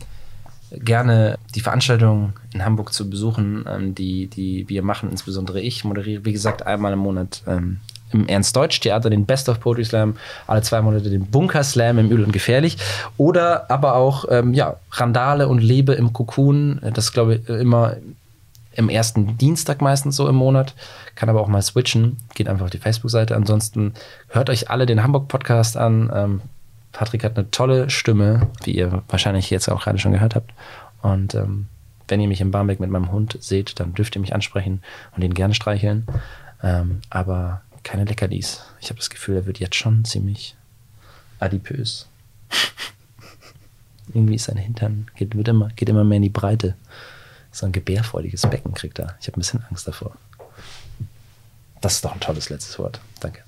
gerne 0.72 1.38
die 1.54 1.62
Veranstaltung 1.62 2.34
in 2.54 2.66
Hamburg 2.66 2.92
zu 2.92 3.10
besuchen, 3.10 3.64
ähm, 3.70 3.96
die, 3.96 4.28
die 4.28 4.68
wir 4.68 4.82
machen, 4.84 5.10
insbesondere 5.12 5.62
ich 5.62 5.86
moderiere, 5.86 6.26
wie 6.26 6.34
gesagt, 6.34 6.68
einmal 6.68 6.92
im 6.94 7.00
Monat 7.00 7.42
ähm, 7.48 7.80
im 8.16 8.28
Ernst-Deutsch-Theater 8.28 9.10
den 9.10 9.26
Best 9.26 9.50
of 9.50 9.60
Poetry 9.60 9.86
Slam, 9.86 10.16
alle 10.48 10.62
zwei 10.62 10.82
Monate 10.82 11.10
den 11.10 11.26
Bunker 11.26 11.64
Slam 11.64 12.00
im 12.00 12.10
Übel 12.10 12.26
und 12.26 12.32
Gefährlich 12.32 12.78
oder 13.18 13.70
aber 13.70 13.96
auch 13.96 14.26
ähm, 14.30 14.54
ja, 14.54 14.78
Randale 14.92 15.48
und 15.48 15.60
Lebe 15.60 15.94
im 15.94 16.14
Kokon, 16.14 16.80
das 16.94 17.14
glaube 17.14 17.36
ich 17.36 17.50
immer 17.50 17.98
im 18.76 18.90
ersten 18.90 19.38
Dienstag 19.38 19.82
meistens 19.82 20.16
so 20.16 20.28
im 20.28 20.36
Monat. 20.36 20.74
Kann 21.16 21.30
aber 21.30 21.42
auch 21.42 21.48
mal 21.48 21.62
switchen. 21.62 22.18
Geht 22.34 22.48
einfach 22.48 22.66
auf 22.66 22.72
die 22.72 22.78
Facebook-Seite. 22.78 23.36
Ansonsten 23.36 23.94
hört 24.28 24.50
euch 24.50 24.70
alle 24.70 24.86
den 24.86 25.02
Hamburg-Podcast 25.02 25.78
an. 25.78 26.12
Ähm, 26.14 26.42
Patrick 26.92 27.24
hat 27.24 27.38
eine 27.38 27.50
tolle 27.52 27.90
Stimme, 27.90 28.48
wie 28.64 28.72
ihr 28.72 29.04
wahrscheinlich 29.10 29.50
jetzt 29.50 29.70
auch 29.70 29.84
gerade 29.84 29.98
schon 29.98 30.12
gehört 30.12 30.36
habt. 30.36 30.52
Und 31.02 31.36
ähm, 31.36 31.68
wenn 32.08 32.22
ihr 32.22 32.28
mich 32.28 32.42
im 32.42 32.52
Barmbek 32.52 32.80
mit 32.80 32.90
meinem 32.90 33.12
Hund 33.12 33.38
seht, 33.40 33.80
dann 33.80 33.94
dürft 33.94 34.16
ihr 34.16 34.22
mich 34.22 34.34
ansprechen 34.34 34.82
und 35.16 35.24
ihn 35.24 35.34
gerne 35.34 35.54
streicheln. 35.54 36.06
Ähm, 36.64 37.02
aber 37.10 37.62
keine 37.86 38.04
Leckerlis. 38.04 38.64
Ich 38.82 38.90
habe 38.90 39.00
das 39.00 39.10
Gefühl, 39.10 39.38
er 39.38 39.46
wird 39.46 39.60
jetzt 39.60 39.76
schon 39.76 40.04
ziemlich 40.04 40.58
adipös. 41.40 42.08
Irgendwie 44.14 44.36
ist 44.36 44.46
sein 44.46 44.58
Hintern, 44.58 45.10
geht, 45.16 45.38
wird 45.38 45.48
immer, 45.48 45.70
geht 45.70 45.88
immer 45.88 46.04
mehr 46.04 46.18
in 46.18 46.24
die 46.24 46.30
Breite. 46.30 46.76
So 47.52 47.66
ein 47.66 47.72
gebärfreudiges 47.72 48.42
Becken 48.42 48.74
kriegt 48.74 49.00
er. 49.00 49.16
Ich 49.22 49.28
habe 49.28 49.38
ein 49.38 49.40
bisschen 49.40 49.64
Angst 49.70 49.88
davor. 49.88 50.18
Das 51.80 51.94
ist 51.94 52.04
doch 52.04 52.12
ein 52.12 52.20
tolles 52.20 52.50
letztes 52.50 52.78
Wort. 52.80 53.00
Danke. 53.22 53.45